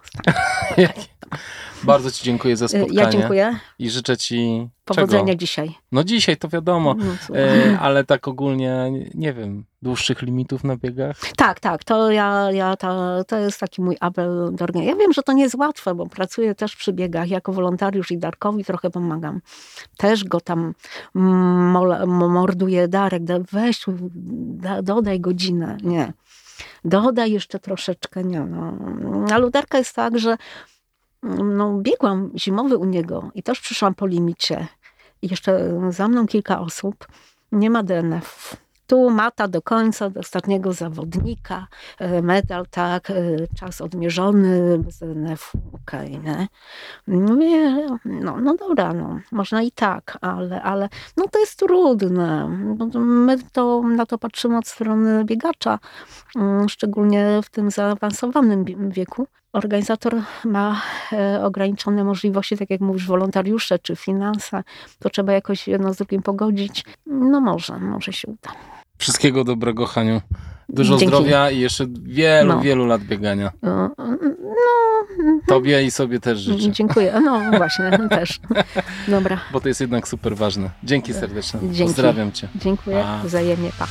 Bardzo 1.86 2.10
Ci 2.10 2.24
dziękuję 2.24 2.56
za 2.56 2.68
spotkanie. 2.68 3.00
Ja 3.00 3.10
dziękuję. 3.10 3.58
I 3.78 3.90
życzę 3.90 4.16
Ci 4.16 4.68
Powodzenia 4.84 5.24
czego? 5.24 5.34
dzisiaj. 5.38 5.74
No 5.92 6.04
dzisiaj 6.04 6.36
to 6.36 6.48
wiadomo, 6.48 6.94
No, 6.98 7.04
słuchaj. 7.26 7.42
e, 7.72 7.78
ale 7.80 8.04
tak 8.04 8.28
ogólnie, 8.28 8.92
nie- 9.14 9.32
wiem, 9.32 9.64
dłuższych 9.82 10.22
limitów 10.22 10.64
na 10.64 10.76
biegach? 10.76 11.16
Tak, 11.36 11.60
tak, 11.60 11.84
to 11.84 12.10
ja, 12.10 12.52
ja 12.52 12.76
to, 12.76 13.24
to 13.24 13.38
jest 13.38 13.60
taki 13.60 13.82
mój 13.82 13.96
apel 14.00 14.28
do 14.28 14.64
organizacji. 14.64 14.86
Ja 14.86 14.96
wiem, 14.96 15.12
że 15.12 15.22
to 15.22 15.32
nie 15.32 15.42
jest 15.42 15.54
łatwe, 15.54 15.94
bo 15.94 16.06
pracuję 16.06 16.54
też 16.54 16.76
przy 16.76 16.92
biegach 16.92 17.28
jako 17.28 17.52
wolontariusz 17.52 18.10
i 18.10 18.18
Darkowi 18.18 18.64
trochę 18.64 18.90
pomagam. 18.90 19.40
Też 19.96 20.24
go 20.24 20.40
tam 20.40 20.74
morduję. 22.06 22.88
Darek, 22.88 23.24
da, 23.24 23.34
weź, 23.52 23.84
da, 24.62 24.82
dodaj 24.82 25.20
godzinę. 25.20 25.76
Nie. 25.82 26.12
Dodaj 26.84 27.32
jeszcze 27.32 27.58
troszeczkę, 27.58 28.24
nie. 28.24 28.40
No. 28.40 28.72
Ale 29.34 29.46
u 29.46 29.50
Darka 29.50 29.78
jest 29.78 29.96
tak, 29.96 30.18
że 30.18 30.36
no, 31.44 31.78
biegłam 31.78 32.30
zimowy 32.36 32.76
u 32.76 32.84
niego 32.84 33.30
i 33.34 33.42
też 33.42 33.60
przyszłam 33.60 33.94
po 33.94 34.06
limicie. 34.06 34.66
I 35.22 35.28
jeszcze 35.30 35.80
za 35.88 36.08
mną 36.08 36.26
kilka 36.26 36.60
osób. 36.60 37.06
Nie 37.52 37.70
ma 37.70 37.82
DNF. 37.82 38.56
Tu 38.86 39.10
mata 39.10 39.48
do 39.48 39.62
końca, 39.62 40.10
do 40.10 40.20
ostatniego 40.20 40.72
zawodnika. 40.72 41.66
e, 41.98 42.22
Medal, 42.22 42.66
tak, 42.70 43.10
e, 43.10 43.14
czas 43.58 43.80
odmierzony, 43.80 44.78
bez 44.78 44.98
DNF-u, 44.98 45.58
okej, 45.72 46.20
nie? 46.20 46.48
Mówię, 47.06 47.86
no, 48.04 48.40
no 48.40 48.54
dobra, 48.54 48.94
no, 48.94 49.20
można 49.32 49.62
i 49.62 49.70
tak, 49.70 50.18
ale, 50.20 50.62
ale 50.62 50.88
no 51.16 51.24
to 51.28 51.38
jest 51.38 51.58
trudne. 51.58 52.58
to 52.92 53.00
My 53.00 53.38
to, 53.52 53.82
na 53.82 54.06
to 54.06 54.18
patrzymy 54.18 54.58
od 54.58 54.68
strony 54.68 55.24
biegacza, 55.24 55.78
mm, 56.36 56.68
szczególnie 56.68 57.40
w 57.44 57.50
tym 57.50 57.70
zaawansowanym 57.70 58.64
wieku. 58.90 59.26
Organizator 59.54 60.14
ma 60.44 60.80
e, 61.12 61.44
ograniczone 61.44 62.04
możliwości, 62.04 62.56
tak 62.56 62.70
jak 62.70 62.80
mówisz, 62.80 63.06
wolontariusze 63.06 63.78
czy 63.78 63.96
finanse, 63.96 64.62
to 64.98 65.10
trzeba 65.10 65.32
jakoś 65.32 65.68
jedno 65.68 65.94
z 65.94 65.96
drugim 65.96 66.22
pogodzić. 66.22 66.84
No 67.06 67.40
może, 67.40 67.78
może 67.78 68.12
się 68.12 68.28
uda. 68.28 68.50
Wszystkiego 68.98 69.44
dobrego, 69.44 69.86
Haniu. 69.86 70.20
Dużo 70.68 70.96
Dzięki. 70.96 71.06
zdrowia 71.16 71.50
i 71.50 71.58
jeszcze 71.60 71.86
wielu, 72.02 72.48
No. 72.54 72.60
wielu 72.60 72.86
lat 72.86 73.02
biegania. 73.02 73.46
E, 73.46 73.50
No, 73.62 73.90
Tobie 75.46 75.82
i 75.84 75.90
sobie 75.90 76.20
też 76.20 76.38
życzę, 76.38 76.70
dziękuję. 76.72 77.20
No 77.24 77.40
właśnie, 77.56 77.98
też. 78.10 78.40
Dobra, 79.08 79.40
bo 79.52 79.60
to 79.60 79.68
jest 79.68 79.80
jednak 79.80 80.08
super 80.08 80.36
ważne. 80.36 80.70
Dzięki 80.82 81.14
serdeczne. 81.14 81.60
Dzięki. 81.62 81.82
Pozdrawiam 81.84 82.32
Cię. 82.32 82.48
dziękuję. 82.54 82.96
Pa. 83.02 83.20
Wzajemnie, 83.24 83.70
pa. 83.78 83.86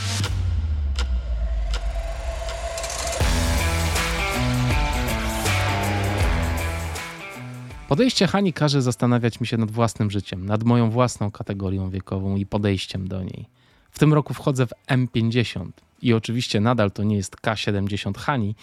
Podejście 7.94 8.28
Hani 8.28 8.54
każe 8.54 8.82
zastanawiać 8.82 9.40
mi 9.40 9.48
się 9.48 9.58
nad 9.58 9.72
własnym 9.72 10.12
życiem, 10.12 10.46
nad 10.46 10.64
moją 10.64 10.90
własną 10.90 11.32
kategorią 11.32 11.90
wiekową 11.90 12.36
i 12.36 12.46
podejściem 12.46 13.08
do 13.08 13.24
niej. 13.24 13.46
W 13.92 14.00
tym 14.00 14.14
roku 14.14 14.34
wchodzę 14.34 14.68
w 14.68 14.74
M50 14.88 15.70
i 16.02 16.14
oczywiście 16.14 16.62
nadal 16.62 16.92
to 16.92 17.04
nie 17.04 17.16
jest 17.16 17.36
K70 17.36 18.18
Hani, 18.18 18.56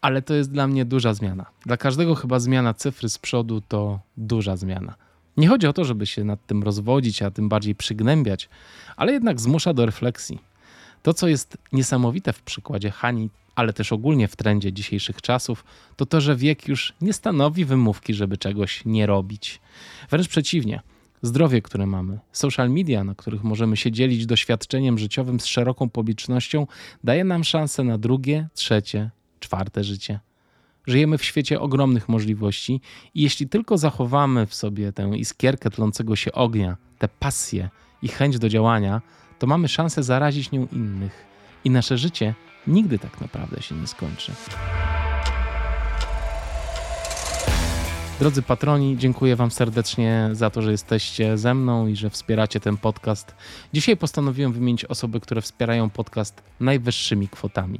ale 0.00 0.22
to 0.22 0.34
jest 0.34 0.50
dla 0.50 0.66
mnie 0.66 0.84
duża 0.84 1.14
zmiana. 1.14 1.46
Dla 1.66 1.76
każdego 1.76 2.14
chyba 2.14 2.40
zmiana 2.40 2.74
cyfry 2.74 3.08
z 3.08 3.18
przodu 3.18 3.60
to 3.60 4.00
duża 4.16 4.56
zmiana. 4.56 4.94
Nie 5.36 5.48
chodzi 5.48 5.66
o 5.66 5.72
to, 5.72 5.84
żeby 5.84 6.06
się 6.06 6.24
nad 6.24 6.46
tym 6.46 6.62
rozwodzić, 6.62 7.22
a 7.22 7.30
tym 7.30 7.48
bardziej 7.48 7.74
przygnębiać, 7.74 8.48
ale 8.96 9.12
jednak 9.12 9.40
zmusza 9.40 9.74
do 9.74 9.86
refleksji. 9.86 10.38
To, 11.02 11.14
co 11.14 11.28
jest 11.28 11.58
niesamowite 11.72 12.32
w 12.32 12.42
przykładzie 12.42 12.90
Hani, 12.90 13.30
ale 13.54 13.72
też 13.72 13.92
ogólnie 13.92 14.28
w 14.28 14.36
trendzie 14.36 14.72
dzisiejszych 14.72 15.22
czasów, 15.22 15.64
to 15.96 16.06
to, 16.06 16.20
że 16.20 16.36
wiek 16.36 16.68
już 16.68 16.92
nie 17.00 17.12
stanowi 17.12 17.64
wymówki, 17.64 18.14
żeby 18.14 18.38
czegoś 18.38 18.84
nie 18.84 19.06
robić. 19.06 19.60
Wręcz 20.10 20.28
przeciwnie. 20.28 20.80
Zdrowie, 21.22 21.62
które 21.62 21.86
mamy, 21.86 22.18
social 22.32 22.70
media, 22.70 23.04
na 23.04 23.14
których 23.14 23.44
możemy 23.44 23.76
się 23.76 23.92
dzielić 23.92 24.26
doświadczeniem 24.26 24.98
życiowym 24.98 25.40
z 25.40 25.46
szeroką 25.46 25.90
publicznością, 25.90 26.66
daje 27.04 27.24
nam 27.24 27.44
szansę 27.44 27.84
na 27.84 27.98
drugie, 27.98 28.48
trzecie, 28.54 29.10
czwarte 29.40 29.84
życie. 29.84 30.20
Żyjemy 30.86 31.18
w 31.18 31.24
świecie 31.24 31.60
ogromnych 31.60 32.08
możliwości 32.08 32.80
i 33.14 33.22
jeśli 33.22 33.48
tylko 33.48 33.78
zachowamy 33.78 34.46
w 34.46 34.54
sobie 34.54 34.92
tę 34.92 35.10
iskierkę 35.16 35.70
tlącego 35.70 36.16
się 36.16 36.32
ognia, 36.32 36.76
tę 36.98 37.08
pasję 37.08 37.68
i 38.02 38.08
chęć 38.08 38.38
do 38.38 38.48
działania, 38.48 39.02
to 39.38 39.46
mamy 39.46 39.68
szansę 39.68 40.02
zarazić 40.02 40.52
nią 40.52 40.66
innych 40.72 41.24
i 41.64 41.70
nasze 41.70 41.98
życie 41.98 42.34
nigdy 42.66 42.98
tak 42.98 43.20
naprawdę 43.20 43.62
się 43.62 43.74
nie 43.74 43.86
skończy. 43.86 44.32
Drodzy 48.20 48.42
patroni, 48.42 48.96
dziękuję 48.98 49.36
Wam 49.36 49.50
serdecznie 49.50 50.28
za 50.32 50.50
to, 50.50 50.62
że 50.62 50.70
jesteście 50.70 51.38
ze 51.38 51.54
mną 51.54 51.86
i 51.86 51.96
że 51.96 52.10
wspieracie 52.10 52.60
ten 52.60 52.76
podcast. 52.76 53.34
Dzisiaj 53.72 53.96
postanowiłem 53.96 54.52
wymienić 54.52 54.84
osoby, 54.84 55.20
które 55.20 55.40
wspierają 55.40 55.90
podcast 55.90 56.42
najwyższymi 56.60 57.28
kwotami. 57.28 57.78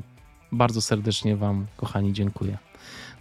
Bardzo 0.53 0.83
serdecznie 0.83 1.37
Wam, 1.37 1.67
kochani, 1.77 2.13
dziękuję. 2.13 2.59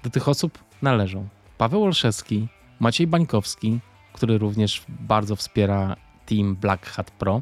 Do 0.03 0.09
tych 0.09 0.29
osób 0.29 0.59
należą 0.81 1.27
Paweł 1.57 1.83
Olszewski, 1.83 2.47
Maciej 2.79 3.07
Bańkowski, 3.07 3.79
który 4.13 4.37
również 4.37 4.83
bardzo 4.89 5.35
wspiera 5.35 5.95
team 6.25 6.55
Black 6.55 6.85
Hat 6.85 7.11
Pro, 7.11 7.41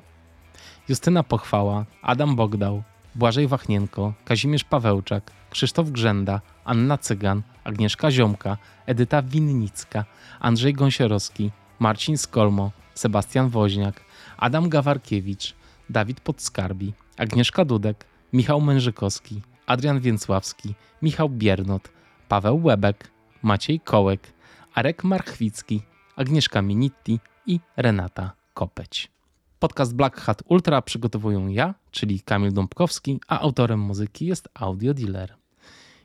Justyna 0.89 1.23
Pochwała, 1.23 1.85
Adam 2.01 2.35
Bogdał, 2.35 2.83
Błażej 3.15 3.48
Wachnienko, 3.48 4.14
Kazimierz 4.26 4.64
Pawełczak, 4.64 5.31
Krzysztof 5.49 5.90
Grzenda, 5.90 6.41
Anna 6.65 6.98
Cygan, 6.98 7.41
Agnieszka 7.64 8.11
Ziomka, 8.11 8.57
Edyta 8.86 9.22
Winnicka, 9.22 10.06
Andrzej 10.40 10.73
Gąsiorowski, 10.73 11.52
Marcin 11.80 12.18
Skolmo, 12.18 12.72
Sebastian 12.94 13.49
Woźniak, 13.49 14.02
Adam 14.38 14.69
Gawarkiewicz, 14.69 15.56
Dawid 15.90 16.19
Podskarbi, 16.19 16.94
Agnieszka 17.18 17.65
Dudek, 17.65 18.06
Michał 18.34 18.61
Mężykowski, 18.61 19.41
Adrian 19.65 19.99
Więcławski, 19.99 20.76
Michał 21.02 21.30
Biernot, 21.30 21.90
Paweł 22.27 22.64
Łebek, 22.64 23.11
Maciej 23.41 23.80
Kołek, 23.80 24.34
Arek 24.76 25.03
Marchwicki, 25.03 25.81
Agnieszka 26.15 26.61
Minitti 26.61 27.19
i 27.45 27.60
Renata 27.77 28.31
Kopeć. 28.53 29.18
Podcast 29.60 29.95
Black 29.95 30.19
Hat 30.19 30.44
Ultra 30.45 30.81
przygotowuję 30.81 31.48
ja, 31.49 31.73
czyli 31.91 32.19
Kamil 32.19 32.53
Dąbkowski, 32.53 33.19
a 33.27 33.40
autorem 33.40 33.80
muzyki 33.80 34.26
jest 34.26 34.49
Audio 34.53 34.94
Dealer. 34.94 35.36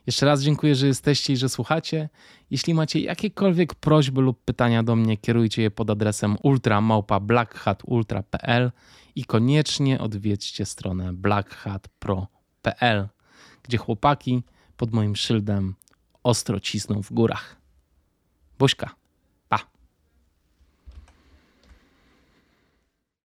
Jeszcze 0.07 0.25
raz 0.25 0.41
dziękuję, 0.41 0.75
że 0.75 0.87
jesteście 0.87 1.33
i 1.33 1.37
że 1.37 1.49
słuchacie. 1.49 2.09
Jeśli 2.51 2.73
macie 2.73 2.99
jakiekolwiek 2.99 3.75
prośby 3.75 4.21
lub 4.21 4.43
pytania 4.43 4.83
do 4.83 4.95
mnie, 4.95 5.17
kierujcie 5.17 5.61
je 5.61 5.71
pod 5.71 5.89
adresem 5.89 6.37
ultramałpa.blackhatultra.pl 6.43 8.71
i 9.15 9.25
koniecznie 9.25 9.99
odwiedźcie 9.99 10.65
stronę 10.65 11.13
blackhatpro.pl, 11.13 13.07
gdzie 13.63 13.77
chłopaki 13.77 14.43
pod 14.77 14.93
moim 14.93 15.15
szyldem 15.15 15.75
ostro 16.23 16.59
cisną 16.59 17.03
w 17.03 17.13
górach. 17.13 17.55
Buźka. 18.59 19.04